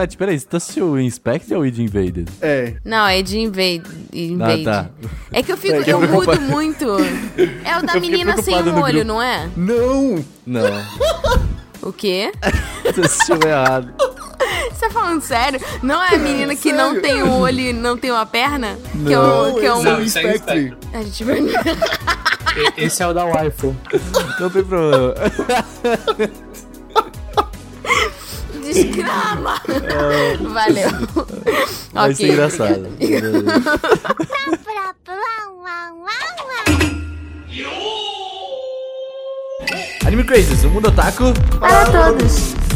Tati, 0.00 0.16
peraí, 0.16 0.38
você 0.38 0.56
assistiu 0.56 0.92
o 0.92 0.98
Inspector 0.98 1.58
ou 1.58 1.62
o 1.62 1.66
Id 1.66 1.78
Invaded? 1.78 2.26
É. 2.40 2.72
Não, 2.82 3.06
é 3.06 3.20
de 3.20 3.38
invade. 3.38 3.82
invade. 4.10 4.66
Ah, 4.66 4.84
tá. 4.84 4.90
É 5.30 5.42
que 5.42 5.52
eu 5.52 5.58
fico, 5.58 5.74
É 5.74 5.82
que 5.82 5.92
eu 5.92 6.02
eu 6.02 6.08
mudo 6.08 6.40
muito. 6.40 6.86
É 7.64 7.78
o 7.78 7.82
da 7.84 7.96
Eu 7.96 8.00
menina 8.00 8.40
sem 8.40 8.56
um 8.56 8.62
no 8.62 8.80
olho, 8.82 9.04
grupo. 9.04 9.04
não 9.08 9.20
é? 9.20 9.50
Não! 9.54 10.24
Não, 10.46 10.62
O 11.82 11.92
quê? 11.92 12.32
você 12.82 13.00
assistiu 13.02 13.38
errado. 13.46 13.92
Você 14.70 14.88
tá 14.88 14.90
falando 14.90 15.20
sério? 15.20 15.60
Não 15.82 16.02
é 16.02 16.14
a 16.14 16.18
menina 16.18 16.56
que 16.56 16.72
não 16.72 16.98
tem 16.98 17.22
um 17.22 17.38
olho 17.38 17.60
e 17.60 17.72
não 17.74 17.96
tem 17.98 18.10
uma 18.10 18.24
perna? 18.24 18.78
Que 19.06 19.12
é 19.12 19.16
Não. 19.16 19.50
um. 19.50 19.60
Que 19.60 19.66
é 19.66 19.74
um... 19.74 19.78
esse 19.80 19.88
é 19.88 19.90
o 19.90 19.92
Não, 19.92 20.02
isso 20.02 20.18
é. 20.18 20.98
A 20.98 21.02
gente 21.02 21.24
vai. 21.24 21.38
Esse 22.76 23.02
é 23.02 23.06
o 23.06 23.12
da 23.12 23.24
waifu. 23.26 23.76
Não 24.40 24.48
tem 24.50 24.64
problema. 24.64 25.14
Desgrama! 28.72 29.60
Valeu. 30.52 30.90
Vai 31.92 32.10
ok. 32.10 32.14
ser 32.16 32.32
engraçado. 32.32 32.86
Anime 40.06 40.24
Crazes, 40.24 40.64
o 40.64 40.70
mundo 40.70 40.88
otaku. 40.88 41.32
Para 41.58 41.84
todos. 41.86 42.69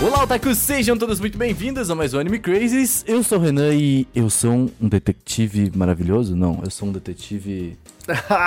Olá, 0.00 0.22
otakus, 0.22 0.58
sejam 0.58 0.96
todos 0.96 1.18
muito 1.18 1.36
bem-vindos 1.36 1.90
a 1.90 1.94
mais 1.94 2.14
um 2.14 2.18
Anime 2.20 2.38
Crazes. 2.38 3.04
Eu 3.06 3.22
sou 3.22 3.38
o 3.38 3.40
Renan 3.42 3.74
e 3.74 4.06
eu 4.14 4.30
sou 4.30 4.52
um 4.52 4.88
detetive 4.88 5.72
maravilhoso? 5.74 6.36
Não, 6.36 6.60
eu 6.62 6.70
sou 6.70 6.88
um 6.88 6.92
detetive 6.92 7.76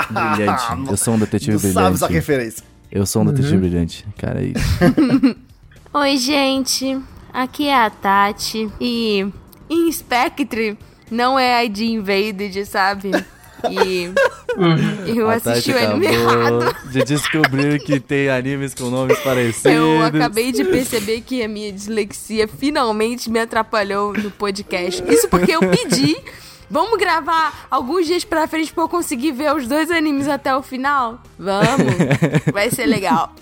brilhante. 0.09 0.63
Eu 0.89 0.97
sou 0.97 1.15
um 1.15 1.19
detetive 1.19 1.57
Tu 1.59 1.73
sabes 1.73 2.01
a 2.01 2.07
brilhante. 2.07 2.13
referência. 2.13 2.63
Eu 2.89 3.05
sou 3.05 3.21
um 3.21 3.25
detetive 3.25 3.57
brilhante. 3.57 4.05
Cara, 4.17 4.41
é 4.41 4.45
isso. 4.47 5.35
Oi, 5.93 6.17
gente. 6.17 6.97
Aqui 7.33 7.67
é 7.67 7.86
a 7.86 7.89
Tati. 7.89 8.69
E 8.80 9.25
em 9.69 9.91
Spectre 9.91 10.77
não 11.09 11.38
é 11.38 11.65
ID 11.65 11.80
Invaded, 11.81 12.65
sabe? 12.65 13.11
E 13.70 14.12
eu 15.17 15.30
A 15.30 15.36
assisti 15.36 15.72
o 15.72 15.78
anime 15.78 16.08
errado. 16.08 16.76
de 16.92 17.04
descobrir 17.04 17.80
que 17.84 18.00
tem 18.00 18.30
animes 18.30 18.73
com 18.73 18.90
nomes 18.90 19.17
parecidos. 19.23 19.66
Eu 19.78 20.02
acabei 20.04 20.52
de 20.52 20.64
perceber 20.64 21.22
que 21.22 21.42
a 21.44 21.48
minha 21.48 21.72
dislexia 21.72 22.48
finalmente 22.48 23.30
me 23.30 23.39
atrapalhou 23.39 24.14
no 24.14 24.32
podcast. 24.32 25.04
Isso 25.08 25.28
porque 25.30 25.52
eu 25.52 25.59
pedi. 25.62 26.17
Vamos 26.70 26.98
gravar 26.98 27.67
alguns 27.70 28.06
dias 28.08 28.23
pra 28.23 28.48
frente 28.48 28.72
pra 28.73 28.86
eu 28.86 28.89
conseguir 28.89 29.34
ver 29.34 29.54
os 29.54 29.67
dois 29.67 29.92
animes 29.92 30.28
até 30.30 30.56
o 30.56 30.62
final? 30.64 31.22
Vamos! 31.38 31.94
Vai 32.54 32.70
ser 32.72 32.86
legal. 32.86 33.34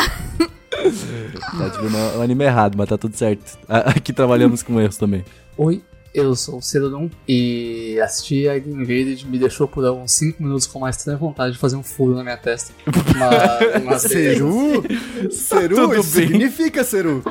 Tati 1.58 1.80
viu 1.82 1.90
no- 1.90 2.18
o 2.20 2.22
anime 2.22 2.44
errado, 2.46 2.76
mas 2.78 2.90
tá 2.90 2.98
tudo 2.98 3.16
certo. 3.16 3.58
Aqui 3.68 4.14
trabalhamos 4.14 4.64
com 4.64 4.80
erros 4.82 4.98
também. 4.98 5.24
Oi, 5.58 5.82
eu 6.14 6.36
sou 6.36 6.58
o 6.58 6.62
Cerodon 6.62 7.10
e 7.28 8.00
assistir 8.02 8.50
a 8.50 8.58
ID 8.58 8.68
Invaded 8.68 9.28
me 9.28 9.38
deixou 9.38 9.68
por 9.68 9.86
alguns 9.86 10.12
5 10.14 10.42
minutos 10.42 10.66
com 10.68 10.80
uma 10.80 10.90
estranha 10.90 11.18
vontade 11.18 11.54
de 11.54 11.60
fazer 11.60 11.76
um 11.76 11.84
furo 11.84 12.16
na 12.16 12.24
minha 12.24 12.38
testa. 12.38 12.74
Mas, 13.18 13.84
mas 13.84 14.02
Ceru? 14.04 14.84
Ceru? 15.32 15.76
Tudo 15.76 16.00
isso 16.00 16.16
bem. 16.16 16.28
significa 16.28 16.84
Ceru. 16.84 17.24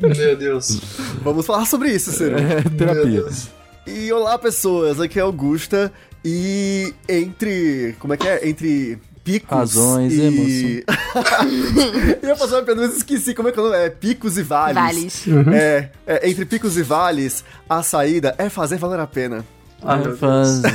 Meu 0.00 0.36
Deus. 0.36 0.80
Vamos 1.22 1.46
falar 1.46 1.66
sobre 1.66 1.90
isso, 1.90 2.10
Ceru. 2.12 2.36
É, 2.36 2.62
terapia. 2.62 2.94
Meu 3.04 3.22
Deus. 3.22 3.48
E 3.86 4.12
olá, 4.12 4.38
pessoas. 4.38 5.00
Aqui 5.00 5.18
é 5.18 5.22
Augusta. 5.22 5.92
E 6.24 6.92
entre... 7.08 7.94
Como 8.00 8.14
é 8.14 8.16
que 8.16 8.26
é? 8.26 8.48
Entre 8.48 8.98
picos 9.26 9.50
Razões 9.50 10.12
e 10.12 10.20
e... 10.20 10.84
Eu 12.22 12.28
ia 12.28 12.36
fazer 12.36 12.54
uma 12.54 12.62
pergunta, 12.62 12.86
mas 12.86 12.96
esqueci 12.96 13.34
como 13.34 13.48
é 13.48 13.52
que 13.52 13.58
é 13.58 13.62
nome. 13.62 13.76
É 13.76 13.90
picos 13.90 14.38
e 14.38 14.42
vales. 14.44 14.76
Vales. 14.76 15.24
É, 15.52 15.88
é, 16.06 16.30
entre 16.30 16.44
picos 16.44 16.76
e 16.76 16.82
vales, 16.84 17.44
a 17.68 17.82
saída 17.82 18.36
é 18.38 18.48
fazer 18.48 18.78
valer 18.78 19.00
a 19.00 19.06
pena. 19.06 19.44
Ah, 19.82 19.96
Vai 19.96 20.04
Deus. 20.04 20.20
fazer. 20.20 20.72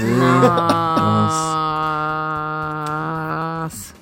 Nossa. 3.61 3.93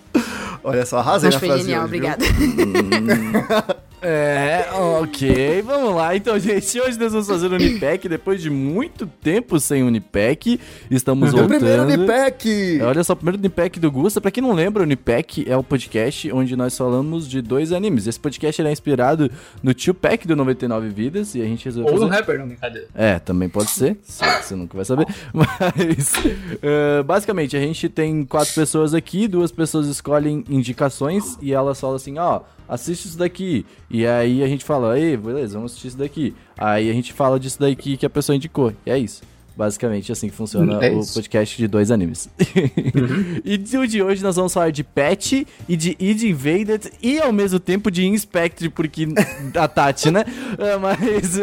Olha 0.63 0.85
só, 0.85 0.97
arrasei 0.97 1.28
Mas 1.28 1.35
na 1.35 1.40
foi 1.40 1.47
frase 1.50 1.62
genial, 1.63 1.85
hoje, 1.85 1.88
obrigada. 1.88 2.25
É, 4.01 4.65
ok, 4.73 5.61
vamos 5.61 5.95
lá. 5.95 6.15
Então, 6.15 6.37
gente, 6.39 6.79
hoje 6.79 6.97
nós 6.99 7.11
vamos 7.11 7.27
fazer 7.27 7.47
o 7.47 7.55
Unipack. 7.55 8.07
Depois 8.07 8.41
de 8.41 8.49
muito 8.49 9.05
tempo 9.05 9.59
sem 9.59 9.83
Unipack, 9.83 10.59
estamos 10.89 11.29
O 11.29 11.37
voltando. 11.37 11.57
primeiro 11.57 11.83
Unipack! 11.83 12.79
É, 12.79 12.83
Olha 12.83 13.03
só, 13.03 13.13
o 13.13 13.15
primeiro 13.15 13.37
Unipack 13.39 13.79
do 13.79 13.91
Gusta. 13.91 14.21
Pra 14.21 14.31
quem 14.31 14.41
não 14.41 14.53
lembra, 14.53 14.81
o 14.81 14.85
Unipack 14.85 15.45
é 15.49 15.55
o 15.57 15.63
podcast 15.63 16.31
onde 16.31 16.55
nós 16.55 16.77
falamos 16.77 17.27
de 17.27 17.41
dois 17.41 17.71
animes. 17.71 18.07
Esse 18.07 18.19
podcast 18.19 18.61
ele 18.61 18.69
é 18.69 18.71
inspirado 18.71 19.29
no 19.61 19.73
Tio 19.73 19.93
Pack 19.93 20.27
do 20.27 20.35
99 20.35 20.89
Vidas 20.89 21.35
e 21.35 21.41
a 21.41 21.45
gente 21.45 21.66
resolveu 21.66 21.93
Ou 21.93 21.99
no 21.99 22.07
fazer... 22.07 22.19
rapper, 22.21 22.39
não, 22.39 22.47
brincadeira. 22.47 22.87
É, 22.95 23.19
também 23.19 23.49
pode 23.49 23.69
ser. 23.71 23.97
Você 24.03 24.25
você 24.49 24.55
nunca 24.55 24.75
vai 24.75 24.85
saber. 24.85 25.05
Mas, 25.33 26.13
eh, 26.61 27.03
basicamente, 27.03 27.55
a 27.55 27.59
gente 27.59 27.87
tem 27.89 28.23
quatro 28.25 28.53
pessoas 28.53 28.93
aqui, 28.93 29.27
duas 29.27 29.51
pessoas 29.51 29.87
escolhem 29.87 30.43
indicações 30.49 31.37
e 31.41 31.53
elas 31.53 31.79
falam 31.79 31.95
assim: 31.97 32.17
ó, 32.17 32.41
assiste 32.67 33.05
isso 33.05 33.17
daqui. 33.17 33.66
E 33.89 34.05
aí 34.05 34.44
a 34.44 34.47
gente 34.47 34.63
fala: 34.63 35.00
ei, 35.00 35.17
beleza, 35.17 35.55
vamos 35.55 35.72
assistir 35.72 35.88
isso 35.89 35.97
daqui. 35.97 36.35
Aí 36.57 36.89
a 36.89 36.94
gente 36.94 37.11
fala 37.13 37.39
disso 37.39 37.59
daqui 37.59 37.97
que 37.97 38.05
a 38.05 38.09
pessoa 38.09 38.35
indicou. 38.35 38.73
E 38.85 38.91
é 38.91 38.97
isso. 38.97 39.22
Basicamente, 39.59 40.09
assim 40.09 40.30
que 40.30 40.36
funciona 40.36 40.75
É 40.75 40.90
o 40.90 41.06
podcast 41.06 41.58
de 41.58 41.68
dois 41.68 41.92
animes. 41.92 42.30
e 43.44 43.58
do 43.58 43.86
de 43.86 44.02
hoje 44.02 44.24
nós 44.24 44.38
vamos 44.38 44.53
falar 44.53 44.72
de 44.72 44.86
Pet 44.86 45.46
e 45.68 45.75
de 45.75 45.97
Id 46.00 46.24
Invaded 46.24 46.90
e 47.03 47.20
ao 47.20 47.34
mesmo 47.34 47.59
tempo 47.59 47.92
de 47.92 48.06
Inspectre, 48.08 48.70
porque 48.70 49.06
a 49.53 49.68
Tati, 49.68 50.12
né? 50.12 50.24
Ah, 50.58 50.80
Mas. 50.80 51.38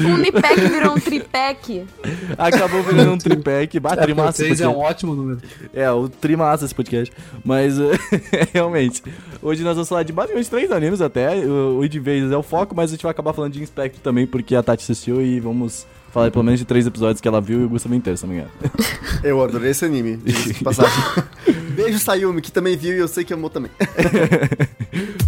Um 0.00 0.14
Unipec 0.14 0.60
virou 0.68 0.94
um 0.94 0.98
tripec. 1.00 1.84
Acabou 2.38 2.82
virando 2.82 3.12
um 3.12 3.18
tripé 3.18 3.66
que 3.66 3.78
bate 3.78 4.10
É, 4.10 4.14
massa. 4.14 4.42
três 4.42 4.60
é 4.62 4.68
um 4.68 4.78
ótimo 4.78 5.14
número. 5.14 5.42
É, 5.74 5.90
o 5.90 6.08
trimassa 6.08 6.64
esse 6.64 6.74
podcast. 6.74 7.14
Mas, 7.44 7.78
eh, 7.78 7.90
realmente, 8.54 9.02
hoje 9.42 9.62
nós 9.62 9.74
vamos 9.74 9.88
falar 9.88 10.02
de 10.02 10.12
basicamente 10.14 10.48
três 10.48 10.72
animes 10.72 11.02
até. 11.02 11.36
O, 11.44 11.78
o 11.78 11.84
Id 11.84 11.94
Invaders 11.96 12.32
é 12.32 12.36
o 12.36 12.42
foco, 12.42 12.74
mas 12.74 12.90
a 12.90 12.94
gente 12.94 13.02
vai 13.02 13.10
acabar 13.10 13.34
falando 13.34 13.52
de 13.52 13.62
Inspector 13.62 14.00
também, 14.02 14.26
porque 14.26 14.54
a 14.54 14.62
Tati 14.62 14.82
assistiu 14.82 15.20
e 15.20 15.38
vamos 15.38 15.86
falar 16.12 16.30
pelo 16.30 16.44
menos 16.44 16.60
de 16.60 16.66
três 16.66 16.86
episódios 16.86 17.20
que 17.20 17.26
ela 17.26 17.40
viu 17.40 17.62
e 17.62 17.64
o 17.64 17.68
Gustavo 17.68 17.94
inteiro, 17.94 18.16
se 18.16 18.26
não 18.26 18.34
me 18.34 18.40
engano. 18.40 18.52
Eu 19.24 19.42
adorei 19.42 19.70
esse 19.70 19.84
anime, 19.84 20.16
de 20.18 20.62
passagem. 20.62 20.92
Beijo, 21.74 21.98
Sayumi, 21.98 22.42
que 22.42 22.52
também 22.52 22.76
viu 22.76 22.94
e 22.94 22.98
eu 22.98 23.08
sei 23.08 23.24
que 23.24 23.32
amou 23.32 23.48
também. 23.48 23.70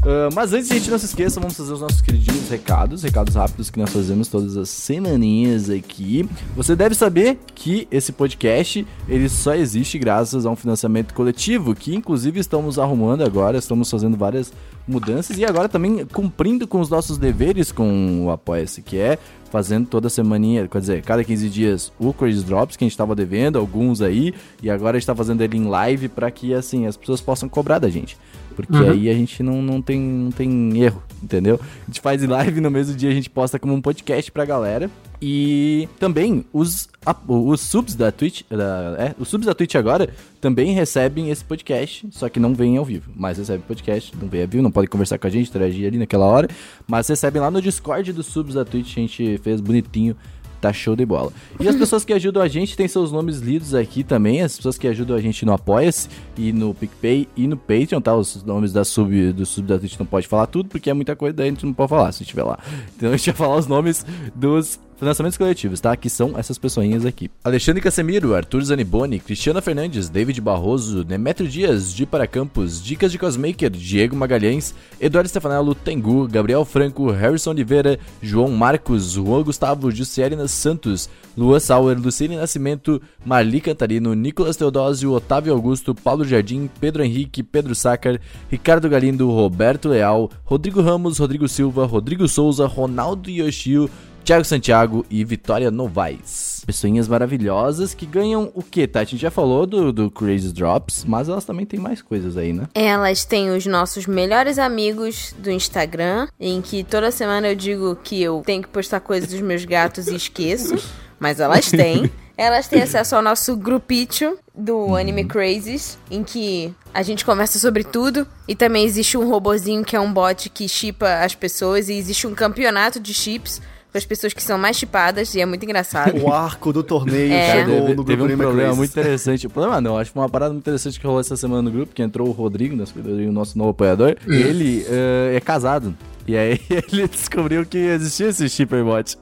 Ah, 0.07 0.29
mas 0.35 0.53
antes, 0.53 0.69
gente, 0.69 0.91
não 0.91 0.99
se 0.99 1.07
esqueça, 1.07 1.41
vamos 1.41 1.57
fazer 1.57 1.73
os 1.73 1.81
nossos 1.81 2.03
queridinhos 2.03 2.51
recados, 2.51 3.03
recados 3.03 3.35
rápidos 3.35 3.71
que 3.71 3.79
nós 3.79 3.91
fazemos 3.91 4.29
todas 4.29 4.55
as 4.55 4.69
semaninhas 4.69 5.71
aqui. 5.71 6.29
Você 6.55 6.77
deve 6.77 6.95
saber 6.95 7.39
que 7.55 7.89
esse 7.91 8.13
podcast, 8.13 8.87
ele 9.09 9.31
só 9.31 9.55
existe 9.55 9.99
graças 9.99 10.45
a 10.45 10.51
um 10.51 10.57
financiamento 10.57 11.15
coletivo, 11.15 11.75
que 11.75 11.95
inclusive 11.95 12.39
estamos 12.39 12.79
arrumando 12.79 13.25
agora, 13.25 13.57
estamos 13.57 13.91
fazendo 13.91 14.15
várias 14.15 14.53
mudanças 14.87 15.39
e 15.39 15.45
agora 15.47 15.71
também 15.71 16.05
cumprindo 16.05 16.69
com 16.69 16.81
os 16.81 16.91
nossos 16.91 17.17
deveres 17.17 17.73
com 17.73 18.27
o 18.27 18.31
Apoia-se, 18.31 18.83
que 18.83 18.99
é 18.99 19.19
fazendo 19.55 19.87
toda 19.87 20.11
semaninha, 20.11 20.67
quer 20.67 20.81
dizer, 20.81 21.03
cada 21.03 21.23
15 21.23 21.49
dias 21.49 21.93
o 21.97 22.13
Crazy 22.13 22.45
Drops, 22.45 22.77
que 22.77 22.83
a 22.83 22.89
gente 22.89 22.99
tava 22.99 23.15
devendo, 23.15 23.57
alguns 23.57 24.03
aí, 24.03 24.35
e 24.61 24.69
agora 24.69 24.97
a 24.97 24.99
gente 24.99 25.07
tá 25.07 25.15
fazendo 25.15 25.43
ele 25.43 25.57
em 25.57 25.69
live 25.69 26.09
pra 26.09 26.29
que, 26.29 26.53
assim, 26.53 26.87
as 26.87 26.97
pessoas 26.97 27.21
possam 27.21 27.49
cobrar 27.49 27.79
da 27.79 27.89
gente. 27.89 28.19
Porque 28.55 28.73
aí 28.91 29.11
a 29.11 29.15
gente 29.15 29.43
não, 29.43 29.61
não, 29.61 29.83
tem, 29.83 30.01
não 30.01 30.31
tem 30.31 30.81
erro, 30.83 31.03
entendeu? 31.23 31.61
A 31.83 31.87
gente 31.87 32.01
faz 32.01 32.23
live 32.23 32.61
no 32.61 32.71
mesmo 32.71 32.97
dia 32.97 33.11
a 33.11 33.15
gente 33.15 33.29
posta 33.29 33.59
como 33.59 33.75
um 33.75 33.81
podcast 33.83 34.31
pra 34.33 34.45
galera. 34.45 34.91
E 35.27 35.89
também 35.99 36.45
os, 36.53 36.87
a- 37.07 37.17
os 37.27 37.61
subs 37.63 37.95
da 37.95 38.13
Twitch, 38.13 38.43
da- 38.51 38.95
é, 38.99 39.15
os 39.19 39.29
subs 39.29 39.47
da 39.47 39.55
Twitch 39.55 39.75
agora 39.75 40.11
também 40.41 40.73
recebem 40.75 41.31
esse 41.31 41.43
podcast, 41.43 42.07
só 42.11 42.29
que 42.29 42.39
não 42.39 42.53
vem 42.55 42.77
ao 42.77 42.85
vivo, 42.85 43.11
mas 43.17 43.39
recebem 43.39 43.63
podcast, 43.67 44.13
não 44.21 44.29
vem 44.29 44.43
ao 44.43 44.49
vivo, 44.49 44.63
não 44.63 44.71
podem 44.71 44.91
conversar 44.91 45.17
com 45.19 45.27
a 45.27 45.31
gente, 45.31 45.49
interagir 45.49 45.87
ali 45.87 45.97
naquela 45.97 46.27
hora, 46.27 46.49
mas 46.87 47.09
recebem 47.09 47.41
lá 47.41 47.51
no 47.51 47.63
Discord 47.63 48.13
dos 48.13 48.27
subs 48.27 48.55
da 48.55 48.67
Twitch, 48.67 48.99
a 48.99 49.01
gente 49.01 49.39
fez 49.39 49.63
bonitinho 49.63 50.15
Tá 50.65 50.73
show 50.73 50.97
de 50.97 51.05
bola. 51.05 51.31
E 51.61 51.69
as 51.69 51.77
pessoas 51.77 52.07
que 52.07 52.13
ajudam 52.15 52.43
a 52.43 52.49
gente 52.49 52.75
têm 52.75 52.89
seus 52.89 53.13
nomes 53.13 53.41
lidos 53.41 53.75
aqui 53.75 54.03
também. 54.03 54.41
As 54.41 54.57
pessoas 54.57 54.79
que 54.79 54.89
ajudam 54.89 55.15
a 55.15 55.21
gente 55.21 55.45
no 55.45 55.53
Apoia-se 55.53 56.09
e 56.39 56.55
no 56.55 56.73
PicPay 56.73 57.29
e 57.37 57.47
no 57.47 57.55
Patreon, 57.55 58.01
tá? 58.01 58.17
Os 58.17 58.43
nomes 58.43 58.73
da 58.73 58.83
sub, 58.83 59.35
do 59.35 59.45
sub 59.45 59.69
da 59.69 59.79
Twitch 59.79 59.99
não 59.99 60.07
pode 60.07 60.27
falar 60.27 60.47
tudo, 60.47 60.71
porque 60.71 60.89
é 60.89 60.95
muita 60.95 61.15
coisa, 61.15 61.37
daí 61.37 61.49
a 61.49 61.51
gente 61.51 61.67
não 61.67 61.75
pode 61.75 61.91
falar 61.91 62.13
se 62.13 62.23
estiver 62.23 62.45
lá. 62.45 62.59
Então 62.97 63.11
a 63.11 63.17
gente 63.19 63.27
vai 63.27 63.35
falar 63.35 63.57
os 63.59 63.67
nomes 63.67 64.07
dos 64.35 64.81
Financiamentos 64.97 65.37
coletivos, 65.37 65.81
tá? 65.81 65.97
Que 65.97 66.09
são 66.09 66.39
essas 66.39 66.57
pessoinhas 66.57 67.05
aqui. 67.05 67.31
Alexandre 67.43 67.83
Casemiro, 67.83 68.35
Arthur 68.35 68.63
Zaniboni, 68.63 69.19
Cristiana 69.19 69.61
Fernandes, 69.61 70.09
David 70.09 70.41
Barroso, 70.41 71.05
Nemetrio 71.05 71.49
Dias, 71.49 71.93
Di 71.93 72.07
para 72.07 72.27
Campos, 72.27 72.83
Dicas 72.83 73.11
de 73.11 73.19
Cosmaker, 73.19 73.71
Diego 73.71 74.15
Magalhães, 74.15 74.75
Eduardo 75.01 75.29
Stefanello, 75.29 75.75
Tengu, 75.75 76.29
Gabriel 76.29 76.65
Franco, 76.65 77.11
Harrison 77.11 77.51
Oliveira, 77.51 77.99
João 78.23 78.49
Marcos, 78.51 79.15
Juan 79.15 79.43
Gustavo, 79.43 79.91
Jussielina 79.91 80.47
Santos, 80.47 81.11
Luan 81.37 81.59
Sauer, 81.59 81.99
Luciene 81.99 82.37
Nascimento, 82.37 83.03
Marli 83.25 83.61
Cantarino, 83.61 84.15
Nicolas 84.15 84.57
Teodósio, 84.57 85.13
Otávio 85.13 85.53
Augusto, 85.53 85.95
Paulo 85.95 86.25
Jardim, 86.25 86.71
Pedro 86.81 87.03
Henrique, 87.03 87.43
Pedro 87.43 87.75
Sácar, 87.75 88.21
Ricardo 88.51 88.89
Galindo, 88.89 89.29
Roberto 89.31 89.89
Leal, 89.89 90.31
Rodrigo 90.45 90.81
Ramos, 90.81 91.19
Rodrigo 91.19 91.49
Silva, 91.49 91.85
Rodrigo 91.85 92.29
Souza, 92.29 92.67
Ronaldo 92.67 93.29
Yoshio, 93.29 93.91
Thiago 94.25 94.45
Santiago 94.45 95.05
e 95.11 95.23
Vitória 95.23 95.71
Novaes. 95.71 96.63
Pessoinhas 96.65 97.07
maravilhosas 97.07 97.93
que 97.93 98.07
ganham 98.07 98.51
o 98.55 98.63
que, 98.63 98.87
Tati? 98.87 99.09
A 99.09 99.11
gente 99.11 99.21
já 99.21 99.31
falou 99.31 99.67
do, 99.67 99.93
do 99.93 100.11
Crazy 100.11 100.51
Drops, 100.51 101.05
mas 101.05 101.29
elas 101.29 101.45
também 101.45 101.67
têm 101.67 101.79
mais 101.79 102.01
coisas 102.01 102.39
aí, 102.39 102.51
né? 102.51 102.67
Elas 102.75 103.27
têm 103.27 103.51
os 103.51 103.67
nossos 103.67 104.07
melhores 104.07 104.59
amigos 104.59 105.35
do 105.39 105.51
Instagram, 105.51 106.27
em 106.41 106.63
que 106.63 106.83
toda 106.83 107.11
semana 107.11 107.49
eu 107.49 107.55
digo 107.55 107.95
que 108.03 108.23
eu 108.23 108.43
tenho 108.47 108.63
que 108.63 108.69
postar 108.69 109.01
coisas 109.01 109.29
dos 109.29 109.43
meus 109.43 109.67
gatos 109.67 110.09
e 110.09 110.17
esqueço, 110.17 110.75
mas 111.21 111.39
elas 111.39 111.71
têm. 111.71 112.11
Elas 112.37 112.67
têm 112.67 112.83
acesso 112.83 113.15
ao 113.15 113.23
nosso 113.23 113.57
grupito 113.57 114.37
do 114.53 114.97
Anime 114.97 115.25
Crazes, 115.25 115.97
em 116.11 116.25
que 116.25 116.75
a 116.93 117.01
gente 117.01 117.25
conversa 117.25 117.61
sobre 117.61 117.85
tudo. 117.85 118.27
E 118.49 118.57
também 118.57 118.85
existe 118.85 119.17
um 119.17 119.29
robozinho 119.29 119.85
que 119.85 119.95
é 119.95 120.01
um 120.01 120.13
bot 120.13 120.51
que 120.51 120.69
chipa 120.69 121.21
as 121.23 121.33
pessoas. 121.37 121.89
E 121.89 121.93
existe 121.93 122.27
um 122.27 122.35
campeonato 122.35 122.99
de 122.99 123.15
chips 123.15 123.63
com 123.95 123.99
as 123.99 124.05
pessoas 124.05 124.33
que 124.33 124.43
são 124.43 124.59
mais 124.59 124.77
chipadas. 124.77 125.33
E 125.37 125.41
é 125.41 125.47
muito 125.47 125.65
engraçado. 125.65 126.15
O 126.25 126.33
arco 126.33 126.73
do 126.73 126.83
torneio 126.83 127.33
É. 127.33 127.47
Cara, 127.47 127.59
chegou 127.61 127.81
teve, 127.83 127.95
no 127.95 128.05
teve 128.05 128.17
grupo 128.17 128.23
um 128.23 128.25
Anime 128.25 128.43
problema 128.43 128.75
muito 128.75 128.91
interessante. 128.91 129.47
O 129.47 129.51
problema 129.51 129.81
não, 129.81 129.99
acho 129.99 130.11
que 130.11 130.15
foi 130.15 130.23
uma 130.23 130.29
parada 130.29 130.53
muito 130.53 130.65
interessante 130.65 130.99
que 130.99 131.07
rolou 131.07 131.21
essa 131.21 131.37
semana 131.37 131.63
no 131.63 131.71
grupo, 131.71 131.95
que 131.95 132.03
entrou 132.03 132.29
o 132.29 132.33
Rodrigo, 132.33 132.75
nosso, 132.75 132.99
o 132.99 133.33
nosso 133.33 133.57
novo 133.57 133.71
apoiador. 133.71 134.17
Hum. 134.27 134.33
Ele 134.33 134.85
eh, 134.89 135.35
é 135.37 135.41
casado. 135.41 135.95
E 136.27 136.37
aí 136.37 136.59
ele 136.71 137.07
descobriu 137.07 137.67
que 137.67 137.77
existia 137.77 138.29
esse 138.29 138.49
shipperbot. 138.49 139.19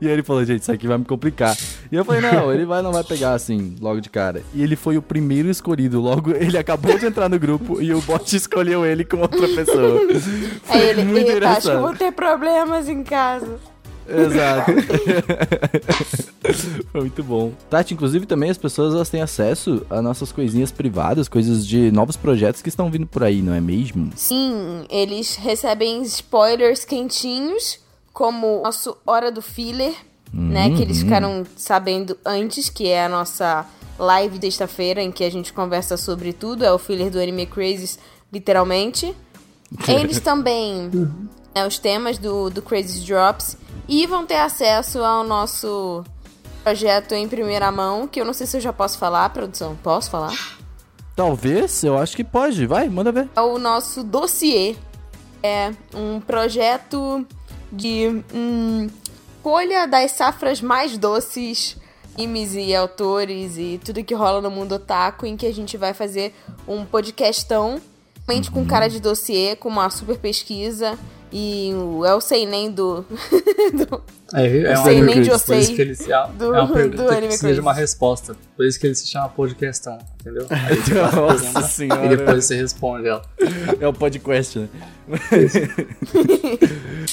E 0.00 0.06
aí 0.06 0.12
ele 0.12 0.22
falou, 0.22 0.44
gente, 0.44 0.62
isso 0.62 0.72
aqui 0.72 0.86
vai 0.86 0.98
me 0.98 1.04
complicar. 1.04 1.56
E 1.90 1.96
eu 1.96 2.04
falei, 2.04 2.20
não, 2.20 2.52
ele 2.52 2.66
vai, 2.66 2.82
não 2.82 2.92
vai 2.92 3.02
pegar 3.02 3.32
assim, 3.32 3.74
logo 3.80 4.00
de 4.00 4.10
cara. 4.10 4.42
E 4.54 4.62
ele 4.62 4.76
foi 4.76 4.98
o 4.98 5.02
primeiro 5.02 5.48
escolhido. 5.48 6.00
Logo, 6.00 6.32
ele 6.32 6.58
acabou 6.58 6.96
de 6.98 7.06
entrar 7.06 7.28
no 7.28 7.38
grupo 7.38 7.80
e 7.80 7.92
o 7.94 8.00
bot 8.02 8.36
escolheu 8.36 8.84
ele 8.84 9.04
com 9.04 9.18
outra 9.18 9.48
pessoa. 9.48 10.00
Foi 10.62 10.76
Aí 10.76 10.88
ele, 10.90 11.04
muito 11.04 11.30
eita, 11.30 11.48
acho 11.48 11.70
que 11.70 11.76
vou 11.76 11.94
ter 11.94 12.12
problemas 12.12 12.88
em 12.88 13.02
casa. 13.02 13.71
Exato. 14.08 14.72
Foi 16.90 17.02
muito 17.02 17.22
bom. 17.22 17.52
Tati, 17.70 17.94
inclusive 17.94 18.26
também 18.26 18.50
as 18.50 18.58
pessoas 18.58 18.94
elas 18.94 19.08
têm 19.08 19.22
acesso 19.22 19.86
a 19.88 20.02
nossas 20.02 20.32
coisinhas 20.32 20.72
privadas, 20.72 21.28
coisas 21.28 21.66
de 21.66 21.90
novos 21.90 22.16
projetos 22.16 22.62
que 22.62 22.68
estão 22.68 22.90
vindo 22.90 23.06
por 23.06 23.22
aí, 23.22 23.42
não 23.42 23.54
é 23.54 23.60
mesmo? 23.60 24.10
Sim, 24.16 24.84
eles 24.90 25.36
recebem 25.36 26.02
spoilers 26.02 26.84
quentinhos, 26.84 27.78
como 28.12 28.62
nosso 28.62 28.96
Hora 29.06 29.30
do 29.30 29.40
Filler, 29.40 29.94
né? 30.32 30.74
Que 30.74 30.82
eles 30.82 31.02
ficaram 31.02 31.44
sabendo 31.56 32.16
antes, 32.24 32.70
que 32.70 32.88
é 32.88 33.04
a 33.04 33.08
nossa 33.08 33.66
live 33.98 34.38
de 34.38 34.46
sexta-feira, 34.46 35.02
em 35.02 35.12
que 35.12 35.24
a 35.24 35.30
gente 35.30 35.52
conversa 35.52 35.96
sobre 35.96 36.32
tudo. 36.32 36.64
É 36.64 36.72
o 36.72 36.78
filler 36.78 37.10
do 37.10 37.20
Anime 37.20 37.46
Crazes, 37.46 37.98
literalmente. 38.32 39.14
Eles 39.86 40.20
também, 40.20 40.90
né, 41.54 41.66
os 41.66 41.78
temas 41.78 42.18
do, 42.18 42.50
do 42.50 42.62
Crazy 42.62 43.04
Drops. 43.04 43.56
E 43.92 44.06
vão 44.06 44.24
ter 44.24 44.36
acesso 44.36 45.04
ao 45.04 45.22
nosso 45.22 46.02
projeto 46.64 47.12
em 47.12 47.28
primeira 47.28 47.70
mão, 47.70 48.08
que 48.08 48.18
eu 48.18 48.24
não 48.24 48.32
sei 48.32 48.46
se 48.46 48.56
eu 48.56 48.60
já 48.62 48.72
posso 48.72 48.96
falar, 48.96 49.28
produção. 49.28 49.76
Posso 49.82 50.10
falar? 50.10 50.34
Talvez, 51.14 51.84
eu 51.84 51.98
acho 51.98 52.16
que 52.16 52.24
pode. 52.24 52.64
Vai, 52.64 52.88
manda 52.88 53.12
ver. 53.12 53.28
é 53.36 53.40
o 53.42 53.58
nosso 53.58 54.02
dossiê. 54.02 54.76
É 55.42 55.72
um 55.94 56.22
projeto 56.22 57.26
de 57.70 58.24
hum, 58.34 58.88
escolha 59.36 59.86
das 59.86 60.12
safras 60.12 60.62
mais 60.62 60.96
doces, 60.96 61.76
animes 62.14 62.54
e 62.54 62.74
autores 62.74 63.58
e 63.58 63.78
tudo 63.84 64.02
que 64.02 64.14
rola 64.14 64.40
no 64.40 64.50
mundo 64.50 64.76
otaku, 64.76 65.26
em 65.26 65.36
que 65.36 65.44
a 65.44 65.52
gente 65.52 65.76
vai 65.76 65.92
fazer 65.92 66.34
um 66.66 66.86
podcastão, 66.86 67.78
realmente 68.26 68.50
com 68.50 68.64
cara 68.64 68.88
de 68.88 68.98
dossiê, 68.98 69.54
com 69.54 69.68
uma 69.68 69.90
super 69.90 70.16
pesquisa. 70.16 70.98
E 71.32 71.72
o 71.74 72.04
Eu 72.04 72.20
Sei 72.20 72.44
Nem 72.44 72.70
do. 72.70 73.02
do- 73.72 74.02
É, 74.34 74.46
é 74.46 74.66
Eu 74.66 74.70
uma 74.72 74.84
sei 74.84 74.94
nem 75.02 75.06
pergunta, 75.06 75.20
de 75.22 75.30
eu 75.30 75.38
por 75.40 75.54
isso 75.56 75.66
sei 75.66 75.76
que 75.76 75.82
ele 75.82 75.94
se, 75.94 76.12
é 76.12 76.26
do- 76.38 76.50
uma 76.50 76.66
do 76.66 76.72
pergunta 76.74 77.02
que 77.04 77.10
Anime 77.10 77.26
precisa 77.28 77.54
de 77.54 77.60
uma 77.60 77.72
resposta. 77.74 78.36
Por 78.56 78.66
isso 78.66 78.78
que 78.78 78.86
ele 78.86 78.94
se 78.94 79.06
chama 79.08 79.28
podcastão, 79.30 79.98
entendeu? 80.20 80.46
Aí 80.50 80.76
você 80.76 80.94
Nossa 80.94 81.62
senhora. 81.68 82.06
E 82.06 82.16
depois 82.16 82.44
você 82.44 82.56
responde 82.56 83.08
ela. 83.08 83.22
É 83.80 83.86
o 83.88 83.92
podcast, 83.92 84.58
né? 84.58 84.68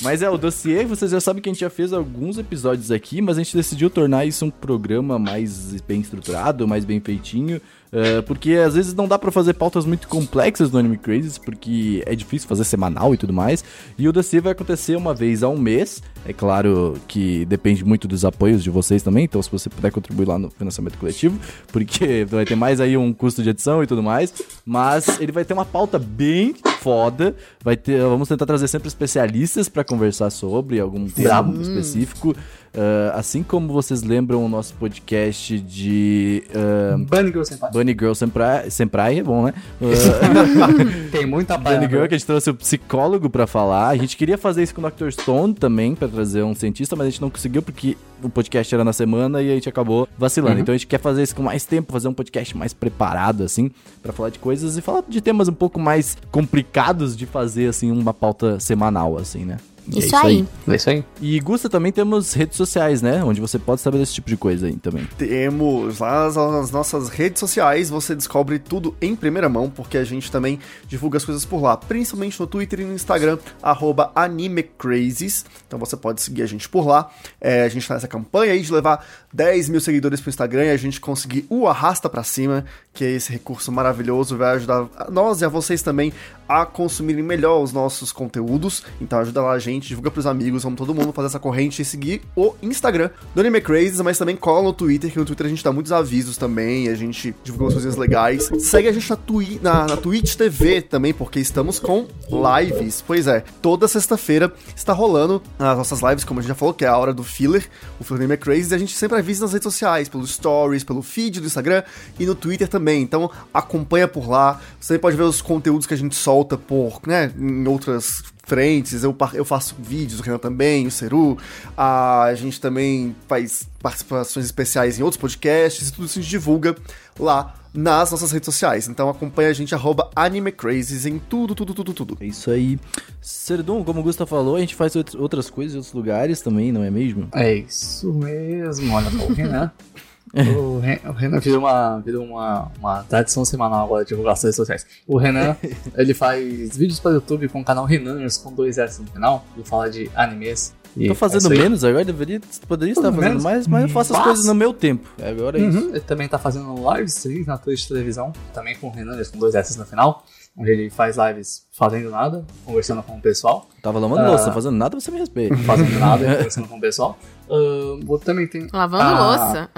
mas 0.04 0.22
é, 0.22 0.30
o 0.30 0.38
dossiê, 0.38 0.86
vocês 0.86 1.12
já 1.12 1.19
sabem 1.19 1.42
que 1.42 1.50
a 1.50 1.54
gente 1.54 1.62
já 1.62 1.69
fez 1.69 1.94
alguns 1.94 2.38
episódios 2.38 2.92
aqui, 2.92 3.22
mas 3.22 3.38
a 3.38 3.44
gente 3.44 3.56
decidiu 3.56 3.89
tornar 3.89 4.25
isso 4.25 4.45
um 4.45 4.50
programa 4.50 5.19
mais 5.19 5.75
bem 5.88 6.01
estruturado, 6.01 6.68
mais 6.68 6.86
bem 6.86 7.00
feitinho. 7.00 7.62
Eh, 7.91 8.21
porque 8.21 8.53
às 8.53 8.75
vezes 8.75 8.94
não 8.94 9.07
dá 9.07 9.18
pra 9.18 9.31
fazer 9.31 9.53
pautas 9.53 9.86
muito 9.86 10.07
complexas 10.07 10.71
no 10.71 10.80
Anime 10.80 10.97
Crazes, 10.97 11.38
porque 11.38 12.03
é 12.06 12.15
difícil 12.15 12.47
fazer 12.47 12.63
semanal 12.63 13.13
e 13.13 13.18
tudo 13.18 13.33
mais. 13.33 13.63
E 13.97 14.07
o 14.07 14.13
dossiê 14.13 14.39
vai 14.39 14.51
acontecer 14.51 14.95
uma 14.95 15.13
vez 15.13 15.44
a 15.44 15.50
um 15.50 15.57
mês. 15.57 16.01
É 16.25 16.33
claro 16.33 16.95
que 17.07 17.45
depende 17.45 17.83
muito 17.83 18.07
dos 18.07 18.25
apoios 18.25 18.63
de 18.63 18.69
vocês 18.69 19.01
também, 19.01 19.24
então 19.24 19.41
se 19.41 19.51
você 19.51 19.69
puder 19.69 19.91
contribuir 19.91 20.27
lá 20.27 20.38
no 20.38 20.50
financiamento 20.50 20.97
coletivo, 20.97 21.39
porque 21.71 22.25
vai 22.30 22.45
ter 22.45 22.56
mais 22.56 22.80
aí 22.80 22.95
um 22.97 23.13
custo 23.13 23.41
de 23.41 23.50
edição 23.50 23.81
e 23.83 23.88
tudo 23.88 24.03
mais. 24.03 24.33
Mas 24.65 25.19
ele 25.19 25.31
vai 25.31 25.44
ter 25.44 25.53
uma 25.53 25.65
pauta 25.65 25.97
bem 25.97 26.53
foda. 26.80 27.36
Vai 27.63 27.75
ter, 27.75 28.01
vamos 28.01 28.27
tentar 28.27 28.45
trazer 28.45 28.68
sempre 28.68 28.88
especialistas 28.88 29.68
pra 29.68 29.83
conversar 29.83 30.30
sobre 30.30 30.80
algum 30.80 31.07
tema 31.07 31.62
específico. 31.62 32.36
Ah, 32.75 33.13
assim 33.16 33.44
como 33.44 33.74
vocês 33.74 34.04
lembram 34.04 34.45
o 34.45 34.50
nosso 34.50 34.74
podcast 34.75 35.60
de 35.60 36.44
ah, 36.54 36.98
Bunny 36.98 37.27
Girl 37.30 37.44
Senpai. 37.44 37.71
Bunny 37.71 37.92
Girl 37.92 38.13
Senpai, 38.13 38.69
Senpai 38.69 39.19
é 39.19 39.24
bom, 39.24 39.45
né? 39.45 39.54
Ah, 39.81 41.10
Tem 41.12 41.25
muita 41.25 41.57
Bunny. 41.57 41.88
Girl, 41.88 42.06
que 42.07 42.16
a 42.16 42.18
gente 42.18 42.25
trouxe 42.25 42.50
o 42.50 42.54
psicólogo 42.54 43.30
pra 43.30 43.48
falar. 43.48 43.89
A 43.89 43.98
gente 43.98 44.16
queria 44.16 44.38
fazer 44.38 44.63
isso 44.63 44.75
com 44.75 44.81
o 44.81 44.89
Dr. 44.89 45.10
Stone 45.12 45.54
também, 45.54 45.95
pra 45.95 46.07
trazer 46.07 46.44
um 46.44 46.54
cientista, 46.54 46.95
mas 46.95 47.07
a 47.07 47.10
gente 47.10 47.21
não 47.21 47.30
conseguiu 47.30 47.62
porque 47.62 47.98
o 48.21 48.30
podcast 48.30 48.74
era 48.74 48.83
na 48.83 48.94
semana 48.94 49.42
e 49.42 49.51
a 49.51 49.56
gente 49.56 49.69
acabou 49.69 50.07
vacilando. 50.18 50.60
Então 50.60 50.74
a 50.74 50.77
gente 50.77 50.88
quer 50.88 51.00
fazer 51.00 51.24
isso 51.24 51.36
com 51.36 51.44
mais 51.44 51.65
tempo, 51.65 51.92
fazer 51.92 52.07
um 52.07 52.13
podcast 52.13 52.56
mais 52.56 52.74
preparado, 52.74 53.44
assim, 53.44 53.72
pra 54.01 54.13
falar 54.13 54.30
de 54.30 54.39
coisas 54.39 54.77
e 54.77 54.81
falar 54.81 55.04
de 55.07 55.22
temas 55.22 55.48
um 55.48 55.54
pouco 55.54 55.80
mais 55.80 56.18
complicados 56.31 57.15
de 57.15 57.25
fazer, 57.25 57.68
assim, 57.69 57.92
uma 57.92 58.13
pauta 58.13 58.60
semanal, 58.60 59.18
assim, 59.18 59.45
né? 59.45 59.57
E 59.91 60.00
é 60.00 60.06
Isso 60.06 60.15
aí. 60.15 60.47
É 60.68 60.75
isso 60.75 60.89
aí. 60.89 61.03
E 61.21 61.39
Gusta, 61.39 61.69
também 61.69 61.91
temos 61.91 62.33
redes 62.33 62.57
sociais, 62.57 63.01
né? 63.01 63.24
Onde 63.24 63.41
você 63.41 63.57
pode 63.57 63.81
saber 63.81 63.97
desse 63.97 64.13
tipo 64.13 64.30
de 64.30 64.38
coisa 64.38 64.68
aí 64.68 64.75
também. 64.77 65.07
Temos 65.18 66.00
lá 66.00 66.25
as, 66.25 66.38
as 66.38 66.71
nossas 66.71 67.09
redes 67.09 67.39
sociais, 67.39 67.89
você 67.89 68.15
descobre 68.15 68.59
tudo 68.59 68.95
em 69.01 69.15
primeira 69.15 69.50
mão, 69.50 69.69
porque 69.69 69.97
a 69.97 70.03
gente 70.03 70.31
também 70.31 70.59
divulga 70.88 71.17
as 71.17 71.25
coisas 71.25 71.46
por 71.46 71.62
lá, 71.62 71.75
principalmente 71.75 72.39
no 72.39 72.48
Twitter 72.48 72.81
e 72.81 72.86
no 72.86 72.93
Instagram, 72.93 73.38
arroba 73.62 74.12
AnimeCrazes. 74.15 75.46
Então 75.67 75.79
você 75.79 75.98
pode 75.98 76.22
seguir 76.22 76.43
a 76.43 76.48
gente 76.48 76.69
por 76.69 76.86
lá. 76.86 77.10
É, 77.41 77.63
a 77.63 77.69
gente 77.69 77.88
tá 77.88 77.96
nessa 77.96 78.08
campanha 78.08 78.53
aí 78.53 78.62
de 78.62 78.72
levar 78.72 79.05
10 79.34 79.69
mil 79.69 79.81
seguidores 79.81 80.22
pro 80.22 80.29
Instagram 80.29 80.65
e 80.65 80.72
a 80.72 80.77
gente 80.77 81.00
conseguir 81.00 81.46
o 81.50 81.67
arrasta 81.67 82.10
pra 82.10 82.24
cima, 82.24 82.65
que 82.93 83.03
é 83.03 83.12
esse 83.12 83.31
recurso 83.31 83.72
maravilhoso, 83.72 84.38
vai 84.38 84.55
ajudar 84.55 84.88
a 84.98 85.10
nós 85.10 85.41
e 85.41 85.46
a 85.46 85.50
vocês 85.50 85.81
também 85.81 86.13
a 86.50 86.65
consumirem 86.65 87.24
melhor 87.24 87.62
os 87.62 87.72
nossos 87.72 88.12
conteúdos. 88.12 88.84
Então 89.00 89.20
ajuda 89.20 89.44
lá 89.44 89.51
a 89.51 89.60
gente, 89.60 89.88
divulga 89.88 90.10
pros 90.10 90.25
amigos, 90.25 90.63
vamos 90.63 90.79
todo 90.79 90.96
mundo 90.96 91.13
fazer 91.13 91.27
essa 91.27 91.39
corrente 91.39 91.79
e 91.84 91.86
seguir 91.86 92.24
o 92.36 92.56
Instagram 92.63 93.12
do 93.36 93.41
Anime 93.41 93.62
Crazes, 93.62 94.01
mas 94.01 94.18
também 94.18 94.36
cola 94.36 94.63
no 94.63 94.74
Twitter, 94.74 95.12
que 95.12 95.20
no 95.20 95.25
Twitter 95.25 95.46
a 95.46 95.50
gente 95.50 95.63
dá 95.63 95.72
muitos 95.72 95.91
avisos 95.91 96.38
também, 96.38 96.89
a 96.89 96.96
gente 96.96 97.36
divulga 97.44 97.65
umas 97.65 97.74
coisinhas 97.74 97.96
legais. 97.98 98.50
Segue 98.60 98.88
a 98.88 98.91
gente 98.91 99.08
na, 99.08 99.15
Twi 99.15 99.60
na, 99.62 99.86
na 99.86 99.98
Twitch 99.98 100.36
TV 100.36 100.82
também, 100.82 101.13
porque 101.13 101.39
estamos 101.39 101.77
com 101.77 102.08
lives. 102.29 103.03
Pois 103.06 103.27
é, 103.27 103.44
toda 103.62 103.88
sexta-feira 103.88 104.51
está 104.75 104.91
rolando 104.91 105.44
as 105.60 105.77
nossas 105.77 106.01
lives, 106.01 106.24
como 106.24 106.39
a 106.39 106.41
gente 106.41 106.50
já 106.50 106.56
falou, 106.56 106.74
que 106.74 106.84
é 106.84 106.88
a 106.88 106.98
hora 106.98 107.13
do 107.13 107.24
filler, 107.24 107.70
o 108.00 108.03
filler 108.03 108.22
do 108.22 108.24
Anime 108.24 108.38
Crazes, 108.38 108.72
e 108.72 108.75
a 108.75 108.77
gente 108.79 108.98
sempre 108.98 109.20
avisa 109.20 109.44
nas 109.44 109.53
redes 109.53 109.65
sociais, 109.65 110.10
pelos 110.10 110.32
stories, 110.32 110.84
pelo 110.84 111.03
feed 111.03 111.39
do 111.39 111.46
Instagram 111.46 111.84
e 112.20 112.25
no 112.25 112.34
Twitter 112.34 112.68
também. 112.68 113.03
Então 113.03 113.29
acompanha 113.53 114.08
por 114.08 114.27
lá. 114.27 114.60
Você 114.79 114.98
pode 114.98 115.15
ver 115.15 115.24
os 115.24 115.44
conteúdos 115.44 115.86
que 115.86 115.94
a 115.94 115.98
gente 115.98 116.15
solta 116.15 116.38
por, 116.58 117.01
né, 117.08 117.31
em 117.38 117.67
outras 117.67 118.24
frentes. 118.46 119.03
Eu, 119.03 119.15
eu 119.34 119.46
faço 119.46 119.75
vídeos, 119.79 120.19
o 120.19 120.24
Renan 120.24 120.38
também, 120.39 120.88
o 120.88 120.91
Ceru. 120.91 121.38
A 121.77 122.31
gente 122.36 122.60
também 122.60 123.15
faz 123.27 123.67
participações 123.81 124.46
especiais 124.46 125.00
em 125.00 125.03
outros 125.03 125.19
podcasts 125.22 125.89
e 125.89 125.93
tudo 125.93 126.05
isso 126.05 126.17
a 126.19 126.22
gente 126.22 126.31
divulga 126.31 126.75
lá 127.19 127.55
nas 127.72 128.10
nossas 128.10 128.31
redes 128.31 128.46
sociais. 128.46 128.88
Então 128.88 129.08
acompanha 129.08 129.50
a 129.50 129.53
gente, 129.53 129.75
arroba 129.75 130.10
AnimeCrazes 130.15 131.05
em 131.05 131.19
tudo, 131.19 131.53
tudo, 131.53 131.74
tudo, 131.75 131.93
tudo. 131.93 132.17
É 132.19 132.25
isso 132.25 132.50
aí. 132.50 132.79
Serdum, 133.22 133.84
como 133.84 134.00
o 134.00 134.03
Gusta 134.03 134.25
falou, 134.25 134.55
a 134.55 134.60
gente 134.60 134.74
faz 134.74 134.96
out- 134.96 135.15
outras 135.17 135.50
coisas 135.51 135.75
em 135.75 135.77
outros 135.77 135.93
lugares 135.93 136.41
também, 136.41 136.72
não 136.72 136.84
é 136.84 136.89
mesmo? 136.89 137.27
É 137.34 137.53
isso 137.53 138.12
mesmo, 138.13 138.91
olha 138.93 139.12
só 139.12 139.25
o 139.27 139.34
Renan. 139.34 139.72
O 140.33 140.79
Ren- 140.79 141.00
o 141.07 141.12
Renan 141.12 141.39
virou, 141.39 141.59
uma, 141.59 142.00
virou 142.00 142.24
uma, 142.25 142.71
uma 142.79 143.03
tradição 143.03 143.43
semanal 143.45 143.86
agora 143.86 144.05
de 144.05 144.13
redes 144.15 144.55
sociais. 144.55 144.86
O 145.07 145.17
Renan, 145.17 145.55
ele 145.98 146.13
faz 146.13 146.77
vídeos 146.77 147.00
para 147.00 147.12
o 147.12 147.13
YouTube 147.15 147.48
com 147.50 147.62
o 147.62 147.65
canal 147.65 147.86
Renaners 147.86 148.38
com 148.38 148.53
dois 148.53 148.77
S 148.77 149.01
no 149.01 149.07
final. 149.07 149.45
Ele 149.55 149.65
fala 149.65 149.89
de 149.89 150.09
animes. 150.15 150.74
E 150.98 151.05
Tô 151.05 151.12
é 151.12 151.15
fazendo 151.15 151.41
isso 151.41 151.51
aí. 151.53 151.59
menos 151.59 151.83
agora, 151.83 152.03
deveria, 152.03 152.41
poderia 152.67 152.91
estar 152.93 153.03
Fazendo 153.03 153.19
menos? 153.21 153.43
mais, 153.43 153.67
mas 153.67 153.83
eu 153.83 153.89
faço 153.89 154.15
as 154.15 154.24
coisas 154.24 154.45
no 154.45 154.55
meu 154.55 154.74
tempo. 154.74 155.07
Agora 155.21 155.59
é 155.59 155.62
isso. 155.62 155.77
Uhum, 155.77 155.89
Ele 155.89 156.00
também 156.00 156.27
tá 156.27 156.39
fazendo 156.39 156.81
live 156.81 157.05
streams 157.07 157.45
na 157.48 157.57
Twitch 157.59 157.88
televisão, 157.88 158.33
também 158.53 158.75
com 158.75 158.88
o 158.88 158.91
Renaners 158.91 159.29
com 159.29 159.38
dois 159.38 159.53
S 159.53 159.77
no 159.77 159.86
final. 159.86 160.25
Onde 160.57 160.71
ele 160.71 160.89
faz 160.89 161.15
lives 161.15 161.63
fazendo 161.71 162.09
nada, 162.09 162.43
conversando 162.65 163.01
com 163.03 163.15
o 163.17 163.21
pessoal. 163.21 163.69
Tava 163.83 164.00
lavando 164.00 164.21
Ah. 164.24 164.29
louça, 164.29 164.51
fazendo 164.51 164.75
nada, 164.75 165.00
você 165.00 165.09
me 165.12 165.19
respeita. 165.19 165.55
Fazendo 165.57 165.98
nada, 166.00 166.25
conversando 166.36 166.67
com 166.67 166.77
o 166.77 166.81
pessoal. 166.81 167.17
O 167.50 168.12
outro 168.12 168.25
também 168.25 168.48
tem 168.48 168.68
Lavando 168.72 169.03
Ah. 169.03 169.20
louça. 169.27 169.70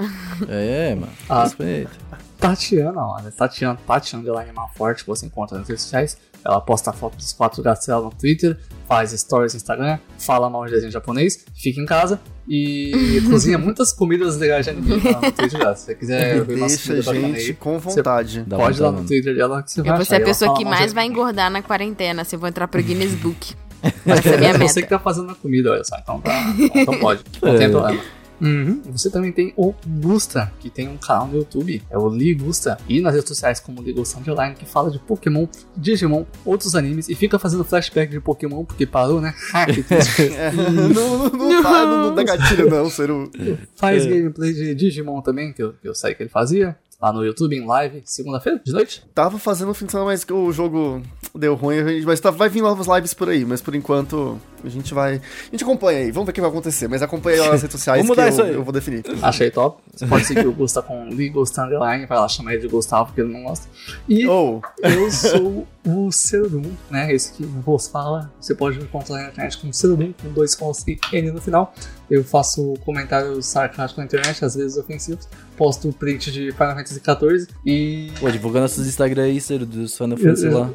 É, 0.48 0.94
mano. 0.94 1.12
Ah. 1.28 1.44
Respeita. 1.44 1.90
Tatiana, 2.38 3.00
olha, 3.06 3.30
Tatiana, 3.30 3.78
Tatiana 3.86 4.20
Underline 4.22 4.52
Malforte, 4.52 5.04
que 5.04 5.08
você 5.08 5.26
encontra 5.26 5.58
nas 5.58 5.68
redes 5.68 5.82
sociais. 5.84 6.16
Ela 6.44 6.60
posta 6.60 6.92
foto 6.92 7.16
dos 7.16 7.32
quatro 7.32 7.62
gatos 7.62 7.86
dela 7.86 8.02
no 8.02 8.10
Twitter, 8.10 8.58
faz 8.88 9.12
stories 9.12 9.52
no 9.52 9.58
Instagram, 9.58 9.96
fala 10.18 10.50
mal 10.50 10.64
de 10.66 10.72
desenho 10.72 10.90
japonês, 10.90 11.44
fica 11.54 11.80
em 11.80 11.86
casa 11.86 12.20
e 12.48 13.22
cozinha 13.30 13.56
muitas 13.58 13.92
comidas 13.92 14.38
legais 14.38 14.64
de 14.66 14.70
anime 14.72 14.96
lá 14.96 15.20
no 15.20 15.30
Twitter 15.32 15.58
dela. 15.60 15.76
Se 15.76 15.84
você 15.84 15.94
quiser 15.94 16.42
ver 16.44 16.56
nossa 16.56 16.92
Deixa 16.92 17.12
comida 17.12 17.26
a 17.26 17.30
gente 17.38 17.46
aí, 17.50 17.54
com 17.54 17.78
vontade. 17.78 18.44
Pode 18.50 18.76
ir 18.76 18.82
lá 18.82 18.90
no. 18.90 19.04
Twitter 19.06 19.36
dela 19.36 19.62
que 19.62 19.70
você 19.70 19.82
vai 19.82 19.92
Eu 19.92 19.96
vou 19.96 20.04
ser 20.04 20.16
a 20.16 20.20
pessoa 20.24 20.52
que 20.56 20.64
de 20.64 20.68
mais 20.70 20.92
vai 20.92 21.06
engordar 21.06 21.48
na 21.48 21.62
quarentena, 21.62 22.24
se 22.24 22.34
eu 22.34 22.40
vou 22.40 22.48
entrar 22.48 22.66
pro 22.66 22.82
Guinness 22.82 23.14
Book. 23.14 23.54
É 23.82 24.36
minha 24.38 24.50
É 24.50 24.58
você 24.58 24.82
que 24.82 24.88
tá 24.88 24.98
fazendo 24.98 25.30
a 25.30 25.34
comida, 25.34 25.72
olha 25.72 25.84
só. 25.84 25.96
Então, 26.00 26.20
tá, 26.20 26.54
então 26.74 26.98
pode. 27.00 27.22
Não 27.42 27.56
tem 27.56 27.66
É. 27.66 27.68
problema. 27.68 28.00
Uhum. 28.40 28.82
Você 28.90 29.08
também 29.08 29.30
tem 29.30 29.52
o 29.56 29.72
Gusta, 29.86 30.52
que 30.58 30.68
tem 30.68 30.88
um 30.88 30.96
canal 30.96 31.28
no 31.28 31.36
YouTube, 31.36 31.80
é 31.88 31.96
o 31.96 32.08
Li 32.08 32.34
Gusta, 32.34 32.76
e 32.88 33.00
nas 33.00 33.14
redes 33.14 33.28
sociais 33.28 33.60
como 33.60 33.80
Li 33.80 33.92
Gusta 33.92 34.18
Underline, 34.18 34.56
que 34.56 34.66
fala 34.66 34.90
de 34.90 34.98
Pokémon, 34.98 35.46
Digimon, 35.76 36.24
outros 36.44 36.74
animes, 36.74 37.08
e 37.08 37.14
fica 37.14 37.38
fazendo 37.38 37.62
flashback 37.62 38.10
de 38.10 38.18
Pokémon, 38.20 38.64
porque 38.64 38.84
parou, 38.84 39.20
né? 39.20 39.32
É, 40.36 40.50
não, 40.50 40.88
não, 40.88 41.28
não, 41.30 41.62
tá, 41.62 41.86
não, 41.86 42.06
não 42.06 42.14
dá 42.16 42.24
gatilho 42.24 42.68
não, 42.68 42.90
Seru. 42.90 43.30
Faz 43.76 44.04
gameplay 44.06 44.52
de 44.52 44.74
Digimon 44.74 45.20
também, 45.22 45.52
que 45.52 45.62
eu, 45.62 45.74
que 45.74 45.88
eu 45.88 45.94
sei 45.94 46.12
que 46.12 46.24
ele 46.24 46.30
fazia, 46.30 46.76
lá 47.02 47.12
no 47.12 47.24
YouTube, 47.24 47.56
em 47.56 47.66
live, 47.66 48.00
segunda-feira, 48.04 48.60
de 48.64 48.72
noite. 48.72 49.04
Tava 49.12 49.36
fazendo 49.36 49.68
no 49.68 49.74
fim 49.74 49.86
de 49.86 49.90
semana, 49.90 50.10
mas 50.10 50.22
que 50.22 50.32
o 50.32 50.52
jogo 50.52 51.02
deu 51.34 51.56
ruim, 51.56 52.04
mas 52.04 52.20
tá, 52.20 52.30
vai 52.30 52.48
vir 52.48 52.62
novas 52.62 52.86
lives 52.86 53.12
por 53.12 53.28
aí, 53.28 53.44
mas 53.44 53.60
por 53.60 53.74
enquanto 53.74 54.38
a 54.64 54.68
gente 54.68 54.94
vai. 54.94 55.14
A 55.14 55.50
gente 55.50 55.64
acompanha 55.64 55.98
aí, 55.98 56.12
vamos 56.12 56.26
ver 56.26 56.30
o 56.30 56.34
que 56.34 56.40
vai 56.40 56.50
acontecer, 56.50 56.86
mas 56.86 57.02
acompanha 57.02 57.42
aí 57.42 57.48
nas 57.50 57.62
redes 57.62 57.72
sociais 57.72 58.06
Vamos 58.06 58.16
que 58.16 58.40
eu, 58.40 58.46
eu 58.46 58.62
vou 58.62 58.72
definir. 58.72 59.02
Achei 59.20 59.50
top. 59.50 59.82
Você 59.92 60.06
pode 60.06 60.24
seguir 60.26 60.46
o 60.46 60.52
Gusta 60.52 60.80
com 60.80 61.08
Li 61.08 61.28
Gusta 61.28 61.64
Underline, 61.64 62.06
vai 62.06 62.18
lá 62.18 62.28
chamar 62.28 62.54
ele 62.54 62.62
de 62.62 62.68
Gustavo, 62.68 63.06
porque 63.06 63.20
ele 63.20 63.32
não 63.32 63.42
gosta. 63.44 63.66
E 64.08 64.26
Ou, 64.26 64.62
Eu 64.80 65.10
sou 65.10 65.66
o 65.84 66.12
Cerum, 66.12 66.70
né? 66.88 67.12
Esse 67.12 67.32
que 67.32 67.44
vos 67.44 67.88
fala. 67.88 68.30
Você 68.40 68.54
pode 68.54 68.78
me 68.78 68.84
encontrar 68.84 69.16
na 69.16 69.28
internet 69.28 69.58
como 69.58 69.74
Cerum, 69.74 70.14
com 70.22 70.32
dois 70.32 70.54
cons 70.54 70.84
e 70.86 70.98
N 71.12 71.32
no 71.32 71.40
final. 71.40 71.74
Eu 72.08 72.22
faço 72.22 72.74
comentários 72.84 73.46
sarcásticos 73.46 73.98
na 73.98 74.04
internet, 74.04 74.44
às 74.44 74.54
vezes 74.54 74.76
ofensivos. 74.76 75.26
Posto 75.56 75.92
print 75.92 76.30
de 76.30 76.52
Final 76.52 76.74
Fantasy 76.76 77.00
XIV 77.00 77.48
e. 77.64 78.10
Pô, 78.18 78.30
divulgando 78.30 78.62
nossos 78.62 78.86
Instagram 78.86 79.24
aí, 79.24 79.40
Ciro, 79.40 79.66
dos 79.66 79.96
Final 79.96 80.16
Fantasy 80.16 80.48
lá. 80.48 80.70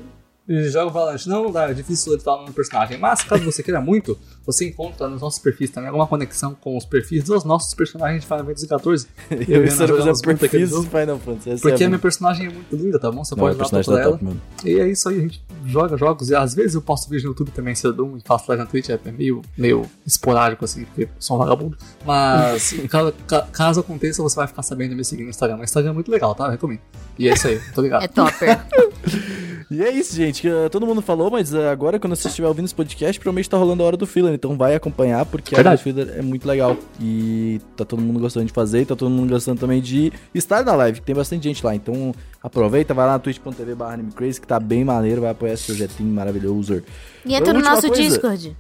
E 0.48 0.70
jogo 0.70 0.92
Valorant. 0.92 1.26
Não, 1.28 1.44
não 1.44 1.52
dá, 1.52 1.70
é 1.70 1.74
difícil 1.74 2.14
editar 2.14 2.32
o 2.34 2.38
nome 2.38 2.48
do 2.48 2.54
personagem. 2.54 2.98
Mas 2.98 3.22
caso 3.22 3.44
você 3.44 3.62
queira 3.62 3.82
muito, 3.82 4.18
você 4.46 4.66
encontra 4.68 5.08
nos 5.10 5.20
nossos 5.22 5.40
perfis 5.40 5.70
também 5.70 5.88
alguma 5.90 6.08
conexão 6.08 6.56
com 6.56 6.78
os 6.78 6.86
perfis 6.86 7.24
dos 7.26 7.44
nossos 7.44 7.74
personagens 7.74 8.22
de 8.22 8.28
Final 8.28 8.46
Fantasy 8.46 8.68
XIV. 8.68 9.10
Eu 9.30 9.38
e 9.42 9.52
e 9.52 9.56
a 9.56 9.60
o 9.60 9.62
Ana 9.62 9.72
Ciro 9.72 9.88
jogamos 9.88 10.06
fazendo 10.22 10.26
muito 10.26 10.46
aquele 10.46 10.64
perfis 10.64 10.70
do 10.70 10.76
jogo. 10.84 10.90
Final 11.00 11.20
Fantasy. 11.20 11.50
essa 11.52 11.62
Porque 11.62 11.84
é 11.84 11.86
a 11.86 11.90
minha 11.90 12.00
personagem 12.00 12.48
é 12.48 12.50
muito 12.50 12.76
linda, 12.76 12.98
tá 12.98 13.12
bom? 13.12 13.26
Você 13.26 13.36
Não, 13.36 13.40
pode 13.44 13.56
a 13.56 13.56
ir 13.56 13.58
lá 13.62 13.70
personagem 13.70 13.94
procurar 13.94 14.18
tá 14.18 14.26
ela. 14.26 14.36
top. 14.58 14.70
E 14.70 14.80
é 14.80 14.88
isso 14.90 15.10
aí, 15.10 15.18
a 15.18 15.22
gente 15.22 15.44
joga 15.66 15.98
jogos. 15.98 16.30
E 16.30 16.36
às 16.36 16.54
vezes 16.56 16.76
eu 16.76 16.82
posto 16.82 17.10
vídeo 17.10 17.26
no 17.26 17.32
YouTube 17.32 17.52
também, 17.52 17.76
se 17.76 17.86
eu 17.86 17.92
dou 17.92 18.16
e 18.18 18.22
faço 18.26 18.46
live 18.48 18.64
na 18.64 18.70
Twitch, 18.70 18.90
é 18.90 19.00
meio, 19.12 19.42
meio 19.58 19.86
esporádico 20.06 20.64
assim, 20.64 20.86
porque 20.86 21.10
sou 21.20 21.36
um 21.36 21.40
vagabundo. 21.40 21.78
Mas 22.06 22.74
ca- 22.90 23.12
ca- 23.28 23.48
caso 23.52 23.82
aconteça, 23.82 24.24
você 24.24 24.36
vai 24.38 24.48
ficar 24.48 24.64
sabendo 24.64 24.92
de 24.92 24.96
me 24.96 25.04
seguir 25.04 25.24
no 25.24 25.30
Instagram. 25.30 25.58
O 25.58 25.64
Instagram 25.66 25.90
é 25.92 25.94
muito 25.94 26.10
legal, 26.10 26.34
tá? 26.34 26.46
Eu 26.46 26.52
recomendo. 26.52 26.80
E 27.20 27.28
é 27.28 27.34
isso 27.34 27.48
aí, 27.50 27.60
muito 27.60 27.78
obrigado. 27.80 28.04
É 28.04 28.08
topper. 28.08 28.60
E 29.70 29.84
é 29.84 29.92
isso, 29.92 30.16
gente. 30.16 30.42
que, 30.42 30.50
uh, 30.50 30.70
todo 30.70 30.86
mundo 30.86 31.02
falou, 31.02 31.30
mas 31.30 31.54
uh, 31.54 31.68
agora, 31.70 32.00
quando 32.00 32.16
você 32.16 32.30
estiver 32.30 32.48
ouvindo 32.48 32.66
esse 32.66 32.76
podcast, 32.76 33.20
provavelmente 33.20 33.50
tá 33.50 33.58
rolando 33.58 33.84
a 33.84 33.86
hora 33.86 33.98
do 33.98 34.08
filler. 34.08 34.34
Então 34.34 34.58
vai 34.58 34.76
acompanhar, 34.76 35.26
porque 35.26 35.54
a 35.54 35.60
hora 35.60 35.76
do 35.76 35.78
Verdade. 35.78 36.06
filler 36.06 36.20
é 36.20 36.22
muito 36.22 36.48
legal. 36.48 36.78
E 37.02 37.60
tá 37.76 37.84
todo 37.84 38.02
mundo 38.02 38.20
gostando 38.20 38.46
de 38.46 38.54
fazer, 38.54 38.82
e 38.82 38.86
tá 38.86 38.96
todo 38.96 39.10
mundo 39.10 39.30
gostando 39.30 39.60
também 39.60 39.82
de 39.82 40.12
estar 40.34 40.64
na 40.64 40.74
live, 40.74 41.02
que 41.02 41.06
tem 41.06 41.16
bastante 41.16 41.44
gente 41.44 41.66
lá. 41.66 41.76
Então 41.76 42.14
aproveita, 42.42 42.94
vai 42.94 43.06
lá 43.06 43.14
na 43.14 43.20
twitch.tv 43.20 43.76
barra 43.76 43.96
AnimeCrazy, 43.96 44.40
que 44.40 44.48
tá 44.48 44.60
bem 44.60 44.86
maneiro, 44.86 45.22
vai 45.22 45.32
apoiar 45.32 45.54
esse 45.54 45.66
projetinho 45.66 46.14
maravilhoso. 46.14 46.82
E 47.26 47.36
entra 47.36 47.52
no 47.52 47.60
Última 47.60 47.76
nosso 47.76 47.88
coisa. 47.88 48.02
Discord. 48.02 48.56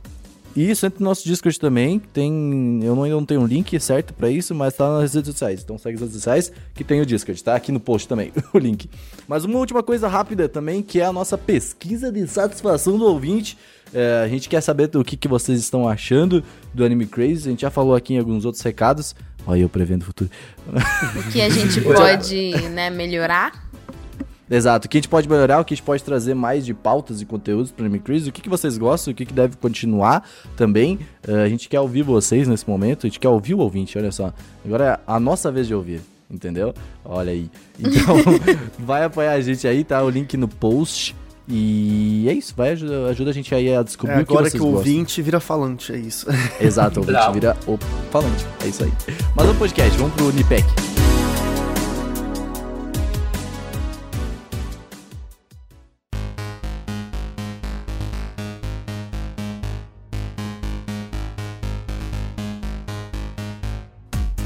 E 0.57 0.71
isso 0.71 0.87
entra 0.87 0.99
no 0.99 1.05
nosso 1.05 1.23
Discord 1.23 1.59
também. 1.59 1.99
Tem. 1.99 2.79
Eu 2.81 2.95
não, 2.95 3.03
ainda 3.03 3.15
não 3.15 3.25
tenho 3.25 3.41
um 3.41 3.45
link 3.45 3.79
certo 3.79 4.11
pra 4.11 4.27
isso, 4.27 4.55
mas 4.55 4.73
tá 4.73 4.89
nas 4.89 5.13
redes 5.13 5.29
sociais. 5.29 5.61
Então 5.63 5.77
segue 5.77 5.97
as 5.97 6.01
redes 6.01 6.15
sociais 6.15 6.51
que 6.73 6.83
tem 6.83 6.99
o 6.99 7.05
Discord, 7.05 7.43
tá? 7.43 7.53
Aqui 7.53 7.71
no 7.71 7.79
post 7.79 8.07
também, 8.07 8.33
o 8.51 8.57
link. 8.57 8.89
Mas 9.27 9.45
uma 9.45 9.59
última 9.59 9.83
coisa 9.83 10.07
rápida 10.07 10.49
também, 10.49 10.81
que 10.81 10.99
é 10.99 11.05
a 11.05 11.13
nossa 11.13 11.37
pesquisa 11.37 12.11
de 12.11 12.25
satisfação 12.25 12.97
do 12.97 13.05
ouvinte. 13.05 13.55
É, 13.93 14.23
a 14.25 14.27
gente 14.27 14.49
quer 14.49 14.61
saber 14.61 14.89
o 14.95 15.03
que, 15.03 15.15
que 15.15 15.27
vocês 15.27 15.59
estão 15.59 15.87
achando 15.87 16.43
do 16.73 16.83
Anime 16.83 17.05
Crazy. 17.05 17.49
A 17.49 17.51
gente 17.51 17.61
já 17.61 17.69
falou 17.69 17.93
aqui 17.93 18.15
em 18.15 18.17
alguns 18.17 18.43
outros 18.43 18.63
recados. 18.63 19.15
Olha, 19.45 19.61
eu 19.61 19.69
prevendo 19.69 20.01
o 20.01 20.05
futuro. 20.05 20.29
O 20.67 21.31
que 21.31 21.39
a 21.39 21.49
gente 21.49 21.79
pode, 21.85 22.51
né, 22.71 22.89
melhorar. 22.89 23.66
Exato, 24.49 24.87
o 24.87 24.89
que 24.89 24.97
a 24.97 24.99
gente 24.99 25.09
pode 25.09 25.27
melhorar, 25.27 25.59
o 25.59 25.65
que 25.65 25.73
a 25.73 25.77
gente 25.77 25.83
pode 25.85 26.03
trazer 26.03 26.33
mais 26.33 26.65
de 26.65 26.73
pautas 26.73 27.21
e 27.21 27.25
conteúdos 27.25 27.71
para 27.71 27.85
Anime 27.85 27.99
Crazy, 27.99 28.29
o 28.29 28.31
que, 28.31 28.41
que 28.41 28.49
vocês 28.49 28.77
gostam, 28.77 29.11
o 29.11 29.15
que, 29.15 29.25
que 29.25 29.33
deve 29.33 29.57
continuar 29.57 30.23
também. 30.55 30.99
Eh, 31.27 31.43
a 31.43 31.49
gente 31.49 31.67
quer 31.67 31.79
ouvir 31.81 32.01
vocês 32.03 32.47
nesse 32.47 32.67
momento, 32.67 33.05
a 33.05 33.09
gente 33.09 33.19
quer 33.19 33.29
ouvir 33.29 33.53
o 33.55 33.59
ouvinte, 33.59 33.97
olha 33.97 34.11
só. 34.11 34.33
Agora 34.65 34.85
é 34.85 34.99
a 35.05 35.19
nossa 35.19 35.51
vez 35.51 35.67
de 35.67 35.75
ouvir, 35.75 36.01
entendeu? 36.31 36.73
Olha 37.03 37.31
aí. 37.31 37.49
Então, 37.77 38.15
vai 38.79 39.03
apoiar 39.03 39.33
a 39.33 39.41
gente 39.41 39.67
aí, 39.67 39.83
tá? 39.83 40.01
O 40.03 40.09
link 40.09 40.37
no 40.37 40.47
post. 40.47 41.15
E 41.49 42.25
é 42.27 42.33
isso, 42.33 42.53
vai 42.57 42.71
ajuda, 42.71 43.07
ajuda 43.07 43.29
a 43.29 43.33
gente 43.33 43.55
aí 43.55 43.73
a 43.73 43.81
descobrir 43.81 44.15
é 44.15 44.21
o 44.21 44.25
que 44.25 44.31
agora 44.33 44.49
vocês 44.49 44.53
que 44.53 44.59
o 44.59 44.71
gostam. 44.71 44.77
ouvinte 44.79 45.21
vira 45.21 45.39
falante, 45.39 45.93
é 45.93 45.97
isso. 45.97 46.27
Exato, 46.59 46.99
o 46.99 47.03
ouvinte 47.03 47.17
Bravo. 47.17 47.33
vira 47.33 47.57
o 47.65 47.77
falante. 48.11 48.45
É 48.65 48.67
isso 48.67 48.83
aí. 48.83 48.91
Mas 49.33 49.45
vamos 49.45 49.51
pro 49.51 49.59
podcast, 49.59 49.97
vamos 49.97 50.13
pro 50.15 50.31
Nipec. 50.33 50.96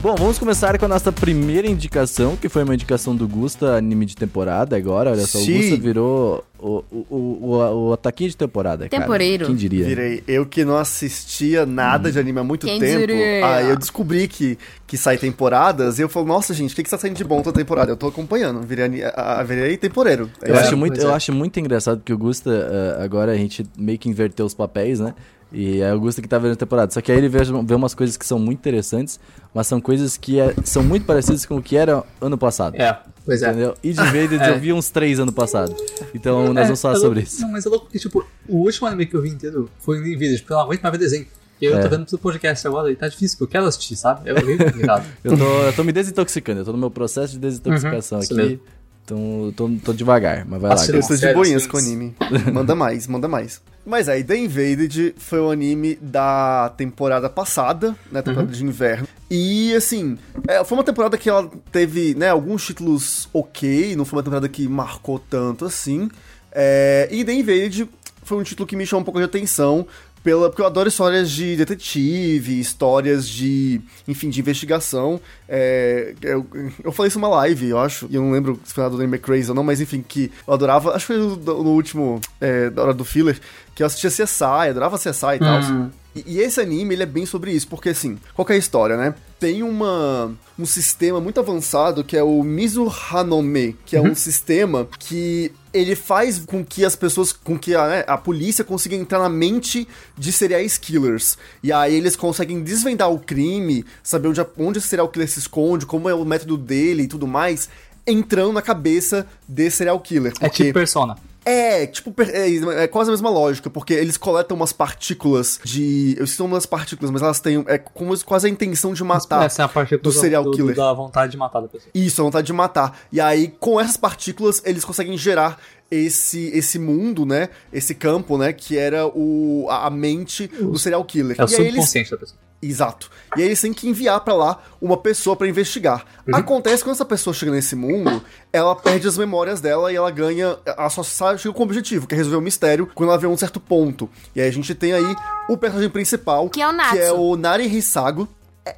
Bom, 0.01 0.15
vamos 0.15 0.39
começar 0.39 0.79
com 0.79 0.85
a 0.85 0.87
nossa 0.87 1.11
primeira 1.11 1.67
indicação, 1.67 2.35
que 2.35 2.49
foi 2.49 2.63
uma 2.63 2.73
indicação 2.73 3.15
do 3.15 3.27
Gusta, 3.27 3.75
anime 3.75 4.07
de 4.07 4.15
temporada 4.15 4.75
agora. 4.75 5.11
Olha 5.11 5.27
só, 5.27 5.37
o 5.37 5.41
Sim. 5.41 5.57
Gusta 5.57 5.77
virou 5.77 6.43
o, 6.57 6.83
o, 6.91 7.05
o, 7.07 7.15
o, 7.51 7.89
o 7.89 7.93
ataquinho 7.93 8.31
de 8.31 8.35
temporada, 8.35 8.89
cara. 8.89 9.03
Temporeiro. 9.03 9.45
Quem 9.45 9.55
diria? 9.55 9.85
Virei. 9.85 10.23
Eu 10.27 10.43
que 10.47 10.65
não 10.65 10.75
assistia 10.75 11.67
nada 11.67 12.11
de 12.11 12.17
anime 12.17 12.39
há 12.39 12.43
muito 12.43 12.65
Quem 12.65 12.79
tempo. 12.79 12.97
diria? 12.99 13.45
Aí 13.47 13.69
eu 13.69 13.75
descobri 13.77 14.27
que, 14.27 14.57
que 14.87 14.97
sai 14.97 15.17
temporadas 15.19 15.99
e 15.99 16.01
eu 16.01 16.09
falo, 16.09 16.25
nossa, 16.25 16.51
gente, 16.51 16.71
o 16.73 16.75
que, 16.75 16.81
que 16.81 16.89
tá 16.89 16.97
saindo 16.97 17.15
de 17.17 17.23
bom 17.23 17.43
toda 17.43 17.59
temporada? 17.59 17.91
Eu 17.91 17.97
tô 17.97 18.07
acompanhando. 18.07 18.59
Virei, 18.61 19.03
a- 19.03 19.09
a- 19.39 19.43
virei 19.43 19.77
temporeiro. 19.77 20.31
É 20.41 20.49
Eu, 20.49 20.55
isso. 20.55 20.63
acho 20.63 20.77
muito, 20.77 20.93
pois 20.93 21.03
eu 21.03 21.11
é. 21.11 21.13
acho 21.13 21.31
muito 21.31 21.59
engraçado 21.59 21.99
porque 21.99 22.11
o 22.13 22.17
Gusta, 22.17 22.49
eh, 22.49 23.03
agora 23.03 23.33
a 23.33 23.37
gente 23.37 23.63
meio 23.77 23.99
que 23.99 24.09
inverteu 24.09 24.47
os 24.47 24.55
papéis, 24.55 24.99
né? 24.99 25.13
E 25.51 25.81
é 25.81 25.93
o 25.93 25.99
Gusta 25.99 26.21
que 26.21 26.27
tá 26.27 26.37
vendo 26.39 26.53
a 26.53 26.55
temporada. 26.55 26.91
Só 26.93 27.01
que 27.01 27.11
aí 27.11 27.17
ele 27.17 27.27
vê, 27.27 27.39
vê 27.43 27.75
umas 27.75 27.93
coisas 27.93 28.15
que 28.15 28.25
são 28.25 28.39
muito 28.39 28.59
interessantes, 28.59 29.19
mas 29.53 29.67
são 29.67 29.81
coisas 29.81 30.15
que 30.17 30.39
é- 30.39 30.53
são 30.63 30.81
muito 30.81 31.05
parecidas 31.05 31.45
com 31.45 31.57
o 31.57 31.61
que 31.61 31.75
era 31.75 32.03
ano 32.21 32.37
passado. 32.37 32.75
É, 32.75 32.97
pois 33.25 33.41
é. 33.41 33.49
Entendeu? 33.49 33.75
E 33.83 33.91
de 33.91 34.03
vez 34.11 34.31
É. 34.31 34.49
eu 34.51 34.59
vi 34.59 34.71
uns 34.71 34.89
três 34.89 35.19
ano 35.19 35.31
passado. 35.33 35.75
Então 36.15 36.53
nós 36.53 36.63
É, 36.63 36.67
vamos 36.67 36.81
falar 36.81 36.93
é 36.93 36.97
sobre 36.99 37.19
louco- 37.19 37.27
isso. 37.33 37.41
Não, 37.41 37.51
mas 37.51 37.65
é 37.65 37.69
louco 37.69 37.87
que, 37.91 37.99
tipo, 37.99 38.25
o 38.47 38.57
último 38.59 38.87
anime 38.87 39.05
que 39.05 39.13
eu 39.15 39.21
vi 39.21 39.29
inteiro 39.29 39.69
foi 39.79 39.97
em 39.97 40.17
vídeos, 40.17 40.39
porque 40.39 40.53
eu 40.53 40.57
não 40.57 40.63
aguento 40.63 40.81
mais 40.83 40.91
ver 40.93 40.97
desenho. 40.99 41.25
E 41.61 41.65
eu 41.65 41.77
É. 41.77 41.81
tô 41.81 41.89
vendo 41.89 42.05
pro 42.05 42.17
podcast 42.17 42.65
agora 42.65 42.89
e 42.91 42.95
tá 42.95 43.07
difícil, 43.07 43.37
porque 43.37 43.55
eu 43.57 43.59
quero 43.59 43.67
assistir, 43.67 43.95
sabe? 43.95 44.29
É 44.29 44.33
complicado. 44.33 45.05
Eu 45.23 45.37
tô, 45.37 45.43
eu 45.43 45.73
tô 45.73 45.83
me 45.83 45.91
desintoxicando, 45.91 46.61
eu 46.61 46.65
tô 46.65 46.71
no 46.71 46.77
meu 46.77 46.89
processo 46.89 47.33
de 47.33 47.39
desintoxicação 47.39 48.17
Uhum, 48.17 48.23
aqui. 48.23 48.33
mesmo. 48.33 48.59
Então 49.05 49.45
eu 49.47 49.51
tô, 49.55 49.69
tô 49.83 49.93
devagar, 49.93 50.45
mas 50.47 50.61
vai 50.61 50.69
lá. 50.69 50.75
Assina- 50.75 50.97
Eu 50.97 51.01
estou 51.01 51.17
de 51.17 51.33
boinhas 51.33 51.67
com 51.67 51.77
anime. 51.77 52.15
Manda 52.53 52.73
mais, 52.73 53.05
manda 53.07 53.27
mais. 53.27 53.61
Mas 53.85 54.07
aí, 54.07 54.23
The 54.23 54.37
Invaded 54.37 55.15
foi 55.17 55.39
o 55.39 55.49
anime 55.49 55.95
da 55.95 56.71
temporada 56.77 57.29
passada, 57.29 57.95
né? 58.11 58.21
Temporada 58.21 58.51
de 58.51 58.63
inverno. 58.63 59.07
E, 59.29 59.73
assim, 59.73 60.17
é, 60.47 60.63
foi 60.63 60.77
uma 60.77 60.83
temporada 60.83 61.17
que 61.17 61.29
ela 61.29 61.49
teve, 61.71 62.13
né, 62.15 62.29
alguns 62.29 62.65
títulos 62.65 63.29
ok, 63.33 63.95
não 63.95 64.05
foi 64.05 64.17
uma 64.17 64.23
temporada 64.23 64.49
que 64.49 64.67
marcou 64.67 65.17
tanto 65.17 65.65
assim. 65.65 66.09
É, 66.51 67.07
e 67.09 67.23
The 67.23 67.33
Invaded 67.33 67.89
foi 68.23 68.37
um 68.37 68.43
título 68.43 68.67
que 68.67 68.75
me 68.75 68.85
chamou 68.85 69.01
um 69.01 69.05
pouco 69.05 69.19
de 69.19 69.25
atenção, 69.25 69.87
pela, 70.23 70.49
porque 70.49 70.61
eu 70.61 70.65
adoro 70.65 70.87
histórias 70.87 71.31
de 71.31 71.55
detetive, 71.55 72.59
histórias 72.59 73.27
de, 73.27 73.81
enfim, 74.07 74.29
de 74.29 74.39
investigação. 74.39 75.19
É, 75.47 76.13
eu, 76.21 76.45
eu 76.83 76.91
falei 76.91 77.07
isso 77.07 77.19
numa 77.19 77.29
live, 77.29 77.69
eu 77.69 77.79
acho, 77.79 78.07
e 78.09 78.15
eu 78.15 78.21
não 78.21 78.31
lembro 78.31 78.59
se 78.63 78.73
foi 78.73 78.83
na 78.83 78.89
do 78.89 78.97
Anime 78.97 79.17
Crazy 79.17 79.49
ou 79.49 79.55
não, 79.55 79.63
mas 79.63 79.81
enfim, 79.81 80.03
que 80.07 80.31
eu 80.47 80.53
adorava, 80.53 80.91
acho 80.95 81.07
que 81.07 81.13
foi 81.13 81.17
no, 81.17 81.35
no 81.35 81.69
último, 81.71 82.21
é, 82.39 82.69
da 82.69 82.83
hora 82.83 82.93
do 82.93 83.03
filler, 83.03 83.39
que 83.73 83.81
eu 83.81 83.87
assistia 83.87 84.25
CSI, 84.25 84.69
adorava 84.69 84.97
CSI 84.97 85.35
e 85.35 85.39
tal. 85.39 85.61
Hum. 85.61 85.89
E, 86.15 86.23
e 86.27 86.39
esse 86.39 86.59
anime, 86.59 86.93
ele 86.93 87.03
é 87.03 87.07
bem 87.07 87.25
sobre 87.25 87.51
isso, 87.51 87.67
porque 87.67 87.89
assim, 87.89 88.17
qual 88.33 88.47
é 88.49 88.53
a 88.53 88.57
história, 88.57 88.97
né? 88.97 89.15
Tem 89.41 89.63
uma, 89.63 90.35
um 90.57 90.67
sistema 90.67 91.19
muito 91.19 91.39
avançado 91.39 92.03
que 92.03 92.15
é 92.15 92.21
o 92.21 92.43
Mizu 92.43 92.87
Hanome, 93.11 93.75
que 93.83 93.95
é 93.95 94.01
um 94.01 94.13
sistema 94.13 94.87
que 94.99 95.51
ele 95.73 95.95
faz 95.95 96.37
com 96.45 96.63
que 96.63 96.85
as 96.85 96.95
pessoas, 96.95 97.33
com 97.33 97.57
que 97.57 97.73
a, 97.73 97.87
né, 97.87 98.03
a 98.05 98.19
polícia 98.19 98.63
consiga 98.63 98.95
entrar 98.95 99.17
na 99.17 99.29
mente 99.29 99.87
de 100.15 100.31
serial 100.31 100.61
killers. 100.79 101.39
E 101.63 101.73
aí 101.73 101.95
eles 101.95 102.15
conseguem 102.15 102.61
desvendar 102.61 103.11
o 103.11 103.17
crime, 103.17 103.83
saber 104.03 104.27
onde, 104.27 104.45
onde 104.59 104.77
esse 104.77 104.87
serial 104.87 105.09
killer 105.09 105.27
se 105.27 105.39
esconde, 105.39 105.87
como 105.87 106.07
é 106.07 106.13
o 106.13 106.23
método 106.23 106.55
dele 106.55 107.01
e 107.01 107.07
tudo 107.07 107.25
mais, 107.25 107.67
entrando 108.05 108.53
na 108.53 108.61
cabeça 108.61 109.25
desse 109.47 109.77
serial 109.77 109.99
killer. 109.99 110.33
É 110.39 110.49
tipo 110.49 110.71
Persona. 110.71 111.17
É, 111.43 111.87
tipo, 111.87 112.13
é, 112.21 112.83
é 112.83 112.87
quase 112.87 113.09
a 113.09 113.13
mesma 113.13 113.29
lógica, 113.29 113.69
porque 113.69 113.93
eles 113.93 114.15
coletam 114.15 114.55
umas 114.55 114.71
partículas 114.71 115.59
de. 115.63 116.15
Eu 116.17 116.25
esqueci 116.25 116.41
umas 116.43 116.65
partículas, 116.67 117.09
mas 117.11 117.21
elas 117.21 117.39
têm. 117.39 117.63
É 117.67 117.77
como 117.79 118.15
se- 118.15 118.23
quase 118.23 118.45
a 118.47 118.49
intenção 118.49 118.93
de 118.93 119.03
matar. 119.03 119.45
Essa 119.45 119.63
é 119.63 119.65
a 119.65 119.67
parte 119.67 119.97
do 119.97 120.11
serial 120.11 120.43
killer. 120.51 120.75
da 120.75 120.93
vontade 120.93 121.31
de 121.31 121.37
matar 121.37 121.61
da 121.61 121.67
pessoa. 121.67 121.89
Isso, 121.95 122.21
a 122.21 122.25
vontade 122.25 122.45
de 122.45 122.53
matar. 122.53 122.99
E 123.11 123.19
aí, 123.19 123.47
com 123.59 123.79
essas 123.81 123.97
partículas, 123.97 124.61
eles 124.65 124.85
conseguem 124.85 125.17
gerar 125.17 125.59
esse, 125.89 126.47
esse 126.53 126.77
mundo, 126.77 127.25
né? 127.25 127.49
Esse 127.73 127.95
campo, 127.95 128.37
né? 128.37 128.53
Que 128.53 128.77
era 128.77 129.07
o, 129.07 129.65
a, 129.69 129.87
a 129.87 129.89
mente 129.89 130.45
do 130.47 130.77
serial 130.77 131.03
killer. 131.03 131.35
É 131.39 131.43
o 131.43 131.49
e 131.49 131.55
aí 131.55 131.61
eles 131.61 131.71
subconsciente 131.73 132.11
da 132.11 132.17
pessoa. 132.17 132.39
Exato. 132.61 133.09
E 133.35 133.41
aí 133.41 133.47
eles 133.47 133.59
têm 133.59 133.73
que 133.73 133.89
enviar 133.89 134.19
pra 134.21 134.35
lá 134.35 134.61
uma 134.79 134.95
pessoa 134.95 135.35
pra 135.35 135.47
investigar. 135.47 136.05
Acontece 136.31 136.77
que 136.77 136.83
quando 136.83 136.93
essa 136.95 137.05
pessoa 137.05 137.33
chega 137.33 137.51
nesse 137.51 137.75
mundo, 137.75 138.21
ela 138.53 138.75
perde 138.75 139.07
as 139.07 139.17
memórias 139.17 139.59
dela 139.59 139.91
e 139.91 139.95
ela 139.95 140.11
ganha. 140.11 140.57
Só 140.91 141.01
sabe, 141.01 141.39
chega 141.39 141.53
com 141.55 141.61
o 141.61 141.65
objetivo, 141.65 142.05
que 142.05 142.13
é 142.13 142.17
resolver 142.17 142.37
o 142.37 142.41
mistério 142.41 142.87
quando 142.93 143.09
ela 143.09 143.17
vê 143.17 143.25
um 143.25 143.35
certo 143.35 143.59
ponto. 143.59 144.07
E 144.35 144.41
aí 144.41 144.47
a 144.47 144.51
gente 144.51 144.75
tem 144.75 144.93
aí 144.93 145.15
o 145.49 145.57
personagem 145.57 145.89
principal, 145.89 146.49
Que 146.49 146.61
é 146.61 146.67
o 146.67 146.71
Natsu. 146.71 146.93
que 146.93 146.99
é 146.99 147.11
o 147.11 147.35
Nari 147.35 147.65
Hisago. 147.65 148.27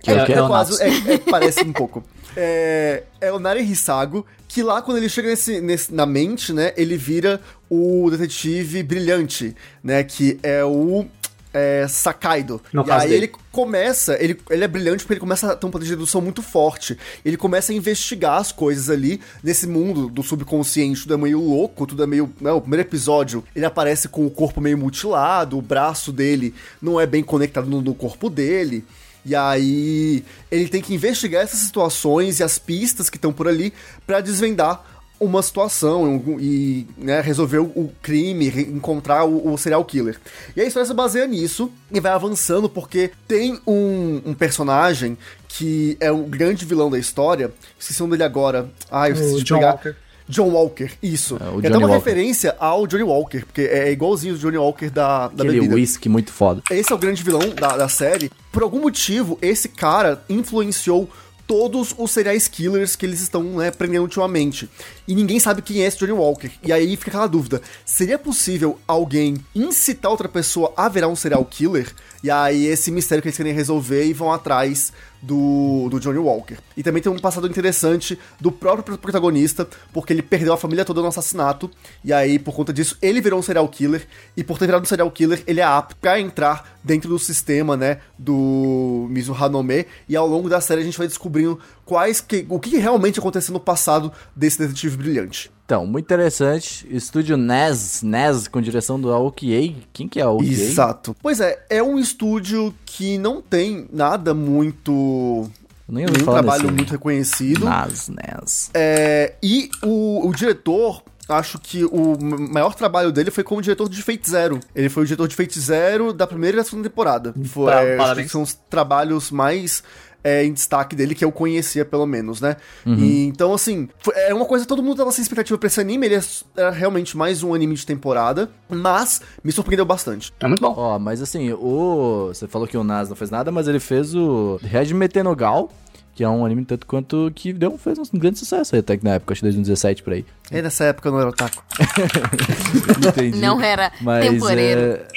Que 0.02 0.12
é 0.12 0.24
o 0.24 0.26
que? 0.26 0.34
É 0.34 0.42
o 0.42 0.48
quase. 0.48 0.82
É, 0.82 0.88
é, 1.16 1.18
parece 1.18 1.62
um 1.62 1.74
pouco. 1.74 2.02
É, 2.38 3.04
é 3.20 3.32
o 3.34 3.38
Nari 3.40 3.62
Hisago, 3.64 4.26
que 4.48 4.64
lá 4.64 4.82
quando 4.82 4.98
ele 4.98 5.10
chega 5.10 5.28
nesse, 5.30 5.60
nesse- 5.60 5.94
na 5.94 6.06
mente, 6.06 6.54
né, 6.54 6.72
ele 6.78 6.96
vira 6.96 7.42
o 7.70 8.10
detetive 8.10 8.82
brilhante, 8.82 9.54
né, 9.84 10.04
que 10.04 10.40
é 10.42 10.64
o 10.64 11.06
é, 11.54 11.86
Sakaido. 11.88 12.62
No 12.74 12.86
e 12.86 12.92
aí 12.92 13.02
dele. 13.02 13.16
ele 13.16 13.32
começa, 13.52 14.18
ele, 14.22 14.40
ele 14.50 14.64
é 14.64 14.68
brilhante 14.68 15.04
porque 15.04 15.14
ele 15.14 15.20
começa 15.20 15.52
a 15.52 15.56
ter 15.56 15.66
um 15.66 15.72
poder 15.72 15.86
de 15.86 15.92
dedução 15.92 16.20
muito 16.20 16.42
forte. 16.42 16.98
Ele 17.24 17.38
começa 17.38 17.72
a 17.72 17.76
investigar 17.76 18.40
as 18.40 18.52
coisas 18.52 18.90
ali 18.90 19.22
nesse 19.44 19.68
mundo 19.68 20.10
do 20.10 20.24
subconsciente, 20.24 21.04
tudo 21.04 21.14
é 21.14 21.18
meio 21.18 21.40
louco, 21.40 21.86
tudo 21.86 22.04
é 22.04 22.08
meio. 22.08 22.34
Né, 22.42 22.52
o 22.52 22.60
primeiro 22.60 22.88
episódio 22.88 23.44
ele 23.56 23.66
aparece 23.66 24.10
com 24.10 24.26
o 24.26 24.32
corpo 24.32 24.60
meio 24.60 24.78
mutilado, 24.78 25.58
o 25.58 25.62
braço 25.62 26.12
dele 26.12 26.54
não 26.82 27.00
é 27.00 27.06
bem 27.06 27.24
conectado 27.24 27.70
no, 27.70 27.82
no 27.82 27.94
corpo 27.94 28.30
dele. 28.30 28.84
E 29.26 29.36
aí 29.36 30.24
ele 30.52 30.68
tem 30.68 30.82
que 30.82 30.94
investigar 30.94 31.44
essas 31.44 31.60
situações 31.60 32.40
e 32.40 32.44
as 32.44 32.58
pistas 32.58 33.10
que 33.10 33.16
estão 33.16 33.32
por 33.32 33.48
ali 33.48 33.74
pra 34.06 34.20
desvendar 34.20 34.93
uma 35.24 35.42
situação 35.42 36.04
um- 36.04 36.38
e 36.40 36.88
né, 36.98 37.22
resolver 37.22 37.60
o, 37.60 37.92
crime, 38.02 38.48
encontrar 38.48 39.26
o, 39.26 39.54
o 39.54 39.58
serial 39.58 39.84
killer. 39.86 40.20
E 40.56 40.62
a 40.62 40.66
história 40.66 40.86
se 40.88 40.94
baseia 40.94 41.26
nisso 41.28 41.72
e 41.92 42.00
vai 42.00 42.12
avançando 42.12 42.68
porque 42.70 43.12
tem 43.28 43.60
um, 43.68 44.22
um 44.26 44.34
personagem 44.34 45.18
que 45.48 45.96
é 46.00 46.12
o 46.12 46.24
grande 46.24 46.66
vilão 46.66 46.90
da 46.90 46.98
história. 47.00 47.52
Esqueci 47.80 48.02
o 48.02 48.06
nome 48.06 48.18
dele 48.18 48.24
agora. 48.24 48.70
Ah, 48.92 49.10
eu 49.10 49.14
esqueci 49.14 49.34
O 49.36 49.38
de 49.38 49.44
John 49.44 49.56
pegar. 49.56 49.72
Walker. 49.74 49.96
John 50.30 50.50
Walker, 50.52 50.90
isso. 51.04 51.36
É, 51.36 51.44
o 51.44 51.48
é 51.48 51.52
Johnny 51.52 51.68
até 51.68 51.78
uma 51.78 51.88
Walker. 51.90 51.96
referência 52.10 52.56
ao 52.58 52.88
Johnny 52.88 53.04
Walker, 53.04 53.40
porque 53.42 53.62
é 53.64 53.92
igualzinho 53.92 54.36
o 54.36 54.38
Johnny 54.38 54.58
Walker 54.58 54.90
da, 54.90 55.28
da 55.28 55.44
Aquele 55.44 55.60
bebida. 55.60 55.76
whisky 55.76 56.08
muito 56.08 56.32
foda. 56.32 56.62
Esse 56.72 56.94
é 56.94 56.96
o 56.96 56.98
grande 56.98 57.22
vilão 57.22 57.42
da, 57.50 57.76
da 57.76 57.90
série. 57.90 58.32
Por 58.52 58.64
algum 58.64 58.80
motivo, 58.80 59.38
esse 59.42 59.68
cara 59.68 60.24
influenciou 60.30 61.10
todos 61.46 61.94
os 61.98 62.10
serial 62.10 62.38
killers 62.50 62.96
que 62.96 63.06
eles 63.06 63.20
estão 63.22 63.44
né, 63.44 63.70
prendendo 63.70 64.04
ultimamente. 64.04 64.70
E 65.08 65.14
ninguém 65.16 65.40
sabe 65.40 65.62
quem 65.62 65.82
é 65.82 65.86
esse 65.86 65.98
Johnny 65.98 66.14
Walker. 66.14 66.50
E 66.64 66.72
aí 66.72 66.96
fica 66.96 67.12
aquela 67.12 67.28
dúvida: 67.28 67.62
seria 67.86 68.18
possível 68.18 68.80
alguém 68.88 69.36
incitar 69.54 70.12
outra 70.12 70.30
pessoa 70.30 70.74
a 70.78 70.88
virar 70.88 71.08
um 71.08 71.16
serial 71.16 71.44
killer? 71.46 71.94
E 72.24 72.32
aí 72.32 72.66
esse 72.66 72.90
mistério 72.90 73.22
que 73.22 73.28
eles 73.28 73.38
querem 73.38 73.54
resolver 73.54 74.06
e 74.06 74.14
vão 74.14 74.32
atrás 74.32 74.94
do, 75.24 75.88
do 75.90 76.00
Johnny 76.02 76.20
Walker. 76.20 76.58
E 76.76 76.84
também 76.84 77.02
tem 77.02 77.12
um 77.12 77.18
passado 77.18 77.48
interessante 77.48 78.20
do 78.40 78.52
próprio 78.52 78.98
protagonista, 78.98 79.68
porque 79.94 80.12
ele 80.12 80.22
perdeu 80.22 80.54
a 80.54 80.58
família 80.58 80.84
toda 80.84 81.02
no 81.02 81.08
assassinato, 81.08 81.72
e 82.04 82.12
aí, 82.12 82.38
por 82.38 82.54
conta 82.54 82.74
disso, 82.74 82.98
ele 83.02 83.22
virou 83.22 83.40
um 83.40 83.42
serial 83.42 83.68
killer, 83.70 84.06
e 84.36 84.44
por 84.44 84.60
ter 84.60 84.66
virado 84.66 84.84
um 84.84 84.86
serial 84.86 85.10
killer, 85.10 85.42
ele 85.48 85.62
é 85.62 85.64
apto 85.64 85.96
pra 85.96 86.20
entrar 86.20 86.78
dentro 86.84 87.10
do 87.10 87.18
sistema, 87.18 87.78
né, 87.78 88.00
do 88.20 89.08
Mizu 89.10 89.34
Hanome, 89.34 89.86
e 90.10 90.16
ao 90.18 90.28
longo 90.28 90.50
da 90.50 90.60
série 90.60 90.82
a 90.82 90.84
gente 90.84 90.98
vai 90.98 91.08
descobrindo 91.08 91.58
quais 91.86 92.22
que, 92.22 92.46
o 92.50 92.60
que 92.60 92.78
realmente 92.78 93.20
aconteceu 93.20 93.54
no 93.54 93.60
passado 93.60 94.12
desse 94.36 94.60
detetive 94.60 94.98
brilhante. 94.98 95.52
Então, 95.66 95.86
muito 95.86 96.06
interessante. 96.06 96.86
Estúdio 96.90 97.38
NES, 97.38 98.02
NES 98.04 98.48
com 98.48 98.62
direção 98.62 99.00
do 99.00 99.12
Aoki 99.12 99.52
Ei. 99.52 99.78
Quem 99.94 100.08
que 100.08 100.20
é 100.20 100.24
Aoki 100.24 100.46
Ei? 100.46 100.52
Exato. 100.52 101.16
Pois 101.22 101.40
é, 101.40 101.66
é 101.70 101.82
um 101.82 101.98
estúdio 101.98 102.74
que 102.86 103.18
não 103.18 103.42
tem 103.42 103.88
nada 103.92 104.34
muito... 104.34 105.50
Nem 105.88 106.08
falar 106.08 106.42
trabalho 106.42 106.72
muito 106.72 106.92
reconhecido. 106.92 107.66
NES, 107.70 108.10
NES. 108.10 108.70
É, 108.74 109.36
e 109.44 109.70
o, 109.84 110.28
o 110.28 110.34
diretor, 110.34 111.04
acho 111.28 111.60
que 111.60 111.84
o 111.86 112.18
maior 112.22 112.74
trabalho 112.74 113.12
dele 113.12 113.32
foi 113.32 113.44
como 113.44 113.62
diretor 113.62 113.88
de 113.90 114.02
Fate 114.02 114.30
Zero. 114.30 114.60
Ele 114.74 114.90
foi 114.90 115.04
o 115.04 115.06
diretor 115.06 115.28
de 115.28 115.36
Fate 115.36 115.60
Zero 115.60 116.14
da 116.14 116.26
primeira 116.26 116.58
e 116.58 116.60
da 116.60 116.64
segunda 116.64 116.90
temporada. 116.90 117.34
Foi, 117.46 117.66
Pra- 117.66 117.84
é, 117.84 118.00
acho 118.00 118.16
que 118.24 118.30
são 118.30 118.42
os 118.42 118.54
trabalhos 118.54 119.30
mais 119.30 119.84
é, 120.24 120.44
em 120.46 120.54
destaque 120.54 120.96
dele 120.96 121.14
que 121.16 121.24
eu 121.26 121.32
conhecia, 121.32 121.84
pelo 121.84 122.06
menos, 122.06 122.40
né? 122.40 122.56
Uhum. 122.86 122.96
E, 122.96 123.26
então, 123.26 123.54
assim, 123.54 123.90
foi- 124.00 124.14
é 124.16 124.34
uma 124.34 124.46
coisa, 124.46 124.66
todo 124.66 124.82
mundo 124.82 124.98
tava 124.98 125.12
sem 125.12 125.22
expectativa 125.22 125.58
pra 125.58 125.68
esse 125.68 125.82
anime, 125.82 126.06
ele 126.06 126.16
é, 126.16 126.22
era 126.56 126.70
realmente 126.72 127.18
mais 127.18 127.44
um 127.44 127.54
anime 127.54 127.76
de 127.76 127.86
temporada, 127.86 128.50
mas 128.70 129.22
me 129.44 129.52
surpreendeu 129.52 129.86
bastante. 129.86 130.34
É 130.40 130.48
muito 130.48 130.62
bom. 130.62 130.74
Ó, 130.78 130.98
mas 131.00 131.22
assim, 131.22 131.52
o. 131.54 132.28
Você 132.30 132.48
falou 132.48 132.68
que 132.68 132.78
o 132.78 132.84
Nas 132.84 133.10
não 133.10 133.16
fez 133.16 133.30
nada, 133.30 133.52
mas 133.52 133.68
ele 133.68 133.80
fez 133.80 134.16
o 134.16 134.60
Red 134.64 134.94
Metenogal, 134.94 135.70
que 136.16 136.24
é 136.24 136.30
um 136.30 136.46
anime 136.46 136.64
tanto 136.66 136.86
quanto 136.86 137.32
que 137.34 137.52
deu, 137.52 137.78
fez 137.78 137.98
um 137.98 138.04
grande 138.20 138.38
sucesso 138.40 138.76
aí, 138.76 138.80
até 138.82 138.96
que 138.98 139.04
na 139.04 139.16
época, 139.16 139.34
acho 139.34 139.40
que 139.42 139.46
2017 139.46 140.04
por 140.04 140.14
aí. 140.14 140.26
E 140.52 140.62
nessa 140.62 140.84
época 140.86 141.10
eu 141.10 141.12
não 141.14 141.20
era 141.20 141.30
otaku. 141.30 141.64
Entendi. 143.08 143.40
Não 143.40 143.62
era 143.62 143.92
Mas, 144.02 144.30
temporeiro. 144.30 144.80
é, 144.82 145.08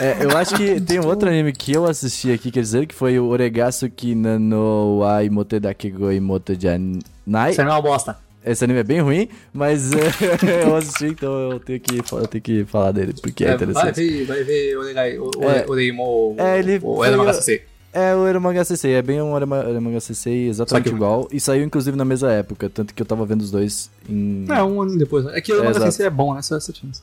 é, 0.00 0.16
eu 0.24 0.36
acho 0.36 0.54
que 0.56 0.80
tem 0.80 1.00
um 1.00 1.06
outro 1.06 1.28
anime 1.28 1.52
que 1.52 1.72
eu 1.72 1.84
assisti 1.84 2.30
aqui, 2.32 2.50
quer 2.50 2.60
dizer, 2.60 2.86
que 2.86 2.94
foi 2.94 3.18
o 3.18 3.26
Oregatsuki 3.26 4.14
no 4.14 4.98
wa 5.00 5.22
Imote 5.22 5.58
Dakego 5.60 6.10
Imoto 6.12 6.54
Janai. 6.58 7.50
Isso 7.52 7.60
é 7.60 7.64
uma 7.64 7.80
bosta. 7.82 8.16
Esse 8.44 8.64
anime 8.64 8.80
é 8.80 8.84
bem 8.84 9.00
ruim, 9.00 9.28
mas 9.52 9.92
é, 9.92 9.98
eu 10.64 10.76
assisti, 10.76 11.06
então 11.06 11.50
eu 11.52 11.60
tenho 11.60 11.80
que, 11.80 11.98
eu 11.98 12.26
tenho 12.28 12.42
que 12.42 12.64
falar 12.64 12.92
dele, 12.92 13.12
porque 13.20 13.44
é, 13.44 13.48
vai 13.48 13.56
interessante. 13.56 13.96
ver, 14.00 14.24
vai 14.24 14.42
ver 14.44 14.76
o 14.76 14.80
Oregai, 14.80 15.18
o, 15.18 15.30
É. 15.42 15.66
o 15.66 15.70
Oreimo, 15.70 16.34
É, 16.38 16.58
ele 16.58 16.76
o 16.82 16.96
foi- 16.96 17.08
Elamanga 17.08 17.34
Sensei. 17.34 17.62
É 17.98 18.14
o 18.14 18.28
Eromanga 18.28 18.64
CC, 18.64 18.90
é 18.90 19.02
bem 19.02 19.20
um 19.20 19.36
Eromanga 19.36 19.98
CC 19.98 20.30
exatamente 20.30 20.88
igual. 20.88 21.28
E 21.32 21.40
saiu 21.40 21.64
inclusive 21.64 21.96
na 21.96 22.04
mesma 22.04 22.30
época, 22.32 22.70
tanto 22.70 22.94
que 22.94 23.02
eu 23.02 23.06
tava 23.06 23.26
vendo 23.26 23.40
os 23.40 23.50
dois 23.50 23.90
em. 24.08 24.46
É, 24.48 24.62
um 24.62 24.80
ano 24.80 24.96
depois. 24.96 25.26
É 25.26 25.40
que 25.40 25.52
o 25.52 25.64
exato. 25.64 25.86
Sensei 25.86 26.06
é 26.06 26.10
bom, 26.10 26.32
né? 26.32 26.40
Só 26.42 26.56
essa 26.56 26.72
chance. 26.72 27.02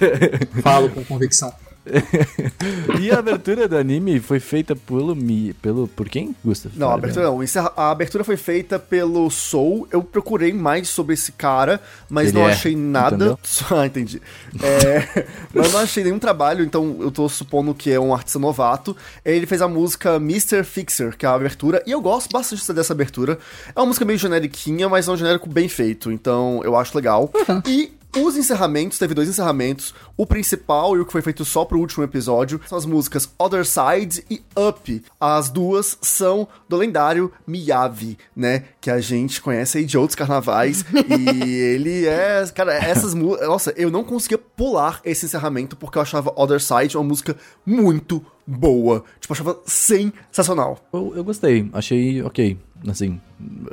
Falo 0.62 0.90
com 0.90 1.02
convicção. 1.04 1.50
e 3.00 3.10
a 3.10 3.18
abertura 3.18 3.68
do 3.68 3.76
anime 3.76 4.18
foi 4.20 4.40
feita 4.40 4.74
pelo. 4.74 5.14
Mi- 5.14 5.52
pelo 5.54 5.86
por 5.88 6.08
quem, 6.08 6.34
Gustavo? 6.44 6.74
Não, 6.78 6.90
a 6.90 6.94
abertura 6.94 7.26
não. 7.26 7.40
A 7.76 7.90
abertura 7.90 8.24
foi 8.24 8.36
feita 8.36 8.78
pelo 8.78 9.30
Soul. 9.30 9.86
Eu 9.90 10.02
procurei 10.02 10.52
mais 10.52 10.88
sobre 10.88 11.14
esse 11.14 11.32
cara, 11.32 11.80
mas 12.08 12.28
Ele 12.28 12.38
não 12.38 12.48
é, 12.48 12.52
achei 12.52 12.74
nada. 12.76 13.16
entendeu? 13.16 13.38
Ah, 13.70 13.86
entendi. 13.86 14.20
É, 14.62 15.26
mas 15.54 15.72
não 15.72 15.80
achei 15.80 16.04
nenhum 16.04 16.18
trabalho, 16.18 16.64
então 16.64 16.96
eu 17.00 17.10
tô 17.10 17.28
supondo 17.28 17.74
que 17.74 17.90
é 17.90 17.98
um 17.98 18.14
artista 18.14 18.38
novato. 18.38 18.96
Ele 19.24 19.46
fez 19.46 19.60
a 19.62 19.68
música 19.68 20.16
Mr. 20.16 20.64
Fixer, 20.64 21.16
que 21.16 21.24
é 21.26 21.28
a 21.28 21.34
abertura, 21.34 21.82
e 21.86 21.90
eu 21.92 22.00
gosto 22.00 22.30
bastante 22.32 22.72
dessa 22.72 22.92
abertura. 22.92 23.38
É 23.74 23.80
uma 23.80 23.86
música 23.86 24.04
meio 24.04 24.18
generiquinha, 24.18 24.88
mas 24.88 25.08
é 25.08 25.12
um 25.12 25.16
genérico 25.16 25.48
bem 25.48 25.68
feito, 25.68 26.10
então 26.12 26.60
eu 26.64 26.76
acho 26.76 26.96
legal. 26.96 27.30
E 27.66 27.92
Os 28.16 28.36
encerramentos, 28.36 28.98
teve 28.98 29.12
dois 29.12 29.28
encerramentos. 29.28 29.94
O 30.16 30.24
principal 30.24 30.96
e 30.96 31.00
o 31.00 31.06
que 31.06 31.10
foi 31.10 31.20
feito 31.20 31.44
só 31.44 31.64
pro 31.64 31.80
último 31.80 32.04
episódio 32.04 32.60
são 32.68 32.78
as 32.78 32.86
músicas 32.86 33.28
Other 33.38 33.64
Side 33.66 34.24
e 34.30 34.40
Up. 34.56 35.02
As 35.20 35.48
duas 35.48 35.98
são 36.00 36.46
do 36.68 36.76
lendário 36.76 37.32
Miyavi, 37.46 38.16
né? 38.34 38.64
Que 38.80 38.90
a 38.90 39.00
gente 39.00 39.40
conhece 39.40 39.78
aí 39.78 39.84
de 39.84 39.98
outros 39.98 40.14
carnavais. 40.14 40.84
e 40.94 41.50
ele 41.50 42.06
é. 42.06 42.46
Cara, 42.54 42.74
essas 42.74 43.14
músicas. 43.14 43.48
Nossa, 43.48 43.74
eu 43.76 43.90
não 43.90 44.04
conseguia 44.04 44.38
pular 44.38 45.00
esse 45.04 45.26
encerramento 45.26 45.74
porque 45.74 45.98
eu 45.98 46.02
achava 46.02 46.32
Other 46.36 46.60
Side 46.60 46.96
uma 46.96 47.04
música 47.04 47.36
muito 47.66 48.24
boa. 48.46 49.04
Tipo, 49.20 49.32
eu 49.32 49.34
achava 49.34 49.60
sensacional. 49.66 50.78
Eu, 50.92 51.14
eu 51.16 51.24
gostei, 51.24 51.68
achei 51.72 52.22
ok, 52.22 52.58
assim, 52.88 53.20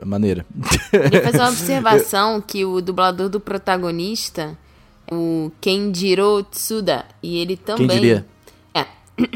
maneira. 0.05 0.45
Queria 0.89 1.23
fazer 1.23 1.37
uma 1.39 1.49
observação 1.49 2.41
que 2.41 2.65
o 2.65 2.81
dublador 2.81 3.29
do 3.29 3.39
protagonista, 3.39 4.57
o 5.11 5.51
Kenjiro 5.61 6.43
Tsuda, 6.43 7.05
e 7.21 7.37
ele 7.37 7.57
também... 7.57 7.87
Quem 7.87 7.99
diria? 7.99 8.25
É. 8.73 8.85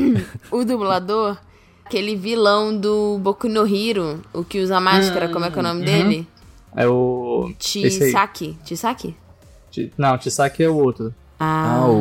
o 0.51 0.63
dublador, 0.63 1.38
aquele 1.85 2.15
vilão 2.15 2.75
do 2.75 3.17
Boku 3.19 3.47
no 3.49 3.65
Hero, 3.67 4.21
o 4.33 4.43
que 4.43 4.59
usa 4.59 4.79
máscara, 4.79 5.29
como 5.29 5.45
é 5.45 5.51
que 5.51 5.57
é 5.57 5.61
o 5.61 5.63
nome 5.63 5.85
dele? 5.85 6.27
É 6.75 6.85
o. 6.88 7.53
Chisaki. 7.57 8.57
Chisaki? 8.65 9.15
Chi- 9.71 9.93
Não, 9.97 10.19
Chisaki 10.19 10.61
é 10.63 10.69
o 10.69 10.75
outro. 10.75 11.13
Ah, 11.39 11.79
Ah, 11.83 11.88
o... 11.89 11.95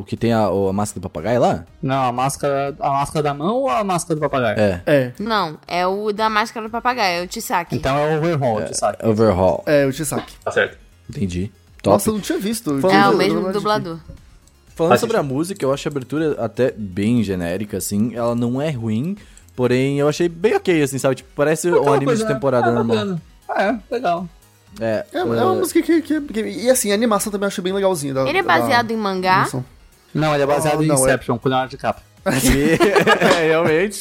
o 0.00 0.04
que 0.04 0.16
tem 0.16 0.32
a, 0.32 0.46
a 0.46 0.72
máscara 0.72 1.00
do 1.00 1.02
papagaio 1.08 1.40
lá? 1.40 1.64
Não, 1.82 2.02
a 2.02 2.12
máscara. 2.12 2.74
A 2.80 2.90
máscara 2.90 3.22
da 3.22 3.34
mão 3.34 3.56
ou 3.56 3.68
a 3.68 3.84
máscara 3.84 4.14
do 4.16 4.20
papagaio? 4.20 4.58
É, 4.58 4.82
É, 4.86 5.12
não, 5.18 5.58
é 5.66 5.86
o 5.86 6.12
da 6.12 6.28
máscara 6.28 6.66
do 6.66 6.70
papagaio, 6.70 7.22
é 7.22 7.26
o 7.26 7.32
Chisaki. 7.32 7.76
Então 7.76 7.96
é 7.96 8.14
o 8.14 8.18
overhaul, 8.18 8.62
o 8.62 8.66
Chisaki. 8.66 9.06
overhaul, 9.06 9.62
é 9.66 9.86
o 9.86 9.92
Chisaki. 9.92 10.34
Tá 10.44 10.50
certo. 10.50 10.78
entendi. 11.08 11.50
Top. 11.82 11.94
Nossa, 11.94 12.10
eu 12.10 12.14
não 12.14 12.20
tinha 12.20 12.38
visto. 12.38 12.78
Falando 12.80 12.94
é 13.04 13.08
o 13.08 13.16
mesmo 13.16 13.52
dublador. 13.52 13.98
Falando 14.74 14.98
sobre 14.98 15.16
a 15.16 15.22
música, 15.22 15.64
eu 15.64 15.72
acho 15.72 15.88
a 15.88 15.90
abertura 15.90 16.36
até 16.44 16.72
bem 16.76 17.22
genérica, 17.22 17.76
assim. 17.78 18.14
Ela 18.14 18.34
não 18.34 18.60
é 18.62 18.70
ruim, 18.70 19.16
porém 19.56 19.98
eu 19.98 20.08
achei 20.08 20.28
bem 20.28 20.54
ok, 20.56 20.82
assim, 20.82 20.98
sabe? 20.98 21.16
Tipo, 21.16 21.30
parece 21.34 21.70
um 21.70 21.76
Aquela 21.76 21.90
anime 21.96 22.04
coisa, 22.06 22.22
de 22.24 22.28
né? 22.28 22.34
temporada 22.34 22.68
Ah, 22.68 22.72
normal. 22.72 23.18
Ah, 23.48 23.62
é, 23.62 23.94
legal. 23.94 24.28
É, 24.80 25.04
É, 25.12 25.18
é 25.18 25.24
uma 25.24 25.54
música 25.56 25.82
que, 25.82 26.00
que, 26.00 26.20
que- 26.20 26.40
E 26.40 26.70
assim, 26.70 26.92
a 26.92 26.94
animação 26.94 27.32
também 27.32 27.44
eu 27.46 27.48
achei 27.48 27.62
bem 27.64 27.72
legalzinha. 27.72 28.14
Da, 28.14 28.22
Ele 28.28 28.38
é 28.38 28.42
da 28.42 28.48
baseado 28.58 28.90
em 28.92 28.96
mangá. 28.96 29.48
Não, 30.14 30.34
ele 30.34 30.42
é 30.42 30.46
baseado 30.46 30.80
Oh, 30.80 30.82
em 30.82 30.86
não, 30.86 30.96
é- 30.96 31.10
Inception, 31.10 31.38
com 31.38 31.48
Leonardo 31.48 31.70
DiCaprio. 31.70 32.04
é, 32.26 33.46
realmente. 33.48 33.98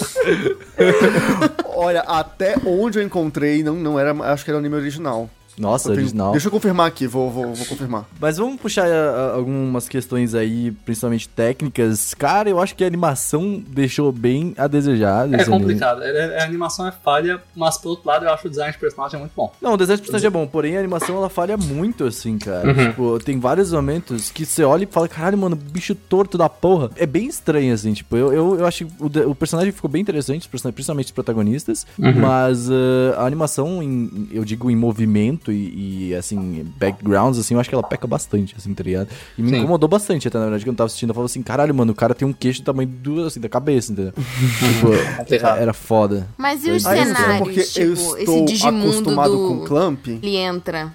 Olha, 1.66 2.02
até 2.02 2.56
onde 2.66 3.00
eu 3.00 3.04
encontrei, 3.04 3.64
não, 3.64 3.76
não 3.76 4.00
era. 4.00 4.12
Acho 4.32 4.44
que 4.44 4.52
era 4.52 4.58
o 4.58 4.60
anime 4.60 4.76
original. 4.76 5.30
Nossa, 5.60 5.90
tenho- 5.90 6.02
original. 6.02 6.32
Deixa 6.32 6.48
eu 6.48 6.52
confirmar 6.52 6.88
aqui, 6.88 7.06
vou, 7.08 7.30
vou, 7.30 7.54
vou 7.54 7.66
confirmar. 7.66 8.06
Mas 8.20 8.38
vamos 8.38 8.60
puxar 8.60 8.88
ah, 8.88 9.34
algumas 9.36 9.88
questões 9.90 10.34
aí, 10.34 10.72
principalmente 10.86 11.28
técnicas. 11.30 12.14
Cara, 12.14 12.50
eu 12.50 12.60
acho 12.60 12.76
que 12.76 12.84
a 12.84 12.88
animação 12.88 13.62
deixou 13.68 14.12
bem 14.12 14.54
a 14.58 14.68
desejar. 14.68 15.32
É 15.34 15.44
complicado. 15.46 16.02
É- 16.04 16.38
é- 16.38 16.42
a 16.42 16.46
animação 16.46 16.88
é 16.88 16.92
falha, 16.92 17.42
mas 17.56 17.78
por 17.78 17.90
outro 17.90 18.08
lado 18.08 18.26
eu 18.26 18.32
acho 18.34 18.48
o 18.48 18.50
design 18.50 18.72
de 18.72 18.80
personagem 18.80 19.20
muito 19.20 19.32
bom. 19.36 19.52
Não, 19.62 19.74
o 19.74 19.78
desenho 19.78 19.98
de 19.98 20.04
personagem 20.04 20.28
é 20.28 20.30
bom, 20.32 20.48
porém 20.48 20.76
a 20.76 20.80
animação 20.80 21.16
ela 21.18 21.30
falha 21.30 21.58
muito, 21.58 22.06
assim, 22.06 22.38
cara. 22.38 22.68
Uhum. 22.70 22.90
Tipo, 22.90 23.20
tem 23.20 23.40
vários 23.40 23.72
momentos 23.74 24.30
que 24.32 24.46
você 24.46 24.64
olha 24.64 24.84
e 24.84 24.88
fala, 24.88 25.08
caralho, 25.08 25.38
mano, 25.38 25.56
bicho 25.56 25.94
torto 25.96 26.38
da 26.38 26.48
porra. 26.50 26.90
É 26.96 27.06
bem 27.06 27.28
estranho, 27.28 27.74
assim, 27.74 27.94
tipo, 27.94 28.16
eu, 28.16 28.32
eu, 28.34 28.60
eu 28.60 28.66
acho 28.66 28.86
que 28.86 28.92
o, 29.04 29.30
o 29.32 29.36
personagem 29.36 29.72
ficou 29.72 29.90
bem 29.90 30.02
interessante, 30.02 30.48
principalmente 30.48 31.06
os 31.08 31.12
protagonistas, 31.12 31.86
Uhum. 31.98 32.14
mas 32.20 32.70
ah, 32.70 33.22
a 33.22 33.26
animação, 33.26 33.82
em, 33.84 34.28
eu 34.32 34.44
digo 34.46 34.70
em 34.72 34.76
movimento 34.76 35.49
e, 35.52 36.10
e, 36.10 36.16
assim, 36.16 36.66
backgrounds, 36.78 37.40
assim, 37.40 37.54
eu 37.54 37.60
acho 37.60 37.70
que 37.70 37.76
ela 37.76 37.84
peca 37.84 38.08
bastante, 38.08 38.56
assim, 38.58 38.74
tá 38.74 38.84
ligado? 38.84 39.10
E 39.38 39.42
me 39.42 39.50
Sim. 39.50 39.58
incomodou 39.58 39.88
bastante 39.90 40.28
até, 40.28 40.38
na 40.38 40.46
verdade, 40.46 40.64
quando 40.64 40.74
eu 40.74 40.78
tava 40.78 40.86
assistindo. 40.88 41.10
Eu 41.10 41.14
falava 41.16 41.26
assim, 41.26 41.42
caralho, 41.42 41.74
mano, 41.74 41.92
o 41.92 41.96
cara 41.96 42.14
tem 42.14 42.28
um 42.28 42.34
queixo 42.34 42.62
do 42.62 42.66
tamanho 42.66 42.90
do, 42.90 43.26
assim, 43.26 43.40
da 43.40 43.50
cabeça, 43.50 43.92
entendeu? 43.92 44.14
tipo, 44.16 45.16
Complicado. 45.18 45.60
era 45.60 45.74
foda. 45.74 46.28
Mas 46.38 46.66
e 46.66 46.72
os 46.72 46.86
Aí, 46.86 47.06
cenários? 47.06 47.40
porque 47.40 47.64
tipo, 47.64 47.80
eu 47.80 47.94
esse 47.94 48.20
estou 48.20 48.46
Digimundo 48.46 48.90
acostumado 48.90 49.32
do... 49.32 49.48
com 49.48 49.66
Clamp. 49.66 50.08
Ele 50.08 50.36
entra. 50.36 50.94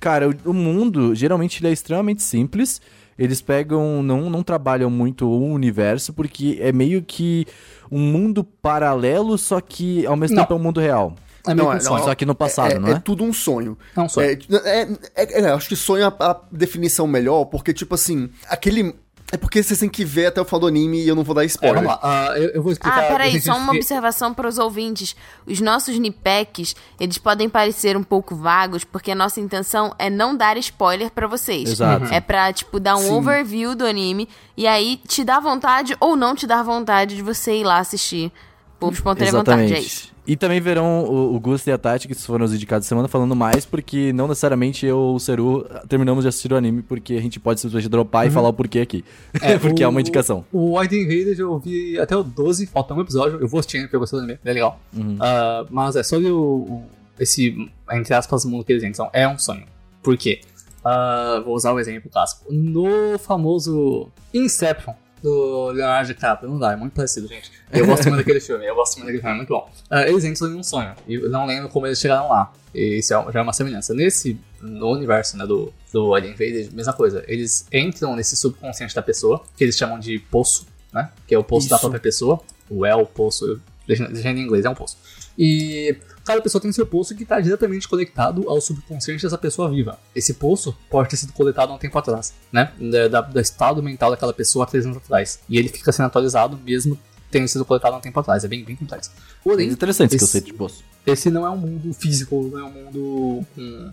Cara, 0.00 0.28
o, 0.28 0.50
o 0.50 0.54
mundo, 0.54 1.14
geralmente, 1.14 1.60
ele 1.60 1.68
é 1.68 1.72
extremamente 1.72 2.22
simples. 2.22 2.80
Eles 3.18 3.40
pegam, 3.40 4.02
não, 4.02 4.30
não 4.30 4.42
trabalham 4.42 4.90
muito 4.90 5.26
o 5.28 5.52
universo, 5.52 6.12
porque 6.12 6.58
é 6.60 6.72
meio 6.72 7.02
que 7.02 7.46
um 7.90 8.00
mundo 8.00 8.42
paralelo, 8.42 9.36
só 9.36 9.60
que 9.60 10.04
ao 10.06 10.16
mesmo 10.16 10.34
Não. 10.36 10.42
tempo 10.42 10.54
é 10.54 10.56
um 10.56 10.62
mundo 10.62 10.80
real. 10.80 11.14
É 11.46 11.54
meio 11.54 11.66
Não, 11.66 11.74
um 11.74 11.76
é- 11.76 11.80
sonho. 11.80 12.04
Só 12.04 12.14
que 12.14 12.24
no 12.24 12.34
passado, 12.34 12.72
é, 12.72 12.78
não 12.78 12.88
é? 12.88 12.92
é 12.92 12.98
tudo 13.00 13.24
um 13.24 13.32
sonho. 13.32 13.76
É 13.96 14.00
um 14.00 14.08
sonho. 14.08 14.28
É, 14.28 14.82
é, 14.82 14.88
é- 15.16 15.40
é, 15.40 15.50
acho 15.52 15.68
que 15.68 15.74
sonho 15.76 16.04
é 16.04 16.06
a, 16.06 16.30
a 16.30 16.40
definição 16.52 17.06
melhor, 17.06 17.46
porque, 17.46 17.72
tipo 17.72 17.94
assim, 17.94 18.30
aquele. 18.48 18.94
É 19.34 19.36
porque 19.38 19.62
vocês 19.62 19.80
têm 19.80 19.88
que 19.88 20.04
ver 20.04 20.26
até 20.26 20.42
o 20.42 20.44
final 20.44 20.60
do 20.60 20.66
anime 20.66 21.02
e 21.02 21.08
eu 21.08 21.14
não 21.16 21.24
vou 21.24 21.34
dar 21.34 21.42
É, 21.42 21.46
spoiler. 21.46 21.76
vamos 21.82 21.90
lá. 21.90 22.00
ah, 22.02 22.38
eu, 22.38 22.50
eu 22.50 22.62
vou 22.62 22.70
explicar. 22.70 22.98
Ah, 23.04 23.08
peraí, 23.08 23.40
só 23.40 23.56
uma 23.56 23.72
observação 23.72 24.34
para 24.34 24.46
os 24.46 24.58
ouvintes. 24.58 25.16
Os 25.46 25.58
nossos 25.58 25.98
nipecks, 25.98 26.76
eles 27.00 27.16
podem 27.16 27.48
parecer 27.48 27.96
um 27.96 28.02
pouco 28.02 28.36
vagos, 28.36 28.84
porque 28.84 29.10
a 29.10 29.14
nossa 29.14 29.40
intenção 29.40 29.94
é 29.98 30.10
não 30.10 30.36
dar 30.36 30.58
spoiler 30.58 31.10
pra 31.10 31.26
vocês. 31.26 31.70
Exato. 31.70 32.12
É 32.12 32.20
pra, 32.20 32.52
tipo, 32.52 32.78
dar 32.78 32.96
um 32.96 33.00
Sim. 33.08 33.12
overview 33.14 33.74
do 33.74 33.86
anime 33.86 34.28
e 34.54 34.66
aí 34.66 35.00
te 35.08 35.24
dar 35.24 35.40
vontade 35.40 35.96
ou 35.98 36.14
não 36.14 36.34
te 36.36 36.46
dar 36.46 36.62
vontade 36.62 37.16
de 37.16 37.22
você 37.22 37.54
ir 37.56 37.64
lá 37.64 37.78
assistir 37.78 38.30
por 38.78 38.92
espontânea 38.92 39.32
vontade. 39.32 39.72
É 39.72 39.80
isso. 39.80 40.11
E 40.24 40.36
também 40.36 40.60
verão 40.60 41.04
o, 41.04 41.34
o 41.34 41.40
Gusto 41.40 41.66
e 41.68 41.72
a 41.72 41.78
Tati, 41.78 42.06
que 42.06 42.14
foram 42.14 42.44
os 42.44 42.54
indicados 42.54 42.86
da 42.86 42.88
semana, 42.88 43.08
falando 43.08 43.34
mais, 43.34 43.64
porque 43.66 44.12
não 44.12 44.28
necessariamente 44.28 44.86
eu 44.86 44.96
ou 44.96 45.14
o 45.16 45.20
Seru 45.20 45.66
terminamos 45.88 46.22
de 46.22 46.28
assistir 46.28 46.52
o 46.52 46.56
anime, 46.56 46.80
porque 46.82 47.14
a 47.14 47.20
gente 47.20 47.40
pode 47.40 47.60
simplesmente 47.60 47.90
dropar 47.90 48.26
e 48.26 48.30
falar 48.30 48.48
o 48.50 48.52
porquê 48.52 48.78
aqui. 48.80 49.04
porque 49.60 49.82
é 49.82 49.88
uma 49.88 50.00
indicação. 50.00 50.44
O 50.52 50.78
White 50.78 50.94
Invaded 50.94 51.40
eu 51.40 51.58
vi 51.58 51.98
até 51.98 52.16
o 52.16 52.22
12, 52.22 52.66
falta 52.66 52.94
um 52.94 53.00
episódio. 53.00 53.40
Eu 53.40 53.48
vou 53.48 53.58
assistir 53.58 53.80
porque 53.82 53.96
eu 53.96 54.00
gostei 54.00 54.20
do 54.20 54.22
anime, 54.24 54.38
é 54.44 54.52
legal. 54.52 54.78
Uhum. 54.96 55.16
Ah, 55.20 55.66
mas 55.68 55.96
é 55.96 56.04
sobre 56.04 56.28
o, 56.30 56.38
o- 56.40 56.82
esse, 57.18 57.56
entre 57.92 58.14
aspas, 58.14 58.44
mundo 58.44 58.64
que 58.64 58.72
eles 58.72 58.84
entram. 58.84 59.10
É 59.12 59.26
um 59.26 59.36
sonho. 59.38 59.64
Por 60.04 60.16
quê? 60.16 60.40
Ah, 60.84 61.42
vou 61.44 61.54
usar 61.56 61.72
o 61.72 61.80
exemplo 61.80 62.08
clássico. 62.10 62.44
No 62.52 63.18
famoso 63.18 64.08
Inception, 64.32 64.94
do 65.22 65.70
Leonardo 65.70 66.08
DiCaprio. 66.08 66.50
Não 66.50 66.58
dá, 66.58 66.72
é 66.72 66.76
muito 66.76 66.92
parecido, 66.92 67.28
gente. 67.28 67.50
Eu 67.72 67.86
gosto 67.86 68.04
muito 68.08 68.18
daquele 68.18 68.40
filme, 68.40 68.66
eu 68.66 68.74
gosto 68.74 68.96
muito 68.96 69.06
daquele 69.06 69.22
filme, 69.22 69.34
é 69.34 69.36
muito 69.36 69.48
bom. 69.48 69.70
Ah, 69.88 70.08
eles 70.08 70.24
entram 70.24 70.48
em 70.48 70.54
um 70.56 70.62
sonho, 70.62 70.94
e 71.06 71.18
não 71.28 71.46
lembro 71.46 71.68
como 71.68 71.86
eles 71.86 71.98
chegaram 71.98 72.28
lá. 72.28 72.52
Isso 72.74 73.14
é, 73.14 73.32
já 73.32 73.40
é 73.40 73.42
uma 73.42 73.52
semelhança. 73.52 73.94
Nesse, 73.94 74.38
no 74.60 74.90
universo 74.90 75.36
né, 75.36 75.46
do, 75.46 75.72
do 75.92 76.14
Alien 76.14 76.32
Invaded, 76.32 76.74
mesma 76.74 76.92
coisa. 76.92 77.22
Eles 77.28 77.66
entram 77.72 78.16
nesse 78.16 78.36
subconsciente 78.36 78.94
da 78.94 79.02
pessoa, 79.02 79.42
que 79.56 79.64
eles 79.64 79.76
chamam 79.76 79.98
de 79.98 80.18
poço, 80.18 80.66
né? 80.92 81.10
Que 81.26 81.34
é 81.34 81.38
o 81.38 81.44
poço 81.44 81.68
da 81.68 81.76
Isso. 81.76 81.82
própria 81.82 82.00
pessoa. 82.00 82.40
O 82.70 82.86
é 82.86 82.94
o 82.94 83.04
poço, 83.04 83.60
legenda 83.86 84.40
em 84.40 84.42
inglês, 84.42 84.64
é 84.64 84.70
um 84.70 84.74
poço. 84.74 84.96
E 85.38 85.96
cada 86.24 86.40
pessoa 86.40 86.60
tem 86.60 86.70
seu 86.72 86.86
poço 86.86 87.14
que 87.14 87.22
está 87.22 87.40
diretamente 87.40 87.88
conectado 87.88 88.48
ao 88.48 88.60
subconsciente 88.60 89.22
dessa 89.22 89.38
pessoa 89.38 89.70
viva. 89.70 89.98
Esse 90.14 90.34
poço 90.34 90.76
pode 90.90 91.08
ter 91.10 91.16
sido 91.16 91.32
coletado 91.32 91.70
há 91.70 91.74
um 91.74 91.78
tempo 91.78 91.98
atrás, 91.98 92.32
né? 92.52 92.72
Da, 93.10 93.20
do 93.20 93.40
estado 93.40 93.82
mental 93.82 94.10
daquela 94.10 94.32
pessoa 94.32 94.64
há 94.64 94.68
três 94.68 94.84
anos 94.84 94.98
atrás. 94.98 95.40
E 95.48 95.58
ele 95.58 95.68
fica 95.68 95.90
sendo 95.92 96.06
atualizado 96.06 96.58
mesmo 96.64 96.98
tendo 97.30 97.48
sido 97.48 97.64
coletado 97.64 97.94
há 97.94 97.96
um 97.96 98.00
tempo 98.00 98.20
atrás. 98.20 98.44
É 98.44 98.48
bem, 98.48 98.62
bem 98.62 98.76
complexo. 98.76 99.10
Porém, 99.42 99.68
Interessante 99.70 100.08
esse 100.14 100.16
esse- 100.16 100.26
conceito 100.26 100.44
de 100.46 100.52
poço. 100.52 100.84
esse 101.06 101.30
não 101.30 101.46
é 101.46 101.50
um 101.50 101.56
mundo 101.56 101.92
físico, 101.94 102.42
não 102.52 102.58
é 102.58 102.64
um 102.64 102.70
mundo 102.70 103.46
com 103.54 103.90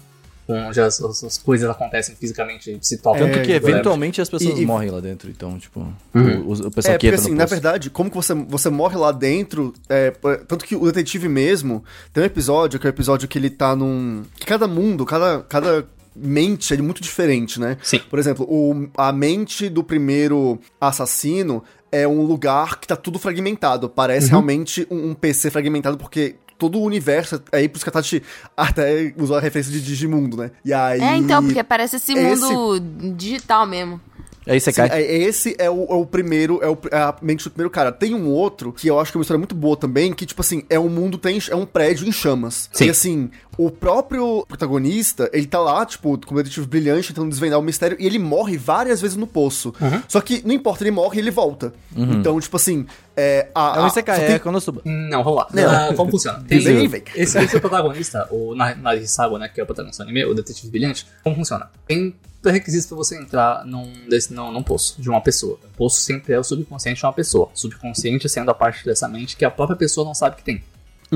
onde 0.54 0.80
as, 0.82 1.02
as- 1.02 1.24
as 1.24 1.38
coisas 1.38 1.70
acontecem 1.70 2.16
fisicamente, 2.16 2.78
se 2.82 2.98
tocam. 2.98 3.28
Tanto 3.30 3.42
que 3.44 3.52
É, 3.52 3.56
eventualmente 3.56 4.20
as 4.22 4.30
pessoas 4.30 4.58
e- 4.58 4.64
e- 4.64 4.66
morrem 4.66 4.90
lá 4.90 5.00
dentro, 5.00 5.30
então, 5.30 5.58
tipo, 5.60 5.80
Uhum. 6.14 6.42
o, 6.48 6.52
o 6.54 6.72
pessoal 6.72 6.96
É, 6.96 6.98
que 6.98 7.06
porque 7.06 7.08
entra 7.08 7.20
assim, 7.20 7.32
no 7.32 7.36
na 7.38 7.46
verdade, 7.46 7.90
como 7.90 8.10
que 8.10 8.16
você, 8.16 8.34
você 8.34 8.70
morre 8.70 8.98
lá 8.98 9.12
dentro, 9.12 9.74
é, 9.88 10.12
tanto 10.48 10.66
que 10.66 10.76
o 10.76 10.86
detetive 10.86 11.28
mesmo, 11.30 11.84
tem 12.14 12.24
um 12.24 12.26
episódio, 12.26 12.80
que 12.80 12.88
é 12.88 12.90
o 12.90 12.92
episódio 12.94 13.28
que 13.28 13.38
ele 13.38 13.50
tá 13.50 13.76
num... 13.76 14.24
que 14.40 14.46
cada 14.46 14.68
mundo, 14.68 15.06
cada, 15.06 15.42
cada 15.44 15.86
mente 16.16 16.74
é 16.74 16.78
muito 16.78 17.02
diferente, 17.02 17.60
né? 17.60 17.78
Sim. 17.84 18.00
Por 18.10 18.20
exemplo, 18.20 18.46
o, 18.50 18.90
a 18.98 19.12
mente 19.14 19.70
do 19.70 19.84
primeiro 19.84 20.60
assassino 20.82 21.64
é 21.92 22.08
um 22.08 22.24
lugar 22.24 22.80
que 22.80 22.88
tá 22.88 22.96
tudo 22.96 23.18
fragmentado, 23.18 23.88
parece 23.90 24.26
Uhum. 24.28 24.32
realmente 24.32 24.88
um, 24.92 25.10
um 25.12 25.14
PC 25.14 25.50
fragmentado, 25.50 25.98
porque... 25.98 26.36
Todo 26.60 26.78
o 26.78 26.84
universo, 26.84 27.41
aí 27.52 27.67
por 27.67 27.78
isso 27.78 27.86
que 27.86 27.89
a 27.89 27.93
Tati 27.93 28.22
até 28.56 29.13
usou 29.17 29.38
a 29.38 29.39
referência 29.39 29.72
de 29.72 29.82
Digimundo, 29.82 30.36
né? 30.38 30.52
E 30.63 30.72
aí... 30.74 31.02
É, 31.02 31.15
então, 31.15 31.41
porque 31.43 31.63
parece 31.63 31.95
esse 31.95 32.12
esse- 32.13 32.41
mundo 32.41 32.80
digital 33.15 33.65
mesmo. 33.65 34.00
É 34.45 34.56
isso, 34.58 34.71
Sim, 34.71 34.75
cai. 34.78 34.89
é- 34.89 35.17
esse 35.17 35.56
é 35.60 35.69
o, 35.69 35.84
é 35.89 35.93
o 35.93 36.06
primeiro, 36.06 36.60
é, 36.63 36.67
o, 36.69 36.78
é 36.91 36.97
a 36.97 37.15
mente 37.21 37.43
do 37.43 37.49
primeiro 37.52 37.69
cara. 37.69 37.91
Tem 37.91 38.13
um 38.15 38.28
outro 38.28 38.71
que 38.73 38.88
eu 38.88 38.99
acho 38.99 39.12
que 39.12 39.17
é 39.17 39.19
uma 39.19 39.23
história 39.23 39.38
muito 39.38 39.54
boa 39.56 39.75
também, 39.78 40.13
que, 40.13 40.25
tipo 40.25 40.41
assim, 40.41 40.63
é 40.69 40.80
um 40.80 40.89
mundo, 40.89 41.17
tem, 41.17 41.39
é 41.49 41.56
um 41.56 41.65
prédio 41.65 42.08
em 42.08 42.12
chamas. 42.12 42.69
Sim. 42.73 42.86
E 42.86 42.89
assim, 42.89 43.30
o 43.58 43.69
próprio 43.69 44.45
protagonista, 44.47 45.30
ele 45.34 45.45
tá 45.45 45.60
lá, 45.60 45.86
tipo, 45.86 46.17
com 46.25 46.34
um 46.34 46.38
detetive 46.38 46.65
brilhante, 46.65 47.10
tentando 47.10 47.30
desvendar 47.30 47.60
o 47.60 47.62
mistério, 47.62 47.97
e 47.99 48.06
ele 48.06 48.17
morre 48.19 48.58
várias 48.58 49.02
vezes 49.02 49.17
no 49.17 49.28
poço. 49.28 49.73
Só 50.08 50.21
que 50.21 50.41
não 50.45 50.54
importa, 50.54 50.84
ele 50.84 50.91
morre 50.91 51.17
e 51.17 51.19
ele 51.19 51.32
volta. 51.32 51.73
Então, 51.95 52.39
tipo 52.39 52.56
assim, 52.56 52.86
é. 53.15 53.49
A, 53.54 53.78
É 53.78 53.82
um 53.82 53.86
a- 53.86 54.15
é 54.15 54.28
tem- 54.28 54.39
quando 54.39 54.56
eu 54.56 54.62
subo. 54.62 54.82
Não, 54.86 55.23
vamos 55.23 55.39
lá. 55.39 55.47
Não. 55.54 55.69
Ah, 55.69 55.93
como 55.95 56.10
funciona? 56.12 56.43
Tem, 56.47 56.58
esse, 56.60 57.38
esse 57.38 57.56
é 57.56 57.58
o 57.58 57.62
protagonista, 57.62 58.28
o 58.32 58.56
Narisawa, 58.56 59.38
né, 59.39 59.49
que 59.54 59.60
é 59.60 59.63
o 59.63 59.65
protagonista 59.65 60.04
do 60.04 60.10
anime, 60.10 60.25
o 60.25 60.34
detetive 60.34 60.69
brilhante. 60.71 61.06
Como 61.23 61.36
funciona? 61.36 61.69
Tem 61.88 62.15
pré-requisitos 62.41 62.88
pra 62.88 62.97
você 62.97 63.17
entrar 63.17 63.65
num, 63.65 63.91
desse, 64.08 64.34
num, 64.34 64.52
num 64.52 64.63
poço 64.63 65.02
de 65.02 65.10
uma 65.10 65.21
pessoa. 65.21 65.60
O 65.63 65.78
poço 65.78 66.02
sempre 66.02 66.34
é 66.34 66.39
o 66.39 66.43
subconsciente 66.43 66.99
de 66.99 67.06
uma 67.06 67.13
pessoa. 67.13 67.49
Subconsciente 67.54 68.28
sendo 68.30 68.49
a 68.49 68.54
parte 68.54 68.86
dessa 68.86 69.08
mente 69.08 69.36
que 69.36 69.45
a 69.45 69.52
própria 69.52 69.78
pessoa 69.78 70.06
não 70.06 70.13
sabe 70.13 70.38
que 70.38 70.43
tem. 70.43 70.63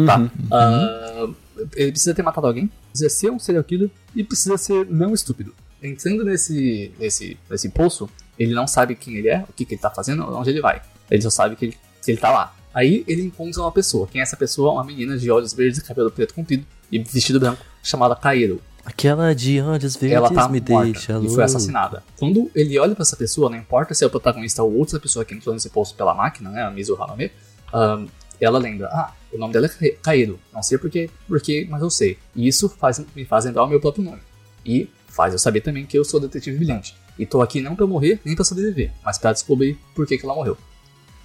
Tá? 0.05 0.29
Ah, 0.51 1.29
ele 1.75 1.91
precisa 1.91 2.15
ter 2.15 2.23
matado 2.23 2.47
alguém, 2.47 2.69
precisa 2.89 3.09
ser 3.09 3.29
um 3.29 3.37
serial 3.37 3.63
killer 3.63 3.89
e 4.15 4.23
precisa 4.23 4.57
ser 4.57 4.85
não 4.87 5.13
estúpido. 5.13 5.53
Entrando 5.81 6.23
nesse, 6.23 6.91
nesse, 6.97 7.37
nesse 7.49 7.69
poço, 7.69 8.09
ele 8.39 8.53
não 8.53 8.65
sabe 8.65 8.95
quem 8.95 9.15
ele 9.17 9.29
é, 9.29 9.45
o 9.47 9.53
que, 9.53 9.65
que 9.65 9.75
ele 9.75 9.81
tá 9.81 9.89
fazendo, 9.89 10.23
onde 10.35 10.49
ele 10.49 10.61
vai. 10.61 10.81
Ele 11.11 11.21
só 11.21 11.29
sabe 11.29 11.55
que 11.55 11.65
ele, 11.65 11.77
que 12.03 12.11
ele 12.11 12.19
tá 12.19 12.31
lá. 12.31 12.55
Aí 12.73 13.03
ele 13.07 13.21
encontra 13.21 13.61
uma 13.61 13.71
pessoa. 13.71 14.07
Quem 14.07 14.19
é 14.19 14.23
essa 14.23 14.35
pessoa? 14.35 14.71
Uma 14.71 14.83
menina 14.83 15.17
de 15.17 15.29
olhos 15.29 15.53
verdes 15.53 15.79
e 15.79 15.83
cabelo 15.83 16.09
preto 16.09 16.33
comprido 16.33 16.65
e 16.91 16.97
vestido 16.99 17.39
branco, 17.39 17.63
chamada 17.83 18.15
Kairo. 18.15 18.61
Aquela 18.85 19.33
de 19.33 19.61
olhos 19.61 19.95
verdes 19.95 20.17
Ela 20.17 20.29
tá 20.29 20.49
me 20.49 20.59
morta 20.59 20.91
deixa 20.91 21.11
e 21.13 21.15
louco. 21.15 21.35
foi 21.35 21.43
assassinada. 21.43 22.03
Quando 22.19 22.51
ele 22.53 22.77
olha 22.77 22.93
pra 22.93 23.03
essa 23.03 23.15
pessoa, 23.15 23.49
não 23.49 23.57
importa 23.57 23.93
se 23.93 24.03
é 24.03 24.07
o 24.07 24.09
protagonista 24.09 24.61
ou 24.61 24.75
outra 24.75 24.99
pessoa 24.99 25.23
que 25.23 25.33
entrou 25.33 25.53
nesse 25.53 25.69
poço 25.69 25.95
pela 25.95 26.13
máquina, 26.13 26.49
né, 26.49 26.63
a 26.63 26.69
Mizu 26.69 27.01
Haname, 27.01 27.31
ahn, 27.73 28.07
ela 28.41 28.59
lembra, 28.59 28.87
ah, 28.87 29.13
o 29.31 29.37
nome 29.37 29.53
dela 29.53 29.69
é 29.81 29.89
Kairo. 30.01 30.37
Não 30.53 30.61
sei 30.61 30.77
porquê, 30.77 31.09
porque, 31.27 31.65
mas 31.69 31.81
eu 31.81 31.89
sei. 31.89 32.17
E 32.35 32.45
isso 32.47 32.67
faz, 32.67 33.01
me 33.15 33.23
faz 33.25 33.45
lembrar 33.45 33.63
o 33.63 33.67
meu 33.67 33.79
próprio 33.79 34.03
nome. 34.03 34.19
E 34.65 34.89
faz 35.07 35.31
eu 35.31 35.39
saber 35.39 35.61
também 35.61 35.85
que 35.85 35.97
eu 35.97 36.03
sou 36.03 36.19
detetive 36.19 36.57
brilhante. 36.57 36.95
E 37.17 37.25
tô 37.25 37.41
aqui 37.41 37.61
não 37.61 37.75
pra 37.75 37.87
morrer, 37.87 38.19
nem 38.25 38.35
pra 38.35 38.43
sobreviver, 38.43 38.91
mas 39.03 39.17
pra 39.17 39.31
descobrir 39.31 39.77
por 39.95 40.05
que, 40.05 40.17
que 40.17 40.25
ela 40.25 40.35
morreu. 40.35 40.57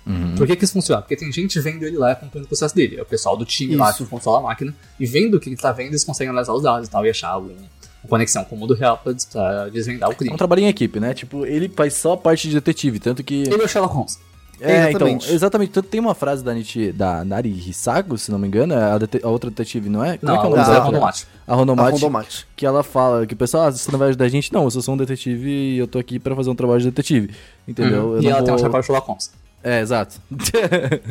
Uhum. 0.09 0.35
Por 0.37 0.47
que, 0.47 0.57
que 0.57 0.65
isso 0.65 0.73
funciona? 0.73 1.03
Porque 1.03 1.15
tem 1.17 1.31
gente 1.31 1.61
vendo 1.61 1.83
ele 1.85 1.99
lá 1.99 2.09
e 2.09 2.13
acompanhando 2.13 2.47
o 2.47 2.49
processo 2.49 2.75
dele. 2.75 2.97
É 2.99 3.03
o 3.03 3.07
pessoal 3.07 3.37
do 3.37 3.45
time 3.45 3.77
lá 3.77 3.91
Isso. 3.91 4.05
que 4.05 4.11
controla 4.11 4.39
a 4.39 4.43
máquina. 4.43 4.75
E 4.99 5.05
vendo 5.07 5.35
o 5.37 5.41
que 5.41 5.49
ele 5.51 5.57
tá 5.57 5.71
vendo, 5.71 5.89
eles 5.89 6.03
conseguem 6.05 6.31
analisar 6.31 6.55
os 6.55 6.63
dados 6.63 6.89
e 6.89 6.91
tal 6.91 7.05
e 7.05 7.11
achar 7.11 7.29
alguma 7.29 7.55
conexão 8.09 8.43
com 8.45 8.57
o 8.57 8.59
mundo 8.59 8.73
real 8.75 8.97
pra, 9.05 9.13
pra 9.31 9.69
desvendar 9.69 10.09
o 10.09 10.13
É 10.13 10.15
crime. 10.15 10.35
um 10.35 10.39
trabalho 10.39 10.63
em 10.63 10.69
equipe, 10.69 10.99
né? 10.99 11.13
Tipo, 11.13 11.45
ele 11.45 11.69
faz 11.69 11.93
só 11.95 12.15
a 12.15 12.17
parte 12.17 12.49
de 12.49 12.55
detetive, 12.55 12.99
tanto 12.99 13.23
que... 13.23 13.43
Ele 13.43 13.55
é 13.61 13.65
o 13.65 13.69
Sherlock 13.69 13.95
Holmes. 13.95 14.19
É, 14.61 14.89
Exatamente. 14.89 15.25
então, 15.25 15.35
exatamente. 15.37 15.71
Tanto 15.73 15.89
tem 15.89 16.01
uma 16.01 16.15
frase 16.17 16.43
da, 16.43 16.53
Nichi, 16.53 16.91
da 16.91 17.25
Nari 17.25 17.49
Hisago, 17.51 18.19
se 18.19 18.31
não 18.33 18.39
me 18.41 18.49
engano, 18.49 18.75
é 18.75 18.83
a, 18.93 18.99
dete- 18.99 19.21
a 19.23 19.29
outra 19.29 19.51
detetive, 19.51 19.89
não 19.89 20.03
é? 20.05 20.19
Como 20.19 20.33
Não, 20.33 20.37
é 20.39 20.41
que 20.41 20.47
é 20.47 20.49
o 20.49 20.57
nome 20.57 20.65
dela? 20.69 20.85
Rondomate. 20.85 21.27
A 21.47 21.53
A 21.53 21.57
Ronomate, 21.57 21.93
Rondomate. 21.93 22.47
que 22.57 22.67
ela 22.67 22.83
fala 22.83 23.25
que 23.25 23.35
o 23.35 23.37
pessoal, 23.37 23.65
ah, 23.67 23.71
você 23.71 23.93
não 23.93 23.99
vai 24.01 24.09
ajudar 24.09 24.25
a 24.25 24.29
gente? 24.29 24.53
Não, 24.53 24.65
eu 24.65 24.71
só 24.73 24.81
sou 24.81 24.95
um 24.95 24.97
detetive 24.97 25.49
e 25.49 25.79
eu 25.79 25.87
tô 25.87 25.99
aqui 25.99 26.19
pra 26.19 26.35
fazer 26.35 26.51
um 26.51 26.57
trabalho 26.57 26.81
de 26.81 26.87
detetive. 26.87 27.31
Entendeu? 27.69 28.15
Eu 28.15 28.21
E 28.21 28.25
não 28.25 28.31
ela 28.33 28.43
tem 28.43 28.53
um 28.53 28.57
vou- 28.57 28.67
chapéu 28.67 28.83
Sherlock 28.83 29.07
Holmes. 29.07 29.31
É, 29.63 29.81
exato. 29.81 30.21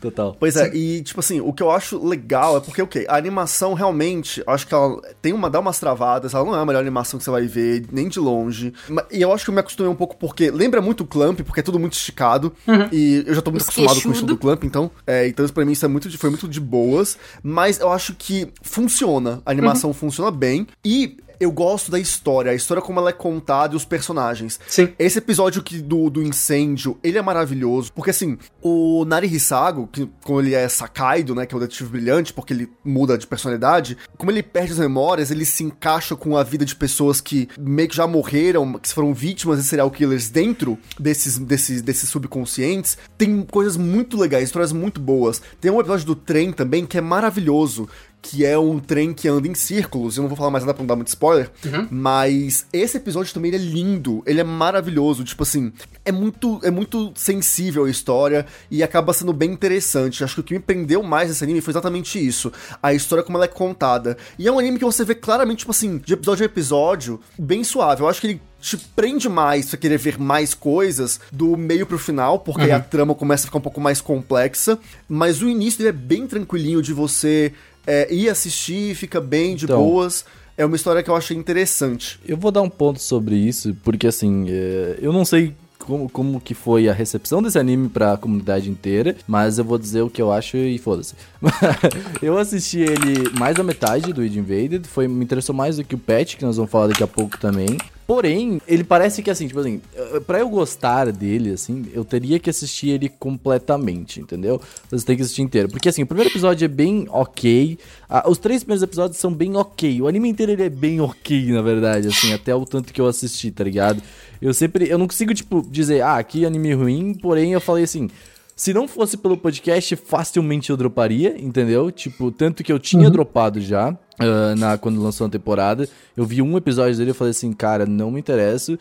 Total. 0.00 0.36
Pois 0.38 0.54
é, 0.56 0.70
e 0.76 1.02
tipo 1.02 1.20
assim, 1.20 1.40
o 1.40 1.50
que 1.50 1.62
eu 1.62 1.70
acho 1.70 1.98
legal 2.04 2.58
é 2.58 2.60
porque, 2.60 2.82
ok, 2.82 3.06
a 3.08 3.16
animação 3.16 3.72
realmente, 3.72 4.42
eu 4.46 4.52
acho 4.52 4.66
que 4.66 4.74
ela 4.74 5.00
tem 5.22 5.32
uma, 5.32 5.48
dá 5.48 5.58
umas 5.60 5.78
travadas, 5.78 6.34
ela 6.34 6.44
não 6.44 6.54
é 6.54 6.60
a 6.60 6.66
melhor 6.66 6.80
animação 6.80 7.16
que 7.18 7.24
você 7.24 7.30
vai 7.30 7.46
ver, 7.46 7.86
nem 7.90 8.06
de 8.08 8.20
longe. 8.20 8.74
E 9.10 9.22
eu 9.22 9.32
acho 9.32 9.44
que 9.44 9.50
eu 9.50 9.54
me 9.54 9.60
acostumei 9.60 9.90
um 9.90 9.94
pouco 9.94 10.14
porque 10.18 10.50
lembra 10.50 10.82
muito 10.82 11.04
o 11.04 11.06
Clamp, 11.06 11.40
porque 11.40 11.60
é 11.60 11.62
tudo 11.62 11.78
muito 11.80 11.94
esticado. 11.94 12.52
E 12.92 13.24
eu 13.26 13.34
já 13.34 13.40
tô 13.40 13.50
muito 13.50 13.62
Os 13.62 13.68
acostumado 13.68 13.94
com 13.94 13.98
isso 14.00 14.08
queixudo. 14.10 14.34
do 14.34 14.36
Clamp, 14.38 14.64
então. 14.64 14.90
É, 15.06 15.26
então 15.26 15.42
isso 15.42 15.54
pra 15.54 15.64
mim 15.64 15.72
isso 15.72 15.86
é 15.86 15.88
muito, 15.88 16.06
de- 16.10 16.18
foi 16.18 16.28
muito 16.28 16.46
de 16.46 16.60
boas. 16.60 17.16
Mas 17.42 17.80
eu 17.80 17.90
acho 17.90 18.14
que 18.14 18.48
funciona. 18.60 19.40
A 19.46 19.50
animação 19.50 19.94
funciona 19.94 20.30
bem. 20.30 20.66
E. 20.84 21.16
Eu 21.38 21.50
gosto 21.50 21.90
da 21.90 21.98
história, 21.98 22.52
a 22.52 22.54
história 22.54 22.82
como 22.82 23.00
ela 23.00 23.10
é 23.10 23.12
contada 23.12 23.74
e 23.74 23.76
os 23.76 23.84
personagens. 23.84 24.58
Sim. 24.66 24.92
Esse 24.98 25.18
episódio 25.18 25.62
que 25.62 25.80
do, 25.80 26.10
do 26.10 26.22
incêndio, 26.22 26.98
ele 27.02 27.18
é 27.18 27.22
maravilhoso. 27.22 27.92
Porque 27.92 28.10
assim, 28.10 28.38
o 28.62 29.04
Nari 29.04 29.26
Hisago, 29.26 29.88
que 29.88 30.08
quando 30.24 30.46
ele 30.46 30.54
é 30.54 30.68
Sakaido, 30.68 31.34
né? 31.34 31.46
Que 31.46 31.54
é 31.54 31.56
o 31.56 31.60
detetive 31.60 31.90
brilhante, 31.90 32.32
porque 32.32 32.52
ele 32.52 32.70
muda 32.84 33.18
de 33.18 33.26
personalidade, 33.26 33.96
como 34.16 34.30
ele 34.30 34.42
perde 34.42 34.72
as 34.72 34.78
memórias, 34.78 35.30
ele 35.30 35.44
se 35.44 35.64
encaixa 35.64 36.16
com 36.16 36.36
a 36.36 36.42
vida 36.42 36.64
de 36.64 36.74
pessoas 36.74 37.20
que 37.20 37.48
meio 37.58 37.88
que 37.88 37.96
já 37.96 38.06
morreram, 38.06 38.74
que 38.74 38.92
foram 38.92 39.12
vítimas 39.12 39.58
de 39.58 39.64
serial 39.64 39.90
killers 39.90 40.30
dentro 40.30 40.78
desses, 40.98 41.38
desses, 41.38 41.82
desses 41.82 42.08
subconscientes. 42.08 42.96
Tem 43.16 43.42
coisas 43.42 43.76
muito 43.76 44.16
legais, 44.16 44.44
histórias 44.44 44.72
muito 44.72 45.00
boas. 45.00 45.40
Tem 45.60 45.70
um 45.70 45.80
episódio 45.80 46.06
do 46.06 46.16
trem 46.16 46.52
também 46.52 46.86
que 46.86 46.98
é 46.98 47.00
maravilhoso 47.00 47.88
que 48.24 48.42
é 48.42 48.58
um 48.58 48.78
trem 48.78 49.12
que 49.12 49.28
anda 49.28 49.46
em 49.46 49.54
círculos. 49.54 50.16
Eu 50.16 50.22
não 50.22 50.28
vou 50.28 50.36
falar 50.36 50.50
mais 50.50 50.64
nada 50.64 50.72
pra 50.72 50.82
não 50.82 50.86
dar 50.86 50.96
muito 50.96 51.08
spoiler, 51.08 51.50
mas 51.90 52.66
esse 52.72 52.96
episódio 52.96 53.34
também 53.34 53.52
é 53.52 53.58
lindo, 53.58 54.22
ele 54.26 54.40
é 54.40 54.44
maravilhoso, 54.44 55.22
tipo 55.24 55.42
assim, 55.42 55.70
é 56.06 56.10
muito 56.10 56.58
é 56.62 56.70
muito 56.70 57.12
sensível 57.14 57.84
a 57.84 57.90
história 57.90 58.46
e 58.70 58.82
acaba 58.82 59.12
sendo 59.12 59.32
bem 59.32 59.52
interessante. 59.52 60.24
Acho 60.24 60.36
que 60.36 60.40
o 60.40 60.44
que 60.44 60.54
me 60.54 60.60
prendeu 60.60 61.02
mais 61.02 61.28
nesse 61.28 61.44
anime 61.44 61.60
foi 61.60 61.72
exatamente 61.72 62.18
isso, 62.18 62.50
a 62.82 62.94
história 62.94 63.22
como 63.22 63.36
ela 63.36 63.44
é 63.44 63.48
contada. 63.48 64.16
E 64.38 64.48
é 64.48 64.52
um 64.52 64.58
anime 64.58 64.78
que 64.78 64.84
você 64.84 65.04
vê 65.04 65.14
claramente, 65.14 65.58
tipo 65.58 65.72
assim, 65.72 65.98
de 65.98 66.14
episódio 66.14 66.44
a 66.44 66.46
episódio, 66.46 67.20
bem 67.38 67.62
suave. 67.62 68.00
Eu 68.00 68.08
acho 68.08 68.22
que 68.22 68.26
ele 68.26 68.40
te 68.58 68.78
prende 68.78 69.28
mais 69.28 69.68
pra 69.68 69.76
querer 69.76 69.98
ver 69.98 70.18
mais 70.18 70.54
coisas 70.54 71.20
do 71.30 71.54
meio 71.54 71.84
pro 71.84 71.98
final, 71.98 72.38
porque 72.38 72.62
aí 72.62 72.72
a 72.72 72.80
trama 72.80 73.14
começa 73.14 73.44
a 73.44 73.46
ficar 73.48 73.58
um 73.58 73.60
pouco 73.60 73.82
mais 73.82 74.00
complexa. 74.00 74.78
Mas 75.06 75.42
o 75.42 75.48
início 75.48 75.78
dele 75.78 75.90
é 75.90 75.92
bem 75.92 76.26
tranquilinho 76.26 76.80
de 76.80 76.94
você 76.94 77.52
é, 77.86 78.12
ir 78.12 78.28
assistir, 78.28 78.94
fica 78.94 79.20
bem 79.20 79.54
de 79.56 79.64
Então. 79.64 79.78
boas. 79.82 80.24
É 80.56 80.64
uma 80.64 80.76
história 80.76 81.02
que 81.02 81.10
eu 81.10 81.16
achei 81.16 81.36
interessante. 81.36 82.18
Eu 82.24 82.36
vou 82.36 82.50
dar 82.52 82.62
um 82.62 82.70
ponto 82.70 83.00
sobre 83.00 83.34
isso, 83.34 83.76
porque 83.82 84.06
assim, 84.06 84.46
é, 84.48 84.98
eu 85.00 85.12
não 85.12 85.24
sei 85.24 85.52
como, 85.84 86.08
como 86.08 86.40
que 86.40 86.54
foi 86.54 86.88
a 86.88 86.92
recepção 86.92 87.42
desse 87.42 87.58
anime 87.58 87.88
pra 87.88 88.16
comunidade 88.16 88.70
inteira, 88.70 89.16
mas 89.26 89.58
eu 89.58 89.64
vou 89.64 89.78
dizer 89.78 90.02
o 90.02 90.10
que 90.10 90.20
eu 90.20 90.32
acho 90.32 90.56
e 90.56 90.78
foda-se. 90.78 91.14
eu 92.22 92.38
assisti 92.38 92.78
ele 92.78 93.30
mais 93.38 93.56
da 93.56 93.62
metade 93.62 94.12
do 94.12 94.24
Id 94.24 94.36
Invaded, 94.36 94.86
foi, 94.86 95.06
me 95.06 95.24
interessou 95.24 95.54
mais 95.54 95.76
do 95.76 95.84
que 95.84 95.94
o 95.94 95.98
Patch, 95.98 96.36
que 96.36 96.44
nós 96.44 96.56
vamos 96.56 96.70
falar 96.70 96.88
daqui 96.88 97.02
a 97.02 97.06
pouco 97.06 97.38
também. 97.38 97.76
Porém, 98.06 98.60
ele 98.68 98.84
parece 98.84 99.22
que 99.22 99.30
assim, 99.30 99.48
tipo 99.48 99.60
assim, 99.60 99.80
eh, 99.96 100.20
pra 100.20 100.38
eu 100.38 100.48
gostar 100.50 101.10
dele, 101.10 101.52
assim, 101.52 101.86
eu 101.94 102.04
teria 102.04 102.38
que 102.38 102.50
assistir 102.50 102.90
ele 102.90 103.08
completamente, 103.08 104.20
entendeu? 104.20 104.60
Você 104.90 105.06
tem 105.06 105.16
que 105.16 105.22
assistir 105.22 105.40
inteiro. 105.40 105.70
Porque 105.70 105.88
assim, 105.88 106.02
o 106.02 106.06
primeiro 106.06 106.30
episódio 106.30 106.66
é 106.66 106.68
bem 106.68 107.06
ok. 107.08 107.78
os 108.26 108.36
três 108.36 108.62
primeiros 108.62 108.82
episódios 108.82 109.18
são 109.18 109.32
bem 109.32 109.56
ok. 109.56 110.02
O 110.02 110.06
anime 110.06 110.28
inteiro 110.28 110.52
ele 110.52 110.64
é 110.64 110.68
bem 110.68 111.00
ok, 111.00 111.46
na 111.52 111.62
verdade, 111.62 112.08
assim, 112.08 112.34
até 112.34 112.54
o 112.54 112.66
tanto 112.66 112.92
que 112.92 113.00
eu 113.00 113.06
assisti, 113.06 113.50
tá 113.50 113.64
ligado? 113.64 114.02
Eu 114.44 114.52
sempre. 114.54 114.88
Eu 114.88 114.98
não 114.98 115.06
consigo, 115.06 115.32
tipo, 115.34 115.66
dizer, 115.70 116.02
ah, 116.02 116.22
que 116.22 116.44
anime 116.44 116.72
ruim, 116.74 117.14
porém 117.14 117.52
eu 117.52 117.60
falei 117.60 117.84
assim. 117.84 118.08
Se 118.56 118.72
não 118.72 118.86
fosse 118.86 119.16
pelo 119.16 119.36
podcast, 119.36 119.96
facilmente 119.96 120.70
eu 120.70 120.76
droparia, 120.76 121.34
entendeu? 121.42 121.90
Tipo, 121.90 122.30
tanto 122.30 122.62
que 122.62 122.72
eu 122.72 122.78
tinha 122.78 123.10
dropado 123.10 123.60
já, 123.60 123.98
ah, 124.16 124.54
na, 124.56 124.78
quando 124.78 125.02
lançou 125.02 125.26
a 125.26 125.30
temporada. 125.30 125.88
Eu 126.16 126.24
vi 126.24 126.40
um 126.40 126.56
episódio 126.56 126.96
dele 126.96 127.10
e 127.10 127.14
falei 127.14 127.32
assim, 127.32 127.52
cara, 127.52 127.84
não 127.84 128.12
me 128.12 128.20
interessa. 128.20 128.78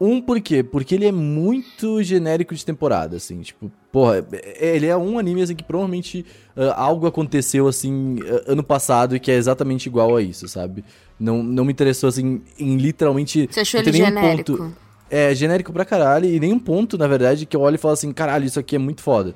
Um, 0.00 0.20
por 0.20 0.40
quê? 0.40 0.62
Porque 0.62 0.94
ele 0.94 1.06
é 1.06 1.10
muito 1.10 2.00
genérico 2.04 2.54
de 2.54 2.64
temporada, 2.64 3.16
assim, 3.16 3.40
tipo, 3.40 3.72
porra, 3.90 4.24
é- 4.30 4.74
ele 4.76 4.86
é 4.86 4.96
um 4.96 5.18
anime, 5.18 5.40
assim, 5.42 5.56
que 5.56 5.64
provavelmente 5.64 6.24
ah, 6.54 6.80
algo 6.80 7.06
aconteceu, 7.06 7.66
assim, 7.66 8.18
ah, 8.22 8.52
ano 8.52 8.62
passado 8.62 9.16
e 9.16 9.18
que 9.18 9.30
é 9.32 9.34
exatamente 9.36 9.86
igual 9.86 10.14
a 10.14 10.22
isso, 10.22 10.46
sabe? 10.46 10.84
Não, 11.18 11.42
não 11.42 11.64
me 11.64 11.72
interessou, 11.72 12.08
assim, 12.08 12.42
em 12.60 12.76
literalmente... 12.76 13.48
Você 13.50 13.60
achou 13.60 13.80
ele 13.80 13.90
genérico? 13.92 14.56
ponto- 14.58 14.85
é, 15.10 15.34
genérico 15.34 15.72
pra 15.72 15.84
caralho, 15.84 16.26
e 16.26 16.38
nenhum 16.40 16.58
ponto, 16.58 16.96
na 16.98 17.06
verdade, 17.06 17.46
que 17.46 17.56
eu 17.56 17.60
olho 17.60 17.74
e 17.76 17.78
falo 17.78 17.94
assim, 17.94 18.12
caralho, 18.12 18.44
isso 18.44 18.58
aqui 18.58 18.76
é 18.76 18.78
muito 18.78 19.00
foda. 19.02 19.34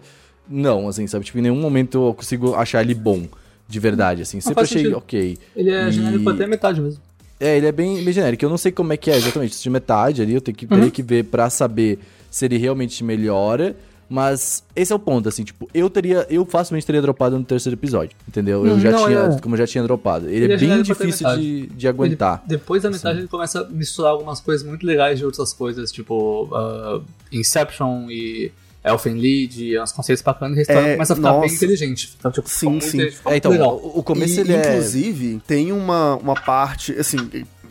Não, 0.48 0.88
assim, 0.88 1.06
sabe? 1.06 1.24
Tipo, 1.24 1.38
em 1.38 1.42
nenhum 1.42 1.60
momento 1.60 2.08
eu 2.08 2.14
consigo 2.14 2.54
achar 2.54 2.82
ele 2.82 2.94
bom, 2.94 3.22
de 3.68 3.78
verdade, 3.78 4.22
assim. 4.22 4.40
Sempre 4.40 4.54
faz 4.56 4.68
achei 4.68 4.82
sentido. 4.82 4.98
ok. 4.98 5.38
Ele 5.54 5.70
é 5.70 5.88
E- 5.88 5.92
genérico 5.92 6.28
até 6.30 6.46
metade 6.46 6.80
mesmo. 6.80 7.00
É, 7.38 7.56
ele 7.56 7.66
é 7.66 7.72
bem, 7.72 8.02
bem 8.04 8.12
genérico. 8.12 8.44
Eu 8.44 8.50
não 8.50 8.58
sei 8.58 8.70
como 8.72 8.92
é 8.92 8.96
que 8.96 9.10
é 9.10 9.16
exatamente, 9.16 9.62
de 9.62 9.70
metade 9.70 10.20
ali, 10.22 10.34
eu 10.34 10.40
tenho 10.40 10.56
que, 10.56 10.66
teria 10.66 10.90
que 10.90 11.02
ver 11.02 11.24
pra 11.24 11.48
saber 11.48 11.98
se 12.30 12.44
ele 12.44 12.58
realmente 12.58 13.02
melhora. 13.04 13.74
Mas 14.12 14.64
esse 14.74 14.92
é 14.92 14.96
o 14.96 14.98
ponto, 14.98 15.28
assim, 15.28 15.44
tipo, 15.44 15.70
eu 15.72 15.88
teria, 15.88 16.26
eu 16.28 16.44
facilmente 16.44 16.84
teria 16.84 17.00
dropado 17.00 17.38
no 17.38 17.44
terceiro 17.44 17.76
episódio, 17.78 18.10
entendeu? 18.28 18.66
Eu 18.66 18.74
Hum, 18.74 18.80
já 18.80 18.90
não, 18.90 19.06
tinha, 19.06 19.18
é. 19.20 19.40
como 19.40 19.54
eu 19.54 19.58
já 19.58 19.66
tinha 19.68 19.84
dropado. 19.84 20.26
Ele, 20.28 20.46
Ele 20.46 20.52
é 20.54 20.56
bem 20.56 20.82
difícil 20.82 21.28
de, 21.36 21.66
de 21.68 21.86
aguentar. 21.86 22.42
Ele- 22.48 22.58
depois 22.58 22.82
da 22.82 22.90
metade 22.90 23.20
ele 23.20 23.28
começa 23.28 23.60
a 23.60 23.68
misturar 23.68 24.10
algumas 24.10 24.40
coisas 24.40 24.66
muito 24.66 24.84
legais 24.84 25.16
de 25.20 25.24
outras 25.24 25.52
coisas, 25.52 25.92
tipo 25.92 26.48
ah, 26.52 27.00
Inception 27.30 28.10
e 28.10 28.50
Elfen 28.84 29.16
e 29.18 29.78
uns 29.80 29.92
conceitos 29.92 30.22
bacanas, 30.24 30.56
e 30.56 30.58
a 30.58 30.62
história 30.62 30.80
É, 30.88 30.92
começa 30.94 31.12
a 31.12 31.16
ficar 31.16 31.32
bem 31.32 31.40
nossa. 31.42 31.54
inteligente. 31.54 32.16
Então, 32.18 32.30
tipo, 32.32 32.48
Sim, 32.48 32.80
sim. 32.80 33.02
É, 33.26 33.36
então, 33.36 33.52
legal. 33.52 33.76
o, 33.76 33.98
o 34.00 34.02
começo 34.02 34.38
e, 34.38 34.40
ele 34.40 34.54
é... 34.54 34.58
inclusive, 34.70 35.40
tem 35.46 35.70
uma, 35.70 36.16
uma 36.16 36.34
parte, 36.34 36.92
assim, 36.98 37.18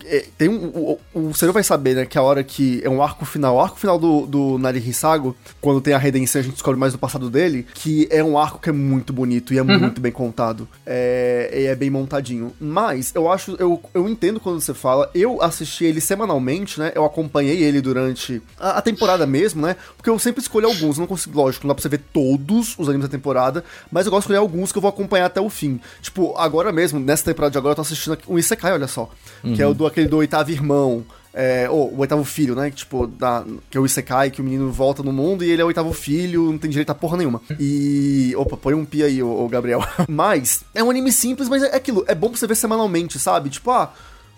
é, 0.09 0.25
tem 0.37 0.49
um. 0.49 0.65
O, 0.67 0.99
o 1.13 1.33
Seru 1.33 1.53
vai 1.53 1.63
saber, 1.63 1.95
né? 1.95 2.05
Que 2.05 2.17
a 2.17 2.21
hora 2.21 2.43
que. 2.43 2.81
É 2.83 2.89
um 2.89 3.01
arco 3.01 3.25
final. 3.25 3.55
O 3.55 3.59
arco 3.61 3.79
final 3.79 3.97
do, 3.99 4.25
do 4.25 4.57
Nari 4.57 4.79
Hisago, 4.79 5.35
quando 5.61 5.79
tem 5.81 5.93
a 5.93 5.97
redenção, 5.97 6.39
a 6.39 6.43
gente 6.43 6.53
descobre 6.53 6.79
mais 6.79 6.93
do 6.93 6.99
passado 6.99 7.29
dele. 7.29 7.65
Que 7.73 8.07
é 8.11 8.23
um 8.23 8.37
arco 8.37 8.59
que 8.59 8.69
é 8.69 8.73
muito 8.73 9.13
bonito 9.13 9.53
e 9.53 9.57
é 9.57 9.61
Uhum. 9.61 9.79
muito 9.79 10.01
bem 10.01 10.11
contado. 10.11 10.67
É, 10.85 11.49
e 11.53 11.65
é 11.65 11.75
bem 11.75 11.89
montadinho. 11.89 12.51
Mas 12.59 13.11
eu 13.13 13.31
acho. 13.31 13.55
Eu, 13.59 13.81
eu 13.93 14.09
entendo 14.09 14.39
quando 14.39 14.59
você 14.59 14.73
fala. 14.73 15.09
Eu 15.13 15.41
assisti 15.41 15.85
ele 15.85 16.01
semanalmente, 16.01 16.79
né? 16.79 16.91
Eu 16.95 17.05
acompanhei 17.05 17.61
ele 17.61 17.81
durante 17.81 18.41
a, 18.59 18.71
a 18.79 18.81
temporada 18.81 19.25
mesmo, 19.27 19.61
né? 19.61 19.75
Porque 19.95 20.09
eu 20.09 20.17
sempre 20.17 20.41
escolho 20.41 20.67
alguns. 20.67 20.97
Não 20.97 21.05
consigo, 21.07 21.37
lógico, 21.39 21.65
não 21.65 21.69
dá 21.69 21.75
pra 21.75 21.81
você 21.81 21.89
ver 21.89 22.01
todos 22.11 22.75
os 22.77 22.89
animes 22.89 23.07
da 23.07 23.11
temporada. 23.11 23.63
Mas 23.91 24.05
eu 24.05 24.11
gosto 24.11 24.21
de 24.27 24.33
escolher 24.33 24.37
alguns 24.39 24.71
que 24.71 24.77
eu 24.77 24.81
vou 24.81 24.89
acompanhar 24.89 25.25
até 25.27 25.39
o 25.39 25.49
fim. 25.49 25.79
Tipo, 26.01 26.35
agora 26.37 26.71
mesmo, 26.71 26.99
nessa 26.99 27.23
temporada 27.25 27.51
de 27.51 27.57
agora, 27.57 27.71
eu 27.73 27.75
tô 27.75 27.81
assistindo 27.81 28.17
um 28.27 28.37
Isekai, 28.39 28.71
olha 28.73 28.87
só. 28.87 29.09
Que 29.41 29.61
é 29.61 29.67
o 29.67 29.73
do 29.73 29.85
aquele 29.99 30.07
do 30.07 30.17
oitavo 30.17 30.51
irmão. 30.51 31.05
É, 31.31 31.69
ou 31.69 31.93
o 31.93 31.99
oitavo 31.99 32.23
filho, 32.23 32.55
né? 32.55 32.71
Que, 32.71 32.77
tipo, 32.77 33.05
da, 33.05 33.45
que 33.69 33.77
é 33.77 33.79
o 33.79 33.85
Isekai, 33.85 34.31
que 34.31 34.41
o 34.41 34.43
menino 34.43 34.71
volta 34.71 35.03
no 35.03 35.13
mundo 35.13 35.43
e 35.43 35.49
ele 35.49 35.61
é 35.61 35.63
o 35.63 35.67
oitavo 35.67 35.93
filho, 35.93 36.51
não 36.51 36.57
tem 36.57 36.69
direito 36.71 36.89
a 36.89 36.95
porra 36.95 37.17
nenhuma. 37.17 37.39
E. 37.59 38.33
Opa, 38.35 38.57
põe 38.57 38.73
um 38.73 38.83
pi 38.83 39.03
aí, 39.03 39.21
ô, 39.21 39.45
ô 39.45 39.47
Gabriel. 39.47 39.83
Mas, 40.09 40.63
é 40.73 40.83
um 40.83 40.89
anime 40.89 41.11
simples, 41.11 41.47
mas 41.47 41.61
é 41.61 41.75
aquilo. 41.75 42.03
É 42.07 42.15
bom 42.15 42.29
pra 42.29 42.37
você 42.37 42.47
ver 42.47 42.55
semanalmente, 42.55 43.19
sabe? 43.19 43.49
Tipo, 43.49 43.71
ah. 43.71 43.93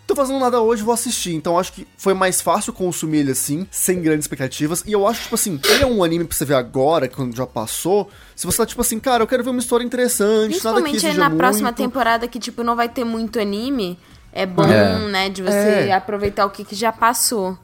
Tô 0.06 0.15
fazendo 0.15 0.39
nada 0.39 0.60
hoje, 0.60 0.84
vou 0.84 0.93
assistir. 0.93 1.34
Então 1.34 1.58
acho 1.58 1.71
que 1.71 1.88
foi 1.95 2.13
mais 2.13 2.41
fácil 2.41 2.74
consumir 2.74 3.19
ele 3.19 3.32
assim, 3.32 3.65
sem 3.71 4.02
grandes 4.02 4.26
expectativas. 4.26 4.84
E 4.86 4.91
eu 4.91 5.08
acho, 5.08 5.21
tipo 5.21 5.36
assim, 5.36 5.58
ele 5.63 5.84
é 5.84 5.88
um 5.88 6.04
anime 6.04 6.26
pra 6.26 6.36
você 6.36 6.43
ver 6.43 6.56
agora, 6.56 7.08
quando 7.08 7.34
já 7.34 7.47
passou. 7.47 8.10
Se 8.36 8.45
você 8.45 8.58
tá, 8.58 8.65
tipo 8.65 8.82
assim, 8.82 9.00
cara, 9.00 9.24
eu 9.24 9.28
quero 9.28 9.41
ver 9.41 9.52
uma 9.52 9.60
história 9.62 9.86
interessante, 9.86 10.62
nada 10.65 10.82
que 10.82 10.89
Principalmente 10.89 11.17
na 11.17 11.30
próxima 11.30 11.69
muito. 11.69 11.78
temporada 11.78 12.28
que, 12.28 12.39
tipo, 12.39 12.62
não 12.62 12.76
vai 12.76 12.89
ter 12.89 13.06
muito 13.06 13.39
anime. 13.39 13.97
É 14.34 14.46
bom, 14.46 14.63
É. 14.63 14.98
né, 15.10 15.30
de 15.30 15.41
você 15.44 15.88
É. 15.89 15.94
aproveitar 15.94 16.46
o 16.46 16.50
que, 16.50 16.63
que 16.63 16.76
já 16.76 16.91
passou. 16.91 17.58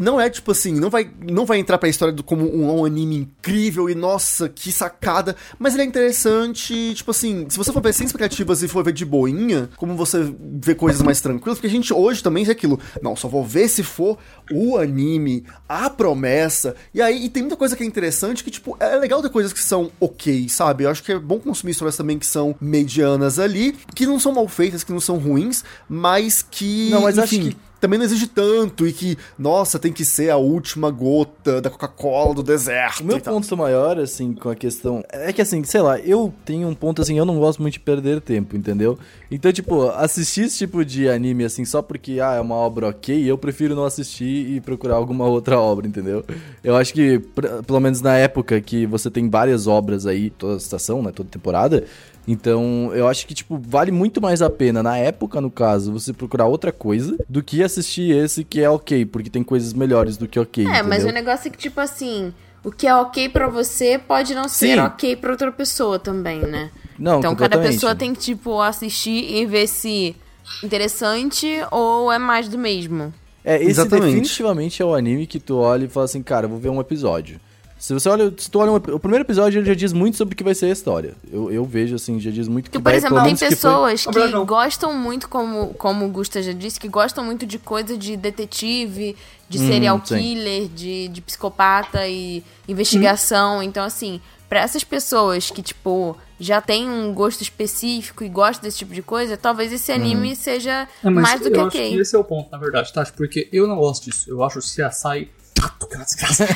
Não 0.00 0.20
é 0.20 0.30
tipo 0.30 0.52
assim, 0.52 0.72
não 0.78 0.88
vai, 0.88 1.10
não 1.20 1.44
vai 1.44 1.58
entrar 1.58 1.76
pra 1.76 1.88
história 1.88 2.14
do, 2.14 2.22
como 2.22 2.44
um, 2.44 2.80
um 2.80 2.84
anime 2.84 3.16
incrível 3.16 3.90
e 3.90 3.94
nossa, 3.94 4.48
que 4.48 4.72
sacada. 4.72 5.36
Mas 5.58 5.74
ele 5.74 5.82
é 5.82 5.86
interessante, 5.86 6.94
tipo 6.94 7.10
assim, 7.10 7.46
se 7.50 7.58
você 7.58 7.72
for 7.72 7.82
ver 7.82 7.92
sem 7.92 8.06
expectativas 8.06 8.62
e 8.62 8.68
for 8.68 8.82
ver 8.82 8.92
de 8.92 9.04
boinha, 9.04 9.68
como 9.76 9.94
você 9.94 10.32
vê 10.40 10.74
coisas 10.74 11.02
mais 11.02 11.20
tranquilas, 11.20 11.58
porque 11.58 11.66
a 11.66 11.70
gente 11.70 11.92
hoje 11.92 12.22
também 12.22 12.46
é 12.46 12.50
aquilo, 12.50 12.80
não, 13.02 13.14
só 13.14 13.28
vou 13.28 13.44
ver 13.44 13.68
se 13.68 13.82
for 13.82 14.16
o 14.50 14.78
anime, 14.78 15.44
a 15.68 15.90
promessa. 15.90 16.74
E 16.94 17.02
aí, 17.02 17.26
e 17.26 17.28
tem 17.28 17.42
muita 17.42 17.56
coisa 17.56 17.76
que 17.76 17.82
é 17.82 17.86
interessante 17.86 18.42
que, 18.42 18.50
tipo, 18.50 18.76
é 18.80 18.96
legal 18.96 19.20
ter 19.20 19.28
coisas 19.30 19.52
que 19.52 19.60
são 19.62 19.90
ok, 20.00 20.48
sabe? 20.48 20.84
Eu 20.84 20.90
acho 20.90 21.02
que 21.02 21.12
é 21.12 21.18
bom 21.18 21.38
consumir 21.38 21.72
histórias 21.72 21.96
também 21.96 22.18
que 22.18 22.26
são 22.26 22.54
medianas 22.60 23.38
ali, 23.38 23.76
que 23.94 24.06
não 24.06 24.18
são 24.18 24.32
mal 24.32 24.48
feitas, 24.48 24.82
que 24.84 24.92
não 24.92 25.00
são 25.00 25.18
ruins, 25.18 25.62
mas 25.88 26.40
que. 26.48 26.88
Não, 26.90 27.02
mas 27.02 27.18
acho 27.18 27.34
enfim, 27.34 27.50
que- 27.50 27.56
também 27.82 27.98
não 27.98 28.06
exige 28.06 28.28
tanto 28.28 28.86
e 28.86 28.92
que, 28.92 29.18
nossa, 29.36 29.76
tem 29.76 29.92
que 29.92 30.04
ser 30.04 30.30
a 30.30 30.36
última 30.36 30.88
gota 30.88 31.60
da 31.60 31.68
Coca-Cola 31.68 32.32
do 32.32 32.40
deserto. 32.40 33.00
O 33.00 33.04
meu 33.04 33.16
e 33.16 33.20
tal. 33.20 33.34
ponto 33.34 33.56
maior, 33.56 33.98
assim, 33.98 34.34
com 34.34 34.48
a 34.48 34.54
questão. 34.54 35.02
É 35.10 35.32
que, 35.32 35.42
assim, 35.42 35.64
sei 35.64 35.80
lá, 35.80 35.98
eu 35.98 36.32
tenho 36.44 36.68
um 36.68 36.76
ponto, 36.76 37.02
assim, 37.02 37.18
eu 37.18 37.24
não 37.24 37.40
gosto 37.40 37.60
muito 37.60 37.74
de 37.74 37.80
perder 37.80 38.20
tempo, 38.20 38.56
entendeu? 38.56 38.96
Então, 39.28 39.52
tipo, 39.52 39.88
assistir 39.88 40.42
esse 40.42 40.58
tipo 40.58 40.84
de 40.84 41.08
anime, 41.08 41.44
assim, 41.44 41.64
só 41.64 41.82
porque, 41.82 42.20
ah, 42.20 42.34
é 42.34 42.40
uma 42.40 42.54
obra 42.54 42.86
ok, 42.86 43.28
eu 43.28 43.36
prefiro 43.36 43.74
não 43.74 43.84
assistir 43.84 44.52
e 44.52 44.60
procurar 44.60 44.94
alguma 44.94 45.26
outra 45.26 45.58
obra, 45.58 45.84
entendeu? 45.84 46.24
Eu 46.62 46.76
acho 46.76 46.94
que, 46.94 47.20
pelo 47.66 47.80
menos 47.80 48.00
na 48.00 48.16
época 48.16 48.60
que 48.60 48.86
você 48.86 49.10
tem 49.10 49.28
várias 49.28 49.66
obras 49.66 50.06
aí, 50.06 50.30
toda 50.30 50.56
estação, 50.56 51.02
né, 51.02 51.10
toda 51.10 51.28
temporada. 51.28 51.84
Então, 52.26 52.90
eu 52.94 53.08
acho 53.08 53.26
que, 53.26 53.34
tipo, 53.34 53.58
vale 53.60 53.90
muito 53.90 54.20
mais 54.20 54.42
a 54.42 54.48
pena, 54.48 54.82
na 54.82 54.96
época, 54.96 55.40
no 55.40 55.50
caso, 55.50 55.92
você 55.92 56.12
procurar 56.12 56.46
outra 56.46 56.70
coisa 56.70 57.16
do 57.28 57.42
que 57.42 57.62
assistir 57.62 58.14
esse 58.14 58.44
que 58.44 58.60
é 58.60 58.70
ok, 58.70 59.04
porque 59.06 59.28
tem 59.28 59.42
coisas 59.42 59.72
melhores 59.72 60.16
do 60.16 60.28
que 60.28 60.38
ok. 60.38 60.64
É, 60.64 60.82
mas 60.82 61.02
o 61.02 61.08
entendeu? 61.08 61.14
negócio 61.14 61.48
é 61.48 61.50
que, 61.50 61.58
tipo 61.58 61.80
assim, 61.80 62.32
o 62.64 62.70
que 62.70 62.86
é 62.86 62.94
ok 62.94 63.28
pra 63.28 63.48
você 63.48 63.98
pode 63.98 64.34
não 64.34 64.48
ser 64.48 64.76
Sim. 64.76 64.80
ok 64.80 65.16
pra 65.16 65.32
outra 65.32 65.50
pessoa 65.50 65.98
também, 65.98 66.38
né? 66.38 66.70
Não, 66.98 67.18
então 67.18 67.34
cada 67.34 67.58
pessoa 67.58 67.94
tem 67.94 68.14
que, 68.14 68.20
tipo, 68.20 68.60
assistir 68.60 69.34
e 69.34 69.44
ver 69.44 69.66
se 69.66 70.14
interessante 70.62 71.48
ou 71.70 72.12
é 72.12 72.18
mais 72.18 72.48
do 72.48 72.56
mesmo. 72.56 73.12
É, 73.44 73.56
esse 73.56 73.70
Exatamente. 73.70 74.06
definitivamente 74.06 74.80
é 74.80 74.84
o 74.84 74.94
anime 74.94 75.26
que 75.26 75.40
tu 75.40 75.56
olha 75.56 75.86
e 75.86 75.88
fala 75.88 76.04
assim, 76.04 76.22
cara, 76.22 76.46
eu 76.46 76.50
vou 76.50 76.58
ver 76.60 76.68
um 76.68 76.80
episódio. 76.80 77.40
Se 77.82 77.92
você 77.92 78.08
olha, 78.08 78.32
se 78.38 78.48
tu 78.48 78.60
olha 78.60 78.70
um 78.70 78.76
o 78.76 79.00
primeiro 79.00 79.24
episódio, 79.24 79.58
ele 79.58 79.66
já 79.66 79.74
diz 79.74 79.92
muito 79.92 80.16
sobre 80.16 80.34
o 80.34 80.36
que 80.36 80.44
vai 80.44 80.54
ser 80.54 80.66
a 80.66 80.68
história. 80.68 81.16
Eu, 81.32 81.50
eu 81.50 81.64
vejo 81.64 81.96
assim, 81.96 82.20
já 82.20 82.30
diz 82.30 82.46
muito 82.46 82.66
que 82.66 82.70
Que, 82.70 82.78
por 82.78 82.84
vai, 82.84 82.94
exemplo, 82.94 83.16
tem 83.16 83.24
menos 83.24 83.40
que 83.40 83.46
foi- 83.46 83.56
pessoas 83.56 84.06
que 84.06 84.44
gostam 84.44 84.94
muito, 84.94 85.28
como, 85.28 85.74
como 85.74 86.04
o 86.06 86.08
Gusta 86.08 86.40
já 86.40 86.52
disse, 86.52 86.78
que 86.78 86.86
gostam 86.86 87.24
muito 87.24 87.44
de 87.44 87.58
coisa 87.58 87.98
de 87.98 88.16
detetive, 88.16 89.16
de 89.48 89.58
Hum, 89.58 89.66
serial 89.66 90.00
sim. 90.04 90.16
killer, 90.16 90.68
de, 90.68 91.08
de 91.08 91.20
psicopata 91.22 92.06
e 92.06 92.44
investigação. 92.68 93.60
Então, 93.60 93.84
assim, 93.84 94.20
pra 94.48 94.60
essas 94.60 94.84
pessoas 94.84 95.50
que, 95.50 95.60
tipo, 95.60 96.16
já 96.38 96.60
tem 96.60 96.88
um 96.88 97.12
gosto 97.12 97.40
específico 97.42 98.22
e 98.22 98.28
gostam 98.28 98.62
desse 98.62 98.78
tipo 98.78 98.94
de 98.94 99.02
coisa, 99.02 99.36
talvez 99.36 99.72
esse 99.72 99.90
anime 99.90 100.36
seja 100.36 100.86
É, 101.02 101.10
mais 101.10 101.40
do 101.40 101.50
que 101.50 101.58
ok. 101.58 101.90
que 101.90 102.00
esse 102.00 102.14
é 102.14 102.18
o 102.20 102.22
ponto, 102.22 102.48
na 102.52 102.58
verdade, 102.58 102.92
tá? 102.92 103.04
Porque 103.16 103.48
eu 103.52 103.66
não 103.66 103.74
gosto 103.76 104.04
disso. 104.04 104.30
Eu 104.30 104.40
acho 104.44 104.60
o 104.60 104.62
CSI 104.62 105.28
chato, 105.62 105.86
que 105.86 105.94
é 105.94 105.98
uma 105.98 106.04
desgraça. 106.04 106.46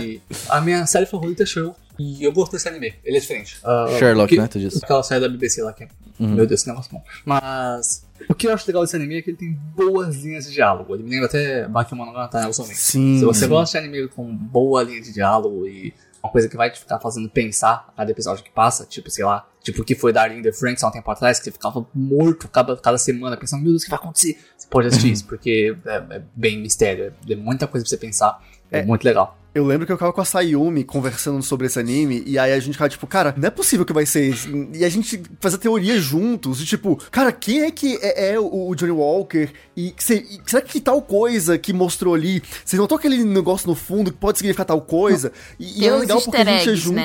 E 0.00 0.20
a 0.48 0.60
minha 0.60 0.86
série 0.86 1.06
favorita 1.06 1.42
é 1.42 1.46
Sherlock. 1.46 1.78
E 1.98 2.22
eu 2.24 2.32
gosto 2.32 2.52
desse 2.52 2.68
anime. 2.68 2.94
Ele 3.04 3.16
é 3.16 3.20
diferente. 3.20 3.58
Ah, 3.64 3.86
Sherlock, 3.98 4.28
porque- 4.28 4.40
né, 4.40 4.46
tu 4.48 4.58
disse? 4.60 4.78
Aquela 4.84 5.02
série 5.02 5.20
da 5.20 5.28
BBC 5.28 5.62
lá 5.62 5.72
que 5.72 5.84
é... 5.84 5.88
Meu 6.20 6.46
Deus, 6.46 6.60
esse 6.60 6.68
negócio 6.68 6.90
é 6.90 6.98
bom. 6.98 7.04
Mas... 7.24 8.06
O 8.28 8.34
que 8.34 8.46
eu 8.48 8.52
acho 8.52 8.66
legal 8.66 8.82
desse 8.82 8.96
anime 8.96 9.18
é 9.18 9.22
que 9.22 9.30
ele 9.30 9.36
tem 9.36 9.52
boas 9.76 10.16
linhas 10.16 10.46
de 10.46 10.52
diálogo. 10.52 10.94
Ele 10.94 11.04
me 11.04 11.10
lembra 11.10 11.26
até 11.26 11.66
Bakemonogatari. 11.68 12.52
Sim. 12.74 13.18
Se 13.18 13.24
você 13.24 13.46
gosta 13.46 13.80
de 13.80 13.86
anime 13.86 14.08
com 14.08 14.24
boa 14.34 14.82
linha 14.82 15.00
de 15.00 15.12
diálogo 15.12 15.66
e 15.66 15.94
uma 16.22 16.30
coisa 16.30 16.48
que 16.48 16.56
vai 16.56 16.70
te 16.70 16.80
ficar 16.80 16.98
fazendo 16.98 17.28
pensar 17.28 17.86
a 17.88 17.92
cada 17.92 18.10
episódio 18.10 18.44
que 18.44 18.50
passa, 18.50 18.84
tipo, 18.84 19.10
sei 19.10 19.24
lá, 19.24 19.46
tipo 19.62 19.82
o 19.82 19.84
que 19.84 19.94
foi 19.94 20.12
Darling 20.12 20.38
in 20.38 20.42
the 20.42 20.52
Franks 20.52 20.82
há 20.82 20.88
um 20.88 20.90
tempo 20.90 21.10
atrás, 21.10 21.38
que 21.38 21.44
você 21.44 21.52
ficava 21.52 21.86
morto 21.94 22.48
cada, 22.48 22.76
cada 22.76 22.98
semana 22.98 23.36
pensando, 23.36 23.62
meu 23.62 23.72
Deus, 23.72 23.82
o 23.82 23.84
que 23.84 23.90
vai 23.90 23.98
acontecer? 23.98 24.38
Você 24.56 24.66
pode 24.68 24.88
assistir 24.88 25.10
isso, 25.12 25.26
porque 25.26 25.76
é, 25.86 26.16
é 26.16 26.22
bem 26.34 26.58
mistério, 26.58 27.14
é, 27.28 27.32
é 27.32 27.36
muita 27.36 27.66
coisa 27.66 27.84
pra 27.84 27.90
você 27.90 27.96
pensar, 27.96 28.42
é, 28.70 28.82
muito 28.82 29.04
legal. 29.04 29.38
Eu 29.58 29.66
lembro 29.66 29.84
que 29.86 29.92
eu 29.92 29.96
ficava 29.96 30.12
com 30.12 30.20
a 30.20 30.24
Sayumi 30.24 30.84
conversando 30.84 31.42
sobre 31.42 31.66
esse 31.66 31.78
anime, 31.78 32.22
e 32.26 32.38
aí 32.38 32.52
a 32.52 32.60
gente 32.60 32.72
ficava 32.72 32.88
tipo, 32.88 33.06
cara, 33.06 33.34
não 33.36 33.48
é 33.48 33.50
possível 33.50 33.84
que 33.84 33.92
vai 33.92 34.06
ser 34.06 34.30
esse. 34.30 34.48
E 34.74 34.84
a 34.84 34.88
gente 34.88 35.20
fazia 35.40 35.58
teoria 35.58 35.98
juntos, 36.00 36.58
de 36.58 36.66
tipo, 36.66 36.96
cara, 37.10 37.32
quem 37.32 37.62
é 37.62 37.70
que 37.70 37.98
é, 38.00 38.32
é 38.34 38.40
o 38.40 38.68
o 38.68 38.74
Johnny 38.74 38.92
Walker? 38.92 39.48
E, 39.76 39.90
que 39.92 40.02
se- 40.04 40.14
e 40.30 40.40
será 40.50 40.62
que 40.62 40.80
tal 40.80 41.00
coisa 41.02 41.56
que 41.58 41.72
mostrou 41.72 42.14
ali, 42.14 42.42
você 42.64 42.76
notou 42.76 42.96
aquele 42.96 43.22
negócio 43.24 43.68
no 43.68 43.74
fundo 43.74 44.10
que 44.12 44.18
pode 44.18 44.38
significar 44.38 44.66
tal 44.66 44.80
coisa? 44.80 45.32
E, 45.58 45.82
e 45.82 45.86
é 45.86 45.90
legal 46.00 46.18
porque 46.20 46.36
a 46.36 46.44
gente 46.58 46.68
é 46.68 46.72
eggs, 46.72 46.92
né? 46.92 47.02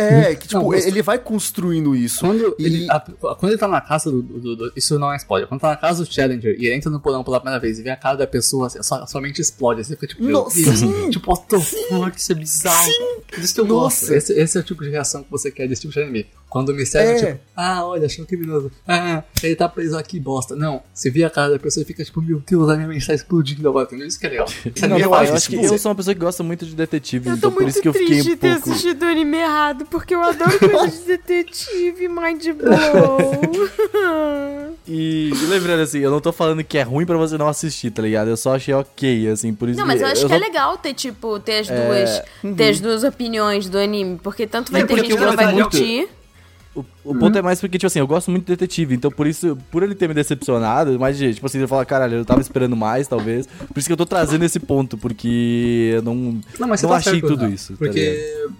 É, 0.00 0.34
que 0.36 0.46
tipo, 0.46 0.62
Não, 0.62 0.74
ele 0.74 1.02
vai 1.02 1.18
construindo 1.18 1.94
isso. 1.96 2.20
Quando, 2.20 2.54
E- 2.58 2.64
ele, 2.64 2.86
a- 2.90 3.00
quando 3.00 3.48
ele 3.48 3.58
tá 3.58 3.66
na 3.66 3.80
casa 3.80 4.10
do, 4.10 4.22
do- 4.22 4.56
do- 4.56 4.72
Isso 4.76 4.96
não 4.98 5.12
é 5.12 5.16
spoiler. 5.16 5.48
Quando 5.48 5.60
tá 5.60 5.70
na 5.70 5.76
casa 5.76 6.04
do 6.04 6.12
Challenger 6.12 6.54
e 6.58 6.66
ele 6.66 6.74
entra 6.76 6.88
no 6.90 7.00
porão 7.00 7.24
pela 7.24 7.40
primeira 7.40 7.60
vez 7.60 7.78
e 7.78 7.82
vê 7.82 7.90
a 7.90 7.96
cara 7.96 8.16
da 8.16 8.26
pessoa, 8.26 8.68
assim, 8.68 8.82
sua, 8.82 9.06
sua 9.06 9.20
mente 9.20 9.40
explode. 9.40 9.84
Você 9.84 9.94
fica 9.96 10.06
tipo, 10.06 10.22
Nossa, 10.22 10.76
sim. 10.76 11.10
tipo, 11.10 11.30
what 11.30 11.46
the 11.48 11.58
fuck, 11.58 12.16
isso 12.16 12.30
é 12.32 12.34
bizarro. 12.36 12.90
Isso 13.38 13.54
que 13.54 13.60
eu 13.60 13.64
Nossa. 13.66 14.00
gosto. 14.06 14.14
Esse, 14.14 14.32
esse 14.34 14.56
é 14.56 14.60
o 14.60 14.64
tipo 14.64 14.82
de 14.84 14.90
reação 14.90 15.22
que 15.24 15.30
você 15.30 15.50
quer 15.50 15.66
desse 15.68 15.82
tipo 15.82 15.92
de 15.92 16.00
anime. 16.00 16.26
Quando 16.48 16.70
o 16.70 16.74
mistério 16.74 17.10
é, 17.10 17.12
É. 17.12 17.32
tipo, 17.32 17.40
ah, 17.54 17.84
olha, 17.84 18.06
achou 18.06 18.24
um 18.24 18.26
criminoso. 18.26 18.72
Ah, 18.86 19.22
ele 19.42 19.54
tá 19.54 19.68
preso 19.68 19.98
aqui, 19.98 20.18
bosta. 20.18 20.56
Não, 20.56 20.82
você 20.94 21.10
vê 21.10 21.22
a 21.22 21.28
cara 21.28 21.50
da 21.50 21.58
pessoa 21.58 21.82
e 21.82 21.86
fica 21.86 22.02
tipo, 22.02 22.22
meu 22.22 22.40
Deus, 22.46 22.68
a 22.70 22.74
minha 22.76 22.88
mente 22.88 23.06
tá 23.06 23.12
explodindo 23.12 23.68
agora. 23.68 23.84
Entendeu? 23.86 24.06
Isso 24.06 24.18
que 24.18 24.26
é 24.26 24.30
legal. 24.30 24.46
Esse 24.64 24.86
Não, 24.88 24.98
eu, 24.98 25.12
acho 25.14 25.34
isso 25.34 25.50
que 25.50 25.56
eu 25.56 25.78
sou 25.78 25.90
uma 25.90 25.94
pessoa 25.96 26.14
que 26.14 26.20
gosta 26.20 26.42
muito 26.42 26.64
de 26.64 26.74
detetive, 26.74 27.28
Eu 27.28 27.34
então 27.36 27.50
tô 27.50 27.54
por 27.56 27.62
muito 27.62 27.74
isso 27.74 27.82
que 27.82 27.88
eu 27.88 27.92
fiquei 27.92 28.08
triste 28.08 28.28
um 28.28 28.30
de 28.30 28.36
ter 28.36 28.52
pouco. 28.54 28.70
assistido 28.70 29.02
o 29.02 29.06
anime 29.06 29.36
errado, 29.36 29.84
porque 29.90 30.14
eu 30.14 30.22
adoro 30.22 30.58
coisas 30.58 31.00
de 31.04 31.06
detetive, 31.06 32.08
mind 32.08 32.46
blow. 32.54 33.40
E, 34.86 35.30
e 35.30 35.46
lembrando 35.48 35.82
assim, 35.82 35.98
eu 35.98 36.10
não 36.10 36.20
tô 36.20 36.32
falando 36.32 36.64
que 36.64 36.78
é 36.78 36.82
ruim 36.82 37.04
pra 37.04 37.16
você 37.18 37.36
não 37.36 37.46
assistir, 37.48 37.90
tá 37.90 38.00
ligado? 38.00 38.28
Eu 38.28 38.36
só 38.38 38.54
achei 38.56 38.72
ok, 38.72 39.28
assim, 39.28 39.52
por 39.52 39.68
isso 39.68 39.78
Não, 39.78 39.86
mas 39.86 40.00
eu 40.00 40.06
acho 40.06 40.22
que 40.22 40.28
só- 40.28 40.34
é 40.34 40.38
legal 40.38 40.78
ter, 40.78 40.94
tipo, 40.94 41.38
ter 41.40 41.58
as 41.58 41.68
duas, 41.68 42.22
ter 42.56 42.68
as 42.70 42.80
duas 42.80 43.04
opiniões 43.04 43.68
do 43.68 43.76
anime, 43.78 44.18
porque 44.22 44.46
tanto 44.46 44.72
vai 44.72 44.80
É 44.82 44.86
ter 44.86 44.96
gente 44.96 45.06
que 45.08 45.12
eu 45.12 45.26
não 45.26 45.36
vai 45.36 45.52
muito. 45.52 45.70
curtir. 45.70 46.08
O, 46.74 46.84
o 47.04 47.14
ponto 47.14 47.36
é 47.36 47.42
mais 47.42 47.60
porque, 47.60 47.76
tipo 47.76 47.86
assim, 47.88 47.98
eu 47.98 48.06
gosto 48.06 48.30
muito 48.30 48.44
de 48.44 48.52
detetive, 48.52 48.94
então 48.94 49.10
por 49.10 49.26
isso, 49.26 49.58
por 49.70 49.82
ele 49.82 49.94
ter 49.96 50.06
me 50.06 50.14
decepcionado, 50.14 50.98
mais 50.98 51.18
de, 51.18 51.34
tipo 51.34 51.44
assim, 51.46 51.58
ele 51.58 51.66
fala, 51.66 51.84
caralho, 51.84 52.18
eu 52.18 52.24
tava 52.24 52.40
esperando 52.40 52.76
mais, 52.76 53.08
talvez. 53.08 53.46
Por 53.46 53.76
isso 53.78 53.88
que 53.88 53.92
eu 53.92 53.96
tô 53.96 54.06
trazendo 54.06 54.44
esse 54.44 54.60
ponto, 54.60 54.96
porque 54.96 55.90
eu 55.94 56.02
não, 56.02 56.40
Não, 56.58 56.68
mas 56.68 56.80
você 56.80 56.86
não 56.86 56.92
tá 56.92 56.98
achei 56.98 57.12
certo, 57.14 57.26
tudo 57.26 57.48
né? 57.48 57.54
isso. 57.54 57.72
tá 57.72 57.78
Porque 57.78 57.98
ligado? 58.00 58.56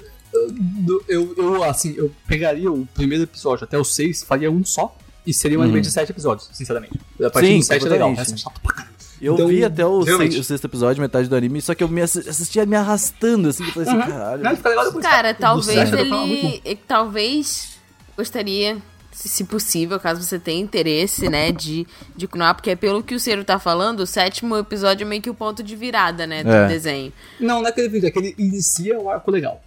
eu, 0.88 1.04
eu, 1.08 1.34
eu, 1.36 1.64
assim, 1.64 1.94
eu 1.96 2.10
pegaria 2.26 2.72
o 2.72 2.86
primeiro 2.94 3.24
episódio 3.24 3.64
até 3.64 3.78
o 3.78 3.84
6, 3.84 4.24
faria 4.24 4.50
um 4.50 4.64
só, 4.64 4.96
e 5.26 5.32
seria 5.32 5.58
um 5.58 5.62
anime 5.62 5.80
de 5.80 5.90
7 5.90 6.10
episódios, 6.10 6.48
sinceramente. 6.52 6.98
A 7.22 7.30
partir 7.30 7.48
Uhum. 7.48 7.52
Sim, 7.54 7.58
do 7.60 7.64
7 7.66 7.86
é 7.86 7.88
legal, 7.90 8.10
é 8.12 8.24
chato 8.24 8.60
pra 8.62 8.72
caralho. 8.74 8.94
Eu 9.20 9.34
Então, 9.34 9.48
vi 9.48 9.64
até 9.64 9.84
o, 9.84 9.98
o 9.98 10.44
sexto 10.44 10.64
episódio, 10.64 11.00
metade 11.02 11.28
do 11.28 11.34
anime, 11.36 11.60
só 11.60 11.74
que 11.74 11.82
eu 11.84 11.88
me 11.88 12.00
assi- 12.00 12.28
assistia 12.28 12.64
me 12.64 12.76
arrastando, 12.76 13.48
assim, 13.48 13.64
eu 13.64 13.72
falei 13.72 13.88
assim, 13.88 13.98
caralho. 13.98 14.42
Não, 14.44 14.50
legal 14.52 14.84
depois. 14.86 15.04
Cara, 15.04 15.34
talvez 15.34 15.92
eu 15.92 15.98
ele. 15.98 16.76
Talvez 16.86 17.77
gostaria, 18.18 18.76
se 19.12 19.44
possível, 19.44 19.98
caso 19.98 20.22
você 20.22 20.38
tenha 20.38 20.60
interesse, 20.60 21.28
né, 21.28 21.50
de, 21.52 21.86
de 22.16 22.26
continuar, 22.26 22.54
porque 22.54 22.74
pelo 22.76 23.02
que 23.02 23.14
o 23.14 23.20
Ciro 23.20 23.44
tá 23.44 23.58
falando, 23.58 24.00
o 24.00 24.06
sétimo 24.06 24.56
episódio 24.56 25.04
é 25.04 25.08
meio 25.08 25.22
que 25.22 25.30
o 25.30 25.34
ponto 25.34 25.62
de 25.62 25.74
virada, 25.76 26.26
né, 26.26 26.42
do 26.44 26.50
É. 26.50 26.66
desenho. 26.68 27.12
Não, 27.40 27.60
não 27.60 27.66
é 27.66 27.70
aquele 27.70 27.88
vídeo, 27.88 28.08
é 28.08 28.10
que 28.10 28.18
ele 28.18 28.34
inicia 28.38 28.98
o 28.98 29.08
arco 29.08 29.30
legal. 29.30 29.62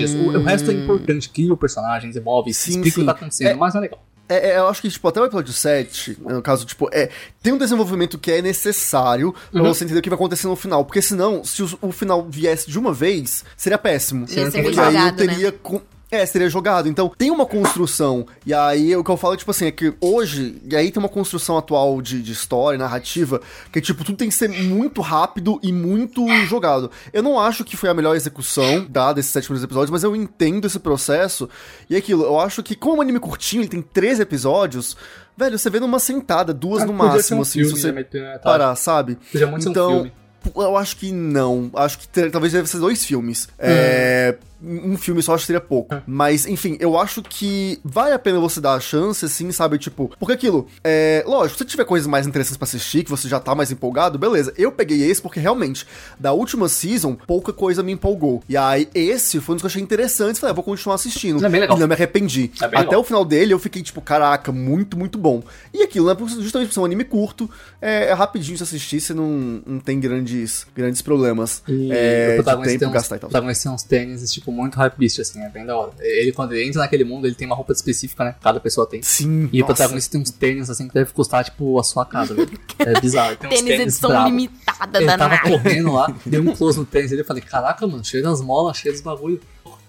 Isso. 0.00 0.16
O, 0.18 0.38
o 0.38 0.42
resto 0.42 0.70
é 0.70 0.74
importante, 0.74 1.30
cria 1.30 1.52
o 1.52 1.56
personagem, 1.56 2.10
desenvolve, 2.10 2.52
Sim, 2.52 2.70
explica 2.80 2.88
o 2.88 2.92
sim. 2.92 3.00
que 3.00 3.06
tá 3.06 3.12
acontecendo, 3.12 3.48
É- 3.50 3.54
mas 3.54 3.72
não 3.74 3.80
é 3.80 3.82
legal. 3.84 4.02
É, 4.28 4.50
é, 4.52 4.58
eu 4.58 4.68
acho 4.68 4.80
que, 4.80 4.88
tipo, 4.88 5.06
até 5.06 5.20
o 5.20 5.24
episódio 5.26 5.52
7, 5.52 6.16
no 6.20 6.40
caso, 6.40 6.64
tipo, 6.64 6.88
é, 6.92 7.10
tem 7.42 7.52
um 7.52 7.58
desenvolvimento 7.58 8.18
que 8.18 8.30
é 8.30 8.40
necessário 8.40 9.34
pra 9.50 9.60
Uhum. 9.62 9.68
você 9.74 9.84
entender 9.84 9.98
o 9.98 10.02
que 10.02 10.08
vai 10.08 10.14
acontecer 10.16 10.46
no 10.46 10.56
final. 10.56 10.84
Porque 10.86 11.02
senão, 11.02 11.44
se 11.44 11.62
o, 11.62 11.78
o 11.82 11.92
final 11.92 12.24
viesse 12.30 12.70
de 12.70 12.78
uma 12.78 12.94
vez, 12.94 13.44
seria 13.56 13.76
péssimo. 13.76 14.24
Ia 14.28 14.28
ser 14.28 14.42
porque 14.44 14.58
aí 14.58 14.66
eu 14.66 14.72
jogado, 14.92 14.94
né? 15.24 15.26
teria. 15.34 15.52
com- 15.52 15.82
É, 16.12 16.26
seria 16.26 16.50
jogado. 16.50 16.90
Então, 16.90 17.08
tem 17.08 17.30
uma 17.30 17.46
construção. 17.46 18.26
E 18.44 18.52
aí, 18.52 18.94
o 18.94 19.02
que 19.02 19.10
eu 19.10 19.16
falo, 19.16 19.34
tipo 19.34 19.50
assim, 19.50 19.64
é 19.64 19.70
que 19.70 19.94
hoje, 19.98 20.60
e 20.70 20.76
aí 20.76 20.90
tem 20.92 21.02
uma 21.02 21.08
construção 21.08 21.56
atual 21.56 22.02
de, 22.02 22.20
de 22.20 22.32
história, 22.32 22.78
narrativa, 22.78 23.40
que, 23.72 23.80
tipo, 23.80 24.04
tudo 24.04 24.18
tem 24.18 24.28
que 24.28 24.34
ser 24.34 24.50
muito 24.50 25.00
rápido 25.00 25.58
e 25.62 25.72
muito 25.72 26.26
jogado. 26.44 26.90
Eu 27.14 27.22
não 27.22 27.40
acho 27.40 27.64
que 27.64 27.78
foi 27.78 27.88
a 27.88 27.94
melhor 27.94 28.14
execução, 28.14 28.86
dada 28.90 29.20
esses 29.20 29.32
sete 29.32 29.44
primeiros 29.44 29.64
episódios, 29.64 29.90
mas 29.90 30.04
eu 30.04 30.14
entendo 30.14 30.66
esse 30.66 30.78
processo. 30.78 31.48
E 31.88 31.94
é 31.94 31.98
aquilo, 31.98 32.24
eu 32.24 32.38
acho 32.38 32.62
que, 32.62 32.74
como 32.76 32.96
é 32.96 32.98
um 32.98 33.00
anime 33.00 33.18
curtinho, 33.18 33.62
ele 33.62 33.70
tem 33.70 33.80
13 33.80 34.20
episódios, 34.20 34.94
velho, 35.34 35.58
você 35.58 35.70
vê 35.70 35.80
numa 35.80 35.98
sentada, 35.98 36.52
duas 36.52 36.82
Ah, 36.82 36.86
no 36.86 36.92
máximo, 36.92 37.38
um 37.38 37.42
assim, 37.42 37.60
filme, 37.60 37.74
se 37.74 37.80
você 37.80 37.86
né, 37.86 37.92
metade. 37.94 38.42
parar, 38.42 38.76
sabe? 38.76 39.16
Podia 39.32 39.46
muito 39.46 39.62
ser 39.62 39.68
um 39.70 39.72
então, 39.72 39.90
filme. 39.90 40.12
eu 40.56 40.76
acho 40.76 40.94
que 40.98 41.10
não. 41.10 41.70
Acho 41.74 41.98
que 41.98 42.06
talvez 42.30 42.52
deve 42.52 42.68
ser 42.68 42.80
dois 42.80 43.02
filmes. 43.02 43.48
É, 43.58 44.36
um 44.62 44.96
filme 44.96 45.22
só 45.22 45.34
acho 45.34 45.42
que 45.42 45.46
seria 45.46 45.60
pouco. 45.60 45.94
Mas, 46.06 46.46
enfim, 46.46 46.76
eu 46.80 46.98
acho 46.98 47.22
que 47.22 47.80
vale 47.84 48.12
a 48.14 48.18
pena 48.18 48.38
você 48.38 48.60
dar 48.60 48.74
a 48.74 48.80
chance, 48.80 49.24
assim, 49.24 49.50
sabe? 49.50 49.78
Tipo, 49.78 50.10
porque 50.18 50.32
aquilo, 50.32 50.66
é. 50.84 51.24
Lógico, 51.26 51.58
se 51.58 51.64
tiver 51.64 51.84
coisas 51.84 52.06
mais 52.06 52.26
interessantes 52.26 52.56
pra 52.56 52.64
assistir, 52.64 53.04
que 53.04 53.10
você 53.10 53.28
já 53.28 53.40
tá 53.40 53.54
mais 53.54 53.70
empolgado, 53.70 54.18
beleza. 54.18 54.52
Eu 54.56 54.70
peguei 54.72 55.02
esse 55.02 55.20
porque 55.20 55.40
realmente, 55.40 55.86
da 56.18 56.32
última 56.32 56.68
season, 56.68 57.14
pouca 57.14 57.52
coisa 57.52 57.82
me 57.82 57.92
empolgou. 57.92 58.42
E 58.48 58.56
aí, 58.56 58.88
esse 58.94 59.40
foi 59.40 59.54
um 59.54 59.56
dos 59.56 59.62
que 59.62 59.66
eu 59.66 59.70
achei 59.70 59.82
interessantes. 59.82 60.40
Falei, 60.40 60.52
ah, 60.52 60.54
vou 60.54 60.64
continuar 60.64 60.94
assistindo. 60.94 61.44
É 61.44 61.48
bem 61.48 61.60
legal. 61.60 61.76
E 61.76 61.80
não 61.80 61.88
me 61.88 61.94
arrependi. 61.94 62.50
É 62.60 62.64
Até 62.64 62.78
legal. 62.78 63.00
o 63.00 63.04
final 63.04 63.24
dele, 63.24 63.52
eu 63.52 63.58
fiquei 63.58 63.82
tipo, 63.82 64.00
caraca, 64.00 64.52
muito, 64.52 64.96
muito 64.96 65.18
bom. 65.18 65.42
E 65.72 65.82
aquilo, 65.82 66.06
né? 66.06 66.16
Justamente 66.40 66.68
por 66.68 66.74
ser 66.74 66.80
um 66.80 66.84
anime 66.84 67.04
curto, 67.04 67.50
é, 67.80 68.06
é 68.06 68.12
rapidinho 68.12 68.56
de 68.56 68.62
assistir, 68.62 69.00
você 69.00 69.14
não, 69.14 69.62
não 69.66 69.78
tem 69.80 69.98
grandes, 69.98 70.66
grandes 70.74 71.02
problemas 71.02 71.62
E 71.66 71.90
é, 71.92 72.26
o 72.26 72.30
de 72.30 72.34
protagonista 72.36 72.70
tempo 72.70 72.78
tem 72.80 72.88
uns, 72.88 72.92
gastar 72.92 73.16
e 73.16 73.18
o 73.18 73.20
tal. 73.20 73.30
protagonista 73.30 73.68
tem 73.68 73.74
uns 73.74 73.82
tênis, 73.82 74.32
tipo, 74.32 74.51
muito 74.52 74.76
hype 74.76 74.94
beast, 74.96 75.20
assim, 75.20 75.42
é 75.42 75.48
bem 75.48 75.64
da 75.66 75.76
hora. 75.76 75.92
Ele, 76.00 76.32
quando 76.32 76.52
ele 76.52 76.68
entra 76.68 76.80
naquele 76.82 77.04
mundo, 77.04 77.26
ele 77.26 77.34
tem 77.34 77.46
uma 77.46 77.56
roupa 77.56 77.72
específica, 77.72 78.24
né? 78.24 78.34
Cada 78.42 78.60
pessoa 78.60 78.86
tem. 78.86 79.02
Sim, 79.02 79.48
E 79.52 79.58
o 79.58 79.60
nossa. 79.60 79.74
protagonista 79.74 80.12
tem 80.12 80.20
uns 80.20 80.30
tênis, 80.30 80.70
assim, 80.70 80.86
que 80.88 80.94
deve 80.94 81.12
custar, 81.12 81.44
tipo, 81.44 81.78
a 81.80 81.82
sua 81.82 82.04
casa, 82.04 82.34
velho. 82.34 82.50
É 82.78 83.00
bizarro. 83.00 83.36
Tem 83.36 83.48
uns 83.50 83.54
Tênis 83.62 83.80
edição 83.80 84.10
brabo. 84.10 84.28
limitada 84.28 84.98
Ele 84.98 85.06
da 85.06 85.16
tava 85.18 85.34
Nike. 85.36 85.50
correndo 85.50 85.92
lá, 85.92 86.14
deu 86.26 86.42
um 86.42 86.54
close 86.54 86.78
no 86.78 86.84
tênis 86.84 87.10
dele, 87.10 87.22
eu 87.22 87.26
falei, 87.26 87.42
caraca, 87.42 87.86
mano, 87.86 88.04
cheio 88.04 88.22
das 88.22 88.40
molas, 88.40 88.76
cheio 88.76 88.92
dos 88.92 89.02
bagulho. 89.02 89.40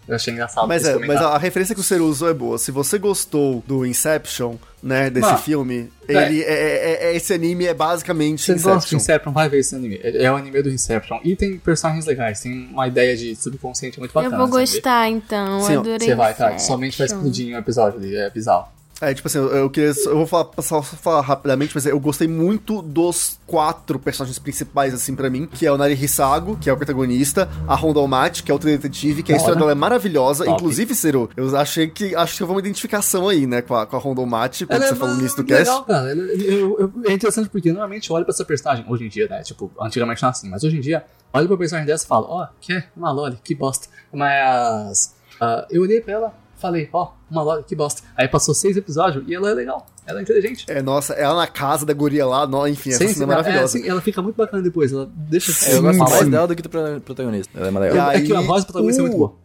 Eu 0.08 0.16
achei 0.16 0.34
engraçado 0.34 0.68
Mas, 0.68 0.84
é, 0.86 0.98
mas 0.98 1.18
a 1.22 1.38
referência 1.38 1.74
que 1.74 1.80
o 1.80 1.84
Ciro 1.84 2.06
usou 2.06 2.30
é 2.30 2.34
boa. 2.34 2.58
Se 2.58 2.72
você 2.72 2.98
gostou 2.98 3.64
do 3.66 3.86
Inception, 3.86 4.56
né, 4.82 5.10
desse 5.10 5.26
Mano, 5.28 5.38
filme, 5.38 5.90
é. 6.08 6.14
ele 6.26 6.42
é, 6.42 6.46
é- 6.54 7.06
é- 7.12 7.16
esse 7.16 7.34
anime 7.34 7.66
é 7.66 7.74
basicamente 7.74 8.42
Você 8.44 8.54
gosta 8.54 8.68
de 8.90 8.96
Inception. 8.96 8.98
Inception, 8.98 9.32
vai 9.32 9.48
ver 9.48 9.60
esse 9.60 9.74
anime. 9.76 10.00
É 10.04 10.24
é 10.26 10.32
o 10.32 10.36
anime 10.36 10.62
do 10.62 10.70
Inception. 10.70 11.20
E 11.24 11.36
tem 11.38 11.58
personagens 11.58 12.06
legais, 12.06 12.42
tem 12.42 12.68
uma 12.72 12.88
ideia 12.88 13.16
de 13.16 13.34
subconsciente 13.36 13.98
muito 14.00 14.12
Eu 14.12 14.24
bacana. 14.24 14.38
vou 14.38 14.48
sabe? 14.48 14.60
gostar, 14.60 15.10
então. 15.10 15.62
Sim, 15.62 15.78
adorei. 15.78 16.08
Você 16.08 16.16
vai, 16.16 16.34
cara. 16.34 16.56
Inception. 16.56 16.74
Somente 16.76 16.98
vai 16.98 17.08
explodir 17.08 17.48
em 17.48 17.56
um 17.56 17.58
episódio 17.60 18.00
ali. 18.00 18.16
É 18.16 18.30
bizarro. 18.30 18.68
É, 19.10 19.14
tipo 19.14 19.28
assim, 19.28 19.38
eu, 19.38 19.48
eu 19.50 19.70
queria. 19.70 19.92
Eu 20.06 20.16
vou 20.18 20.26
falar, 20.28 20.50
só 20.62 20.82
falar 20.82 21.22
rapidamente, 21.22 21.72
mas 21.76 21.86
eu 21.86 22.00
gostei 22.00 22.28
muito 22.28 22.82
dos 22.82 23.38
quatro 23.46 24.00
personagens 24.00 24.40
principais, 24.40 24.94
assim, 24.94 25.16
pra 25.16 25.30
mim, 25.30 25.46
que 25.46 25.66
é 25.66 25.72
o 25.72 25.78
Nari 25.78 25.94
Hisago, 25.94 26.58
que 26.58 26.70
é 26.70 26.74
o 26.74 26.78
protagonista, 26.78 27.50
a 27.68 27.76
Honda 27.76 28.00
Omati, 28.00 28.44
que 28.44 28.52
é 28.52 28.54
outra 28.54 28.70
detetive, 28.70 29.22
que 29.24 29.34
a 29.34 29.36
história 29.36 29.58
dela 29.60 29.72
é 29.72 29.76
maravilhosa. 29.76 30.46
Top. 30.46 30.56
Inclusive, 30.62 30.96
Ciro, 30.96 31.30
eu 31.36 31.56
achei 31.58 31.88
que 31.88 32.16
acho 32.16 32.38
que 32.38 32.44
houve 32.44 32.54
uma 32.54 32.60
identificação 32.60 33.28
aí, 33.30 33.46
né, 33.46 33.62
com 33.62 33.76
a, 33.76 33.86
com 33.86 33.96
a 33.96 34.00
Honda 34.00 34.22
Omati, 34.22 34.66
quando 34.66 34.82
você 34.84 34.96
falou 34.96 35.14
no 35.16 35.20
início 35.22 35.38
do 35.38 35.44
cast. 35.44 35.60
legal, 35.70 35.84
cara. 35.84 36.10
Eu- 36.14 36.80
eu- 36.80 36.94
é 37.06 37.14
interessante 37.14 37.50
porque 37.50 37.70
normalmente 37.72 38.10
eu 38.10 38.16
olho 38.16 38.26
pra 38.26 38.34
essa 38.34 38.46
personagem, 38.46 38.86
hoje 38.88 39.06
em 39.06 39.10
dia, 39.10 39.28
né? 39.28 39.42
Tipo, 39.44 39.72
antigamente 39.82 40.22
não 40.22 40.30
é 40.30 40.32
assim, 40.32 40.50
mas 40.50 40.64
hoje 40.64 40.78
em 40.78 40.82
dia, 40.82 41.04
olho 41.34 41.48
pra 41.48 41.58
personagem 41.58 41.88
dessa 41.88 42.06
e 42.06 42.08
falo, 42.08 42.28
ó, 42.30 42.48
que 42.62 42.74
é 42.74 42.86
uma 42.96 43.12
loli, 43.12 43.38
que 43.44 43.54
bosta. 43.54 43.88
Mas 44.14 45.16
ah, 45.42 45.66
eu 45.70 45.82
olhei 45.82 46.00
pra 46.02 46.14
ela, 46.14 46.34
falei, 46.64 46.90
ó, 46.92 47.12
uma 47.30 47.44
loli, 47.44 47.64
que 47.64 47.76
bosta. 47.76 48.02
Aí 48.18 48.28
passou 48.28 48.54
seis 48.56 48.76
episódios 48.78 49.24
e 49.28 49.36
ela 49.36 49.50
é 49.52 49.54
legal, 49.54 49.86
ela 50.08 50.20
é 50.20 50.24
inteligente. 50.24 50.66
É, 50.68 50.82
nossa, 50.82 51.14
ela 51.14 51.36
na 51.36 51.46
casa 51.48 51.86
da 51.86 51.94
guria 51.94 52.26
lá, 52.26 52.48
no, 52.48 52.66
enfim, 52.68 52.90
essa 52.92 53.00
Sim, 53.06 53.14
cena 53.14 53.14
é 53.14 53.16
sim, 53.16 53.24
é, 53.24 53.26
maravilhosa. 53.28 53.78
sim, 53.80 53.88
ela 53.88 54.02
fica 54.02 54.22
muito 54.22 54.36
bacana 54.38 54.64
depois, 54.64 54.92
ela 54.94 55.10
deixa 55.14 55.52
É, 55.70 55.76
eu 55.76 55.82
gosto 55.82 55.94
Sim, 55.94 56.00
mais 56.00 56.14
sim. 56.24 56.30
dela 56.32 56.48
do 56.48 56.56
que 56.56 56.62
do 56.62 56.70
pro- 56.70 57.02
protagonista. 57.02 57.52
Ela 57.58 57.68
é 57.68 57.72
mais 57.72 57.94
E 57.94 58.00
aí, 58.00 58.18
É 58.18 58.22
que 58.26 58.34
a 58.36 58.42
voz 58.42 58.64
do 58.64 58.68
protagonista 58.68 59.02
é 59.02 59.04
muito 59.04 59.18
boa. 59.18 59.36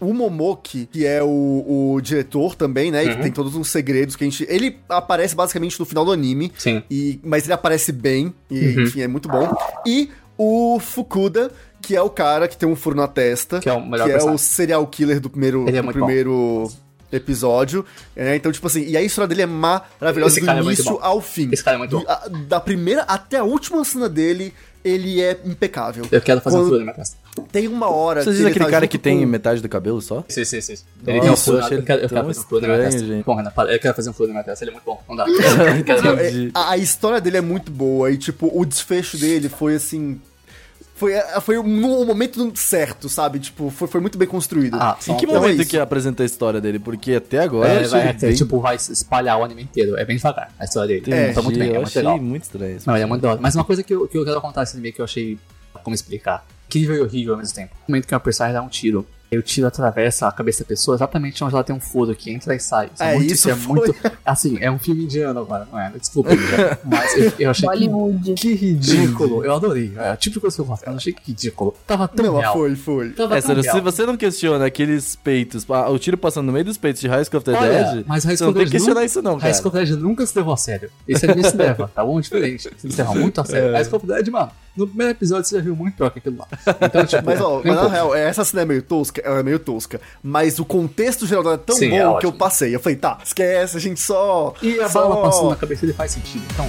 O 0.00 0.14
Momoki, 0.14 0.86
que 0.90 1.04
é 1.04 1.22
o, 1.22 1.92
o 1.94 2.00
diretor 2.00 2.54
também, 2.54 2.90
né? 2.90 3.04
E 3.04 3.08
que 3.10 3.14
Uhum. 3.16 3.22
tem 3.22 3.32
todos 3.32 3.54
uns 3.54 3.68
segredos 3.68 4.16
que 4.16 4.24
a 4.24 4.26
gente. 4.30 4.46
Ele 4.48 4.78
aparece 4.88 5.34
basicamente 5.36 5.78
no 5.78 5.84
final 5.84 6.06
do 6.06 6.10
anime. 6.12 6.50
Sim. 6.56 6.82
E, 6.90 7.20
mas 7.22 7.44
ele 7.44 7.52
aparece 7.52 7.92
bem, 7.92 8.32
e 8.50 8.76
Uhum. 8.76 8.82
enfim, 8.84 9.00
é 9.02 9.06
muito 9.08 9.28
bom. 9.28 9.54
E 9.86 10.08
o 10.38 10.78
Fukuda, 10.80 11.50
que 11.90 11.96
é 11.96 12.00
o 12.02 12.08
cara 12.08 12.46
que 12.46 12.56
tem 12.56 12.68
um 12.68 12.76
furo 12.76 12.94
na 12.94 13.08
testa, 13.08 13.58
Que 13.58 13.68
é 13.68 13.72
o 13.72 13.84
melhor 13.84 14.06
que 14.06 14.12
é 14.12 14.22
o 14.22 14.38
serial 14.38 14.86
killer 14.86 15.18
do 15.20 15.28
primeiro, 15.28 15.68
é 15.68 15.72
do 15.72 15.82
bom. 15.82 15.90
primeiro 15.92 16.70
episódio. 17.10 17.84
É, 18.14 18.36
então, 18.36 18.52
tipo 18.52 18.64
assim, 18.68 18.84
e 18.86 18.96
a 18.96 19.02
história 19.02 19.26
dele 19.26 19.42
é 19.42 19.46
maravilhosa 19.46 20.38
Esse 20.38 20.46
do 20.46 20.50
é 20.52 20.60
início 20.60 20.84
bom. 20.84 20.98
ao 21.02 21.20
fim. 21.20 21.48
Esse 21.52 21.64
cara 21.64 21.74
é 21.74 21.78
muito 21.78 21.98
Do- 21.98 22.08
a- 22.08 22.28
da 22.46 22.60
primeira 22.60 23.02
até 23.02 23.38
a 23.38 23.42
última 23.44 23.84
cena 23.84 24.08
dele, 24.08 24.54
ele 24.84 25.20
é 25.20 25.36
impecável. 25.44 26.04
Eu 26.12 26.20
quero 26.20 26.40
fazer 26.40 26.58
um 26.58 26.60
Quando- 26.60 26.68
furo 26.68 26.78
na 26.78 26.84
minha 26.84 26.94
testa. 26.94 27.16
Tem 27.50 27.66
uma 27.66 27.88
hora. 27.90 28.22
Vocês 28.22 28.36
dizem 28.36 28.46
ele 28.46 28.50
aquele 28.52 28.64
tá 28.66 28.70
cara 28.70 28.86
que 28.86 28.98
tem 28.98 29.18
com- 29.20 29.26
metade 29.26 29.60
do 29.60 29.68
cabelo 29.68 30.00
só? 30.00 30.24
Sim, 30.28 30.44
sim, 30.44 30.60
sim. 30.60 30.72
Nossa, 30.74 31.10
Ele 31.10 31.20
tem 31.20 31.30
um 31.30 31.36
furo 31.36 31.56
eu 31.58 31.62
eu 31.62 31.82
quero, 31.82 32.02
eu 32.02 32.08
quero 32.08 32.24
fazer 32.26 32.40
um 32.40 32.42
furo 32.44 32.60
na 32.60 32.68
minha 32.68 32.78
testa. 32.84 33.04
gente. 33.06 33.24
Bom, 33.24 33.34
Renan, 33.34 33.52
eu 33.68 33.78
quero 33.80 33.94
fazer 33.96 34.10
um 34.10 34.12
furo 34.12 34.28
na 34.28 34.34
minha 34.34 34.44
testa, 34.44 34.64
ele 34.64 34.70
é 34.70 34.74
muito 34.74 34.84
bom. 34.84 35.02
Não 35.08 35.16
dá. 35.16 35.26
É- 36.20 36.50
a 36.54 36.76
história 36.76 37.20
dele 37.20 37.38
é 37.38 37.40
muito 37.40 37.72
boa 37.72 38.10
e, 38.12 38.16
tipo, 38.16 38.48
o 38.54 38.64
desfecho 38.64 39.18
dele 39.18 39.48
foi 39.48 39.74
assim. 39.74 40.20
Foi, 41.00 41.14
foi 41.40 41.56
no 41.56 42.04
momento 42.04 42.52
certo, 42.56 43.08
sabe? 43.08 43.38
Tipo, 43.38 43.70
foi, 43.70 43.88
foi 43.88 44.00
muito 44.02 44.18
bem 44.18 44.28
construído. 44.28 44.74
Ah, 44.78 44.98
Em 45.08 45.16
que 45.16 45.24
Então 45.24 45.36
é 45.36 45.40
momento 45.40 45.62
isso. 45.62 45.70
que 45.70 45.78
apresenta 45.78 46.22
a 46.22 46.26
história 46.26 46.60
dele? 46.60 46.78
Porque 46.78 47.14
até 47.14 47.38
agora 47.38 47.70
É, 47.70 47.84
vai, 47.88 48.12
bem... 48.12 48.34
tipo, 48.34 48.60
vai 48.60 48.76
espalhar 48.76 49.38
o 49.38 49.42
anime 49.44 49.62
inteiro. 49.62 49.96
É 49.96 50.04
bem 50.04 50.16
devagar 50.16 50.52
a 50.58 50.64
história 50.64 51.00
dele. 51.00 51.10
É, 51.16 51.32
tá 51.32 51.40
muito 51.40 51.58
bem, 51.58 51.68
eu 51.68 51.74
é 51.76 51.78
muito 51.78 51.88
achei 51.88 52.02
legal. 52.02 52.18
muito 52.18 52.42
estranho. 52.42 52.78
Não, 52.86 52.94
ele 52.94 53.02
é 53.04 53.06
muito. 53.06 53.26
Mas 53.40 53.54
uma 53.54 53.64
coisa 53.64 53.82
que 53.82 53.94
eu, 53.94 54.06
que 54.06 54.18
eu 54.18 54.24
quero 54.26 54.40
contar 54.42 54.60
desse 54.60 54.74
anime 54.76 54.92
que 54.92 55.00
eu 55.00 55.04
achei. 55.06 55.38
Como 55.82 55.94
explicar? 55.94 56.44
Incrível 56.66 56.96
e 56.96 57.00
horrível 57.00 57.32
ao 57.32 57.38
mesmo 57.38 57.54
tempo. 57.54 57.74
No 57.88 57.92
momento 57.92 58.06
que 58.06 58.12
uma 58.14 58.20
personagem 58.20 58.54
dá 58.54 58.62
um 58.62 58.68
tiro. 58.68 59.06
O 59.36 59.42
tiro 59.42 59.66
atravessa 59.66 60.26
a 60.26 60.32
cabeça 60.32 60.64
da 60.64 60.68
pessoa 60.68 60.96
exatamente 60.96 61.42
onde 61.44 61.54
ela 61.54 61.62
tem 61.62 61.74
um 61.74 61.78
furo 61.80 62.14
que 62.16 62.30
entra 62.32 62.54
e 62.54 62.58
sai. 62.60 62.90
Isso 62.92 63.02
é, 63.02 63.12
É, 63.12 63.14
muito, 63.16 63.32
isso 63.32 63.50
é 63.50 63.54
foi. 63.54 63.74
muito. 63.76 63.94
Assim, 64.26 64.58
é 64.60 64.70
um 64.70 64.78
filme 64.78 65.04
indiano 65.04 65.38
agora, 65.40 65.68
não 65.70 65.78
é? 65.78 65.90
Desculpa. 65.98 66.30
Mas 66.84 67.16
eu, 67.16 67.32
eu 67.38 67.50
achei 67.50 67.68
que, 67.68 67.88
Bollywood. 67.88 68.34
que 68.34 68.54
ridículo. 68.54 69.44
Eu 69.44 69.54
adorei. 69.54 69.92
É 69.96 70.12
o 70.12 70.16
tipo 70.16 70.34
de 70.34 70.40
coisa 70.40 70.56
que 70.56 70.60
eu 70.62 70.64
gosto. 70.64 70.84
Eu 70.86 70.94
achei 70.94 71.12
que 71.12 71.22
ridículo. 71.30 71.74
Tava 71.86 72.08
tão 72.08 72.26
Não, 72.26 72.38
real. 72.38 72.52
foi, 72.52 72.74
foi. 72.74 73.10
Tava 73.10 73.36
É, 73.38 73.40
tão 73.40 73.48
sério, 73.48 73.62
real. 73.62 73.74
se 73.76 73.80
você 73.80 74.06
não 74.06 74.16
questiona 74.16 74.66
aqueles 74.66 75.14
peitos, 75.16 75.64
o 75.68 75.98
tiro 75.98 76.16
passando 76.18 76.46
no 76.46 76.52
meio 76.52 76.64
dos 76.64 76.76
peitos 76.76 77.00
de 77.00 77.06
High 77.08 77.24
School 77.24 77.38
of 77.38 77.44
the 77.44 77.56
Olha, 77.56 77.84
Dead, 77.94 78.04
mas 78.06 78.24
High 78.24 78.36
você 78.36 78.44
School 78.44 78.52
não 78.52 78.54
tem 78.58 78.64
que 78.66 78.70
questionar 78.72 79.00
nu- 79.00 79.06
isso 79.06 79.22
não, 79.22 79.32
High 79.34 79.40
cara. 79.42 79.54
School 79.54 79.68
of 79.68 79.78
the 79.78 79.84
Dead 79.84 80.00
nunca 80.02 80.26
se 80.26 80.36
levou 80.36 80.54
a 80.54 80.56
sério. 80.56 80.90
Esse 81.06 81.24
anime 81.26 81.44
se 81.48 81.56
leva, 81.56 81.90
tá 81.94 82.04
bom? 82.04 82.20
Diferente. 82.20 82.68
Se 82.76 82.88
leva 82.88 83.14
muito 83.14 83.40
a 83.40 83.44
sério. 83.44 83.72
High 83.72 83.84
School 83.84 83.96
of 83.98 84.06
the 84.06 84.14
Dead, 84.14 84.28
mano, 84.28 84.50
no 84.76 84.86
primeiro 84.86 85.12
episódio 85.12 85.44
você 85.44 85.56
já 85.56 85.62
viu 85.62 85.74
muito 85.76 85.96
pior 85.96 86.10
que 86.10 86.18
aquilo 86.18 86.38
lá. 86.38 86.46
Então, 86.80 87.04
tipo, 87.04 87.22
Mas, 87.26 87.40
ó, 87.40 87.60
mas 87.64 87.74
na 87.74 87.88
real, 87.88 88.14
essa 88.14 88.44
cena 88.44 88.62
é 88.62 88.64
meio 88.64 88.82
tosca, 88.82 89.20
ela 89.24 89.40
é 89.40 89.42
meio 89.42 89.58
tosca. 89.58 90.00
Mas 90.22 90.58
o 90.58 90.64
contexto 90.64 91.26
geral 91.26 91.42
dela 91.42 91.54
é 91.56 91.58
tão 91.58 91.76
Sim, 91.76 91.86
é 91.86 91.90
bom 91.90 91.96
que 91.96 92.26
ótimo. 92.26 92.32
eu 92.32 92.36
passei. 92.36 92.74
Eu 92.74 92.80
falei, 92.80 92.96
tá, 92.96 93.18
esquece, 93.24 93.76
a 93.76 93.80
gente 93.80 94.00
só. 94.00 94.54
E 94.62 94.80
a 94.80 94.88
só... 94.88 95.08
bala 95.08 95.22
passando 95.22 95.50
na 95.50 95.56
cabeça 95.56 95.82
dele 95.82 95.92
faz 95.92 96.12
sentido. 96.12 96.44
Então, 96.52 96.66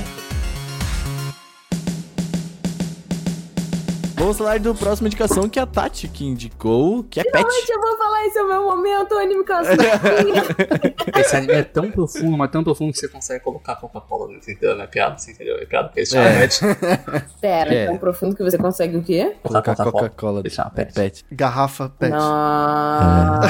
Vamos 4.21 4.37
falar 4.37 4.59
do 4.59 4.75
próximo 4.75 5.07
indicação 5.07 5.49
que 5.49 5.57
é 5.57 5.63
a 5.63 5.65
Tati 5.65 6.07
que 6.07 6.23
indicou, 6.23 7.03
que 7.05 7.19
é 7.19 7.23
Pet. 7.23 7.37
Finalmente 7.37 7.71
eu 7.71 7.81
vou 7.81 7.97
falar, 7.97 8.27
esse 8.27 8.37
é 8.37 8.43
o 8.43 8.47
meu 8.47 8.63
momento, 8.65 9.15
o 9.15 9.17
anime 9.17 9.43
cansa. 9.43 9.71
esse 11.19 11.35
anime 11.35 11.53
é 11.53 11.63
tão 11.63 11.89
profundo, 11.89 12.37
mas 12.37 12.51
tão 12.51 12.63
profundo 12.63 12.93
que 12.93 12.99
você 12.99 13.07
consegue 13.07 13.43
colocar 13.43 13.77
Coca-Cola 13.77 14.27
dentro, 14.27 14.51
entendeu? 14.51 14.75
Não 14.75 14.83
é 14.83 14.87
piada, 14.87 15.17
você 15.17 15.31
entendeu? 15.31 15.57
É 15.57 15.65
piada 15.65 15.87
porque 15.87 16.05
chama 16.05 16.25
É. 16.29 16.39
pet. 16.39 16.59
Pera, 17.41 17.73
É. 17.73 17.87
tão 17.87 17.97
profundo 17.97 18.35
que 18.35 18.43
você 18.43 18.59
consegue 18.59 18.95
o 18.95 19.01
quê? 19.01 19.37
Colocar 19.41 19.75
Coca-Cola. 19.75 20.41
Ele 20.41 20.51
chama 20.51 20.69
pet. 20.69 20.93
Pet. 20.93 21.25
Garrafa 21.31 21.89
pet. 21.89 22.11
Não. 22.11 23.41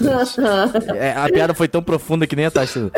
É, 0.96 1.12
a 1.12 1.28
piada 1.28 1.52
foi 1.52 1.68
tão 1.68 1.82
profunda 1.82 2.26
que 2.26 2.34
nem 2.34 2.46
a 2.46 2.50
Tati. 2.50 2.90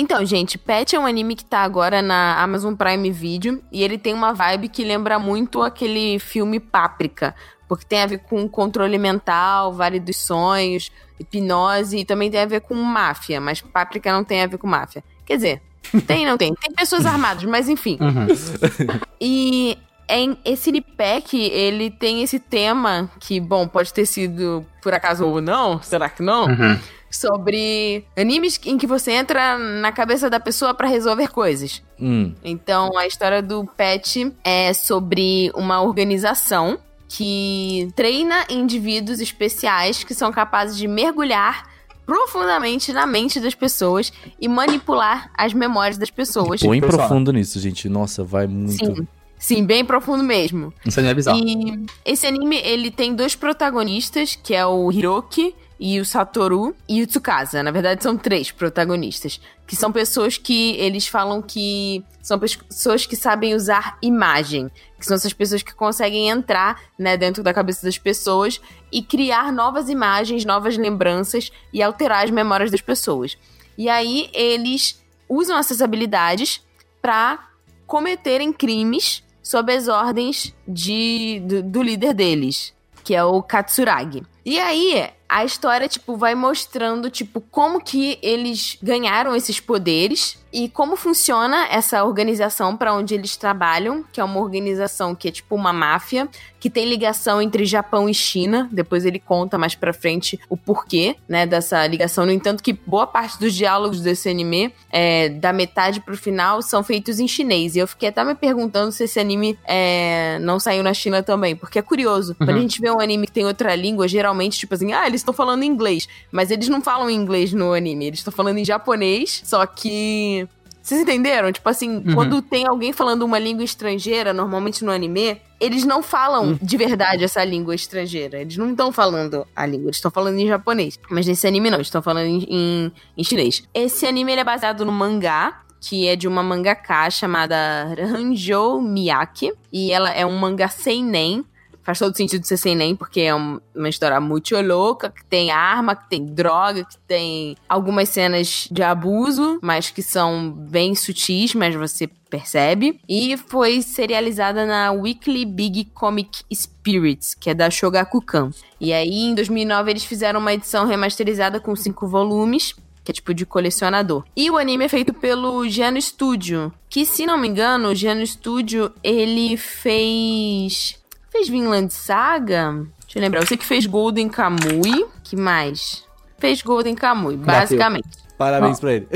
Então, 0.00 0.24
gente, 0.24 0.56
Pet 0.56 0.94
é 0.94 1.00
um 1.00 1.06
anime 1.06 1.34
que 1.34 1.44
tá 1.44 1.58
agora 1.58 2.00
na 2.00 2.40
Amazon 2.40 2.72
Prime 2.72 3.10
Video 3.10 3.60
e 3.72 3.82
ele 3.82 3.98
tem 3.98 4.14
uma 4.14 4.32
vibe 4.32 4.68
que 4.68 4.84
lembra 4.84 5.18
muito 5.18 5.60
aquele 5.60 6.20
filme 6.20 6.60
Páprica. 6.60 7.34
porque 7.66 7.84
tem 7.84 8.02
a 8.02 8.06
ver 8.06 8.18
com 8.18 8.48
controle 8.48 8.96
mental, 8.96 9.72
Vale 9.72 9.98
dos 9.98 10.16
Sonhos, 10.16 10.92
hipnose, 11.18 11.98
e 11.98 12.04
também 12.04 12.30
tem 12.30 12.40
a 12.40 12.46
ver 12.46 12.60
com 12.60 12.74
máfia, 12.76 13.40
mas 13.40 13.60
Páprica 13.60 14.12
não 14.12 14.22
tem 14.22 14.40
a 14.40 14.46
ver 14.46 14.56
com 14.56 14.68
máfia. 14.68 15.02
Quer 15.26 15.34
dizer, 15.34 15.62
tem 16.06 16.24
não 16.24 16.38
tem. 16.38 16.54
Tem 16.54 16.72
pessoas 16.72 17.04
armadas, 17.04 17.42
mas 17.42 17.68
enfim. 17.68 17.98
Uhum. 18.00 18.28
E 19.20 19.76
em 20.08 20.38
esse 20.44 20.70
Lipec, 20.70 21.36
ele 21.36 21.90
tem 21.90 22.22
esse 22.22 22.38
tema 22.38 23.10
que, 23.18 23.40
bom, 23.40 23.66
pode 23.66 23.92
ter 23.92 24.06
sido 24.06 24.64
por 24.80 24.94
acaso 24.94 25.26
ou 25.26 25.40
não, 25.40 25.82
será 25.82 26.08
que 26.08 26.22
não? 26.22 26.46
Uhum. 26.46 26.78
Sobre 27.10 28.04
animes 28.16 28.60
em 28.66 28.76
que 28.76 28.86
você 28.86 29.12
entra 29.12 29.56
na 29.58 29.90
cabeça 29.90 30.28
da 30.28 30.38
pessoa 30.38 30.74
pra 30.74 30.86
resolver 30.86 31.28
coisas. 31.28 31.82
Hum. 32.00 32.34
Então, 32.44 32.96
a 32.98 33.06
história 33.06 33.42
do 33.42 33.64
Pet 33.64 34.32
é 34.44 34.72
sobre 34.74 35.50
uma 35.54 35.80
organização 35.80 36.78
que 37.08 37.88
treina 37.96 38.44
indivíduos 38.50 39.20
especiais 39.20 40.04
que 40.04 40.14
são 40.14 40.30
capazes 40.30 40.76
de 40.76 40.86
mergulhar 40.86 41.66
profundamente 42.04 42.92
na 42.92 43.06
mente 43.06 43.38
das 43.38 43.54
pessoas 43.54 44.12
e 44.40 44.48
manipular 44.48 45.30
as 45.34 45.52
memórias 45.52 45.98
das 45.98 46.10
pessoas. 46.10 46.60
Põe 46.60 46.80
profundo 46.80 47.32
nisso, 47.32 47.58
gente. 47.60 47.88
Nossa, 47.88 48.24
vai 48.24 48.46
muito. 48.46 48.84
Sim. 48.84 49.08
Sim, 49.38 49.64
bem 49.64 49.84
profundo 49.84 50.24
mesmo. 50.24 50.72
Isso 50.84 50.98
aí 50.98 51.06
é 51.06 51.14
bizarro. 51.14 51.38
E 51.38 51.86
esse 52.04 52.26
anime, 52.26 52.56
ele 52.56 52.90
tem 52.90 53.14
dois 53.14 53.36
protagonistas, 53.36 54.34
que 54.34 54.54
é 54.54 54.66
o 54.66 54.90
Hiroki 54.90 55.54
e 55.78 56.00
o 56.00 56.04
Satoru 56.04 56.74
e 56.88 57.02
o 57.02 57.06
Tsukasa. 57.06 57.62
Na 57.62 57.70
verdade, 57.70 58.02
são 58.02 58.16
três 58.16 58.50
protagonistas. 58.50 59.40
Que 59.66 59.76
são 59.76 59.92
pessoas 59.92 60.36
que 60.36 60.72
eles 60.76 61.06
falam 61.06 61.40
que 61.40 62.04
são 62.20 62.38
pessoas 62.38 63.06
que 63.06 63.14
sabem 63.14 63.54
usar 63.54 63.96
imagem. 64.02 64.70
Que 64.98 65.06
são 65.06 65.14
essas 65.14 65.32
pessoas 65.32 65.62
que 65.62 65.74
conseguem 65.74 66.28
entrar 66.28 66.80
né, 66.98 67.16
dentro 67.16 67.42
da 67.42 67.54
cabeça 67.54 67.84
das 67.86 67.98
pessoas 67.98 68.60
e 68.90 69.02
criar 69.02 69.52
novas 69.52 69.88
imagens, 69.88 70.44
novas 70.44 70.76
lembranças 70.76 71.52
e 71.72 71.82
alterar 71.82 72.24
as 72.24 72.30
memórias 72.30 72.70
das 72.70 72.80
pessoas. 72.80 73.36
E 73.76 73.88
aí 73.88 74.28
eles 74.32 75.00
usam 75.28 75.56
essas 75.56 75.80
habilidades 75.80 76.60
para 77.00 77.48
cometerem 77.86 78.52
crimes 78.52 79.22
sob 79.42 79.72
as 79.72 79.88
ordens 79.88 80.54
de, 80.66 81.40
do, 81.46 81.62
do 81.62 81.82
líder 81.82 82.12
deles, 82.12 82.74
que 83.04 83.14
é 83.14 83.24
o 83.24 83.42
Katsuragi. 83.42 84.22
E 84.44 84.58
aí, 84.58 85.10
a 85.28 85.44
história, 85.44 85.86
tipo, 85.86 86.16
vai 86.16 86.34
mostrando, 86.34 87.10
tipo, 87.10 87.40
como 87.40 87.80
que 87.80 88.18
eles 88.22 88.78
ganharam 88.82 89.36
esses 89.36 89.60
poderes 89.60 90.38
e 90.50 90.68
como 90.68 90.96
funciona 90.96 91.66
essa 91.70 92.02
organização 92.02 92.74
para 92.74 92.94
onde 92.94 93.14
eles 93.14 93.36
trabalham, 93.36 94.02
que 94.10 94.18
é 94.18 94.24
uma 94.24 94.40
organização 94.40 95.14
que 95.14 95.28
é 95.28 95.30
tipo 95.30 95.54
uma 95.54 95.74
máfia, 95.74 96.26
que 96.58 96.70
tem 96.70 96.88
ligação 96.88 97.40
entre 97.42 97.66
Japão 97.66 98.08
e 98.08 98.14
China. 98.14 98.66
Depois 98.72 99.04
ele 99.04 99.18
conta 99.18 99.58
mais 99.58 99.74
pra 99.74 99.92
frente 99.92 100.40
o 100.48 100.56
porquê, 100.56 101.16
né, 101.28 101.46
dessa 101.46 101.86
ligação. 101.86 102.24
No 102.24 102.32
entanto, 102.32 102.62
que 102.62 102.72
boa 102.72 103.06
parte 103.06 103.38
dos 103.38 103.54
diálogos 103.54 104.00
desse 104.00 104.28
anime, 104.30 104.72
é, 104.90 105.28
da 105.28 105.52
metade 105.52 106.00
pro 106.00 106.16
final, 106.16 106.62
são 106.62 106.82
feitos 106.82 107.20
em 107.20 107.28
chinês. 107.28 107.76
E 107.76 107.80
eu 107.80 107.86
fiquei 107.86 108.08
até 108.08 108.24
me 108.24 108.34
perguntando 108.34 108.90
se 108.90 109.04
esse 109.04 109.20
anime 109.20 109.58
é, 109.66 110.38
não 110.40 110.58
saiu 110.58 110.82
na 110.82 110.94
China 110.94 111.22
também, 111.22 111.54
porque 111.54 111.78
é 111.78 111.82
curioso. 111.82 112.34
Quando 112.34 112.50
a 112.50 112.58
gente 112.58 112.80
vê 112.80 112.90
um 112.90 113.00
anime 113.00 113.26
que 113.26 113.32
tem 113.32 113.44
outra 113.44 113.74
língua, 113.74 114.08
geralmente, 114.08 114.27
tipo 114.58 114.74
assim, 114.74 114.92
ah, 114.92 115.06
eles 115.06 115.20
estão 115.20 115.34
falando 115.34 115.62
inglês. 115.62 116.08
Mas 116.30 116.50
eles 116.50 116.68
não 116.68 116.80
falam 116.80 117.10
inglês 117.10 117.52
no 117.52 117.72
anime, 117.72 118.06
eles 118.06 118.20
estão 118.20 118.32
falando 118.32 118.58
em 118.58 118.64
japonês, 118.64 119.42
só 119.44 119.64
que. 119.66 120.46
Vocês 120.82 121.02
entenderam? 121.02 121.52
Tipo 121.52 121.68
assim, 121.68 122.02
quando 122.14 122.40
tem 122.40 122.66
alguém 122.66 122.94
falando 122.94 123.22
uma 123.22 123.38
língua 123.38 123.62
estrangeira, 123.62 124.32
normalmente 124.32 124.82
no 124.82 124.90
anime, 124.90 125.38
eles 125.60 125.84
não 125.84 126.02
falam 126.02 126.58
de 126.62 126.76
verdade 126.76 127.24
essa 127.24 127.44
língua 127.44 127.74
estrangeira. 127.74 128.40
Eles 128.40 128.56
não 128.56 128.70
estão 128.70 128.90
falando 128.92 129.46
a 129.54 129.66
língua, 129.66 129.88
eles 129.88 129.96
estão 129.96 130.10
falando 130.10 130.38
em 130.38 130.46
japonês. 130.46 130.98
Mas 131.10 131.26
nesse 131.26 131.46
anime 131.46 131.70
não, 131.70 131.78
eles 131.78 131.88
estão 131.88 132.00
falando 132.00 132.26
em, 132.26 132.46
em, 132.48 132.92
em 133.16 133.24
chinês. 133.24 133.62
Esse 133.74 134.06
anime 134.06 134.32
ele 134.32 134.40
é 134.40 134.44
baseado 134.44 134.84
no 134.84 134.92
mangá, 134.92 135.62
que 135.80 136.06
é 136.06 136.16
de 136.16 136.26
uma 136.26 136.42
mangaka 136.42 137.10
chamada 137.10 137.94
Ranjou 138.10 138.80
Miyake. 138.80 139.52
E 139.72 139.92
ela 139.92 140.10
é 140.10 140.24
um 140.24 140.38
mangá 140.38 140.68
seinen. 140.68 141.44
Faz 141.88 142.00
todo 142.00 142.14
sentido 142.14 142.44
ser 142.44 142.58
seinen, 142.58 142.94
porque 142.94 143.22
é 143.22 143.34
um- 143.34 143.58
uma 143.74 143.88
história 143.88 144.20
muito 144.20 144.54
louca, 144.60 145.08
que 145.08 145.24
tem 145.24 145.50
arma, 145.50 145.96
que 145.96 146.06
tem 146.10 146.22
droga, 146.26 146.84
que 146.84 146.98
tem 147.06 147.56
algumas 147.66 148.10
cenas 148.10 148.68
de 148.70 148.82
abuso, 148.82 149.58
mas 149.62 149.88
que 149.88 150.02
são 150.02 150.50
bem 150.52 150.94
sutis, 150.94 151.54
mas 151.54 151.74
você 151.74 152.06
percebe. 152.28 153.00
E 153.08 153.38
foi 153.38 153.80
serializada 153.80 154.66
na 154.66 154.92
Weekly 154.92 155.46
Big 155.46 155.86
Comic 155.94 156.42
Spirits, 156.52 157.32
que 157.32 157.48
é 157.48 157.54
da 157.54 157.70
Shogakukan. 157.70 158.50
E 158.78 158.92
aí, 158.92 159.22
em 159.22 159.34
2009, 159.34 159.90
eles 159.90 160.04
fizeram 160.04 160.40
uma 160.40 160.52
edição 160.52 160.84
remasterizada 160.86 161.58
com 161.58 161.74
cinco 161.74 162.06
volumes, 162.06 162.74
que 163.02 163.12
é 163.12 163.14
tipo 163.14 163.32
de 163.32 163.46
colecionador. 163.46 164.24
E 164.36 164.50
o 164.50 164.58
anime 164.58 164.84
é 164.84 164.88
feito 164.90 165.14
pelo 165.14 165.66
Geno 165.66 165.98
Studio, 166.02 166.70
que 166.90 167.06
se 167.06 167.24
não 167.24 167.38
me 167.38 167.48
engano, 167.48 167.88
o 167.88 167.94
Geno 167.94 168.26
Studio, 168.26 168.92
ele 169.02 169.56
fez... 169.56 170.98
Fez 171.38 171.48
Vinland 171.48 171.92
Saga? 171.92 172.84
Deixa 173.04 173.16
eu 173.16 173.22
lembrar, 173.22 173.40
eu 173.40 173.46
sei 173.46 173.56
que 173.56 173.64
fez 173.64 173.86
Golden 173.86 174.28
Kamui, 174.28 175.06
que 175.22 175.36
mais? 175.36 176.04
Fez 176.36 176.62
Golden 176.62 176.96
Kamui, 176.96 177.36
basicamente. 177.36 178.08
Parabéns 178.36 178.80
pra 178.80 178.94
ele. 178.94 179.08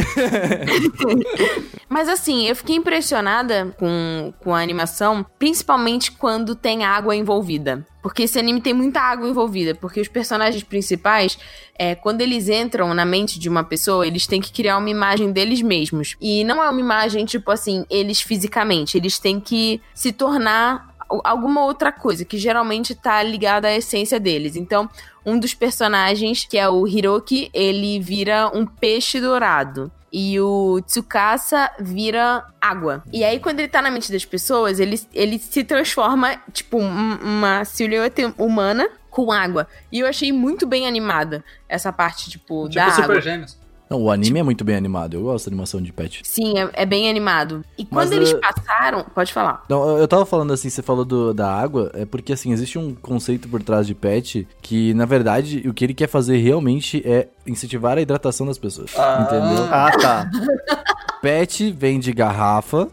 Mas 1.89 2.09
assim, 2.09 2.47
eu 2.47 2.55
fiquei 2.55 2.77
impressionada 2.77 3.75
com, 3.77 4.33
com 4.39 4.55
a 4.55 4.61
animação, 4.61 5.27
principalmente 5.37 6.13
quando 6.13 6.55
tem 6.55 6.85
água 6.85 7.15
envolvida. 7.15 7.85
Porque 8.03 8.25
esse 8.25 8.39
anime 8.39 8.61
tem 8.61 8.75
muita 8.75 9.01
água 9.01 9.29
envolvida. 9.29 9.75
Porque 9.77 10.01
os 10.01 10.09
personagens 10.09 10.65
principais, 10.65 11.39
é, 11.79 11.95
quando 11.95 12.21
eles 12.21 12.49
entram 12.49 12.93
na 12.95 13.05
mente 13.05 13.39
de 13.39 13.49
uma 13.49 13.63
pessoa, 13.63 14.05
eles 14.05 14.27
têm 14.27 14.41
que 14.41 14.53
criar 14.53 14.79
uma 14.79 14.91
imagem 14.91 15.31
deles 15.31 15.63
mesmos. 15.63 16.17
E 16.21 16.43
não 16.43 16.63
é 16.63 16.69
uma 16.69 16.81
imagem, 16.81 17.25
tipo 17.25 17.51
assim, 17.51 17.85
eles 17.89 18.21
fisicamente. 18.21 18.97
Eles 18.97 19.21
têm 19.21 19.39
que 19.39 19.81
se 19.95 20.11
tornar 20.11 20.92
alguma 21.25 21.65
outra 21.65 21.91
coisa, 21.93 22.25
que 22.25 22.39
geralmente 22.39 22.95
tá 22.95 23.23
ligada 23.23 23.69
à 23.69 23.75
essência 23.75 24.19
deles. 24.19 24.57
Então, 24.57 24.89
um 25.27 25.39
dos 25.39 25.55
personagens, 25.55 26.45
que 26.45 26.57
é 26.59 26.69
o 26.69 26.87
Hiroki, 26.87 27.51
ele 27.53 27.99
vira 28.01 28.51
um 28.55 28.65
peixe 28.67 29.21
dourado. 29.21 29.91
E 30.15 30.39
o 30.41 30.81
Tsukasa 30.87 31.71
vira 31.81 32.45
água. 32.61 33.03
E 33.13 33.25
aí, 33.25 33.41
quando 33.41 33.61
ele 33.61 33.69
tá 33.69 33.81
na 33.81 33.91
mente 33.91 34.13
das 34.13 34.25
pessoas, 34.27 34.79
ele, 34.79 35.01
ele 35.15 35.39
se 35.39 35.65
transforma, 35.65 36.37
tipo, 36.53 36.79
um- 36.79 37.17
uma 37.23 37.65
silhueta 37.65 38.35
humana 38.37 38.89
com 39.11 39.33
água. 39.33 39.67
E 39.91 40.01
eu 40.01 40.07
achei 40.07 40.31
muito 40.31 40.67
bem 40.67 40.87
animada 40.87 41.43
essa 41.69 41.91
parte, 41.93 42.29
tipo, 42.29 42.69
da 42.69 42.91
Tipo 42.91 43.03
água. 43.03 43.15
Super 43.15 43.23
Gêmeos. 43.23 43.62
Não, 43.93 44.01
o 44.01 44.11
anime 44.11 44.41
é 44.41 44.43
muito 44.43 44.65
bem 44.65 44.75
animado. 44.75 45.15
Eu 45.15 45.23
gosto 45.25 45.45
da 45.47 45.51
animação 45.51 45.83
de 45.83 45.93
pet. 45.93 46.23
Sim, 46.25 46.59
é, 46.59 46.71
é 46.73 46.87
bem 46.87 47.11
animado. 47.11 47.63
E 47.77 47.85
quando 47.85 48.09
Mas, 48.09 48.13
eles 48.13 48.33
eh, 48.33 48.39
passaram. 48.41 49.05
Pode 49.15 49.33
falar. 49.33 49.65
Não, 49.69 49.99
eu- 49.99 50.09
tava 50.09 50.25
falando 50.25 50.51
assim, 50.53 50.71
você 50.71 50.81
falou 50.81 51.05
do- 51.05 51.35
da 51.35 51.55
água, 51.55 51.91
é 51.95 52.07
porque 52.07 52.33
assim, 52.33 52.53
existe 52.53 52.79
um 52.79 52.95
conceito 52.95 53.49
por 53.49 53.63
trás 53.63 53.87
de 53.87 53.95
pet 53.95 54.49
que, 54.63 54.95
na 54.95 55.05
verdade, 55.05 55.63
o 55.69 55.75
que 55.75 55.85
ele 55.85 55.93
quer 55.93 56.09
fazer 56.09 56.39
realmente 56.39 57.03
é 57.07 57.29
incentivar 57.47 57.99
a 57.99 58.01
hidratação 58.01 58.47
das 58.47 58.57
pessoas. 58.57 58.91
Ah. 58.97 59.27
Entendeu? 59.27 59.65
Ah, 59.71 59.91
tá. 60.01 60.31
Pet 61.21 61.71
vem 61.71 62.01
de 62.01 62.13
garrafa 62.13 62.89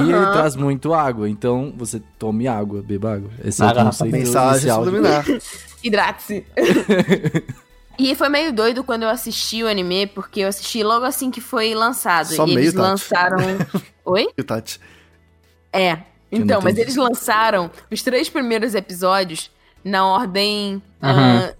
e 0.00 0.10
ele 0.10 0.26
traz 0.32 0.56
muito 0.56 0.92
água. 0.94 1.28
Então, 1.28 1.72
você 1.76 2.00
tome 2.18 2.48
água, 2.48 2.82
beba 2.82 3.14
água. 3.14 3.30
Esse 3.44 3.62
é 3.62 3.66
o 3.66 3.74
conceito 3.74 4.12
Mensagem 4.12 4.70
inicial. 4.70 4.84
Hidrate-se. 5.84 6.44
e 7.98 8.14
foi 8.14 8.28
meio 8.28 8.52
doido 8.52 8.84
quando 8.84 9.02
eu 9.02 9.08
assisti 9.08 9.62
o 9.62 9.68
anime, 9.68 10.06
porque 10.06 10.40
eu 10.40 10.48
assisti 10.48 10.82
logo 10.82 11.04
assim 11.04 11.30
que 11.30 11.40
foi 11.40 11.74
lançado. 11.74 12.26
Só 12.34 12.44
e 12.44 12.48
meio, 12.48 12.58
eles 12.60 12.74
Tati. 12.74 12.82
lançaram. 12.88 13.38
Oi? 14.04 14.28
E 14.36 14.42
Tati. 14.42 14.80
É. 15.72 15.98
Então, 16.30 16.60
mas 16.62 16.76
eles 16.76 16.94
lançaram 16.96 17.70
os 17.90 18.02
três 18.02 18.28
primeiros 18.28 18.74
episódios 18.74 19.50
na 19.82 20.06
ordem 20.06 20.82
ah, 21.00 21.52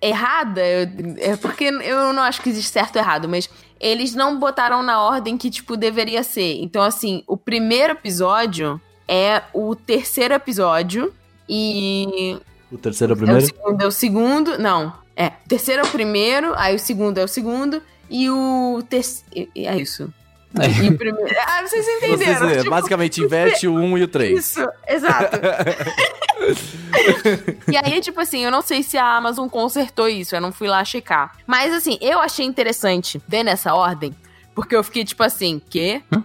errada. 0.00 0.60
eu- 0.64 0.88
é 1.18 1.36
porque 1.36 1.64
eu 1.64 2.12
não 2.12 2.22
acho 2.22 2.40
que 2.40 2.48
existe 2.48 2.70
certo 2.70 2.96
ou 2.96 3.02
errado, 3.02 3.28
mas 3.28 3.50
eles 3.80 4.14
não 4.14 4.38
botaram 4.38 4.82
na 4.82 5.02
ordem 5.02 5.36
que, 5.36 5.50
tipo, 5.50 5.76
deveria 5.76 6.22
ser. 6.22 6.60
Então, 6.62 6.80
assim, 6.82 7.22
o 7.26 7.36
primeiro 7.36 7.92
episódio 7.94 8.80
é 9.08 9.42
o 9.52 9.74
terceiro 9.74 10.32
episódio 10.34 11.12
e 11.48 12.38
O 12.72 12.78
terceiro 12.78 13.12
é 13.12 13.16
o 13.16 13.18
é 13.18 13.18
o 13.18 13.24
primeiro? 13.24 13.46
segundo 13.46 13.82
é 13.82 13.86
o 13.86 13.90
segundo. 13.90 14.58
Não. 14.58 15.03
É. 15.16 15.28
O 15.28 15.48
terceiro 15.48 15.82
é 15.82 15.84
o 15.84 15.90
primeiro, 15.90 16.52
aí 16.56 16.74
o 16.74 16.78
segundo 16.78 17.18
é 17.18 17.24
o 17.24 17.28
segundo. 17.28 17.82
E 18.10 18.28
o 18.28 18.82
terceiro. 18.88 19.50
É 19.54 19.76
isso. 19.76 20.12
E 20.82 20.88
o 20.88 20.96
primeiro. 20.96 21.34
Ah, 21.46 21.62
vocês 21.66 21.84
Você, 21.84 22.06
entenderam. 22.06 22.48
é, 22.48 22.58
tipo, 22.58 22.70
basicamente, 22.70 23.20
inverte 23.20 23.66
o 23.66 23.74
1 23.74 23.98
e 23.98 24.02
o 24.04 24.08
3. 24.08 24.38
Isso, 24.38 24.68
exato. 24.88 25.36
e 27.70 27.76
aí, 27.76 28.00
tipo 28.00 28.20
assim, 28.20 28.44
eu 28.44 28.50
não 28.50 28.62
sei 28.62 28.82
se 28.82 28.96
a 28.96 29.16
Amazon 29.16 29.48
consertou 29.48 30.08
isso, 30.08 30.36
eu 30.36 30.40
não 30.40 30.52
fui 30.52 30.68
lá 30.68 30.84
checar. 30.84 31.32
Mas 31.46 31.72
assim, 31.72 31.98
eu 32.00 32.20
achei 32.20 32.46
interessante 32.46 33.20
ver 33.26 33.42
nessa 33.42 33.74
ordem, 33.74 34.14
porque 34.54 34.76
eu 34.76 34.84
fiquei 34.84 35.04
tipo 35.04 35.22
assim, 35.24 35.60
quê? 35.68 36.02
que 36.10 36.22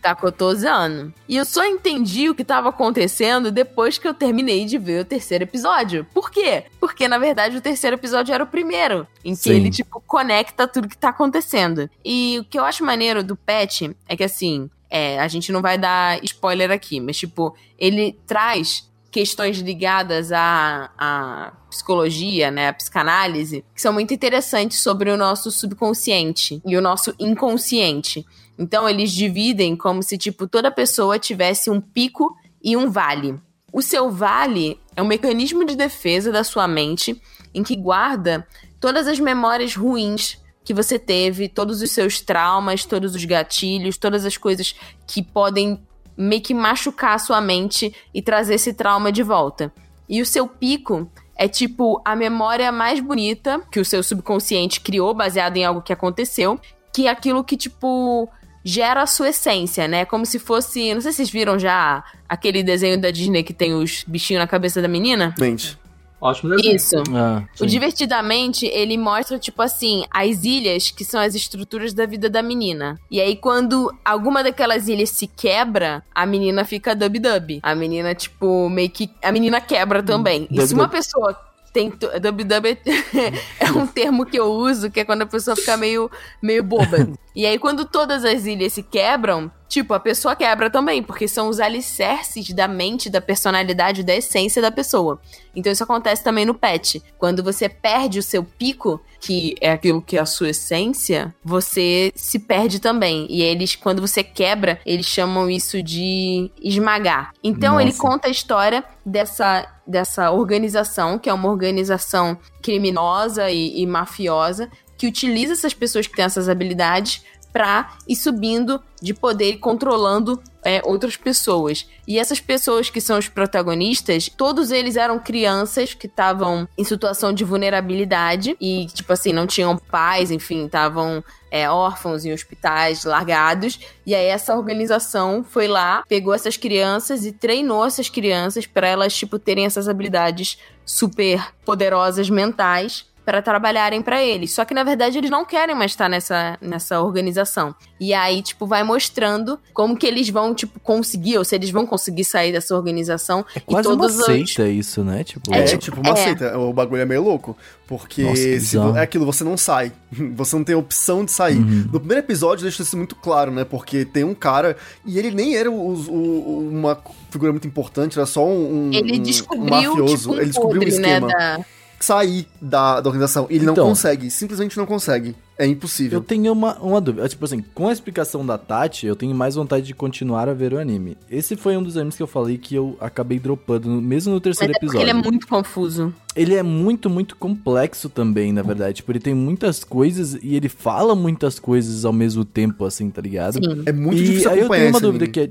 tá 0.00 0.14
cotosando. 0.14 1.12
E 1.28 1.36
eu 1.36 1.44
só 1.44 1.64
entendi 1.64 2.28
o 2.28 2.34
que 2.34 2.44
tava 2.44 2.68
acontecendo 2.68 3.50
depois 3.50 3.98
que 3.98 4.06
eu 4.06 4.14
terminei 4.14 4.64
de 4.64 4.78
ver 4.78 5.02
o 5.02 5.04
terceiro 5.04 5.44
episódio. 5.44 6.06
Por 6.14 6.30
quê? 6.30 6.64
Porque, 6.80 7.08
na 7.08 7.18
verdade, 7.18 7.56
o 7.56 7.60
terceiro 7.60 7.96
episódio 7.96 8.34
era 8.34 8.44
o 8.44 8.46
primeiro, 8.46 9.06
em 9.24 9.34
que 9.34 9.42
Sim. 9.42 9.54
ele, 9.54 9.70
tipo, 9.70 10.00
conecta 10.06 10.66
tudo 10.66 10.88
que 10.88 10.96
tá 10.96 11.10
acontecendo. 11.10 11.90
E 12.04 12.38
o 12.40 12.44
que 12.44 12.58
eu 12.58 12.64
acho 12.64 12.84
maneiro 12.84 13.22
do 13.22 13.36
Pet 13.36 13.96
é 14.08 14.16
que, 14.16 14.24
assim, 14.24 14.70
é, 14.88 15.18
a 15.18 15.28
gente 15.28 15.52
não 15.52 15.60
vai 15.60 15.76
dar 15.76 16.22
spoiler 16.24 16.70
aqui, 16.70 17.00
mas, 17.00 17.16
tipo, 17.16 17.54
ele 17.78 18.18
traz 18.26 18.88
questões 19.16 19.58
ligadas 19.60 20.30
à, 20.30 20.90
à 20.98 21.52
psicologia, 21.70 22.50
né, 22.50 22.68
à 22.68 22.72
psicanálise, 22.74 23.64
que 23.74 23.80
são 23.80 23.90
muito 23.90 24.12
interessantes 24.12 24.80
sobre 24.80 25.10
o 25.10 25.16
nosso 25.16 25.50
subconsciente 25.50 26.60
e 26.66 26.76
o 26.76 26.82
nosso 26.82 27.14
inconsciente. 27.18 28.26
Então 28.58 28.88
eles 28.88 29.12
dividem 29.12 29.76
como 29.76 30.02
se 30.02 30.16
tipo 30.16 30.46
toda 30.46 30.70
pessoa 30.70 31.18
tivesse 31.18 31.70
um 31.70 31.80
pico 31.80 32.36
e 32.62 32.76
um 32.76 32.90
vale. 32.90 33.38
O 33.72 33.82
seu 33.82 34.10
vale 34.10 34.80
é 34.94 35.02
um 35.02 35.06
mecanismo 35.06 35.64
de 35.64 35.76
defesa 35.76 36.32
da 36.32 36.42
sua 36.42 36.66
mente 36.66 37.20
em 37.54 37.62
que 37.62 37.76
guarda 37.76 38.46
todas 38.80 39.06
as 39.06 39.18
memórias 39.18 39.74
ruins 39.74 40.38
que 40.64 40.74
você 40.74 40.98
teve, 40.98 41.48
todos 41.48 41.80
os 41.80 41.90
seus 41.90 42.20
traumas, 42.20 42.84
todos 42.84 43.14
os 43.14 43.24
gatilhos, 43.24 43.96
todas 43.96 44.24
as 44.24 44.36
coisas 44.36 44.74
que 45.06 45.22
podem 45.22 45.80
meio 46.16 46.40
que 46.40 46.54
machucar 46.54 47.14
a 47.14 47.18
sua 47.18 47.40
mente 47.40 47.94
e 48.12 48.22
trazer 48.22 48.54
esse 48.54 48.72
trauma 48.72 49.12
de 49.12 49.22
volta. 49.22 49.72
E 50.08 50.20
o 50.22 50.26
seu 50.26 50.48
pico 50.48 51.10
é 51.36 51.46
tipo 51.46 52.00
a 52.04 52.16
memória 52.16 52.72
mais 52.72 52.98
bonita 52.98 53.60
que 53.70 53.78
o 53.78 53.84
seu 53.84 54.02
subconsciente 54.02 54.80
criou 54.80 55.12
baseado 55.12 55.56
em 55.56 55.64
algo 55.64 55.82
que 55.82 55.92
aconteceu, 55.92 56.58
que 56.92 57.06
é 57.06 57.10
aquilo 57.10 57.44
que 57.44 57.56
tipo 57.56 58.28
gera 58.66 59.02
a 59.02 59.06
sua 59.06 59.28
essência, 59.28 59.86
né? 59.86 60.04
Como 60.04 60.26
se 60.26 60.40
fosse, 60.40 60.92
não 60.92 61.00
sei 61.00 61.12
se 61.12 61.18
vocês 61.18 61.30
viram 61.30 61.56
já 61.56 62.02
aquele 62.28 62.64
desenho 62.64 63.00
da 63.00 63.12
Disney 63.12 63.44
que 63.44 63.54
tem 63.54 63.72
os 63.72 64.02
bichinhos 64.04 64.40
na 64.40 64.46
cabeça 64.48 64.82
da 64.82 64.88
menina. 64.88 65.32
Mente. 65.38 65.78
Ótimo 66.20 66.56
desenho. 66.56 66.74
Isso. 66.74 66.96
Ah, 67.14 67.44
O. 67.60 67.66
Divertidamente, 67.66 68.66
ele 68.66 68.98
mostra, 68.98 69.38
tipo 69.38 69.62
assim, 69.62 70.04
as 70.10 70.42
ilhas 70.42 70.90
que 70.90 71.04
são 71.04 71.20
as 71.20 71.36
estruturas 71.36 71.94
da 71.94 72.06
vida 72.06 72.28
da 72.28 72.42
menina. 72.42 72.98
E 73.08 73.20
aí, 73.20 73.36
quando 73.36 73.94
alguma 74.04 74.42
daquelas 74.42 74.88
ilhas 74.88 75.10
se 75.10 75.28
quebra, 75.28 76.02
a 76.12 76.26
menina 76.26 76.64
fica 76.64 76.96
dub-dub. 76.96 77.60
A 77.62 77.74
menina, 77.74 78.14
tipo, 78.14 78.68
meio 78.68 78.90
que. 78.90 79.10
A 79.22 79.30
menina 79.30 79.60
quebra 79.60 80.02
também. 80.02 80.48
E 80.50 80.66
se 80.66 80.74
uma 80.74 80.88
pessoa 80.88 81.38
tem. 81.76 81.90
Dub-dub 81.90 82.66
é, 83.60 83.70
um 83.72 83.86
termo 83.86 84.24
que 84.24 84.38
eu 84.38 84.46
uso, 84.46 84.90
que 84.90 85.00
é 85.00 85.04
quando 85.04 85.22
a 85.22 85.26
pessoa 85.26 85.54
fica 85.54 85.76
meio, 85.76 86.10
meio 86.40 86.64
boba. 86.64 87.06
E 87.34 87.44
aí, 87.44 87.58
quando 87.58 87.84
todas 87.84 88.24
as 88.24 88.46
ilhas 88.46 88.72
se 88.72 88.82
quebram, 88.82 89.52
tipo, 89.68 89.92
a 89.92 90.00
pessoa 90.00 90.34
quebra 90.34 90.70
também, 90.70 91.02
porque 91.02 91.28
são 91.28 91.50
os 91.50 91.60
alicerces 91.60 92.50
da 92.50 92.66
mente, 92.66 93.10
da 93.10 93.20
personalidade, 93.20 94.02
da 94.02 94.14
essência 94.14 94.62
da 94.62 94.70
pessoa. 94.70 95.20
Então 95.54 95.70
isso 95.70 95.84
acontece 95.84 96.24
também 96.24 96.46
no 96.46 96.54
pet. 96.54 97.02
Quando 97.18 97.42
você 97.42 97.68
perde 97.68 98.18
o 98.18 98.22
seu 98.22 98.42
pico, 98.42 98.98
que 99.20 99.54
é 99.60 99.72
aquilo 99.72 100.00
que 100.00 100.16
é 100.16 100.20
a 100.20 100.26
sua 100.26 100.50
essência, 100.50 101.34
você 101.44 102.10
se 102.14 102.38
perde 102.38 102.80
também. 102.80 103.26
E 103.28 103.42
eles, 103.42 103.76
quando 103.76 104.00
você 104.00 104.22
quebra, 104.22 104.80
eles 104.86 105.06
chamam 105.06 105.50
isso 105.50 105.82
de 105.82 106.50
esmagar. 106.62 107.32
Então 107.44 107.78
ele 107.78 107.90
Nossa. 107.90 108.02
conta 108.02 108.28
a 108.28 108.30
história 108.30 108.82
dessa, 109.04 109.66
dessa 109.86 110.30
organização, 110.30 111.18
que 111.18 111.28
é 111.28 111.32
uma 111.32 111.48
organização 111.48 112.36
criminosa 112.62 113.50
e, 113.50 113.80
e 113.80 113.86
mafiosa, 113.86 114.68
que 114.96 115.06
utiliza 115.06 115.52
essas 115.52 115.74
pessoas 115.74 116.06
que 116.06 116.16
têm 116.16 116.24
essas 116.24 116.48
habilidades 116.48 117.22
pra 117.56 117.96
ir 118.06 118.14
subindo 118.14 118.82
de 119.00 119.14
poder 119.14 119.52
e 119.52 119.56
controlando 119.56 120.38
é, 120.62 120.82
outras 120.84 121.16
pessoas. 121.16 121.88
E 122.06 122.18
essas 122.18 122.38
pessoas 122.38 122.90
que 122.90 123.00
são 123.00 123.18
os 123.18 123.30
protagonistas, 123.30 124.28
todos 124.28 124.70
eles 124.70 124.94
eram 124.94 125.18
crianças 125.18 125.94
que 125.94 126.06
estavam 126.06 126.68
em 126.76 126.84
situação 126.84 127.32
de 127.32 127.44
vulnerabilidade 127.44 128.54
e, 128.60 128.88
tipo 128.88 129.10
assim, 129.10 129.32
não 129.32 129.46
tinham 129.46 129.78
pais, 129.78 130.30
enfim, 130.30 130.66
estavam 130.66 131.24
é, 131.50 131.70
órfãos 131.70 132.26
em 132.26 132.32
hospitais, 132.34 133.04
largados. 133.04 133.80
E 134.04 134.14
aí 134.14 134.26
essa 134.26 134.54
organização 134.54 135.42
foi 135.42 135.66
lá, 135.66 136.04
pegou 136.06 136.34
essas 136.34 136.58
crianças 136.58 137.24
e 137.24 137.32
treinou 137.32 137.86
essas 137.86 138.10
crianças 138.10 138.66
para 138.66 138.86
elas, 138.86 139.16
tipo, 139.16 139.38
terem 139.38 139.64
essas 139.64 139.88
habilidades 139.88 140.58
super 140.84 141.54
poderosas 141.64 142.28
mentais 142.28 143.06
para 143.26 143.42
trabalharem 143.42 144.00
para 144.00 144.22
eles. 144.22 144.52
Só 144.52 144.64
que 144.64 144.72
na 144.72 144.84
verdade 144.84 145.18
eles 145.18 145.28
não 145.30 145.44
querem 145.44 145.74
mais 145.74 145.90
estar 145.90 146.08
nessa, 146.08 146.56
nessa 146.60 147.00
organização. 147.02 147.74
E 147.98 148.14
aí, 148.14 148.40
tipo, 148.42 148.66
vai 148.66 148.84
mostrando 148.84 149.58
como 149.74 149.96
que 149.96 150.06
eles 150.06 150.28
vão, 150.28 150.54
tipo, 150.54 150.78
conseguir, 150.80 151.36
ou 151.38 151.44
se 151.44 151.54
eles 151.54 151.70
vão 151.70 151.84
conseguir 151.86 152.24
sair 152.24 152.52
dessa 152.52 152.76
organização. 152.76 153.44
É 153.54 153.60
quase 153.60 153.88
e 153.88 153.92
uma 153.92 153.98
todos 154.02 154.18
os- 154.18 154.24
seita 154.26 154.68
isso, 154.68 155.02
né? 155.02 155.24
Tipo, 155.24 155.52
É, 155.52 155.58
É, 155.60 155.62
tipo, 155.64 155.82
tipo, 155.82 156.00
uma 156.00 156.12
é. 156.12 156.16
seita. 156.24 156.56
O 156.58 156.72
bagulho 156.72 157.02
é 157.02 157.04
meio 157.04 157.22
louco. 157.22 157.56
Porque 157.88 158.22
Nossa, 158.22 158.98
é 158.98 159.02
aquilo, 159.02 159.24
você 159.24 159.44
não 159.44 159.56
sai. 159.56 159.92
Você 160.36 160.56
não 160.56 160.64
tem 160.64 160.74
opção 160.74 161.24
de 161.24 161.30
sair. 161.30 161.56
Uhum. 161.58 161.88
No 161.92 162.00
primeiro 162.00 162.20
episódio 162.24 162.62
deixa 162.64 162.82
isso 162.82 162.96
muito 162.96 163.14
claro, 163.14 163.50
né? 163.52 163.64
Porque 163.64 164.04
tem 164.04 164.24
um 164.24 164.34
cara. 164.34 164.76
E 165.04 165.18
ele 165.18 165.30
nem 165.30 165.56
era 165.56 165.70
o- 165.70 165.94
o- 165.94 166.68
uma 166.70 166.98
figura 167.30 167.52
muito 167.52 167.66
importante, 167.66 168.18
era 168.18 168.26
só 168.26 168.44
um, 168.46 168.88
um, 168.88 168.92
Ele 168.92 169.18
um 169.18 169.22
descobriu, 169.22 169.70
mafioso. 169.70 170.16
tipo, 170.16 170.30
um 170.32 170.36
ele 170.36 170.46
descobriu 170.46 170.80
podre, 170.82 170.94
um 170.96 171.00
esquema. 171.00 171.26
né, 171.28 171.32
da... 171.34 171.64
Sair 172.06 172.46
da, 172.60 173.00
da 173.00 173.08
organização. 173.08 173.46
E 173.50 173.56
ele 173.56 173.64
não 173.66 173.72
Então. 173.72 173.88
consegue. 173.88 174.30
Simplesmente 174.30 174.76
não 174.76 174.86
consegue. 174.86 175.34
É 175.58 175.64
Eu 175.66 175.70
impossível. 175.70 176.20
tenho 176.20 176.52
uma, 176.52 176.74
uma 176.78 177.00
dúvida. 177.00 177.26
Tipo 177.28 177.44
assim, 177.46 177.64
com 177.74 177.88
a 177.88 177.92
explicação 177.92 178.44
da 178.44 178.56
Tati, 178.58 179.06
eu 179.06 179.16
tenho 179.16 179.34
mais 179.34 179.54
vontade 179.54 179.86
de 179.86 179.94
continuar 179.94 180.48
a 180.48 180.54
ver 180.54 180.72
o 180.74 180.78
anime. 180.78 181.16
Esse 181.30 181.56
foi 181.56 181.76
um 181.76 181.82
dos 181.82 181.96
animes 181.96 182.14
que 182.16 182.22
eu 182.22 182.26
falei 182.26 182.58
que 182.58 182.74
eu 182.74 182.96
acabei 183.00 183.38
dropando, 183.38 183.88
no- 183.88 184.02
mesmo 184.02 184.30
no 184.32 184.36
Mas 184.36 184.42
terceiro 184.44 184.72
é 184.72 184.74
porque 184.74 184.86
episódio. 184.86 185.04
ele 185.10 185.18
é 185.18 185.22
muito 185.30 185.48
confuso. 185.48 186.14
Ele 186.36 186.54
é 186.54 186.62
muito, 186.62 187.08
muito 187.08 187.34
complexo 187.36 188.08
também, 188.10 188.52
na 188.52 188.60
verdade. 188.62 188.96
Tipo, 188.96 189.12
ele 189.12 189.18
tem 189.20 189.34
muitas 189.34 189.82
coisas 189.82 190.34
e 190.42 190.54
ele 190.54 190.68
fala 190.68 191.14
muitas 191.14 191.58
coisas 191.58 192.04
ao 192.04 192.12
mesmo 192.12 192.44
tempo, 192.44 192.84
assim, 192.84 193.08
tá 193.10 193.22
ligado? 193.22 193.54
Sim. 193.54 193.82
É 193.86 193.92
muito 193.92 194.20
e 194.20 194.24
difícil 194.24 194.50
aí 194.50 194.60
eu 194.60 194.68
tenho 194.68 194.88
uma 194.90 195.00
dúvida 195.00 195.24
anime. 195.24 195.32
que 195.32 195.40
é, 195.40 195.50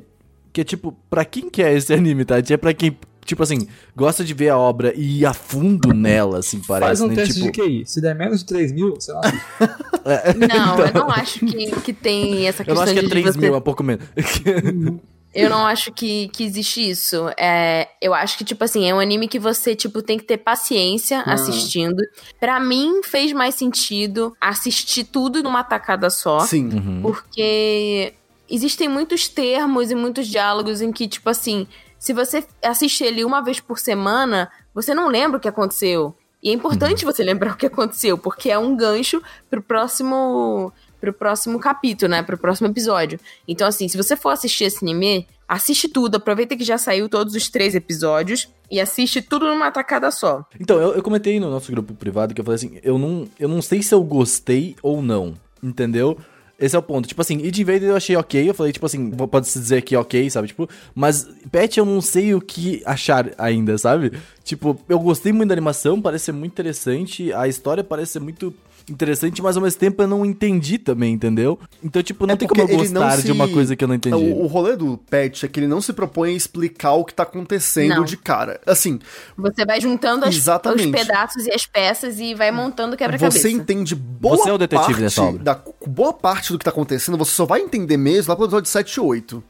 que 0.53 0.61
é, 0.61 0.63
tipo, 0.63 0.95
pra 1.09 1.25
quem 1.25 1.49
que 1.49 1.61
é 1.63 1.73
esse 1.75 1.91
anime, 1.91 2.23
Tati? 2.23 2.53
É 2.53 2.57
pra 2.57 2.73
quem, 2.75 2.95
tipo 3.25 3.43
assim, 3.43 3.67
gosta 3.95 4.23
de 4.23 4.33
ver 4.33 4.49
a 4.49 4.57
obra 4.57 4.93
e 4.95 5.19
ir 5.19 5.25
a 5.25 5.33
fundo 5.33 5.93
nela, 5.93 6.39
assim, 6.39 6.61
parece, 6.65 6.87
Faz 6.87 7.01
um 7.01 7.07
né? 7.07 7.15
teste 7.15 7.41
tipo, 7.41 7.51
de 7.51 7.61
QI. 7.61 7.85
Se 7.85 7.99
der 7.99 8.15
menos 8.15 8.39
de 8.39 8.45
3 8.45 8.71
mil, 8.71 8.95
sei 9.01 9.13
lá. 9.13 9.21
Não, 10.37 10.85
eu 10.85 10.93
não 10.93 11.09
acho 11.09 11.39
que, 11.39 11.71
que 11.81 11.91
tem 11.91 12.47
essa 12.47 12.61
Então. 12.61 12.75
eu 12.75 12.75
questão 12.75 12.75
não 12.75 12.83
acho 12.83 12.93
que 12.93 12.99
é 12.99 13.01
de 13.01 13.09
3 13.09 13.25
você... 13.25 13.39
mil, 13.39 13.55
é 13.55 13.59
pouco 13.59 13.83
menos. 13.83 14.05
Eu 15.35 15.49
não 15.49 15.65
acho 15.65 15.91
que, 15.91 16.29
que 16.29 16.45
existe 16.45 16.89
isso. 16.89 17.27
É, 17.37 17.89
eu 18.01 18.13
acho 18.13 18.37
que, 18.37 18.45
tipo 18.45 18.63
assim, 18.63 18.89
é 18.89 18.95
um 18.95 19.01
anime 19.01 19.27
que 19.27 19.37
você, 19.37 19.75
tipo, 19.75 20.01
tem 20.01 20.17
que 20.17 20.23
ter 20.23 20.37
paciência 20.37 21.19
assistindo. 21.23 22.01
Pra 22.39 22.57
mim, 22.57 23.01
fez 23.03 23.33
mais 23.33 23.53
sentido 23.55 24.33
assistir 24.39 25.03
tudo 25.03 25.43
numa 25.43 25.61
tacada 25.61 26.09
só. 26.09 26.39
Sim. 26.39 26.69
Uhum. 26.69 27.01
Porque 27.01 28.13
existem 28.49 28.87
muitos 28.87 29.27
termos 29.27 29.91
e 29.91 29.95
muitos 29.95 30.25
diálogos 30.27 30.81
em 30.81 30.93
que, 30.93 31.05
tipo 31.05 31.29
assim, 31.29 31.67
se 31.99 32.13
você 32.13 32.45
assiste 32.63 33.03
ele 33.03 33.23
uma 33.23 33.41
vez 33.41 33.59
por 33.59 33.79
semana, 33.79 34.51
você 34.73 34.93
não 34.93 35.07
lembra 35.07 35.37
o 35.37 35.41
que 35.41 35.47
aconteceu. 35.47 36.15
E 36.41 36.49
é 36.49 36.53
importante 36.53 37.05
você 37.05 37.23
lembrar 37.23 37.53
o 37.53 37.57
que 37.57 37.65
aconteceu, 37.65 38.17
porque 38.17 38.51
é 38.51 38.57
um 38.59 38.75
gancho 38.75 39.21
pro 39.49 39.61
próximo 39.61 40.71
pro 41.01 41.13
próximo 41.13 41.59
capítulo, 41.59 42.09
né, 42.09 42.23
pro 42.23 42.37
próximo 42.37 42.67
episódio. 42.67 43.19
Então 43.47 43.67
assim, 43.67 43.87
se 43.87 43.97
você 43.97 44.15
for 44.15 44.29
assistir 44.29 44.63
esse 44.63 44.83
anime, 44.83 45.27
assiste 45.47 45.87
tudo, 45.87 46.15
aproveita 46.15 46.55
que 46.55 46.63
já 46.63 46.77
saiu 46.77 47.07
todos 47.07 47.35
os 47.35 47.49
três 47.49 47.75
episódios 47.75 48.47
e 48.69 48.79
assiste 48.79 49.21
tudo 49.21 49.47
numa 49.47 49.71
tacada 49.71 50.09
só. 50.11 50.43
Então, 50.59 50.79
eu, 50.79 50.93
eu 50.95 51.03
comentei 51.03 51.39
no 51.39 51.49
nosso 51.49 51.71
grupo 51.71 51.93
privado 51.93 52.33
que 52.33 52.41
eu 52.41 52.45
falei 52.45 52.55
assim, 52.55 52.79
eu 52.83 52.97
não, 52.97 53.27
eu 53.39 53.47
não 53.47 53.61
sei 53.61 53.83
se 53.83 53.93
eu 53.93 54.03
gostei 54.03 54.75
ou 54.81 55.01
não, 55.01 55.35
entendeu? 55.61 56.17
Esse 56.57 56.75
é 56.75 56.79
o 56.79 56.81
ponto. 56.81 57.07
Tipo 57.07 57.21
assim, 57.21 57.37
Id 57.37 57.57
Invader 57.57 57.89
eu 57.89 57.95
achei 57.95 58.15
ok, 58.15 58.49
eu 58.49 58.53
falei, 58.53 58.71
tipo 58.71 58.85
assim, 58.85 59.11
pode-se 59.11 59.59
dizer 59.59 59.81
que 59.81 59.95
ok, 59.95 60.29
sabe? 60.29 60.47
Tipo, 60.47 60.69
mas 60.93 61.27
Pet 61.51 61.77
eu 61.77 61.85
não 61.85 61.99
sei 61.99 62.33
o 62.33 62.39
que 62.39 62.81
achar 62.85 63.31
ainda, 63.37 63.77
sabe? 63.77 64.13
Tipo, 64.43 64.79
eu 64.87 64.99
gostei 64.99 65.33
muito 65.33 65.49
da 65.49 65.55
animação, 65.55 66.01
parece 66.01 66.25
ser 66.25 66.31
muito 66.31 66.53
interessante, 66.53 67.33
a 67.33 67.47
história 67.47 67.83
parece 67.83 68.13
ser 68.13 68.19
muito 68.19 68.53
interessante, 68.89 69.41
mas 69.41 69.55
ao 69.57 69.63
mesmo 69.63 69.79
tempo 69.79 70.01
eu 70.03 70.07
não 70.07 70.25
entendi 70.25 70.77
também, 70.77 71.13
entendeu? 71.13 71.59
Então, 71.83 72.01
tipo, 72.03 72.25
não 72.27 72.33
É 72.33 72.37
tem 72.37 72.47
como 72.47 72.61
eu 72.61 72.67
gostar 72.67 73.21
de 73.21 73.31
uma 73.31 73.47
se- 73.47 73.53
coisa 73.53 73.75
que 73.75 73.83
eu 73.83 73.87
não 73.87 73.95
entendi. 73.95 74.15
O, 74.15 74.43
o 74.43 74.47
rolê 74.47 74.75
do 74.75 74.97
Pet 75.09 75.45
é 75.45 75.49
que 75.49 75.59
ele 75.59 75.67
não 75.67 75.81
se 75.81 75.91
propõe 75.93 76.29
a 76.29 76.33
explicar 76.33 76.93
o 76.93 77.03
que 77.05 77.13
tá 77.13 77.23
acontecendo 77.23 77.95
Não. 77.95 78.03
de 78.05 78.15
cara. 78.17 78.59
Assim, 78.65 78.99
Você 79.37 79.65
vai 79.65 79.81
juntando 79.81 80.25
as- 80.25 80.35
os 80.35 80.85
pedaços 80.91 81.45
e 81.45 81.51
as 81.51 81.65
peças 81.65 82.19
e 82.19 82.33
vai 82.33 82.51
montando 82.51 82.95
o 82.95 82.97
quebra-cabeça. 82.97 83.39
você 83.39 83.49
entende 83.49 83.95
boa 83.95 84.37
Você 84.37 84.49
é 84.49 84.53
o 84.53 84.57
detetive 84.57 84.85
parte 84.87 85.01
dessa 85.01 85.21
obra. 85.23 85.43
Da, 85.43 85.59
boa 85.87 86.13
parte 86.13 86.51
do 86.51 86.59
que 86.59 86.65
tá 86.65 86.71
acontecendo, 86.71 87.17
você 87.17 87.31
só 87.31 87.45
vai 87.45 87.61
entender 87.61 87.97
mesmo 87.97 88.29
lá 88.29 88.35
pelo 88.35 88.47
episódio 88.47 88.69
7 88.69 88.93
e 88.95 88.99
8. 88.99 89.43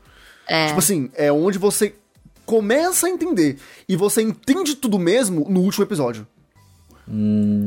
É. 0.48 0.68
Tipo 0.68 0.80
assim, 0.80 1.10
é 1.16 1.32
onde 1.32 1.58
você 1.58 1.96
começa 2.46 3.08
a 3.08 3.10
entender. 3.10 3.58
E 3.90 3.96
você 3.96 4.22
entende 4.22 4.76
tudo 4.76 5.00
mesmo 5.00 5.48
no 5.50 5.62
último 5.62 5.84
episódio. 5.84 6.28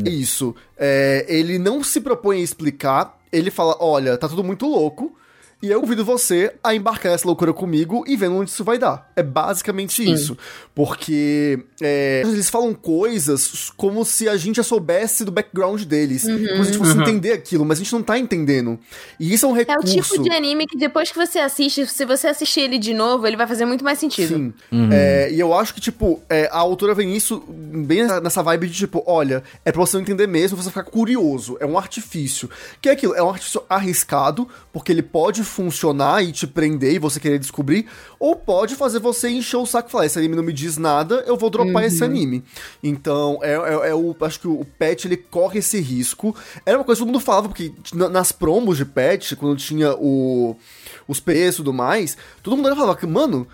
Isso. 0.05 0.55
É, 0.77 1.25
ele 1.29 1.59
não 1.59 1.83
se 1.83 2.01
propõe 2.01 2.39
a 2.39 2.45
explicar, 2.45 3.19
ele 3.33 3.51
fala: 3.51 3.77
olha, 3.81 4.17
tá 4.17 4.29
tudo 4.29 4.45
muito 4.45 4.67
louco. 4.67 5.18
E 5.61 5.69
eu 5.71 5.81
convido 5.81 6.05
você 6.05 6.55
a 6.63 6.73
embarcar 6.75 7.11
nessa 7.11 7.27
loucura 7.27 7.53
comigo 7.53 8.05
e 8.07 8.17
vendo 8.17 8.37
onde 8.37 8.51
isso 8.51 8.63
vai 8.63 8.79
dar. 8.79 9.11
É 9.17 9.23
basicamente 9.25 10.09
isso. 10.09 10.39
Porque 10.73 11.59
é, 11.83 12.23
eles 12.25 12.49
falam 12.49 12.73
coisas 12.73 13.73
como 13.77 14.05
se 14.05 14.29
a 14.29 14.37
gente 14.37 14.57
já 14.59 14.63
soubesse 14.63 15.25
do 15.25 15.33
background 15.33 15.83
deles. 15.83 16.23
Como 16.23 16.39
se 16.39 16.53
a 16.61 16.65
gente 16.65 16.79
fosse 16.79 16.97
entender 16.97 17.33
aquilo, 17.33 17.65
mas 17.65 17.79
a 17.79 17.83
gente 17.83 17.93
não 17.93 18.03
tá 18.05 18.17
entendendo. 18.17 18.79
E 19.19 19.35
isso 19.35 19.47
é 19.47 19.49
um 19.49 19.57
É 19.57 19.59
recurso. 19.65 19.99
o 19.99 20.03
tipo 20.03 20.23
de 20.23 20.31
anime 20.31 20.65
que 20.67 20.79
depois 20.79 21.11
que 21.11 21.17
você 21.19 21.41
assiste, 21.41 21.85
se 21.89 22.05
você 22.05 22.29
assistir 22.29 22.61
ele 22.61 22.79
de 22.79 22.95
novo, 22.95 23.27
ele 23.27 23.37
vai 23.37 23.49
fazer 23.49 23.65
muito 23.65 23.83
mais 23.83 23.99
sentido. 23.99 24.29
Sim. 24.37 24.55
É, 24.93 25.29
e 25.33 25.41
eu 25.41 25.53
acho 25.53 25.75
que, 25.75 25.81
tipo, 25.81 26.23
é, 26.31 26.49
a 26.53 26.59
autora 26.59 26.95
vem 26.95 27.17
isso 27.17 27.43
bem 27.49 28.03
nessa- 28.03 28.21
nessa 28.21 28.43
vibe 28.45 28.69
de, 28.69 28.75
tipo, 28.75 29.03
olha, 29.07 29.43
é 29.65 29.73
pra 29.73 29.81
você 29.81 29.97
não 29.97 30.03
entender 30.03 30.29
mesmo, 30.29 30.57
você 30.57 30.69
ficar 30.69 30.85
curioso. 30.85 31.57
É 31.59 31.67
um 31.67 31.77
artifício. 31.77 32.49
Que 32.81 32.89
é 32.89 32.93
aquilo, 32.93 33.15
é 33.17 33.23
um 33.23 33.29
artifício 33.31 33.63
arriscado, 33.69 34.49
porque 34.73 34.93
ele 34.93 35.03
pode 35.03 35.43
funcionar 35.49 36.23
e 36.23 36.31
te 36.31 36.47
prender 36.47 36.95
e 36.95 36.99
você 36.99 37.19
querer 37.19 37.39
descobrir, 37.39 37.87
ou 38.21 38.37
pode 38.37 38.75
fazer 38.77 38.99
você 39.01 39.29
encher 39.29 39.57
o 39.57 39.67
saco 39.67 39.89
e 39.89 39.93
falar, 39.93 40.07
esse 40.07 40.19
anime 40.19 40.37
não 40.37 40.43
me 40.43 40.53
diz 40.53 40.77
nada, 40.77 41.25
eu 41.27 41.37
vou 41.37 41.51
dropar 41.51 41.85
esse 41.85 42.05
anime. 42.05 42.45
Então, 42.83 43.39
é, 43.43 43.53
é, 43.55 43.91
é 43.91 43.95
o, 43.95 44.15
acho 44.21 44.41
que 44.41 44.49
o 44.49 44.65
Pet, 44.79 45.07
ele 45.09 45.17
corre 45.17 45.59
esse 45.59 45.81
risco. 45.81 46.35
Era 46.65 46.79
uma 46.79 46.85
coisa 46.85 47.01
que 47.01 47.05
todo 47.07 47.13
mundo 47.15 47.23
falava, 47.25 47.49
porque 47.49 47.73
na- 47.93 48.09
nas 48.09 48.31
promos 48.33 48.77
de 48.77 48.85
Pet, 48.85 49.35
quando 49.37 49.57
tinha 49.57 49.95
o, 49.95 50.57
os 51.09 51.19
preços 51.21 51.55
e 51.55 51.65
tudo 51.65 51.73
mais, 51.73 52.17
todo 52.43 52.57
mundo 52.57 52.75
falava 52.77 52.97
que, 52.97 53.07
mano, 53.07 53.47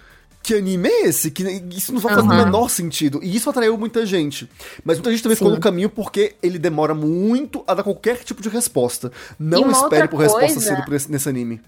que 0.43 0.53
anime 0.53 0.89
é 0.91 1.07
esse? 1.07 1.31
Que 1.31 1.43
isso 1.75 1.91
não 1.91 1.99
vai 2.01 2.15
fazer 2.15 2.27
o 2.27 2.31
menor 2.31 2.69
sentido. 2.69 3.19
E 3.23 3.35
isso 3.35 3.49
atraiu 3.49 3.79
muita 3.79 4.05
gente. 4.05 4.47
Mas 4.85 4.99
muita 4.99 5.11
gente 5.11 5.23
também 5.23 5.37
ficou 5.37 5.49
Sim. 5.51 5.55
no 5.57 5.61
caminho 5.63 5.89
porque 5.89 6.35
ele 6.43 6.59
demora 6.59 6.95
muito 6.95 7.65
a 7.67 7.73
dar 7.73 7.83
qualquer 7.83 8.19
tipo 8.19 8.43
de 8.43 8.51
resposta. 8.51 9.11
Não 9.39 9.71
espere 9.71 10.07
por 10.07 10.21
resposta 10.21 10.47
coisa- 10.47 10.61
cedo 10.61 10.85
por 10.85 10.93
esse- 10.93 11.11
nesse 11.11 11.27
anime. 11.31 11.63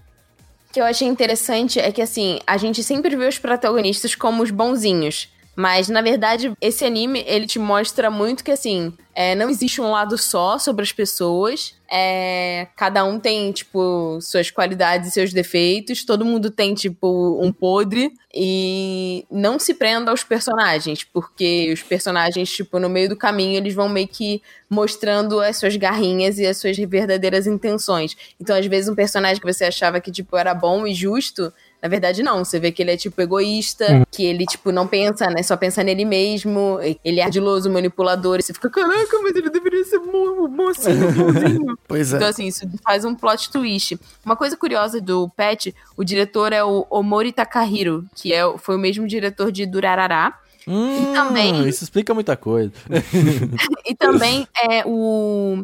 Que 0.71 0.79
eu 0.79 0.85
achei 0.85 1.07
interessante 1.07 1.79
é 1.79 1.91
que, 1.91 2.01
assim, 2.01 2.39
a 2.45 2.57
gente 2.57 2.83
sempre 2.83 3.15
vê 3.15 3.27
os 3.27 3.37
protagonistas 3.39 4.15
como 4.15 4.43
os 4.43 4.51
bonzinhos. 4.51 5.29
Mas, 5.57 5.89
na 5.89 6.03
verdade, 6.03 6.53
esse 6.61 6.85
anime, 6.85 7.23
ele 7.25 7.47
te 7.47 7.57
mostra 7.57 8.11
muito 8.11 8.43
que, 8.43 8.51
assim, 8.51 8.93
é, 9.15 9.33
não 9.33 9.49
existe 9.49 9.81
um 9.81 9.89
lado 9.89 10.15
só 10.15 10.59
sobre 10.59 10.83
as 10.83 10.91
pessoas. 10.91 11.73
É, 11.91 12.67
cada 12.75 13.03
um 13.03 13.19
tem, 13.19 13.51
tipo, 13.51 14.19
suas 14.21 14.51
qualidades 14.51 15.09
e 15.09 15.11
seus 15.11 15.33
defeitos. 15.33 16.05
Todo 16.05 16.23
mundo 16.23 16.51
tem, 16.51 16.75
tipo, 16.75 17.41
um 17.43 17.51
podre. 17.51 18.13
E 18.31 19.25
não 19.31 19.57
se 19.57 19.73
prenda 19.73 20.11
aos 20.11 20.23
personagens, 20.23 21.03
porque 21.03 21.71
os 21.73 21.81
personagens, 21.81 22.51
tipo, 22.51 22.77
no 22.77 22.87
meio 22.87 23.09
do 23.09 23.15
caminho, 23.15 23.57
eles 23.57 23.73
vão 23.73 23.89
meio 23.89 24.07
que 24.07 24.43
mostrando 24.69 25.39
as 25.39 25.57
suas 25.57 25.75
garrinhas 25.75 26.37
e 26.37 26.45
as 26.45 26.57
suas 26.57 26.77
verdadeiras 26.77 27.47
intenções. 27.47 28.15
Então, 28.39 28.55
às 28.55 28.67
vezes, 28.67 28.87
um 28.87 28.95
personagem 28.95 29.41
que 29.41 29.51
você 29.51 29.65
achava 29.65 29.99
que, 29.99 30.11
tipo, 30.11 30.37
era 30.37 30.53
bom 30.53 30.85
e 30.85 30.93
justo, 30.93 31.51
na 31.81 31.87
verdade, 31.87 32.23
não. 32.23 32.43
Você 32.43 32.59
vê 32.59 32.71
que 32.71 32.81
ele 32.81 32.91
é, 32.91 32.97
tipo, 32.97 33.21
egoísta, 33.21 34.05
que 34.11 34.25
ele, 34.25 34.45
tipo, 34.45 34.71
não 34.71 34.87
pensa, 34.87 35.27
né? 35.29 35.43
Só 35.43 35.55
pensa 35.55 35.83
nele 35.83 36.05
mesmo. 36.05 36.79
Ele 37.05 37.19
é 37.19 37.23
ardiloso, 37.23 37.69
manipulador. 37.69 38.39
E 38.39 38.41
você 38.43 38.53
fica, 38.53 38.69
caraca, 38.69 39.19
mas 39.21 39.35
ele 39.35 39.49
deveria 39.49 39.83
ser 39.85 39.99
mo- 39.99 40.47
mocinho, 40.47 41.11
bonzinho. 41.13 41.77
Pois 41.87 42.13
é. 42.13 42.17
Então, 42.17 42.27
assim, 42.29 42.47
isso 42.47 42.67
faz 42.83 43.05
um 43.05 43.13
plot 43.15 43.49
twist. 43.51 43.97
Uma 44.25 44.35
coisa 44.35 44.57
curiosa 44.57 44.99
do 44.99 45.29
Pet, 45.29 45.73
o 45.95 46.03
diretor 46.03 46.51
é 46.51 46.63
o 46.63 46.85
Omori 46.89 47.31
Takahiro, 47.31 48.05
que 48.15 48.33
é, 48.33 48.41
foi 48.57 48.75
o 48.75 48.79
mesmo 48.79 49.07
diretor 49.07 49.51
de 49.51 49.65
Durarará. 49.65 50.37
Hum, 50.67 51.13
também- 51.13 51.65
Isso 51.69 51.83
explica 51.85 52.13
muita 52.13 52.35
coisa. 52.35 52.71
E 53.85 53.95
também 53.95 54.45
é 54.69 54.83
o 54.85 55.63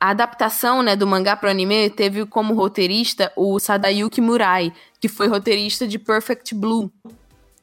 a 0.00 0.10
adaptação, 0.10 0.82
né, 0.82 0.94
do 0.94 1.06
mangá 1.06 1.36
pro 1.36 1.50
anime 1.50 1.90
teve 1.90 2.24
como 2.26 2.54
roteirista 2.54 3.32
o 3.36 3.58
Sadayuki 3.58 4.20
Murai, 4.20 4.72
que 5.00 5.08
foi 5.08 5.26
roteirista 5.26 5.86
de 5.86 5.98
Perfect 5.98 6.54
Blue. 6.54 6.90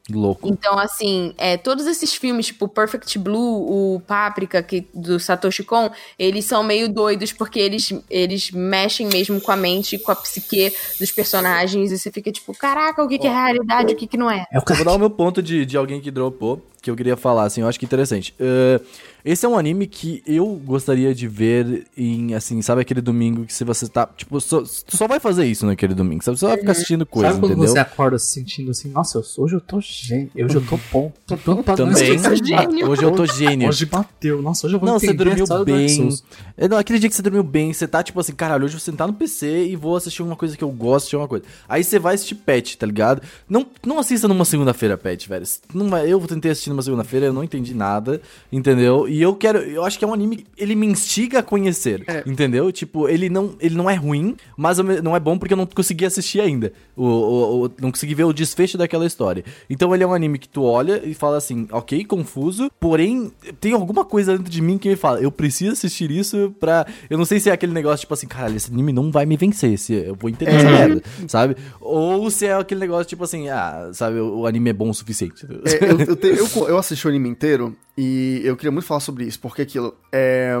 Louco. 0.08 0.48
Então, 0.48 0.78
assim, 0.78 1.34
é, 1.36 1.56
todos 1.56 1.84
esses 1.86 2.14
filmes, 2.14 2.46
tipo 2.46 2.68
Perfect 2.68 3.18
Blue, 3.18 3.96
o 3.96 4.00
Páprica, 4.00 4.62
que, 4.62 4.86
do 4.94 5.18
Satoshi 5.18 5.64
Kon, 5.64 5.90
eles 6.16 6.44
são 6.44 6.62
meio 6.62 6.88
doidos 6.88 7.32
porque 7.32 7.58
eles, 7.58 7.92
eles 8.08 8.50
mexem 8.52 9.08
mesmo 9.08 9.40
com 9.40 9.50
a 9.50 9.56
mente, 9.56 9.98
com 9.98 10.12
a 10.12 10.16
psique 10.16 10.72
dos 11.00 11.10
personagens, 11.10 11.90
e 11.90 11.98
você 11.98 12.12
fica 12.12 12.30
tipo, 12.30 12.56
caraca, 12.56 13.02
o 13.02 13.08
que, 13.08 13.18
que 13.18 13.26
é 13.26 13.30
realidade, 13.30 13.94
o 13.94 13.96
que, 13.96 14.06
que 14.06 14.16
não 14.16 14.30
é? 14.30 14.46
O 14.52 14.58
Eu 14.70 14.76
vou 14.76 14.84
dar 14.84 14.92
o 14.92 14.98
meu 14.98 15.10
ponto 15.10 15.42
de, 15.42 15.66
de 15.66 15.76
alguém 15.76 16.00
que 16.00 16.10
dropou, 16.10 16.62
que 16.86 16.90
eu 16.90 16.96
queria 16.96 17.16
falar, 17.16 17.44
assim, 17.44 17.60
eu 17.62 17.68
acho 17.68 17.78
que 17.78 17.84
interessante. 17.84 18.34
Uh, 18.40 18.84
esse 19.24 19.44
é 19.44 19.48
um 19.48 19.58
anime 19.58 19.88
que 19.88 20.22
eu 20.24 20.46
gostaria 20.64 21.12
de 21.12 21.26
ver 21.26 21.84
em, 21.96 22.32
assim, 22.34 22.62
sabe 22.62 22.80
aquele 22.80 23.00
domingo 23.00 23.44
que 23.44 23.52
se 23.52 23.64
você 23.64 23.88
tá, 23.88 24.06
tipo, 24.16 24.40
só, 24.40 24.60
tu 24.62 24.96
só 24.96 25.08
vai 25.08 25.18
fazer 25.18 25.44
isso 25.46 25.66
naquele 25.66 25.94
domingo, 25.94 26.22
sabe? 26.22 26.36
Você 26.38 26.42
só 26.42 26.48
vai 26.48 26.58
ficar 26.58 26.70
assistindo 26.72 27.04
coisa, 27.04 27.30
Sabe 27.30 27.40
quando 27.40 27.52
entendeu? 27.52 27.68
você 27.72 27.78
acorda 27.80 28.18
se 28.20 28.26
sentindo 28.30 28.70
assim, 28.70 28.88
nossa, 28.90 29.18
eu 29.18 29.24
sou- 29.24 29.44
hoje 29.44 29.54
eu 29.56 29.60
tô 29.60 29.80
gênio, 29.80 30.30
hoje 30.36 30.54
eu 30.54 30.64
tô 30.64 30.78
bom, 30.92 31.12
tô 31.26 31.36
pronto 31.36 31.64
pra 31.64 31.74
Também. 31.74 31.96
gênio. 31.96 32.88
Hoje 32.88 33.02
eu 33.02 33.10
tô 33.10 33.26
gênio. 33.26 33.68
Hoje 33.68 33.84
bateu, 33.86 34.40
nossa, 34.40 34.66
hoje 34.68 34.76
eu 34.76 34.80
vou 34.80 34.88
Não, 34.88 34.98
você 34.98 35.12
dormiu 35.12 35.44
bem. 35.64 36.08
É, 36.56 36.68
não, 36.68 36.76
aquele 36.78 37.00
dia 37.00 37.08
que 37.08 37.14
você 37.16 37.22
dormiu 37.22 37.42
bem, 37.42 37.72
você 37.72 37.88
tá 37.88 38.02
tipo 38.04 38.20
assim, 38.20 38.32
caralho, 38.32 38.64
hoje 38.64 38.74
eu 38.74 38.78
vou 38.78 38.84
sentar 38.84 39.08
no 39.08 39.12
PC 39.14 39.66
e 39.66 39.74
vou 39.74 39.96
assistir 39.96 40.22
uma 40.22 40.36
coisa 40.36 40.56
que 40.56 40.62
eu 40.62 40.70
gosto, 40.70 40.96
assistir 40.98 41.16
uma 41.16 41.26
coisa. 41.26 41.44
Aí 41.68 41.82
você 41.82 41.98
vai 41.98 42.14
assistir 42.14 42.36
Pet, 42.36 42.78
tá 42.78 42.86
ligado? 42.86 43.20
Não, 43.48 43.66
não 43.84 43.98
assista 43.98 44.28
numa 44.28 44.44
segunda-feira 44.44 44.96
Pet, 44.96 45.28
velho. 45.28 45.44
Não 45.74 45.88
vai, 45.88 46.06
eu 46.10 46.20
tentei 46.20 46.52
assistir 46.52 46.70
numa 46.76 46.82
segunda-feira, 46.82 47.26
eu 47.26 47.32
não 47.32 47.42
entendi 47.42 47.74
nada, 47.74 48.20
entendeu? 48.52 49.08
E 49.08 49.20
eu 49.20 49.34
quero, 49.34 49.58
eu 49.58 49.84
acho 49.84 49.98
que 49.98 50.04
é 50.04 50.08
um 50.08 50.12
anime, 50.14 50.46
ele 50.56 50.74
me 50.74 50.86
instiga 50.86 51.38
a 51.38 51.42
conhecer, 51.42 52.04
entendeu? 52.26 52.70
Tipo, 52.70 53.08
ele 53.08 53.28
não, 53.28 53.54
ele 53.60 53.74
não 53.74 53.88
é 53.88 53.94
ruim, 53.94 54.36
mas 54.56 54.78
não 54.78 55.16
é 55.16 55.20
bom 55.20 55.38
porque 55.38 55.54
eu 55.54 55.56
não 55.56 55.66
consegui 55.66 56.04
assistir 56.04 56.40
ainda. 56.40 56.72
O, 56.96 57.04
o- 57.04 57.64
o- 57.66 57.70
não 57.80 57.90
consegui 57.90 58.14
ver 58.14 58.24
o 58.24 58.32
desfecho 58.32 58.76
daquela 58.78 59.06
história. 59.06 59.44
Então 59.68 59.94
ele 59.94 60.04
é 60.04 60.06
um 60.06 60.14
anime 60.14 60.38
que 60.38 60.48
tu 60.48 60.62
olha 60.62 61.00
e 61.04 61.14
fala 61.14 61.36
assim, 61.36 61.66
ok, 61.72 62.04
confuso, 62.04 62.70
porém 62.80 63.30
tem 63.60 63.72
alguma 63.72 64.04
coisa 64.04 64.36
dentro 64.36 64.50
de 64.50 64.60
mim 64.62 64.78
que 64.78 64.88
me 64.88 64.96
fala, 64.96 65.20
eu 65.20 65.30
preciso 65.30 65.72
assistir 65.72 66.10
isso 66.10 66.54
pra. 66.60 66.86
Eu 67.10 67.18
não 67.18 67.24
sei 67.24 67.40
se 67.40 67.50
é 67.50 67.52
aquele 67.52 67.72
negócio 67.72 68.00
tipo 68.00 68.14
assim, 68.14 68.26
caralho, 68.26 68.56
esse 68.56 68.70
anime 68.70 68.92
não 68.92 69.10
vai 69.10 69.26
me 69.26 69.36
vencer, 69.36 69.78
se 69.78 69.94
eu 69.94 70.14
vou 70.14 70.30
entender 70.30 70.54
essa 70.56 70.70
merda, 70.70 71.02
sabe? 71.28 71.56
Ou 71.80 72.30
se 72.30 72.46
é 72.46 72.54
aquele 72.54 72.80
negócio 72.80 73.06
tipo 73.06 73.24
assim, 73.24 73.48
ah, 73.48 73.90
sabe, 73.92 74.18
o, 74.20 74.38
o 74.40 74.46
anime 74.46 74.70
é 74.70 74.72
bom 74.72 74.88
o 74.90 74.94
suficiente. 74.94 75.46
É, 75.64 75.90
eu, 75.90 76.00
eu, 76.00 76.16
te- 76.16 76.26
eu- 76.28 76.46
eu 76.64 76.78
assisti 76.78 77.06
o 77.06 77.10
anime 77.10 77.28
inteiro 77.28 77.76
e 77.96 78.40
eu 78.44 78.56
queria 78.56 78.70
muito 78.70 78.86
falar 78.86 79.00
sobre 79.00 79.24
isso, 79.24 79.38
porque 79.40 79.62
aquilo. 79.62 79.96
É, 80.12 80.54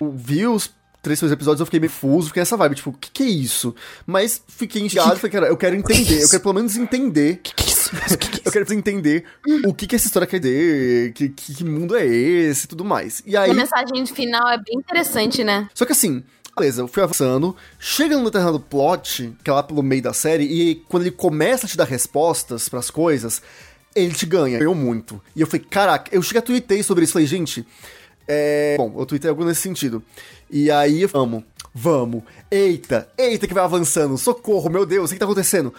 eu 0.00 0.12
vi 0.12 0.46
os 0.46 0.70
três 1.06 1.20
primeiros 1.20 1.32
episódios, 1.32 1.60
eu 1.60 1.66
fiquei 1.66 1.78
meio 1.78 1.92
fuso, 1.92 2.28
fiquei 2.28 2.40
nessa 2.40 2.56
vibe, 2.56 2.74
tipo, 2.74 2.90
o 2.90 2.92
que, 2.92 3.10
que 3.10 3.22
é 3.22 3.26
isso? 3.26 3.74
Mas 4.04 4.42
fiquei 4.48 4.82
instigado, 4.82 5.16
falei, 5.16 5.30
cara, 5.30 5.46
eu 5.46 5.56
quero 5.56 5.76
entender, 5.76 6.22
eu 6.22 6.28
quero 6.28 6.42
pelo 6.42 6.54
menos 6.54 6.76
entender. 6.76 7.40
que, 7.42 7.54
que 7.54 7.62
é 7.62 7.66
isso? 7.66 7.90
Que, 7.90 8.28
que 8.30 8.38
é 8.38 8.42
Eu 8.46 8.52
quero 8.52 8.74
entender 8.74 9.24
o 9.64 9.72
que, 9.72 9.86
que 9.86 9.94
essa 9.94 10.06
história 10.06 10.26
quer 10.26 10.40
dizer, 10.40 11.12
que, 11.12 11.28
que, 11.28 11.54
que 11.54 11.64
mundo 11.64 11.96
é 11.96 12.04
esse 12.04 12.64
e 12.64 12.68
tudo 12.68 12.84
mais. 12.84 13.22
E 13.24 13.36
aí. 13.36 13.48
E 13.48 13.52
a 13.52 13.54
mensagem 13.54 14.04
final 14.06 14.48
é 14.48 14.58
bem 14.58 14.76
interessante, 14.76 15.44
né? 15.44 15.68
Só 15.74 15.84
que 15.84 15.92
assim, 15.92 16.24
beleza, 16.58 16.80
eu 16.80 16.88
fui 16.88 17.02
avançando, 17.02 17.54
chega 17.78 18.16
num 18.16 18.24
determinado 18.24 18.58
plot, 18.58 19.32
que 19.44 19.50
é 19.50 19.52
lá 19.52 19.62
pelo 19.62 19.82
meio 19.82 20.02
da 20.02 20.12
série, 20.12 20.44
e 20.44 20.74
quando 20.88 21.02
ele 21.02 21.10
começa 21.10 21.66
a 21.66 21.68
te 21.68 21.76
dar 21.76 21.84
respostas 21.84 22.68
pras 22.68 22.90
coisas, 22.90 23.42
ele 23.96 24.14
te 24.14 24.26
ganha, 24.26 24.58
ganhou 24.58 24.74
muito. 24.74 25.20
E 25.34 25.40
eu 25.40 25.46
falei, 25.46 25.66
caraca, 25.68 26.14
eu 26.14 26.22
cheguei 26.22 26.38
a 26.38 26.42
tweetei 26.42 26.82
sobre 26.82 27.04
isso, 27.04 27.14
falei, 27.14 27.26
gente, 27.26 27.66
é... 28.28 28.76
Bom, 28.76 28.94
eu 28.98 29.06
tweetei 29.06 29.30
algo 29.30 29.44
nesse 29.44 29.62
sentido. 29.62 30.02
E 30.50 30.70
aí, 30.70 31.02
eu 31.02 31.08
vamos, 31.08 31.42
vamos, 31.74 32.22
eita, 32.50 33.08
eita 33.18 33.48
que 33.48 33.54
vai 33.54 33.64
avançando, 33.64 34.16
socorro, 34.16 34.70
meu 34.70 34.86
Deus, 34.86 35.10
o 35.10 35.12
que 35.14 35.18
tá 35.18 35.24
acontecendo? 35.24 35.74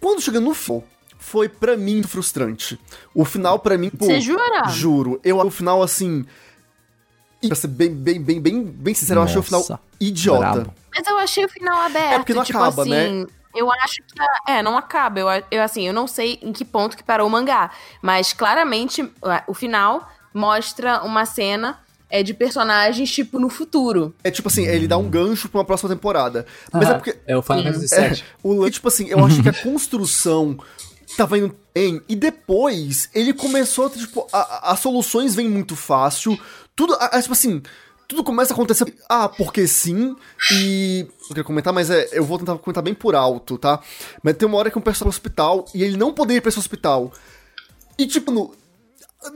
Quando 0.00 0.20
chega 0.20 0.38
no 0.38 0.54
final, 0.54 0.84
foi 1.18 1.48
pra 1.48 1.76
mim 1.76 2.02
frustrante. 2.02 2.78
O 3.14 3.24
final 3.24 3.58
pra 3.58 3.78
mim, 3.78 3.90
pô... 3.90 4.06
Você 4.06 4.20
jura? 4.20 4.68
Juro, 4.68 5.20
eu 5.24 5.40
o 5.40 5.50
final 5.50 5.82
assim... 5.82 6.24
Pra 7.46 7.54
ser 7.54 7.68
bem, 7.68 7.94
bem, 7.94 8.22
bem, 8.22 8.40
bem, 8.40 8.64
bem 8.64 8.94
sincero, 8.94 9.20
eu 9.20 9.24
achei 9.24 9.38
o 9.38 9.42
final 9.42 9.60
Nossa, 9.60 9.78
idiota. 10.00 10.40
brabo. 10.40 10.74
Mas 10.96 11.06
eu 11.06 11.18
achei 11.18 11.44
o 11.44 11.48
final 11.48 11.78
aberto. 11.78 12.12
É 12.12 12.16
porque 12.16 12.32
não 12.32 12.42
tipo 12.42 12.58
acaba, 12.58 12.82
assim, 12.82 12.90
né? 12.90 13.26
Eu 13.54 13.70
acho 13.72 13.96
que. 13.96 14.20
a- 14.20 14.52
É, 14.54 14.62
não 14.62 14.76
acaba. 14.76 15.20
Eu, 15.20 15.28
eu, 15.50 15.62
assim, 15.62 15.86
eu 15.86 15.92
não 15.92 16.06
sei 16.06 16.38
em 16.42 16.52
que 16.52 16.64
ponto 16.64 16.96
que 16.96 17.02
parou 17.02 17.26
o 17.26 17.30
mangá. 17.30 17.70
Mas 18.02 18.32
claramente 18.32 19.08
o 19.46 19.54
final 19.54 20.08
mostra 20.32 21.02
uma 21.02 21.24
cena 21.24 21.78
é, 22.10 22.22
de 22.22 22.34
personagens, 22.34 23.10
tipo, 23.10 23.38
no 23.40 23.48
futuro. 23.48 24.14
É 24.22 24.30
tipo 24.30 24.48
assim, 24.48 24.66
ele 24.66 24.86
dá 24.86 24.96
um 24.96 25.08
gancho 25.08 25.48
pra 25.48 25.58
uma 25.60 25.64
próxima 25.64 25.90
temporada. 25.90 26.46
Mas 26.72 26.88
é 26.88 26.94
porque. 26.94 27.18
É 27.26 27.36
o 27.36 27.42
Final 27.42 27.62
Fantasy 27.64 27.94
É, 27.94 28.08
VII. 28.10 28.24
o 28.42 28.52
lance, 28.54 28.72
tipo 28.72 28.88
assim, 28.88 29.08
eu 29.08 29.24
acho 29.24 29.42
que 29.42 29.48
a 29.48 29.52
construção 29.62 30.56
tava 31.16 31.38
indo 31.38 31.54
bem, 31.72 32.00
e 32.08 32.16
depois 32.16 33.08
ele 33.14 33.32
começou 33.32 33.86
a 33.86 33.90
tipo, 33.90 34.26
a- 34.32 34.38
a- 34.38 34.72
as 34.72 34.80
soluções 34.80 35.34
vêm 35.34 35.48
muito 35.48 35.76
fácil, 35.76 36.38
tudo, 36.74 36.94
a- 36.94 37.06
a- 37.16 37.20
tipo 37.22 37.32
assim, 37.32 37.62
tudo 38.08 38.24
começa 38.24 38.52
a 38.52 38.54
acontecer, 38.54 38.94
ah, 39.08 39.28
porque 39.28 39.66
sim, 39.66 40.16
e... 40.52 41.06
Eu 41.22 41.28
queria 41.28 41.44
comentar, 41.44 41.72
mas 41.72 41.90
é, 41.90 42.08
eu 42.12 42.24
vou 42.24 42.38
tentar 42.38 42.56
comentar 42.58 42.82
bem 42.82 42.94
por 42.94 43.14
alto, 43.14 43.56
tá? 43.56 43.80
Mas 44.22 44.36
tem 44.36 44.46
uma 44.46 44.58
hora 44.58 44.70
que 44.70 44.78
um 44.78 44.82
personagem 44.82 45.10
vai 45.12 45.20
pro 45.20 45.28
hospital, 45.30 45.64
e 45.74 45.82
ele 45.82 45.96
não 45.96 46.12
poderia 46.12 46.38
ir 46.38 46.40
pra 46.40 46.50
esse 46.50 46.58
hospital. 46.58 47.12
E, 47.98 48.06
tipo, 48.06 48.30
no, 48.30 48.54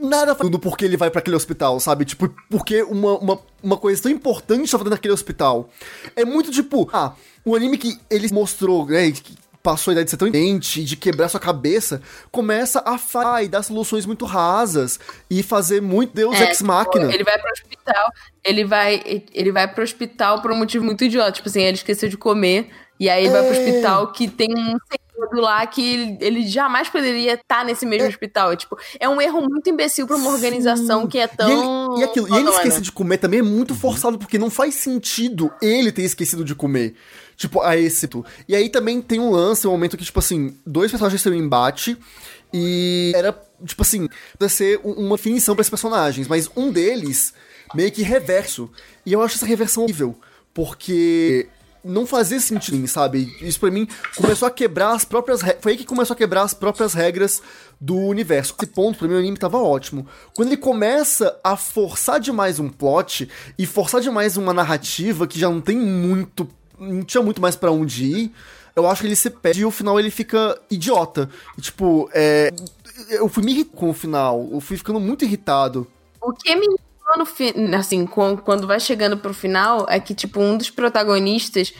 nada 0.01 0.33
do 0.33 0.59
porquê 0.59 0.85
ele 0.85 0.97
vai 0.97 1.09
pra 1.09 1.19
aquele 1.19 1.35
hospital, 1.35 1.79
sabe? 1.79 2.05
Tipo, 2.05 2.33
porque 2.49 2.83
uma, 2.83 3.17
uma, 3.17 3.39
uma 3.63 3.77
coisa 3.77 4.01
tão 4.01 4.11
importante 4.11 4.69
tá 4.71 4.77
fazendo 4.77 4.91
naquele 4.91 5.13
hospital. 5.13 5.69
É 6.15 6.23
muito 6.23 6.51
tipo, 6.51 6.89
ah, 6.93 7.13
o 7.43 7.55
anime 7.55 7.77
que 7.77 7.99
ele 8.09 8.31
mostrou, 8.31 8.85
né? 8.85 9.11
Que, 9.11 9.35
passou 9.61 9.91
a 9.91 9.93
idade 9.93 10.05
de 10.05 10.11
ser 10.11 10.17
tão 10.17 10.27
inteligente, 10.27 10.83
de 10.83 10.95
quebrar 10.95 11.27
sua 11.29 11.39
cabeça, 11.39 12.01
começa 12.31 12.81
a 12.85 12.97
falhar 12.97 13.43
e 13.43 13.47
dar 13.47 13.61
soluções 13.63 14.05
muito 14.05 14.25
rasas 14.25 14.99
e 15.29 15.43
fazer 15.43 15.81
muito 15.81 16.13
Deus 16.15 16.35
É, 16.35 16.45
Ex 16.45 16.57
tipo, 16.59 16.67
Machina. 16.67 17.13
Ele 17.13 17.23
vai 17.23 17.37
pro 17.37 17.51
hospital, 17.51 18.11
ele 18.43 18.65
vai, 18.65 19.23
ele 19.33 19.51
vai 19.51 19.67
pro 19.67 19.83
hospital 19.83 20.41
por 20.41 20.51
um 20.51 20.55
motivo 20.55 20.85
muito 20.85 21.03
idiota. 21.03 21.31
Tipo 21.33 21.49
assim, 21.49 21.61
ele 21.61 21.75
esqueceu 21.77 22.07
de 22.09 22.17
comer. 22.17 22.69
E 22.99 23.09
aí 23.09 23.23
ele 23.23 23.31
vai 23.31 23.43
pro 23.43 23.55
É. 23.55 23.59
hospital 23.59 24.11
que 24.11 24.27
tem 24.27 24.49
um 24.51 24.77
segredo 24.91 25.41
lá 25.41 25.65
que 25.65 25.81
ele, 25.81 26.17
ele 26.19 26.47
jamais 26.47 26.89
poderia 26.89 27.35
estar 27.35 27.63
nesse 27.63 27.85
mesmo 27.85 28.09
hospital. 28.09 28.51
É, 28.51 28.55
tipo, 28.57 28.77
é 28.99 29.07
um 29.07 29.21
erro 29.21 29.41
muito 29.41 29.69
imbecil 29.69 30.05
pra 30.05 30.17
uma 30.17 30.29
organização 30.31 31.07
que 31.07 31.17
é 31.17 31.27
tão. 31.27 31.49
E, 31.49 31.53
ele, 31.53 32.01
e, 32.01 32.03
aquilo, 32.03 32.27
e 32.27 32.39
ele 32.39 32.49
esquecer 32.49 32.81
de 32.81 32.91
comer 32.91 33.17
também 33.17 33.39
é 33.39 33.43
muito 33.43 33.73
forçado, 33.73 34.17
porque 34.17 34.37
não 34.37 34.49
faz 34.49 34.75
sentido 34.75 35.49
ele 35.61 35.91
ter 35.93 36.01
esquecido 36.03 36.43
de 36.43 36.53
comer. 36.55 36.93
Tipo, 37.39 37.61
a 37.61 37.71
tu. 38.09 38.25
E 38.49 38.53
aí 38.53 38.67
também 38.67 39.01
tem 39.01 39.17
um 39.17 39.31
lance, 39.31 39.65
um 39.65 39.71
momento 39.71 39.95
que, 39.95 40.03
tipo 40.03 40.19
assim, 40.19 40.57
dois 40.67 40.91
personagens 40.91 41.23
têm 41.23 41.31
um 41.31 41.35
embate. 41.37 41.97
E 42.53 43.13
era, 43.15 43.31
tipo 43.65 43.81
assim, 43.81 44.09
pra 44.37 44.49
ser 44.49 44.81
um- 44.83 44.91
uma 45.05 45.15
definição 45.15 45.55
pra 45.55 45.61
esses 45.61 45.69
personagens. 45.69 46.27
Mas 46.27 46.51
um 46.53 46.69
deles, 46.69 47.33
meio 47.73 47.89
que 47.93 48.01
reverso. 48.03 48.69
E 49.05 49.13
eu 49.13 49.21
acho 49.21 49.35
essa 49.37 49.45
reversão 49.45 49.83
horrível. 49.83 50.19
Porque 50.53 51.47
não 51.81 52.05
fazia 52.05 52.41
sentido, 52.41 52.85
sabe? 52.89 53.33
Isso 53.39 53.57
pra 53.57 53.71
mim 53.71 53.87
começou 54.17 54.45
a 54.45 54.51
quebrar 54.51 54.91
as 54.91 55.05
próprias 55.05 55.41
regras. 55.41 55.63
Foi 55.63 55.71
aí 55.71 55.77
que 55.77 55.85
começou 55.85 56.13
a 56.13 56.17
quebrar 56.17 56.41
as 56.41 56.53
próprias 56.53 56.93
regras 56.93 57.41
do 57.79 57.95
universo. 57.95 58.53
Esse 58.61 58.69
ponto, 58.69 58.99
pra 58.99 59.07
mim, 59.07 59.13
o 59.13 59.17
anime 59.19 59.37
tava 59.37 59.57
ótimo. 59.59 60.05
Quando 60.35 60.49
ele 60.49 60.57
começa 60.57 61.39
a 61.41 61.55
forçar 61.55 62.19
demais 62.19 62.59
um 62.59 62.67
plot 62.67 63.29
e 63.57 63.65
forçar 63.65 64.01
demais 64.01 64.35
uma 64.35 64.53
narrativa 64.53 65.25
que 65.25 65.39
já 65.39 65.49
não 65.49 65.61
tem 65.61 65.77
muito. 65.77 66.49
Não 66.79 67.03
tinha 67.03 67.21
muito 67.21 67.41
mais 67.41 67.55
pra 67.55 67.71
onde 67.71 68.05
ir. 68.05 68.31
Eu 68.75 68.87
acho 68.87 69.01
que 69.01 69.07
ele 69.07 69.15
se 69.15 69.29
perde 69.29 69.61
e 69.61 69.65
o 69.65 69.71
final 69.71 69.99
ele 69.99 70.09
fica 70.09 70.59
idiota. 70.71 71.29
E, 71.57 71.61
tipo, 71.61 72.09
é. 72.13 72.51
Eu 73.09 73.27
fui 73.29 73.43
me 73.43 73.51
irritando 73.51 73.75
com 73.77 73.89
o 73.89 73.93
final. 73.93 74.47
Eu 74.51 74.59
fui 74.59 74.77
ficando 74.77 74.99
muito 74.99 75.23
irritado. 75.25 75.87
O 76.21 76.31
que 76.33 76.53
me 76.55 76.65
irritou 76.65 77.17
no 77.17 77.25
fi- 77.25 77.53
assim, 77.75 78.05
quando 78.05 78.67
vai 78.67 78.79
chegando 78.79 79.17
pro 79.17 79.33
final, 79.33 79.85
é 79.89 79.99
que, 79.99 80.13
tipo, 80.13 80.39
um 80.39 80.57
dos 80.57 80.69
protagonistas 80.69 81.73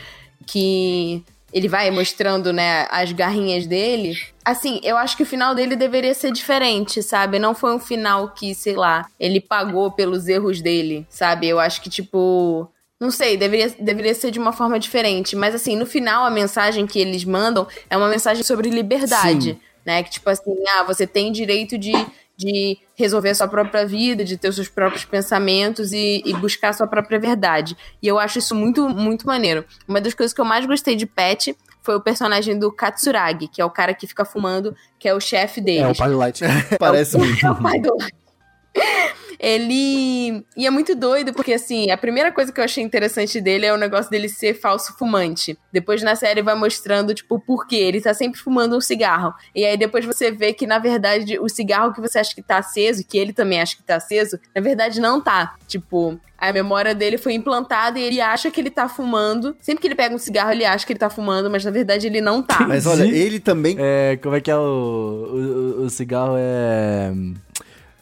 que 0.47 1.23
ele 1.51 1.67
vai 1.67 1.89
mostrando, 1.91 2.53
né, 2.53 2.87
as 2.91 3.11
garrinhas 3.11 3.65
dele. 3.65 4.17
Assim, 4.45 4.79
eu 4.83 4.95
acho 4.97 5.17
que 5.17 5.23
o 5.23 5.25
final 5.25 5.53
dele 5.55 5.75
deveria 5.75 6.13
ser 6.13 6.31
diferente, 6.31 7.01
sabe? 7.01 7.39
Não 7.39 7.53
foi 7.55 7.73
um 7.73 7.79
final 7.79 8.29
que, 8.29 8.53
sei 8.53 8.75
lá, 8.75 9.07
ele 9.19 9.39
pagou 9.41 9.91
pelos 9.91 10.27
erros 10.27 10.61
dele, 10.61 11.05
sabe? 11.09 11.47
Eu 11.47 11.59
acho 11.59 11.81
que, 11.81 11.89
tipo. 11.89 12.69
Não 12.99 13.11
sei, 13.11 13.37
deveria, 13.37 13.73
deveria 13.79 14.13
ser 14.13 14.29
de 14.29 14.39
uma 14.39 14.51
forma 14.51 14.77
diferente. 14.77 15.35
Mas, 15.35 15.55
assim, 15.55 15.77
no 15.77 15.85
final, 15.85 16.25
a 16.25 16.29
mensagem 16.29 16.85
que 16.85 16.99
eles 16.99 17.23
mandam 17.23 17.65
é 17.89 17.95
uma 17.95 18.09
mensagem 18.09 18.43
sobre 18.43 18.69
liberdade. 18.69 19.51
Sim. 19.51 19.59
Né? 19.85 20.03
Que, 20.03 20.11
tipo 20.11 20.29
assim, 20.29 20.53
ah, 20.77 20.83
você 20.83 21.07
tem 21.07 21.31
direito 21.31 21.77
de, 21.77 21.93
de 22.35 22.77
resolver 22.95 23.29
a 23.29 23.35
sua 23.35 23.47
própria 23.47 23.85
vida, 23.85 24.25
de 24.25 24.35
ter 24.37 24.49
os 24.49 24.55
seus 24.55 24.67
próprios 24.67 25.05
pensamentos 25.05 25.93
e, 25.93 26.21
e 26.25 26.33
buscar 26.33 26.69
a 26.69 26.73
sua 26.73 26.87
própria 26.87 27.17
verdade. 27.17 27.77
E 28.01 28.07
eu 28.07 28.19
acho 28.19 28.39
isso 28.39 28.53
muito, 28.53 28.89
muito 28.89 29.25
maneiro. 29.25 29.63
Uma 29.87 30.01
das 30.01 30.13
coisas 30.13 30.33
que 30.33 30.41
eu 30.41 30.45
mais 30.45 30.65
gostei 30.65 30.97
de 30.97 31.05
Pet 31.05 31.55
foi 31.81 31.95
o 31.95 32.01
personagem 32.01 32.59
do 32.59 32.69
Katsuragi, 32.69 33.47
que 33.47 33.61
é 33.61 33.65
o 33.65 33.69
cara 33.69 33.93
que 33.93 34.05
fica 34.05 34.25
fumando, 34.25 34.75
que 34.99 35.07
é 35.07 35.13
o 35.13 35.21
chefe 35.21 35.61
deles. 35.61 35.83
É, 35.83 35.87
o 35.87 35.95
pai 35.95 36.09
do 36.09 36.17
Light. 36.17 36.41
Parece 36.77 37.17
muito. 37.17 37.45
É 37.45 37.49
o 37.49 37.55
pai 37.55 37.79
do 37.79 37.95
Ele. 39.39 40.43
E 40.55 40.67
é 40.67 40.69
muito 40.69 40.95
doido, 40.95 41.33
porque 41.33 41.53
assim, 41.53 41.89
a 41.91 41.97
primeira 41.97 42.31
coisa 42.31 42.51
que 42.51 42.59
eu 42.59 42.63
achei 42.63 42.83
interessante 42.83 43.39
dele 43.41 43.65
é 43.65 43.73
o 43.73 43.77
negócio 43.77 44.11
dele 44.11 44.27
ser 44.29 44.53
falso 44.53 44.93
fumante. 44.97 45.57
Depois 45.71 46.01
na 46.03 46.15
série 46.15 46.41
vai 46.41 46.55
mostrando, 46.55 47.13
tipo, 47.13 47.35
o 47.35 47.39
porquê. 47.39 47.77
Ele 47.77 48.01
tá 48.01 48.13
sempre 48.13 48.39
fumando 48.39 48.75
um 48.75 48.81
cigarro. 48.81 49.33
E 49.55 49.65
aí 49.65 49.77
depois 49.77 50.05
você 50.05 50.31
vê 50.31 50.53
que, 50.53 50.67
na 50.67 50.79
verdade, 50.79 51.39
o 51.39 51.47
cigarro 51.49 51.93
que 51.93 52.01
você 52.01 52.19
acha 52.19 52.35
que 52.35 52.41
tá 52.41 52.57
aceso, 52.57 53.03
que 53.07 53.17
ele 53.17 53.33
também 53.33 53.61
acha 53.61 53.75
que 53.75 53.83
tá 53.83 53.95
aceso, 53.95 54.39
na 54.53 54.61
verdade 54.61 54.99
não 54.99 55.21
tá. 55.21 55.55
Tipo, 55.67 56.19
a 56.37 56.51
memória 56.53 56.95
dele 56.95 57.17
foi 57.17 57.33
implantada 57.33 57.99
e 57.99 58.03
ele 58.03 58.21
acha 58.21 58.49
que 58.51 58.59
ele 58.59 58.69
tá 58.69 58.87
fumando. 58.89 59.55
Sempre 59.61 59.81
que 59.81 59.87
ele 59.87 59.95
pega 59.95 60.13
um 60.15 60.19
cigarro, 60.19 60.51
ele 60.51 60.65
acha 60.65 60.85
que 60.85 60.93
ele 60.93 60.99
tá 60.99 61.09
fumando, 61.09 61.49
mas 61.49 61.63
na 61.65 61.71
verdade 61.71 62.07
ele 62.07 62.21
não 62.21 62.41
tá. 62.41 62.65
Mas 62.67 62.85
olha, 62.85 63.03
ele 63.03 63.39
também. 63.39 63.75
É, 63.79 64.17
como 64.21 64.35
é 64.35 64.41
que 64.41 64.49
é 64.51 64.55
o. 64.55 64.59
O, 64.59 65.81
o- 65.81 65.85
o 65.85 65.89
cigarro 65.89 66.35
é. 66.37 67.11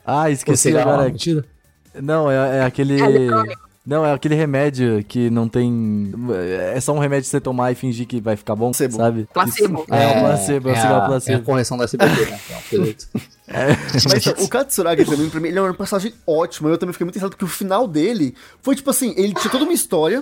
Ah, 0.07 0.23
O 0.23 0.29
esqueci 0.29 0.73
é 0.73 0.81
agora. 0.81 0.97
uma 0.97 1.05
mentira? 1.09 1.45
Não, 2.01 2.31
é, 2.31 2.59
é 2.59 2.63
aquele. 2.63 3.01
É. 3.01 3.67
Não, 3.85 4.05
é 4.05 4.11
aquele 4.13 4.35
remédio 4.35 5.03
que 5.05 5.29
não 5.29 5.47
tem. 5.47 6.11
É 6.73 6.79
só 6.79 6.93
um 6.93 6.99
remédio 6.99 7.23
que 7.23 7.29
você 7.29 7.39
tomar 7.39 7.71
e 7.71 7.75
fingir 7.75 8.05
que 8.05 8.19
vai 8.19 8.35
ficar 8.35 8.55
bom, 8.55 8.71
Placebo. 8.71 8.97
sabe? 8.97 9.27
Placebo. 9.33 9.85
É, 9.89 10.03
é 10.03 10.07
um 10.07 10.19
placebo, 10.19 10.69
é 10.69 10.73
é 10.73 11.05
placebo. 11.05 11.37
É 11.37 11.41
a 11.41 11.43
correção 11.45 11.77
da 11.77 11.85
SBT, 11.85 12.25
né? 12.25 12.39
é. 13.47 13.67
Mas 14.09 14.27
então, 14.27 14.43
o 14.43 14.49
Katsuragi 14.49 15.05
também, 15.05 15.29
pra 15.29 15.39
mim, 15.39 15.47
ele 15.47 15.59
é 15.59 15.61
um 15.61 15.73
personagem 15.73 16.13
ótimo. 16.25 16.67
Eu 16.67 16.77
também 16.77 16.91
fiquei 16.93 17.05
muito 17.05 17.15
interessado 17.15 17.31
porque 17.31 17.45
o 17.45 17.47
final 17.47 17.87
dele 17.87 18.35
foi 18.61 18.75
tipo 18.75 18.89
assim: 18.89 19.13
ele 19.15 19.33
tinha 19.33 19.49
toda 19.49 19.63
uma 19.63 19.73
história 19.73 20.21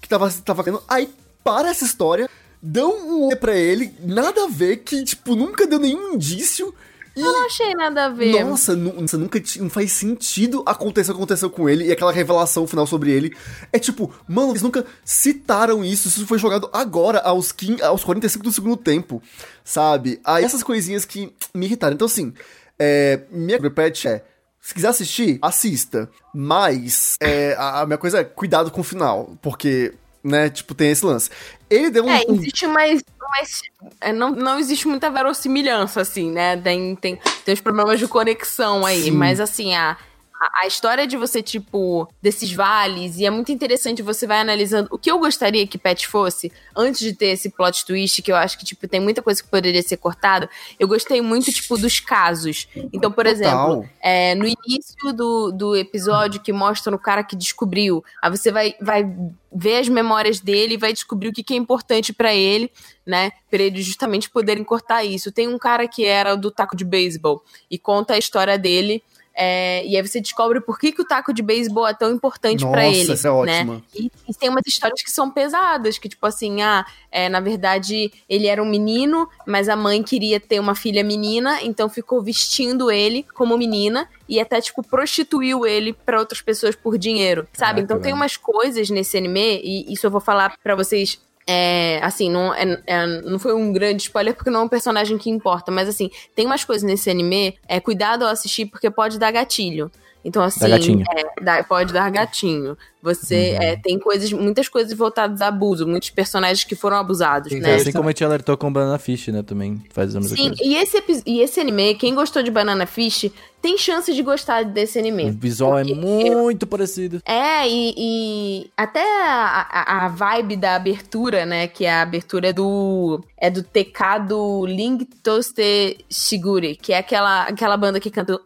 que 0.00 0.08
tava, 0.08 0.28
tava 0.44 0.62
vendo, 0.64 0.82
aí 0.88 1.08
para 1.44 1.68
essa 1.68 1.84
história, 1.84 2.28
dão 2.60 2.90
um 2.90 3.26
olho 3.28 3.36
pra 3.36 3.54
ele, 3.54 3.92
nada 4.02 4.44
a 4.44 4.48
ver, 4.48 4.78
que, 4.78 5.04
tipo, 5.04 5.36
nunca 5.36 5.64
deu 5.64 5.78
nenhum 5.78 6.14
indício. 6.14 6.74
E, 7.16 7.20
Eu 7.20 7.32
não 7.32 7.46
achei 7.46 7.74
nada 7.74 8.04
a 8.04 8.08
ver. 8.10 8.44
nossa, 8.44 8.76
nossa, 8.76 9.16
nunca 9.16 9.42
não 9.58 9.70
faz 9.70 9.90
sentido 9.92 10.62
acontecer 10.66 11.10
o 11.10 11.14
que 11.14 11.20
aconteceu 11.20 11.48
com 11.48 11.68
ele 11.68 11.86
e 11.86 11.92
aquela 11.92 12.12
revelação 12.12 12.66
final 12.66 12.86
sobre 12.86 13.10
ele. 13.10 13.34
É 13.72 13.78
tipo, 13.78 14.14
mano, 14.28 14.52
eles 14.52 14.62
nunca 14.62 14.84
citaram 15.04 15.82
isso, 15.84 16.08
isso 16.08 16.26
foi 16.26 16.38
jogado 16.38 16.68
agora, 16.72 17.20
aos, 17.20 17.52
15, 17.52 17.82
aos 17.82 18.04
45 18.04 18.44
do 18.44 18.52
segundo 18.52 18.76
tempo, 18.76 19.22
sabe? 19.64 20.20
Aí 20.24 20.44
essas 20.44 20.62
coisinhas 20.62 21.06
que 21.06 21.32
me 21.54 21.64
irritaram. 21.64 21.94
Então, 21.94 22.06
assim, 22.06 22.34
é, 22.78 23.22
minha 23.30 23.58
repete 23.58 24.08
é. 24.08 24.22
Se 24.60 24.74
quiser 24.74 24.88
assistir, 24.88 25.38
assista. 25.40 26.10
Mas 26.34 27.14
é, 27.20 27.54
a, 27.56 27.82
a 27.82 27.86
minha 27.86 27.98
coisa 27.98 28.18
é 28.18 28.24
cuidado 28.24 28.70
com 28.70 28.80
o 28.80 28.84
final. 28.84 29.38
Porque, 29.40 29.94
né, 30.24 30.50
tipo, 30.50 30.74
tem 30.74 30.90
esse 30.90 31.06
lance. 31.06 31.30
Ele 31.68 31.90
deu 31.90 32.04
um. 32.04 32.10
É, 32.10 32.22
existe 32.28 32.66
mais. 32.66 33.02
mais 33.20 33.62
é, 34.00 34.12
não, 34.12 34.30
não 34.30 34.58
existe 34.58 34.86
muita 34.86 35.10
verossimilhança, 35.10 36.00
assim, 36.00 36.30
né? 36.30 36.56
Tem, 36.56 36.94
tem, 36.96 37.18
tem 37.44 37.54
os 37.54 37.60
problemas 37.60 37.98
de 37.98 38.06
conexão 38.06 38.86
aí. 38.86 39.04
Sim. 39.04 39.10
Mas, 39.12 39.40
assim, 39.40 39.74
a, 39.74 39.96
a, 40.40 40.62
a 40.62 40.66
história 40.66 41.06
de 41.06 41.16
você, 41.16 41.42
tipo, 41.42 42.08
desses 42.20 42.52
vales, 42.52 43.18
e 43.18 43.26
é 43.26 43.30
muito 43.30 43.52
interessante, 43.52 44.02
você 44.02 44.26
vai 44.26 44.40
analisando. 44.40 44.88
O 44.90 44.98
que 44.98 45.10
eu 45.10 45.18
gostaria 45.18 45.66
que 45.66 45.78
Pet 45.78 46.06
fosse, 46.06 46.52
antes 46.74 47.00
de 47.00 47.12
ter 47.12 47.28
esse 47.28 47.50
plot 47.50 47.84
twist, 47.84 48.22
que 48.22 48.30
eu 48.30 48.36
acho 48.36 48.58
que, 48.58 48.64
tipo, 48.64 48.86
tem 48.86 49.00
muita 49.00 49.22
coisa 49.22 49.42
que 49.42 49.48
poderia 49.48 49.82
ser 49.82 49.96
cortada, 49.96 50.48
eu 50.78 50.86
gostei 50.88 51.20
muito, 51.20 51.52
tipo, 51.52 51.76
dos 51.76 52.00
casos. 52.00 52.68
Então, 52.92 53.10
por 53.10 53.24
Total. 53.24 53.32
exemplo, 53.32 53.88
é, 54.00 54.34
no 54.34 54.46
início 54.46 55.12
do, 55.12 55.50
do 55.50 55.76
episódio 55.76 56.40
que 56.40 56.52
mostra 56.52 56.94
o 56.94 56.98
cara 56.98 57.24
que 57.24 57.36
descobriu, 57.36 58.04
aí 58.22 58.30
você 58.30 58.52
vai, 58.52 58.74
vai 58.80 59.04
ver 59.52 59.78
as 59.78 59.88
memórias 59.88 60.38
dele 60.38 60.74
e 60.74 60.78
vai 60.78 60.92
descobrir 60.92 61.28
o 61.28 61.32
que, 61.32 61.42
que 61.42 61.54
é 61.54 61.56
importante 61.56 62.12
pra 62.12 62.34
ele, 62.34 62.70
né? 63.06 63.32
Pra 63.50 63.62
eles 63.62 63.86
justamente 63.86 64.28
poderem 64.28 64.62
cortar 64.62 65.02
isso. 65.02 65.32
Tem 65.32 65.48
um 65.48 65.58
cara 65.58 65.88
que 65.88 66.04
era 66.04 66.36
do 66.36 66.50
taco 66.50 66.76
de 66.76 66.84
beisebol 66.84 67.42
e 67.70 67.78
conta 67.78 68.14
a 68.14 68.18
história 68.18 68.58
dele. 68.58 69.02
É, 69.36 69.86
e 69.86 69.94
aí 69.94 70.06
você 70.06 70.18
descobre 70.18 70.60
por 70.62 70.78
que, 70.78 70.90
que 70.90 71.02
o 71.02 71.04
taco 71.04 71.32
de 71.32 71.42
beisebol 71.42 71.86
é 71.86 71.92
tão 71.92 72.10
importante 72.10 72.64
pra 72.64 72.84
Nossa, 72.84 72.96
ele. 72.96 73.12
essa 73.12 73.28
é 73.28 73.30
né? 73.44 73.58
ótima. 73.60 73.82
E, 73.94 74.10
e 74.26 74.34
tem 74.34 74.48
umas 74.48 74.66
histórias 74.66 75.02
que 75.02 75.10
são 75.10 75.30
pesadas, 75.30 75.98
que 75.98 76.08
tipo 76.08 76.26
assim, 76.26 76.62
ah, 76.62 76.86
é, 77.12 77.28
na 77.28 77.38
verdade 77.38 78.10
ele 78.28 78.46
era 78.46 78.62
um 78.62 78.66
menino, 78.66 79.28
mas 79.46 79.68
a 79.68 79.76
mãe 79.76 80.02
queria 80.02 80.40
ter 80.40 80.58
uma 80.58 80.74
filha 80.74 81.04
menina, 81.04 81.62
então 81.62 81.88
ficou 81.88 82.22
vestindo 82.22 82.90
ele 82.90 83.26
como 83.34 83.58
menina 83.58 84.08
e 84.26 84.40
até 84.40 84.58
tipo 84.60 84.82
prostituiu 84.82 85.66
ele 85.66 85.92
pra 85.92 86.18
outras 86.18 86.40
pessoas 86.40 86.74
por 86.74 86.96
dinheiro, 86.96 87.42
sabe? 87.52 87.58
Caraca, 87.58 87.80
então 87.82 88.00
tem 88.00 88.14
umas 88.14 88.38
coisas 88.38 88.88
nesse 88.88 89.18
anime 89.18 89.60
e 89.62 89.92
isso 89.92 90.06
eu 90.06 90.10
vou 90.10 90.20
falar 90.20 90.56
pra 90.62 90.74
vocês 90.74 91.20
é, 91.46 92.00
assim, 92.02 92.30
não, 92.30 92.52
é- 92.54 92.82
é- 92.86 93.06
não 93.22 93.38
foi 93.38 93.54
um 93.54 93.72
grande 93.72 94.02
spoiler 94.02 94.34
porque 94.34 94.50
não 94.50 94.60
é 94.60 94.62
um 94.64 94.68
personagem 94.68 95.16
que 95.16 95.30
importa, 95.30 95.70
mas 95.70 95.88
assim, 95.88 96.10
tem 96.34 96.44
umas 96.46 96.64
coisas 96.64 96.82
nesse 96.82 97.08
anime, 97.08 97.56
é 97.68 97.78
cuidado 97.80 98.24
ao 98.24 98.30
assistir 98.30 98.66
porque 98.66 98.90
pode 98.90 99.18
dar 99.18 99.30
gatilho. 99.30 99.90
Então, 100.24 100.42
assim, 100.42 100.68
gatinho. 100.68 101.04
é, 101.16 101.40
dá- 101.40 101.62
pode 101.62 101.92
dar 101.92 102.10
gatilho. 102.10 102.76
Você 103.14 103.52
Uhum. 103.52 103.62
é, 103.62 103.76
tem 103.76 103.98
coisas, 103.98 104.32
muitas 104.32 104.68
coisas 104.68 104.92
voltadas 104.92 105.40
a 105.40 105.46
abuso, 105.48 105.86
muitos 105.86 106.10
personagens 106.10 106.64
que 106.64 106.74
foram 106.74 106.96
abusados, 106.96 107.52
Sim, 107.52 107.60
né? 107.60 107.76
Assim 107.76 107.92
como 107.92 108.08
a 108.08 108.10
gente 108.10 108.24
alertou 108.24 108.56
com 108.56 108.72
Banana 108.72 108.98
Fish, 108.98 109.28
né? 109.28 109.42
Também 109.42 109.80
faz 109.92 110.16
a 110.16 110.20
mesma 110.20 110.36
Sim, 110.36 110.48
coisa. 110.48 110.62
e 110.64 110.74
esse, 110.76 111.22
e 111.24 111.40
esse 111.40 111.60
anime, 111.60 111.94
quem 111.94 112.14
gostou 112.14 112.42
de 112.42 112.50
Banana 112.50 112.84
Fish, 112.86 113.30
tem 113.62 113.78
chance 113.78 114.12
de 114.12 114.22
gostar 114.22 114.64
desse 114.64 114.98
O 114.98 115.00
anime. 115.00 115.30
visual 115.30 115.78
é 115.78 115.84
muito 115.84 116.66
parecido. 116.66 117.20
É, 117.24 117.68
e, 117.68 117.94
e 117.96 118.70
até 118.76 119.00
a, 119.22 120.04
a- 120.04 120.08
vibe 120.08 120.56
da 120.56 120.74
abertura, 120.76 121.44
né? 121.46 121.66
Que 121.68 121.86
a 121.86 122.02
abertura 122.02 122.48
é 122.48 122.52
do. 122.52 123.22
É 123.38 123.50
do 123.50 123.62
TK 123.62 124.20
do 124.28 124.64
Ling 124.66 124.98
Toaster 125.22 125.96
Shiguri, 126.10 126.74
que 126.76 126.92
é 126.92 126.98
aquela, 126.98 127.42
aquela 127.42 127.76
banda 127.76 128.00
que 128.00 128.10
canta. 128.10 128.38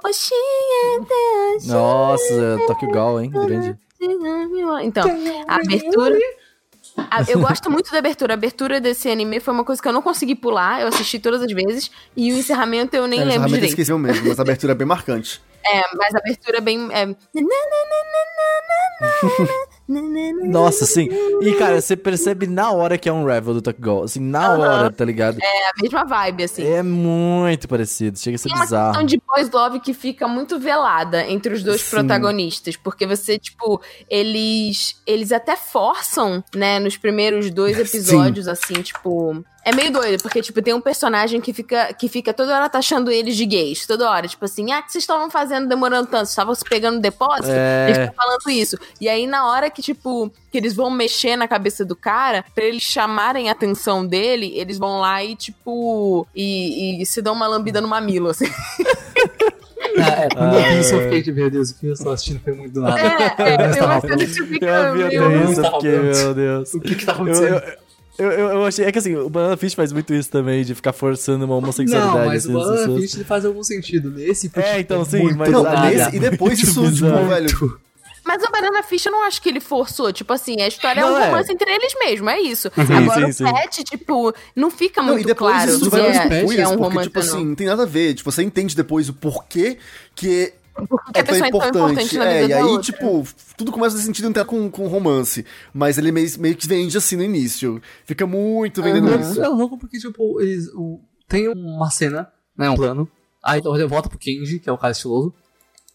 Nossa, 1.66 2.58
Tokyo 2.66 2.90
Gal, 2.90 3.20
hein? 3.20 3.30
Grande. 3.30 3.76
Então, 4.82 5.04
a 5.46 5.54
abertura. 5.56 6.18
A- 6.96 7.22
Eu 7.28 7.40
gosto 7.40 7.70
muito 7.70 7.90
da 7.92 7.98
abertura. 7.98 8.34
A 8.34 8.36
abertura 8.36 8.80
desse 8.80 9.08
anime 9.08 9.38
foi 9.40 9.52
uma 9.54 9.64
coisa 9.64 9.80
que 9.80 9.86
eu 9.86 9.92
não 9.92 10.02
consegui 10.02 10.34
pular. 10.34 10.80
Eu 10.80 10.88
assisti 10.88 11.18
todas 11.18 11.42
as 11.42 11.52
vezes. 11.52 11.90
E 12.16 12.32
o 12.32 12.36
encerramento 12.36 12.96
eu 12.96 13.06
nem 13.06 13.20
É, 13.20 13.24
lembro 13.24 13.48
direito. 13.48 13.70
esqueceu 13.70 13.98
mesmo, 13.98 14.28
mas 14.28 14.38
a 14.38 14.42
abertura 14.42 14.72
é 14.72 14.74
bem 14.74 14.86
marcante. 14.86 15.40
É, 15.64 15.82
mas 15.96 16.14
a 16.14 16.18
abertura 16.18 16.58
é 16.58 16.60
bem. 16.60 16.88
É... 16.92 17.14
Nossa, 20.44 20.86
sim. 20.86 21.08
E, 21.42 21.54
cara, 21.54 21.80
você 21.80 21.96
percebe 21.96 22.46
na 22.46 22.70
hora 22.70 22.96
que 22.96 23.08
é 23.08 23.12
um 23.12 23.24
Revel 23.24 23.54
do 23.54 23.62
Takugou. 23.62 24.04
Assim, 24.04 24.20
na 24.20 24.52
hora, 24.52 24.90
tá 24.90 25.04
ligado? 25.04 25.38
É 25.42 25.68
a 25.68 25.72
mesma 25.82 26.04
vibe, 26.04 26.44
assim. 26.44 26.64
É 26.64 26.82
muito 26.82 27.68
parecido. 27.68 28.18
Chega 28.18 28.36
a 28.36 28.38
ser 28.38 28.48
Tem 28.48 28.56
uma 28.56 28.64
bizarro. 28.64 28.88
questão 28.92 29.06
de 29.06 29.20
boys 29.26 29.50
love 29.50 29.80
que 29.80 29.92
fica 29.92 30.28
muito 30.28 30.58
velada 30.58 31.26
entre 31.26 31.52
os 31.54 31.62
dois 31.62 31.80
Sim. 31.80 31.90
protagonistas, 31.90 32.76
porque 32.76 33.06
você, 33.06 33.38
tipo, 33.38 33.80
eles 34.08 35.00
eles 35.06 35.32
até 35.32 35.56
forçam, 35.56 36.42
né, 36.54 36.78
nos 36.78 36.96
primeiros 36.96 37.50
dois 37.50 37.76
episódios, 37.80 38.46
assim, 38.46 38.74
tipo... 38.82 39.44
É 39.62 39.74
meio 39.74 39.92
doido, 39.92 40.22
porque, 40.22 40.40
tipo, 40.40 40.62
tem 40.62 40.72
um 40.72 40.80
personagem 40.80 41.38
que 41.38 41.52
fica, 41.52 41.92
que 41.92 42.08
fica 42.08 42.32
toda 42.32 42.56
hora 42.56 42.68
taxando 42.70 43.10
eles 43.10 43.36
de 43.36 43.44
gays, 43.44 43.86
toda 43.86 44.08
hora. 44.08 44.26
Tipo 44.26 44.46
assim, 44.46 44.72
ah, 44.72 44.78
o 44.78 44.82
que 44.84 44.90
vocês 44.92 45.02
estavam 45.02 45.30
fazendo 45.30 45.68
demorando 45.68 46.06
tanto? 46.06 46.20
Vocês 46.20 46.30
estavam 46.30 46.54
se 46.54 46.64
pegando 46.64 46.94
no 46.94 47.00
depósito? 47.02 47.50
É. 47.50 47.90
Ele 47.90 48.00
fica 48.06 48.14
falando 48.16 48.50
isso. 48.50 48.78
E 48.98 49.06
aí, 49.06 49.26
na 49.26 49.46
hora 49.46 49.68
que, 49.70 49.79
tipo, 49.80 50.30
que 50.50 50.58
eles 50.58 50.74
vão 50.74 50.90
mexer 50.90 51.36
na 51.36 51.46
cabeça 51.48 51.84
do 51.84 51.94
cara, 51.96 52.44
pra 52.54 52.64
eles 52.64 52.82
chamarem 52.82 53.48
a 53.48 53.52
atenção 53.52 54.06
dele, 54.06 54.52
eles 54.56 54.78
vão 54.78 55.00
lá 55.00 55.22
e, 55.24 55.34
tipo, 55.36 56.26
e, 56.34 57.02
e 57.02 57.06
se 57.06 57.20
dão 57.22 57.34
uma 57.34 57.46
lambida 57.46 57.80
no 57.80 57.88
mamilo, 57.88 58.28
assim. 58.28 58.46
É, 59.96 60.28
quando 60.34 60.54
eu 60.56 60.62
vi 60.62 60.80
isso, 60.80 60.94
eu 60.94 61.02
fiquei 61.02 61.22
de 61.22 61.32
meu 61.32 61.50
Deus, 61.50 61.70
o 61.70 61.78
que 61.78 61.86
eu 61.86 61.92
estou 61.94 62.12
assistindo 62.12 62.40
foi 62.40 62.52
muito 62.52 62.72
do 62.74 62.80
nada. 62.82 63.00
É, 63.00 63.06
é, 63.38 63.54
Eu 63.70 64.00
que 64.18 64.26
você 64.26 64.46
fica 64.46 64.66
Eu 64.66 64.94
vi 64.94 65.04
até 65.04 65.50
isso, 65.50 65.62
porque, 65.70 65.88
meu 65.88 66.34
Deus. 66.34 66.74
O 66.74 66.80
que 66.80 66.94
que 66.94 67.04
tá 67.06 67.12
Eu, 67.12 67.16
acontecendo? 67.16 67.62
eu, 68.18 68.30
eu, 68.30 68.48
eu 68.50 68.66
achei. 68.66 68.84
É 68.84 68.92
que 68.92 68.98
assim, 68.98 69.16
o 69.16 69.28
Banana 69.28 69.56
Fish 69.56 69.74
faz 69.74 69.92
muito 69.92 70.14
isso 70.14 70.30
também, 70.30 70.64
de 70.64 70.74
ficar 70.74 70.92
forçando 70.92 71.44
uma 71.44 71.56
homossexualidade. 71.56 72.18
Não, 72.18 72.26
mas 72.26 72.44
assim, 72.44 72.54
o 72.54 72.58
Banana. 72.58 73.00
Fish 73.00 73.22
faz 73.26 73.44
algum 73.44 73.62
sentido. 73.64 74.10
Nesse, 74.10 74.50
É, 74.56 74.80
então, 74.80 75.04
sim, 75.04 75.22
muito 75.22 75.38
mas- 75.38 75.50
Não, 75.50 75.62
nesse, 75.64 76.16
e 76.16 76.20
depois 76.20 76.62
Muito 76.62 76.70
isso, 76.70 76.92
tipo, 76.92 77.26
velho. 77.26 77.80
Mas 78.24 78.42
o 78.42 78.50
Banana 78.50 78.82
Fish 78.82 79.06
eu 79.06 79.12
não 79.12 79.24
acho 79.24 79.40
que 79.40 79.48
ele 79.48 79.60
forçou. 79.60 80.12
Tipo 80.12 80.32
assim, 80.32 80.60
a 80.60 80.68
história 80.68 81.02
Não, 81.02 81.10
é 81.10 81.12
um 81.12 81.18
é. 81.22 81.26
romance 81.26 81.52
entre 81.52 81.70
eles 81.70 81.92
mesmo, 81.98 82.28
é 82.30 82.40
isso. 82.40 82.70
Sim, 82.74 82.92
Agora 82.94 83.26
sim, 83.26 83.32
sim. 83.32 83.44
o 83.44 83.52
Pet, 83.54 83.84
tipo, 83.84 84.32
não 84.54 84.70
fica 84.70 85.00
Não, 85.02 85.12
muito 85.14 85.24
e 85.24 85.26
depois 85.26 85.54
claro 85.54 85.70
isso 85.70 85.86
é, 85.96 86.12
se 86.12 86.18
é 86.18 86.24
spoilers, 86.42 86.68
um 86.68 86.76
porque, 86.76 86.82
romance 86.84 87.08
tipo 87.08 87.18
não. 87.20 87.26
assim, 87.26 87.44
não 87.44 87.54
tem 87.54 87.66
nada 87.66 87.82
a 87.82 87.86
ver. 87.86 88.14
Tipo, 88.14 88.30
você 88.30 88.42
entende 88.42 88.76
depois 88.76 89.08
o 89.08 89.14
porquê 89.14 89.78
que 90.14 90.52
Porque 90.74 91.18
é 91.18 91.20
a 91.20 91.24
tão 91.24 91.34
pessoa 91.34 91.46
é 91.46 91.50
tão 91.50 91.68
importante. 91.90 92.18
É, 92.18 92.46
e 92.46 92.52
aí, 92.52 92.62
outra. 92.62 92.82
tipo, 92.82 93.26
tudo 93.56 93.72
começa 93.72 93.96
a 93.96 94.00
sentido 94.00 94.28
entrar 94.28 94.44
com, 94.44 94.70
com 94.70 94.86
romance. 94.86 95.44
Mas 95.72 95.98
ele 95.98 96.12
meio, 96.12 96.28
meio 96.38 96.54
que 96.56 96.66
vende 96.68 96.96
assim 96.96 97.16
no 97.16 97.22
início. 97.22 97.80
Fica 98.04 98.26
muito 98.26 98.82
vendendo 98.82 99.08
Uhum. 99.10 99.20
isso. 99.20 99.42
É 99.42 99.48
louco 99.48 99.78
porque, 99.78 99.98
tipo, 99.98 100.40
eles. 100.40 100.68
O, 100.74 101.00
tem 101.28 101.48
uma 101.48 101.90
cena, 101.90 102.30
né? 102.56 102.68
Um 102.70 102.76
plano. 102.76 103.08
Aí 103.42 103.60
ele 103.64 103.86
volta 103.86 104.08
pro 104.08 104.18
Kenji, 104.18 104.58
que 104.58 104.68
é 104.68 104.72
o 104.72 104.76
cara 104.78 104.92
estiloso. 104.92 105.32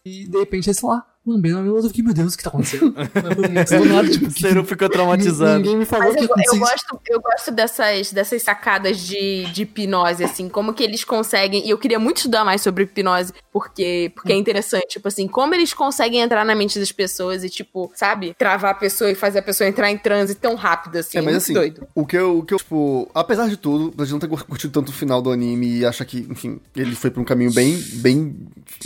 E 0.06 0.28
de 0.28 0.38
repente 0.38 0.68
eles 0.68 0.78
estão 0.78 0.92
lá, 0.92 1.04
lambendo 1.26 1.58
a 1.58 1.62
meu 1.64 1.76
Eu 1.76 1.84
fiquei, 1.84 2.04
meu 2.04 2.14
Deus, 2.14 2.36
o 2.36 2.38
que 2.38 2.44
tá 2.44 2.50
acontecendo? 2.50 2.92
Do 2.94 3.86
nada, 3.86 4.08
tipo, 4.08 4.28
O 4.28 4.32
Ciro 4.32 4.64
ficou 4.64 4.88
traumatizado. 4.88 5.58
Ninguém 5.58 5.78
me 5.78 5.86
falou 5.86 6.14
Mas 6.14 6.16
que 6.16 6.32
eu, 6.32 6.54
eu 6.54 6.60
gosto, 6.60 7.02
eu 7.08 7.20
gosto 7.20 7.52
dessas, 7.52 8.14
dessas 8.14 8.44
sacadas 8.44 9.00
de, 9.00 9.46
de 9.46 9.64
hipnose, 9.64 10.24
assim, 10.24 10.48
como 10.48 10.76
que 10.76 10.84
eles 10.84 11.04
conseguem. 11.04 11.66
E 11.66 11.72
eu 11.72 11.78
queria 11.80 11.98
muito 11.98 12.18
estudar 12.18 12.46
mais 12.46 12.62
sobre 12.62 12.84
hipnose, 12.84 13.34
porque, 13.52 14.12
porque 14.14 14.32
é 14.32 14.36
interessante, 14.36 14.90
tipo 14.90 15.08
assim, 15.08 15.28
como 15.28 15.56
eles 15.56 15.74
conseguem 15.74 16.22
entrar 16.22 16.46
na 16.46 16.54
mente 16.54 16.78
das 16.78 16.92
pessoas 16.92 17.44
e, 17.44 17.50
tipo, 17.50 17.92
sabe, 17.96 18.36
travar 18.38 18.72
a 18.72 18.76
pessoa 18.76 19.10
e 19.10 19.16
fazer 19.16 19.40
a 19.40 19.44
pessoa 19.44 19.68
entrar 19.68 19.90
em 19.90 19.98
transe 19.98 20.36
tão 20.36 20.54
rápido, 20.54 20.98
assim. 20.98 21.18
É, 21.18 21.22
mas 21.22 21.34
muito 21.34 21.44
assim, 21.44 21.54
doido. 21.54 21.88
o 21.96 22.06
que, 22.06 22.16
eu, 22.16 22.38
o 22.38 22.46
que 22.46 22.54
eu, 22.54 22.60
tipo, 22.60 23.10
apesar 23.12 23.50
de 23.50 23.58
tudo, 23.58 23.92
a 24.00 24.06
gente 24.06 24.12
não 24.12 24.20
ter 24.20 24.28
curtido 24.28 24.72
tanto 24.72 24.90
o 24.90 24.94
final 24.94 25.20
do 25.20 25.32
anime 25.32 25.80
e 25.80 25.86
achar 25.86 26.06
que, 26.06 26.20
enfim, 26.30 26.62
ele 26.76 26.94
foi 26.94 27.10
pra 27.10 27.20
um 27.20 27.26
caminho 27.26 27.52
bem, 27.52 27.76
bem, 27.96 28.36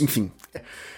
enfim, 0.00 0.30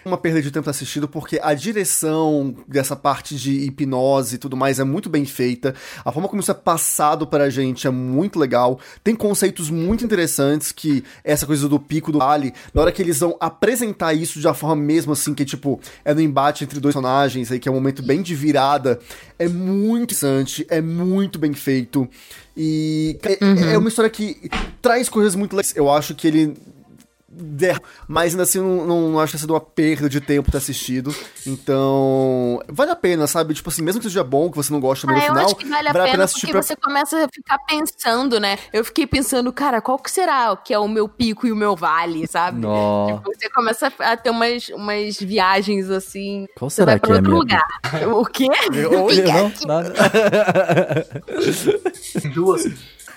uma 0.04 0.16
perda 0.16 0.40
de 0.40 0.50
tempo 0.50 0.68
assistido, 0.68 1.08
porque 1.08 1.38
a 1.42 1.54
direção 1.54 2.54
dessa 2.66 2.96
parte 2.96 3.36
de 3.36 3.52
hipnose 3.66 4.36
e 4.36 4.38
tudo 4.38 4.56
mais 4.56 4.78
é 4.78 4.84
muito 4.84 5.10
bem 5.10 5.24
feita, 5.24 5.74
a 6.04 6.10
forma 6.10 6.28
como 6.28 6.40
isso 6.40 6.50
é 6.50 6.54
passado 6.54 7.26
pra 7.26 7.50
gente 7.50 7.86
é 7.86 7.90
muito 7.90 8.38
legal, 8.38 8.78
tem 9.04 9.14
conceitos 9.14 9.70
muito 9.70 10.04
interessantes 10.04 10.72
que 10.72 11.04
essa 11.22 11.46
coisa 11.46 11.68
do 11.68 11.78
pico 11.78 12.10
do 12.10 12.18
vale, 12.18 12.52
na 12.72 12.82
hora 12.82 12.92
que 12.92 13.02
eles 13.02 13.20
vão 13.20 13.36
apresentar 13.40 14.14
isso 14.14 14.40
de 14.40 14.46
uma 14.46 14.54
forma 14.54 14.76
mesmo 14.76 15.12
assim, 15.12 15.34
que 15.34 15.44
tipo, 15.44 15.80
é 16.04 16.14
no 16.14 16.20
embate 16.20 16.64
entre 16.64 16.80
dois 16.80 16.92
personagens 16.92 17.50
aí, 17.50 17.58
que 17.58 17.68
é 17.68 17.72
um 17.72 17.74
momento 17.74 18.02
bem 18.02 18.22
de 18.22 18.34
virada, 18.34 19.00
é 19.38 19.48
muito 19.48 20.12
interessante, 20.14 20.66
é 20.68 20.80
muito 20.80 21.38
bem 21.38 21.52
feito, 21.52 22.08
e 22.56 23.18
é, 23.22 23.72
é 23.74 23.78
uma 23.78 23.88
história 23.88 24.10
que 24.10 24.50
traz 24.80 25.08
coisas 25.08 25.34
muito 25.34 25.56
legais, 25.56 25.74
eu 25.74 25.90
acho 25.90 26.14
que 26.14 26.26
ele 26.26 26.54
der, 27.34 27.80
mas 28.06 28.32
ainda 28.32 28.42
assim 28.42 28.58
não, 28.58 28.86
não, 28.86 29.08
não 29.10 29.20
acho 29.20 29.32
que 29.32 29.38
tenha 29.38 29.40
sido 29.40 29.54
uma 29.54 29.60
perda 29.60 30.08
de 30.08 30.20
tempo 30.20 30.50
ter 30.50 30.58
assistido. 30.58 31.14
Então, 31.46 32.62
vale 32.68 32.90
a 32.90 32.96
pena, 32.96 33.26
sabe? 33.26 33.54
Tipo 33.54 33.70
assim, 33.70 33.82
mesmo 33.82 34.00
que 34.00 34.06
seja 34.06 34.22
bom, 34.22 34.50
que 34.50 34.56
você 34.56 34.72
não 34.72 34.80
gosta 34.80 35.06
Ah, 35.06 35.12
no 35.12 35.16
eu 35.18 35.22
final, 35.22 35.44
acho 35.46 35.56
que 35.56 35.64
vale 35.66 35.88
a 35.88 35.92
pena 35.92 36.28
porque 36.28 36.52
você 36.52 36.76
começa 36.76 37.24
a 37.24 37.28
ficar 37.32 37.58
pensando, 37.60 38.38
né? 38.38 38.58
Eu 38.72 38.84
fiquei 38.84 39.06
pensando, 39.06 39.52
cara, 39.52 39.80
qual 39.80 39.98
que 39.98 40.10
será 40.10 40.54
que 40.56 40.74
é 40.74 40.78
o 40.78 40.86
meu 40.88 41.08
pico 41.08 41.46
e 41.46 41.52
o 41.52 41.56
meu 41.56 41.74
vale, 41.74 42.26
sabe? 42.26 42.60
Tipo, 42.60 43.22
você 43.24 43.48
começa 43.50 43.92
a 43.98 44.16
ter 44.16 44.30
umas, 44.30 44.68
umas 44.68 45.18
viagens 45.18 45.88
assim. 45.90 46.46
Qual 46.56 46.68
Você 46.68 46.76
será 46.76 46.92
vai 46.92 47.00
que 47.00 47.06
pra 47.06 47.16
é 47.16 47.18
a 47.18 47.20
outro 47.20 47.30
minha 47.30 47.40
lugar. 47.40 48.14
O 48.14 48.24
quê? 48.26 48.46
Oi, 49.02 49.22
não, 49.22 49.52
nada. 49.66 49.92
Duas. 52.34 52.64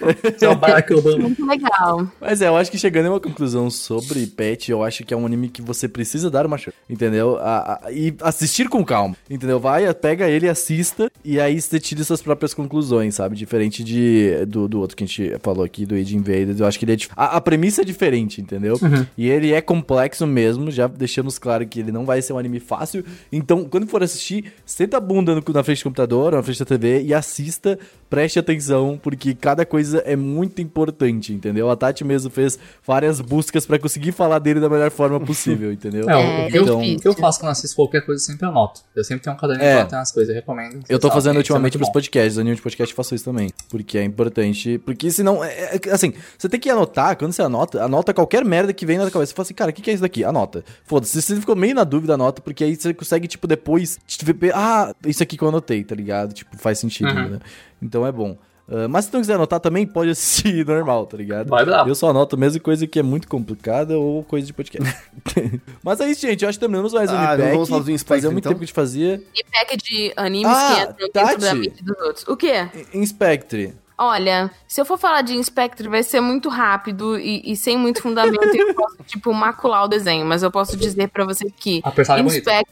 É 0.41 0.49
o 0.49 0.55
Barack 0.55 0.93
Obama. 0.93 1.17
Muito 1.19 1.45
legal. 1.45 2.07
Mas 2.19 2.41
é, 2.41 2.47
eu 2.47 2.55
acho 2.57 2.69
que 2.71 2.77
chegando 2.77 3.07
a 3.07 3.09
uma 3.11 3.19
conclusão 3.19 3.69
sobre 3.69 4.25
Pet, 4.27 4.69
eu 4.71 4.83
acho 4.83 5.03
que 5.03 5.13
é 5.13 5.17
um 5.17 5.25
anime 5.25 5.49
que 5.49 5.61
você 5.61 5.87
precisa 5.87 6.29
dar 6.29 6.45
uma 6.45 6.57
chance, 6.57 6.75
entendeu? 6.89 7.37
A- 7.39 7.79
a- 7.85 7.91
e 7.91 8.13
assistir 8.21 8.67
com 8.69 8.83
calma, 8.83 9.15
entendeu? 9.29 9.59
Vai, 9.59 9.91
pega 9.93 10.27
ele, 10.29 10.47
assista, 10.49 11.09
e 11.23 11.39
aí 11.39 11.59
você 11.59 11.79
tira 11.79 12.03
suas 12.03 12.21
próprias 12.21 12.53
conclusões, 12.53 13.15
sabe? 13.15 13.35
Diferente 13.35 13.83
de, 13.83 14.45
do, 14.45 14.67
do 14.67 14.79
outro 14.79 14.95
que 14.97 15.03
a 15.03 15.07
gente 15.07 15.35
falou 15.41 15.63
aqui, 15.63 15.85
do 15.85 15.95
Age 15.95 16.15
Invaders, 16.15 16.59
eu 16.59 16.65
acho 16.65 16.77
que 16.77 16.85
ele 16.85 16.93
é 16.93 16.95
dif- 16.95 17.11
a, 17.15 17.37
a 17.37 17.41
premissa 17.41 17.81
é 17.81 17.85
diferente, 17.85 18.41
entendeu? 18.41 18.77
E 19.17 19.29
ele 19.29 19.53
é 19.53 19.61
complexo 19.61 20.25
mesmo, 20.27 20.69
já 20.71 20.87
deixamos 20.87 21.37
claro 21.39 21.65
que 21.65 21.79
ele 21.79 21.91
não 21.91 22.05
vai 22.05 22.21
ser 22.21 22.33
um 22.33 22.37
anime 22.37 22.59
fácil, 22.59 23.03
então 23.31 23.63
quando 23.65 23.87
for 23.87 24.03
assistir, 24.03 24.53
senta 24.65 24.97
a 24.97 24.99
bunda 24.99 25.33
no- 25.35 25.43
na 25.53 25.63
frente 25.63 25.79
do 25.79 25.83
computador, 25.83 26.33
na 26.33 26.43
frente 26.43 26.59
da 26.59 26.65
TV 26.65 27.01
e 27.03 27.13
assista, 27.13 27.77
preste 28.09 28.37
atenção, 28.39 28.99
porque 29.01 29.33
cada 29.33 29.65
coisa 29.65 29.84
é 29.93 30.15
muito 30.15 30.61
importante, 30.61 31.33
entendeu? 31.33 31.69
A 31.69 31.75
Tati 31.75 32.03
mesmo 32.03 32.29
fez 32.31 32.57
várias 32.85 33.21
buscas 33.21 33.65
pra 33.65 33.77
conseguir 33.77 34.11
falar 34.11 34.39
dele 34.39 34.59
da 34.59 34.69
melhor 34.69 34.89
forma 34.91 35.19
possível, 35.19 35.71
entendeu? 35.71 36.09
É, 36.09 36.15
o, 36.15 36.19
É, 36.19 36.49
que 36.51 36.57
eu, 36.57 36.63
então- 36.63 36.79
o 36.79 36.99
que 36.99 37.07
eu 37.07 37.13
faço 37.13 37.39
quando 37.39 37.51
assisto 37.51 37.75
qualquer 37.75 38.01
coisa, 38.05 38.21
eu 38.21 38.25
sempre 38.25 38.47
anoto. 38.47 38.81
Eu 38.95 39.03
sempre 39.03 39.23
tenho 39.23 39.35
um 39.35 39.39
caderno 39.39 39.63
É. 39.63 39.73
que 39.73 39.79
anota 39.81 39.95
umas 39.97 40.11
coisas, 40.11 40.29
eu 40.29 40.35
recomendo. 40.35 40.83
Eu 40.89 40.99
tô 40.99 41.11
fazendo 41.11 41.35
é 41.35 41.37
ultimamente 41.39 41.73
muito 41.77 41.79
pros 41.79 41.93
podcasts, 41.93 42.37
anime 42.37 42.55
de 42.55 42.61
podcast 42.61 42.91
eu 42.91 42.95
faço 42.95 43.13
isso 43.15 43.25
também. 43.25 43.49
Porque 43.69 43.97
é 43.97 44.03
importante. 44.03 44.77
Porque 44.79 45.11
senão, 45.11 45.43
é, 45.43 45.75
é- 45.75 45.91
assim, 45.91 46.13
você 46.37 46.47
tem 46.49 46.59
que 46.59 46.69
anotar, 46.69 47.17
quando 47.17 47.31
você 47.33 47.41
anota, 47.41 47.83
anota 47.83 48.13
qualquer 48.13 48.43
merda 48.45 48.73
que 48.73 48.85
vem 48.85 48.97
na 48.97 49.09
cabeça. 49.11 49.27
Você 49.31 49.35
fala 49.35 49.43
assim, 49.45 49.53
cara, 49.53 49.71
o 49.71 49.73
que, 49.73 49.81
que 49.81 49.89
é 49.89 49.93
isso 49.93 50.01
daqui? 50.01 50.23
Anota. 50.23 50.63
Foda-se, 50.85 51.21
se 51.21 51.33
você 51.35 51.39
ficou 51.39 51.55
meio 51.55 51.75
na 51.75 51.83
dúvida, 51.83 52.13
anota, 52.13 52.41
porque 52.41 52.63
aí 52.63 52.75
você 52.75 52.93
consegue, 52.93 53.27
tipo, 53.27 53.47
depois, 53.47 53.99
te 54.07 54.23
ver, 54.25 54.51
ah, 54.53 54.93
isso 55.05 55.21
aqui 55.23 55.37
que 55.37 55.43
eu 55.43 55.47
anotei, 55.49 55.83
tá 55.83 55.95
ligado? 55.95 56.33
Tipo, 56.33 56.57
faz 56.57 56.79
sentido, 56.79 57.09
Uhum. 57.09 57.29
né? 57.29 57.39
Então 57.81 58.05
é 58.05 58.11
bom. 58.11 58.37
Ah, 58.67 58.87
mas 58.87 59.05
se 59.05 59.13
não 59.13 59.21
quiser 59.21 59.35
anotar 59.35 59.59
também, 59.59 59.85
pode 59.85 60.09
assistir 60.09 60.65
normal, 60.67 61.05
tá 61.05 61.15
ligado? 61.17 61.47
Vai 61.49 61.63
bravo. 61.63 61.89
Eu 61.89 61.95
só 61.95 62.09
anoto 62.09 62.37
mesmo 62.37 62.59
coisa 62.61 62.87
que 62.87 62.97
é 62.99 63.03
muito 63.03 63.27
complicada 63.27 63.97
ou 63.97 64.23
coisa 64.23 64.47
de 64.47 64.53
podcast. 64.53 64.95
mas 65.83 65.99
é 65.99 66.09
isso, 66.09 66.21
gente. 66.21 66.41
Eu 66.43 66.49
acho 66.49 66.57
que 66.57 66.61
terminamos 66.61 66.91
mais 66.93 67.09
um 67.11 67.13
Ah, 67.15 67.33
Unipack. 67.33 67.51
vamos 67.53 67.69
falar 67.69 67.83
do 67.83 67.91
Inspector, 67.91 68.17
Fazia 68.17 68.31
muito 68.31 68.43
então? 68.45 68.51
tempo 68.51 68.59
que 68.59 68.63
a 68.63 68.67
gente 68.67 68.75
fazia. 68.75 69.23
E 69.35 69.43
pack 69.43 69.77
de 69.77 70.13
animes 70.15 70.47
Ah, 70.51 70.73
que 70.75 70.81
entram 70.81 71.09
dentro 71.13 71.41
da 71.41 71.53
mente 71.55 71.83
dos 71.83 71.97
outros. 71.99 72.27
O 72.27 72.35
quê? 72.35 72.67
Inspectre. 72.93 73.73
Olha, 73.97 74.51
se 74.67 74.81
eu 74.81 74.85
for 74.85 74.97
falar 74.97 75.21
de 75.21 75.35
Inspector, 75.37 75.89
vai 75.89 76.03
ser 76.03 76.19
muito 76.19 76.49
rápido 76.49 77.17
e, 77.17 77.41
e 77.49 77.55
sem 77.55 77.77
muito 77.77 78.01
fundamento. 78.01 78.53
e 78.53 78.59
eu 78.59 78.73
posso, 78.75 78.97
tipo, 79.07 79.33
macular 79.33 79.85
o 79.85 79.87
desenho. 79.87 80.25
Mas 80.25 80.43
eu 80.43 80.51
posso 80.51 80.75
dizer 80.75 81.07
pra 81.07 81.23
você 81.23 81.45
que 81.49 81.81
A 81.83 81.89
é. 81.89 82.21
Inspector 82.21 82.65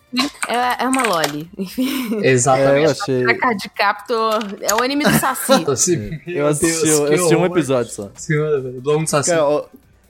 é, 0.50 0.84
é 0.84 0.88
uma 0.88 1.04
loli. 1.04 1.50
Enfim. 1.58 2.16
É, 2.16 2.18
eu 2.18 2.24
Exatamente. 2.32 2.92
achei. 2.92 3.24
A 3.26 3.38
Card 3.38 3.70
Captor 3.70 4.40
é 4.62 4.74
o 4.76 4.84
anime 4.84 5.06
do 5.06 5.12
Saci. 5.14 5.54
Eu 6.28 6.48
assisti, 6.48 6.86
Deus, 6.86 7.00
eu 7.00 7.14
assisti 7.14 7.36
um 7.36 7.46
episódio 7.46 7.92
só. 7.92 8.10
Senhora, 8.16 8.60
velho. 8.60 8.82
Do 8.82 9.08
Saci. 9.08 9.30
Cara, 9.30 9.46
ó, 9.46 9.64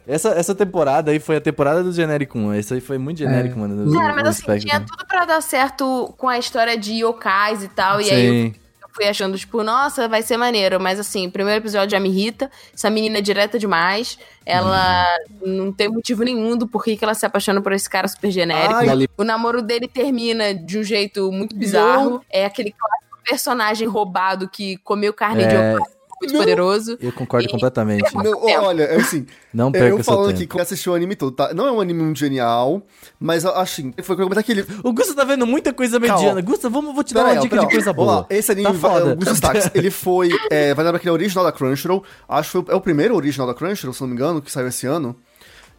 Essa, 0.07 0.29
essa 0.29 0.55
temporada 0.55 1.11
aí 1.11 1.19
foi 1.19 1.35
a 1.37 1.41
temporada 1.41 1.83
do 1.83 1.91
genérico 1.93 2.37
1. 2.39 2.53
Essa 2.53 2.73
aí 2.75 2.81
foi 2.81 2.97
muito 2.97 3.19
genérico, 3.19 3.55
É. 3.55 3.59
mano. 3.61 3.85
do- 3.85 3.93
Cara, 3.93 4.13
mas 4.15 4.27
assim, 4.27 4.57
tinha 4.59 4.79
tudo 4.79 5.05
pra 5.07 5.25
dar 5.25 5.41
certo 5.41 6.13
com 6.17 6.27
a 6.27 6.37
história 6.39 6.75
de 6.77 6.93
yokais 6.95 7.63
e 7.63 7.67
tal. 7.67 8.01
E 8.01 8.09
aí 8.09 8.29
Sim. 8.51 8.55
Fui 8.93 9.05
achando, 9.05 9.37
tipo, 9.37 9.63
nossa, 9.63 10.07
vai 10.07 10.21
ser 10.21 10.37
maneiro. 10.37 10.79
Mas 10.79 10.99
assim, 10.99 11.27
o 11.27 11.31
primeiro 11.31 11.61
episódio 11.61 11.91
já 11.91 11.99
me 11.99 12.09
irrita. 12.09 12.49
Essa 12.73 12.89
menina 12.89 13.17
é 13.17 13.21
direta 13.21 13.57
demais. 13.57 14.17
Ela 14.45 15.05
não 15.41 15.71
tem 15.71 15.89
motivo 15.89 16.23
nenhum 16.23 16.55
do 16.55 16.67
porquê 16.67 16.95
que 16.95 17.03
ela 17.03 17.13
se 17.13 17.25
apaixona 17.25 17.61
por 17.61 17.71
esse 17.71 17.89
cara 17.89 18.07
super 18.07 18.29
genérico. 18.31 18.75
Ai. 18.75 19.07
O 19.17 19.23
namoro 19.23 19.61
dele 19.61 19.87
termina 19.87 20.53
de 20.53 20.79
um 20.79 20.83
jeito 20.83 21.31
muito 21.31 21.55
bizarro. 21.55 22.23
É 22.29 22.45
aquele 22.45 22.71
clássico 22.71 23.17
personagem 23.23 23.87
roubado 23.87 24.49
que 24.49 24.77
comeu 24.77 25.13
carne 25.13 25.45
de 25.47 25.55
É, 25.55 25.75
oca 25.75 25.92
muito 26.23 26.33
Não. 26.33 26.39
poderoso. 26.41 26.97
eu 27.01 27.11
concordo 27.11 27.47
E- 27.47 27.51
completamente. 27.51 28.13
Não, 28.15 28.41
olha, 28.65 28.83
é 28.83 28.95
assim, 28.95 29.25
Não 29.53 29.71
perca 29.71 29.87
eu 29.89 30.03
falando 30.03 30.29
aqui 30.29 30.47
que 30.47 30.55
eu 30.55 30.61
assisti 30.61 30.89
o 30.89 30.93
anime 30.93 31.15
todo, 31.15 31.31
tá? 31.35 31.53
Não 31.53 31.67
é 31.67 31.71
um 31.71 31.79
anime 31.81 32.01
muito 32.03 32.17
genial, 32.19 32.81
mas 33.19 33.45
assim, 33.45 33.93
foi 34.03 34.15
comentar 34.15 34.43
que 34.43 34.51
ele. 34.51 34.65
O 34.83 34.91
Gusta 34.93 35.13
tá 35.15 35.23
vendo 35.23 35.45
muita 35.45 35.73
coisa 35.73 35.99
mediana. 35.99 36.41
Gusta, 36.41 36.69
vamos, 36.69 36.93
vou 36.93 37.03
te 37.03 37.13
dar 37.13 37.23
Pera 37.25 37.35
uma 37.35 37.41
dica 37.41 37.57
de 37.59 37.67
coisa 37.67 37.93
boa. 37.93 38.25
Esse 38.29 38.51
anime, 38.51 38.67
Tá 38.67 38.73
vai- 38.73 38.91
foda. 38.91 39.09
alguns 39.11 39.25
destaques. 39.25 39.69
Ele 39.75 39.91
foi. 39.91 40.29
É, 40.49 40.73
vai 40.73 40.83
lembrar 40.85 40.99
que 40.99 41.05
ele 41.05 41.11
é 41.11 41.13
original 41.13 41.43
da 41.45 41.51
Crunchyroll. 41.51 42.03
Acho 42.27 42.47
que 42.49 42.51
foi, 42.51 42.61
o- 42.61 42.71
é 42.71 42.75
o 42.75 42.81
primeiro 42.81 43.15
original 43.15 43.47
da 43.47 43.53
Crunchyroll, 43.53 43.93
se 43.93 44.01
não 44.01 44.07
me 44.07 44.13
engano, 44.15 44.41
que 44.41 44.51
saiu 44.51 44.67
esse 44.67 44.85
ano. 44.87 45.15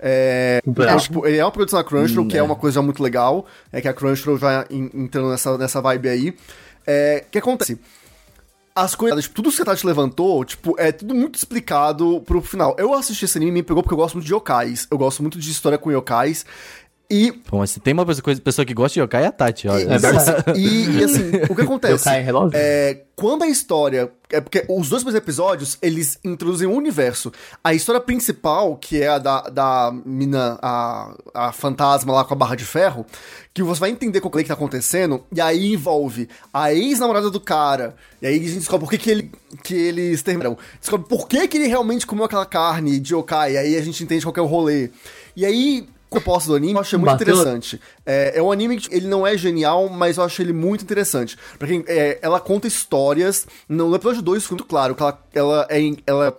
É, 0.06 0.60
então, 0.66 0.96
tipo, 0.98 1.26
ele 1.26 1.38
é 1.38 1.44
uma 1.44 1.50
produção 1.50 1.78
da 1.78 1.84
Crunchyroll, 1.84 2.24
Hum, 2.26 2.28
que 2.28 2.36
é. 2.36 2.40
é. 2.40 2.42
uma 2.42 2.56
coisa 2.56 2.82
muito 2.82 3.02
legal. 3.02 3.46
É 3.72 3.80
que 3.80 3.88
a 3.88 3.92
Crunchyroll 3.94 4.38
já 4.38 4.66
en- 4.70 4.90
entrando 4.94 5.30
nessa, 5.30 5.56
nessa 5.56 5.80
vibe 5.80 6.08
aí. 6.08 6.34
É, 6.86 7.24
o 7.26 7.30
que 7.30 7.38
acontece? 7.38 7.78
As 8.76 8.96
coisas, 8.96 9.22
tipo, 9.22 9.36
tudo 9.36 9.50
que 9.50 9.56
você 9.56 9.76
te 9.76 9.86
levantou, 9.86 10.44
tipo, 10.44 10.74
é 10.80 10.90
tudo 10.90 11.14
muito 11.14 11.36
explicado 11.36 12.20
pro 12.22 12.42
final. 12.42 12.74
Eu 12.76 12.92
assisti 12.92 13.24
esse 13.24 13.38
anime 13.38 13.52
e 13.52 13.54
me 13.54 13.62
pegou 13.62 13.84
porque 13.84 13.94
eu 13.94 13.98
gosto 13.98 14.16
muito 14.16 14.26
de 14.26 14.32
yokais. 14.32 14.88
Eu 14.90 14.98
gosto 14.98 15.22
muito 15.22 15.38
de 15.38 15.48
história 15.48 15.78
com 15.78 15.92
yokais. 15.92 16.44
E 17.10 17.32
Pô, 17.32 17.58
mas 17.58 17.70
se 17.70 17.80
tem 17.80 17.92
uma 17.92 18.06
pessoa, 18.06 18.36
pessoa 18.36 18.64
que 18.64 18.72
gosta 18.72 18.94
de 18.94 19.00
yokai, 19.00 19.24
é 19.24 19.26
a 19.26 19.32
Tati, 19.32 19.68
olha. 19.68 19.94
É 19.94 19.98
verdade. 19.98 20.58
e, 20.58 20.98
e, 20.98 21.04
assim, 21.04 21.30
o 21.50 21.54
que 21.54 21.62
acontece? 21.62 22.04
caio 22.04 22.22
em 22.22 22.24
relógio? 22.24 22.52
É, 22.54 23.02
quando 23.14 23.44
a 23.44 23.48
história. 23.48 24.10
É 24.32 24.40
porque 24.40 24.64
os 24.68 24.88
dois 24.88 25.04
primeiros 25.04 25.14
episódios, 25.14 25.78
eles 25.80 26.18
introduzem 26.24 26.66
um 26.66 26.74
universo. 26.74 27.30
A 27.62 27.72
história 27.72 28.00
principal, 28.00 28.74
que 28.76 29.00
é 29.00 29.06
a 29.06 29.18
da, 29.18 29.42
da 29.42 29.94
mina, 30.04 30.58
a, 30.60 31.14
a 31.32 31.52
fantasma 31.52 32.12
lá 32.12 32.24
com 32.24 32.34
a 32.34 32.36
barra 32.36 32.56
de 32.56 32.64
ferro, 32.64 33.06
que 33.52 33.62
você 33.62 33.78
vai 33.78 33.90
entender 33.90 34.20
com 34.20 34.28
o 34.28 34.30
que 34.32 34.42
tá 34.42 34.54
acontecendo, 34.54 35.22
e 35.32 35.40
aí 35.40 35.72
envolve 35.72 36.28
a 36.52 36.72
ex-namorada 36.72 37.30
do 37.30 37.38
cara, 37.38 37.94
e 38.20 38.26
aí 38.26 38.34
a 38.34 38.38
gente 38.38 38.54
descobre 38.54 38.86
por 38.86 38.90
que, 38.90 38.98
que, 38.98 39.10
ele, 39.10 39.30
que 39.62 39.74
eles 39.74 40.22
terminaram. 40.22 40.58
Descobre 40.80 41.06
por 41.06 41.28
que, 41.28 41.46
que 41.46 41.56
ele 41.56 41.68
realmente 41.68 42.04
comeu 42.04 42.24
aquela 42.24 42.46
carne 42.46 42.98
de 42.98 43.14
yokai, 43.14 43.52
e 43.52 43.58
aí 43.58 43.76
a 43.76 43.82
gente 43.82 44.02
entende 44.02 44.24
qual 44.24 44.32
que 44.32 44.40
é 44.40 44.42
o 44.42 44.46
rolê. 44.46 44.90
E 45.36 45.46
aí. 45.46 45.86
Proposta 46.14 46.48
do 46.50 46.56
anime 46.56 46.74
eu 46.74 46.80
achei 46.80 46.98
muito 46.98 47.10
Bateu- 47.12 47.34
interessante. 47.34 47.80
É, 48.06 48.38
é 48.38 48.42
um 48.42 48.50
anime 48.52 48.78
que 48.80 48.94
ele 48.94 49.06
não 49.06 49.26
é 49.26 49.36
genial, 49.36 49.88
mas 49.88 50.16
eu 50.16 50.24
acho 50.24 50.40
ele 50.42 50.52
muito 50.52 50.82
interessante. 50.82 51.36
Pra 51.58 51.68
quem, 51.68 51.84
é, 51.86 52.18
ela 52.22 52.40
conta 52.40 52.66
histórias. 52.66 53.46
No 53.68 53.94
episódio 53.94 54.22
2 54.22 54.42
ficou 54.42 54.56
muito 54.56 54.68
claro 54.68 54.94
que 54.94 55.02
ela, 55.02 55.18
ela 55.34 55.66
é. 55.70 55.80
em- 55.80 55.98
Ela, 56.06 56.36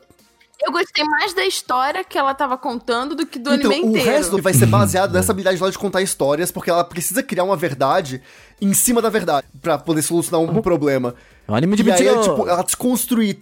Eu 0.65 0.71
gostei 0.71 1.03
mais 1.03 1.33
da 1.33 1.45
história 1.45 2.03
que 2.03 2.17
ela 2.17 2.33
tava 2.33 2.57
contando 2.57 3.13
do 3.13 3.25
que 3.25 3.37
do 3.37 3.53
então, 3.53 3.69
anime 3.71 3.85
o 3.85 3.89
inteiro. 3.89 4.09
resto 4.09 4.41
vai 4.41 4.53
ser 4.53 4.65
baseado 4.65 5.11
nessa 5.13 5.31
habilidade 5.31 5.57
dela 5.59 5.69
de 5.71 5.77
contar 5.77 6.01
histórias, 6.01 6.49
porque 6.51 6.69
ela 6.69 6.83
precisa 6.83 7.21
criar 7.21 7.43
uma 7.43 7.57
verdade 7.57 8.21
em 8.61 8.73
cima 8.73 9.01
da 9.01 9.09
verdade 9.09 9.45
pra 9.61 9.77
poder 9.77 10.01
solucionar 10.01 10.39
um 10.41 10.61
problema. 10.61 11.13
É 11.47 11.51
um 11.51 11.55
anime 11.55 11.75
de 11.75 11.83
e 11.83 11.91
aí, 11.91 11.99
mentira. 12.03 12.19
é, 12.19 12.23
tipo, 12.23 12.47
ela 12.47 12.63
desconstruir. 12.63 13.37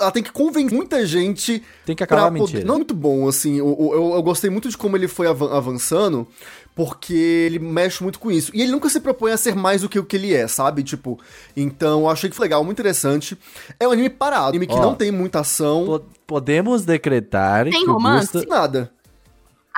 Ela 0.00 0.10
tem 0.10 0.22
que 0.22 0.32
convencer 0.32 0.76
muita 0.76 1.06
gente. 1.06 1.62
Tem 1.86 1.96
que 1.96 2.02
acabar 2.04 2.22
pra 2.22 2.28
a 2.28 2.32
poder- 2.32 2.42
mentira. 2.44 2.64
Não 2.66 2.74
é 2.74 2.76
muito 2.78 2.94
bom, 2.94 3.26
assim. 3.28 3.56
Eu, 3.58 3.76
eu, 3.92 4.14
eu 4.14 4.22
gostei 4.22 4.50
muito 4.50 4.68
de 4.68 4.76
como 4.76 4.96
ele 4.96 5.08
foi 5.08 5.26
avan- 5.26 5.50
avançando, 5.56 6.26
porque 6.74 7.14
ele 7.14 7.58
mexe 7.58 8.02
muito 8.02 8.18
com 8.18 8.30
isso. 8.30 8.50
E 8.54 8.60
ele 8.62 8.70
nunca 8.70 8.88
se 8.88 9.00
propõe 9.00 9.32
a 9.32 9.36
ser 9.36 9.54
mais 9.56 9.80
do 9.82 9.88
que 9.88 9.98
o 9.98 10.04
que 10.04 10.16
ele 10.16 10.34
é, 10.34 10.46
sabe? 10.46 10.82
Tipo, 10.82 11.18
então 11.56 12.00
eu 12.00 12.08
achei 12.10 12.28
que 12.30 12.36
foi 12.36 12.44
legal, 12.44 12.62
muito 12.62 12.78
interessante. 12.78 13.36
É 13.80 13.88
um 13.88 13.92
anime 13.92 14.10
parado, 14.10 14.44
um 14.46 14.48
anime 14.50 14.66
que 14.66 14.74
Ó. 14.74 14.80
não 14.82 14.94
tem 14.94 15.10
muita 15.10 15.40
ação, 15.40 15.84
Po- 15.86 16.04
Podemos 16.26 16.84
decretar 16.84 17.64
Tem 17.70 17.86
romance? 17.86 18.30
Gusta... 18.32 18.46
nada. 18.48 18.90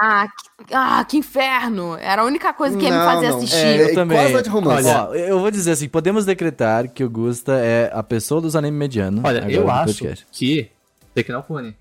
Ah, 0.03 0.26
que, 0.26 0.74
ah, 0.74 1.05
que 1.05 1.16
inferno! 1.18 1.94
Era 2.01 2.22
a 2.22 2.24
única 2.24 2.55
coisa 2.55 2.74
que 2.78 2.84
ia 2.86 2.90
me 2.90 3.05
fazer 3.05 3.28
não. 3.28 3.36
assistir. 3.36 3.57
É, 3.57 3.90
Eu 3.90 3.94
também. 3.94 4.16
quase 4.18 4.42
de 4.44 4.48
romance. 4.48 4.88
Ó, 4.88 5.14
eu 5.14 5.38
vou 5.38 5.51
dizer 5.51 5.72
assim, 5.72 5.88
podemos 5.90 6.24
decretar 6.24 6.88
que 6.88 7.05
o 7.05 7.11
Gusta 7.11 7.53
é 7.53 7.90
a 7.92 8.03
pessoa 8.03 8.40
dos 8.40 8.57
animes 8.57 8.78
medianos. 8.78 9.20
Olha, 9.22 9.44
eu 9.51 9.70
acho 9.70 9.92
podcast. 9.94 10.26
que 10.32 10.70
Tecnofone. 11.14 11.76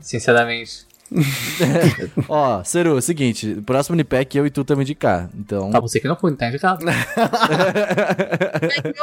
Sinceramente. 0.00 0.86
Ó, 2.28 2.62
Seru, 2.64 2.90
é 2.90 2.94
o 2.94 3.02
seguinte, 3.02 3.60
próximo 3.66 3.94
Unipec 3.94 4.36
eu 4.36 4.46
e 4.46 4.50
tu 4.50 4.64
também 4.64 4.82
indicar. 4.82 5.28
Então, 5.38 5.70
Tá, 5.70 5.78
você 5.80 6.00
que 6.00 6.08
não 6.08 6.16
foi, 6.16 6.34
tá 6.34 6.48
indicado. 6.48 6.84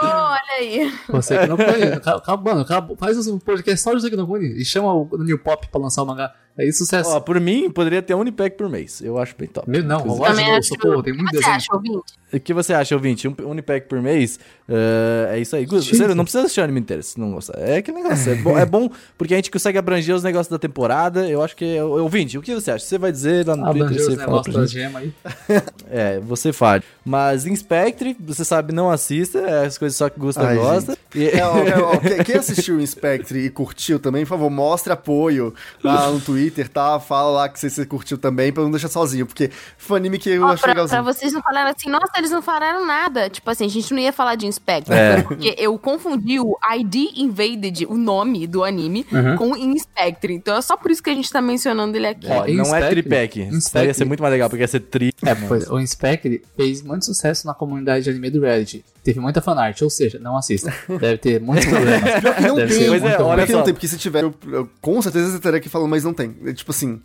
Olha 0.01 0.41
aí. 0.59 0.93
Você 1.09 1.37
que 1.37 1.45
não 1.45 1.57
foi. 1.57 1.83
Acabando, 1.93 2.61
acabou. 2.61 2.95
Faz 2.97 3.27
um 3.27 3.37
podcast 3.39 3.81
só 3.81 3.93
de 3.93 4.01
você 4.01 4.09
que 4.09 4.15
não 4.15 4.27
foi 4.27 4.45
e 4.45 4.65
chama 4.65 4.93
o 4.93 5.09
New 5.19 5.39
Pop 5.39 5.67
pra 5.71 5.79
lançar 5.81 6.03
o 6.03 6.05
mangá. 6.05 6.33
Aí 6.57 6.71
sucesso. 6.73 7.09
ó, 7.09 7.19
por 7.19 7.39
mim, 7.39 7.69
poderia 7.71 8.01
ter 8.01 8.13
um 8.13 8.19
Unipec 8.19 8.57
por 8.57 8.69
mês. 8.69 9.01
Eu 9.01 9.17
acho 9.17 9.33
bem 9.37 9.47
top. 9.47 9.69
Meu, 9.69 9.83
não, 9.83 9.99
Também 9.99 10.45
novo, 10.47 10.57
acho. 10.57 10.67
socorro, 10.67 11.01
tem 11.03 11.13
O 11.13 11.15
muito 11.17 11.29
que 11.31 11.37
você 11.37 11.39
desenho. 11.41 11.55
acha, 11.55 11.73
ouvinte? 11.75 12.03
O 12.33 12.39
que 12.39 12.53
você 12.53 12.73
acha, 12.73 12.95
ouvinte? 12.95 13.27
Um 13.27 13.35
Unipec 13.49 13.87
por 13.87 14.01
mês? 14.01 14.39
eh, 14.69 15.31
é 15.35 15.39
isso 15.39 15.55
aí. 15.55 15.65
Jesus. 15.67 15.97
sério, 15.97 16.15
não 16.15 16.23
precisa 16.23 16.43
assistir 16.43 16.61
o 16.61 16.63
anime 16.63 16.79
inteiro 16.79 17.03
se 17.03 17.19
não 17.19 17.31
gostar. 17.33 17.57
É 17.59 17.81
que 17.81 17.91
negócio. 17.91 18.31
É 18.31 18.35
bom, 18.35 18.57
é 18.57 18.65
bom 18.65 18.89
porque 19.17 19.33
a 19.33 19.37
gente 19.37 19.51
consegue 19.51 19.77
abranger 19.77 20.15
os 20.15 20.23
negócios 20.23 20.47
da 20.49 20.57
temporada. 20.59 21.27
Eu 21.27 21.41
acho 21.41 21.55
que. 21.55 21.65
é- 21.77 21.83
Ouvinte, 21.83 22.37
o 22.37 22.41
que 22.41 22.53
você 22.53 22.71
acha? 22.71 22.85
Você 22.85 22.97
vai 22.97 23.11
dizer 23.11 23.45
lá 23.47 23.55
no 23.55 23.63
Twitter, 23.65 23.83
Abranger 23.83 24.05
você 24.05 24.15
fala 24.15 24.41
pra 24.43 24.51
negócios 24.51 24.55
da 24.55 24.61
gente. 24.65 24.71
gema 24.73 24.99
aí. 24.99 25.13
É, 25.93 26.19
você 26.21 26.53
fala. 26.53 26.81
Mas 27.03 27.45
em 27.45 27.53
Spectre, 27.55 28.15
você 28.19 28.45
sabe, 28.45 28.71
não 28.73 28.89
assista. 28.89 29.39
É 29.39 29.65
as 29.65 29.77
coisas 29.77 29.97
só 29.97 30.09
que 30.09 30.17
Gusta 30.19 30.41
Ai, 30.47 30.55
gosta. 30.55 30.97
E- 31.13 31.27
É, 31.27 31.45
ó, 31.45 31.57
é, 31.57 31.77
ó, 31.81 31.97
que- 31.99 32.23
quem 32.23 32.35
assistiu 32.35 32.77
o 32.77 32.87
Spectre 32.87 33.39
e 33.39 33.49
curtiu 33.49 33.99
também, 33.99 34.23
por 34.23 34.29
favor, 34.29 34.49
mostre 34.49 34.93
apoio 34.93 35.53
lá 35.83 36.09
no 36.09 36.21
Twitter, 36.21 36.40
tá? 36.49 36.99
Fala 36.99 37.29
lá 37.31 37.49
que 37.49 37.59
você, 37.59 37.69
você 37.69 37.85
curtiu 37.85 38.17
também, 38.17 38.51
pra 38.51 38.63
não 38.63 38.71
deixar 38.71 38.87
sozinho, 38.87 39.25
porque 39.25 39.51
foi 39.77 39.95
um 39.95 39.97
anime 39.97 40.17
que 40.17 40.29
eu 40.29 40.43
Ó, 40.43 40.47
achei 40.47 40.61
pra, 40.61 40.69
legalzinho. 40.71 41.03
pra 41.03 41.13
vocês 41.13 41.33
não 41.33 41.41
falarem 41.41 41.73
assim, 41.77 41.89
nossa, 41.89 42.11
eles 42.17 42.31
não 42.31 42.41
falaram 42.41 42.85
nada. 42.85 43.29
Tipo 43.29 43.49
assim, 43.49 43.65
a 43.65 43.69
gente 43.69 43.93
não 43.93 43.99
ia 43.99 44.13
falar 44.13 44.35
de 44.35 44.47
Inspector. 44.47 44.95
É. 44.95 45.21
Porque 45.21 45.55
eu 45.57 45.77
confundi 45.77 46.39
o 46.39 46.57
ID 46.77 46.95
Invaded, 47.17 47.85
o 47.87 47.95
nome 47.95 48.47
do 48.47 48.63
anime, 48.63 49.05
Uhum. 49.11 49.35
com 49.35 49.55
Inspectre. 49.57 50.33
Então 50.33 50.55
é 50.57 50.61
só 50.61 50.77
por 50.77 50.89
isso 50.91 51.03
que 51.03 51.09
a 51.09 51.13
gente 51.13 51.29
tá 51.31 51.41
mencionando 51.41 51.95
ele 51.97 52.07
aqui. 52.07 52.27
Ó, 52.27 52.39
não 52.39 52.45
é 52.45 52.51
Inspectre- 52.51 52.89
tripec. 52.89 53.39
Isso 53.41 53.55
Inspectre- 53.57 53.87
ia 53.89 53.93
ser 53.93 54.05
muito 54.05 54.21
mais 54.21 54.31
legal, 54.31 54.49
porque 54.49 54.63
ia 54.63 54.67
ser 54.67 54.79
tri. 54.79 55.11
É, 55.25 55.35
pois, 55.35 55.69
o 55.69 55.79
Inspectre 55.79 56.41
fez 56.55 56.81
muito 56.81 57.05
sucesso 57.05 57.45
na 57.45 57.53
comunidade 57.53 58.03
de 58.05 58.09
anime 58.09 58.29
do 58.29 58.41
Reddit. 58.41 58.83
Teve 59.03 59.19
muita 59.19 59.41
fanart, 59.41 59.81
ou 59.81 59.89
seja, 59.89 60.19
não 60.19 60.37
assista. 60.37 60.71
Deve 60.87 61.17
ter 61.17 61.41
muitos 61.41 61.65
problemas. 61.65 62.01
Pior 62.21 62.35
que 62.35 62.41
não 62.43 62.55
Deve 62.55 62.75
tem, 62.77 62.87
Pois 62.87 63.03
é, 63.03 63.21
olha 63.21 63.45
que 63.47 63.51
não 63.51 63.59
só. 63.59 63.65
tem, 63.65 63.73
porque 63.73 63.87
se 63.87 63.97
tiver, 63.97 64.23
eu, 64.23 64.33
eu- 64.47 64.69
com 64.79 65.01
certeza 65.01 65.29
eu 65.31 65.35
estaria 65.37 65.57
aqui 65.57 65.69
falando, 65.69 65.89
mas 65.89 66.03
não 66.03 66.13
tem. 66.13 66.35
É, 66.45 66.53
tipo 66.53 66.69
assim, 66.71 67.01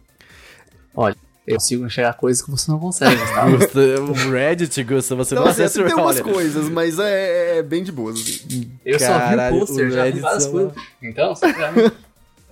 Olha, 0.95 1.17
eu 1.47 1.55
consigo 1.55 1.87
enxergar 1.87 2.13
coisas 2.15 2.43
que 2.43 2.51
você 2.51 2.71
não 2.71 2.79
consegue, 2.79 3.17
tá? 3.17 3.49
Gusta, 3.49 3.81
o 4.01 4.31
Reddit, 4.31 4.83
Gusta, 4.85 5.15
você 5.15 5.35
não, 5.35 5.43
não, 5.45 5.51
assim, 5.51 5.63
acessa 5.63 5.83
tem 5.85 5.95
o 5.95 5.97
algumas 5.99 6.17
olha, 6.17 6.25
coisas, 6.35 6.69
mas 6.69 6.99
é, 6.99 7.59
é 7.59 7.63
bem 7.63 7.83
de 7.83 7.93
boas. 7.93 8.17
Assim. 8.21 8.71
Eu 8.85 8.99
só 8.99 9.07
vi 9.07 9.19
Caralho, 9.19 9.57
o 9.57 9.59
pôster, 9.61 9.91
já 9.91 10.05
vi 10.11 10.21
várias 10.21 10.43
só- 10.45 10.51
coisas. 10.51 10.73
Então, 11.03 11.35
você 11.35 11.53
pra 11.53 11.73
mim. 11.73 11.91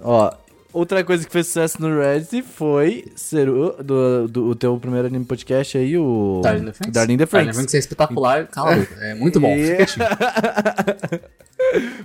Ó, 0.01 0.33
outra 0.75 1.03
coisa 1.05 1.25
que 1.25 1.33
fez 1.33 1.47
sucesso 1.47 1.81
no 1.81 1.99
Reddit 1.99 2.43
foi 2.43 3.07
ser 3.15 3.49
o, 3.49 3.71
do, 3.83 4.29
do, 4.29 4.45
o 4.49 4.55
teu 4.55 4.77
primeiro 4.79 5.07
anime 5.07 5.25
podcast 5.25 5.79
aí, 5.79 5.97
o 5.97 6.41
Darling 6.43 6.67
the 6.67 6.73
Franks. 6.73 6.93
Darling 6.93 7.17
the 7.17 7.27
Franks. 7.27 7.57
Darling 7.57 7.69
the 7.71 7.77
é 7.77 7.81
espetacular, 7.81 8.47
cala 8.49 8.73
a 8.75 8.77
boca. 8.81 8.95
É 9.01 9.15
muito 9.15 9.41
bom. 9.41 9.55
E- 9.57 9.79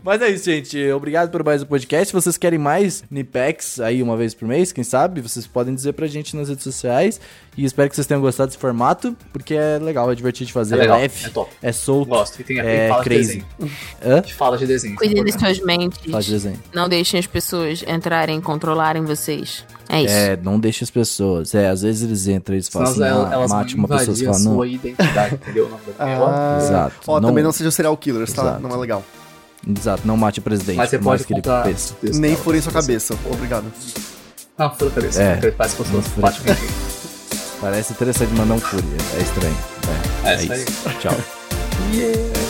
Mas 0.03 0.22
é 0.22 0.30
isso, 0.30 0.45
gente. 0.45 0.91
Obrigado 0.91 1.30
por 1.30 1.43
mais 1.43 1.61
um 1.61 1.65
podcast. 1.65 2.07
Se 2.07 2.13
vocês 2.13 2.38
querem 2.38 2.57
mais 2.59 3.03
Nipex 3.11 3.80
aí 3.80 4.01
uma 4.01 4.15
vez 4.17 4.34
por 4.34 4.47
mês, 4.47 4.72
quem 4.72 4.84
sabe, 4.84 5.22
vocês 5.22 5.45
podem 5.45 5.74
dizer 5.76 5.93
pra 5.93 6.07
gente 6.07 6.36
nas 6.36 6.49
redes 6.49 6.63
sociais. 6.63 7.20
E 7.57 7.65
espero 7.65 7.89
que 7.89 7.95
vocês 7.95 8.07
tenham 8.07 8.22
gostado 8.22 8.47
desse 8.47 8.57
formato, 8.57 9.15
porque 9.34 9.53
é 9.53 9.78
legal, 9.80 10.09
é 10.09 10.15
divertido 10.15 10.47
de 10.47 10.53
fazer, 10.53 10.76
É 10.76 10.78
é, 10.78 10.82
legal, 10.82 10.99
leve, 10.99 11.26
é 11.26 11.30
top. 11.30 11.51
é 11.61 11.72
solto, 11.74 12.07
Gosto. 12.09 12.39
E 12.39 12.43
tem, 12.43 12.55
tem 12.57 12.65
é 12.65 12.88
fala 12.88 13.03
de 13.03 13.09
crazy. 13.09 13.28
desenho. 13.59 13.76
Hã? 14.05 14.22
Que 14.22 14.34
fala 14.34 14.57
de 14.57 14.65
desenho. 14.65 14.95
Cuidem 14.95 15.24
das 15.26 15.34
suas 15.36 15.59
mentes. 15.59 15.99
Fala 16.09 16.24
de 16.24 16.32
desenho. 16.32 16.59
Não 16.74 16.88
deixem 16.88 17.20
as 17.20 17.28
pessoas 17.28 17.84
entrarem 17.86 18.39
e 18.39 18.41
controlarem 18.41 19.03
vocês. 19.03 19.65
É 19.89 20.03
isso. 20.03 20.13
É, 20.13 20.38
não 20.38 20.57
deixe 20.59 20.84
as 20.86 20.89
pessoas. 20.91 21.53
É, 21.53 21.67
às 21.70 21.82
vezes 21.82 22.03
eles 22.03 22.28
entram 22.28 22.55
e 22.55 22.57
eles 22.57 22.70
falam 22.70 22.89
assim, 22.91 23.03
elas, 23.03 23.30
ah, 23.30 23.34
elas 23.34 23.51
mate 23.51 23.76
vão 23.76 23.86
uma 23.86 23.88
pessoa 23.97 24.05
e 24.05 24.22
invadir 24.22 24.30
a 24.30 24.34
fala, 24.34 24.43
não. 24.45 24.53
sua 24.55 24.67
identidade, 24.67 25.36
entendeu? 25.36 25.65
O 25.65 25.70
nome 25.70 25.82
da 25.97 26.05
Ah, 26.05 26.57
Exato. 26.63 26.95
Ó, 27.07 27.20
Não- 27.20 27.30
também 27.30 27.43
não 27.43 27.51
sejam 27.51 27.72
serial 27.72 27.97
killers, 27.97 28.32
tá? 28.32 28.41
Exato. 28.43 28.61
Não 28.61 28.70
é 28.70 28.78
legal. 28.78 29.03
Exato, 29.68 30.07
não 30.07 30.16
mate 30.18 30.39
o 30.39 30.41
presidente. 30.41 30.78
Mas 30.78 30.89
você 30.89 30.99
pode 30.99 31.24
que 31.26 31.34
ele 31.34 31.41
pense. 31.41 31.93
texto 31.93 32.20
Nem 32.20 32.36
furem 32.36 32.62
sua 32.62 32.72
cabeça. 32.72 33.16
Obrigado. 33.26 33.66
Não, 34.57 34.74
fura 34.76 34.89
a 34.89 34.93
cabeça. 34.93 35.22
É. 35.22 35.34
porque 35.36 35.51
Parece 35.51 35.76
como 35.76 36.03
se 36.03 36.10
fosse. 36.10 36.39
Parece 37.62 37.93
interessante 37.93 38.34
mandar 38.34 38.53
um 38.55 38.60
fúria. 38.60 38.86
É 39.18 39.22
estranho. 39.22 39.57
É, 40.24 40.30
É 40.30 40.34
é 40.34 40.43
isso 40.43 40.53
aí. 40.53 40.64
isso. 40.64 40.99
Tchau. 40.99 41.16
Yeah. 41.91 42.49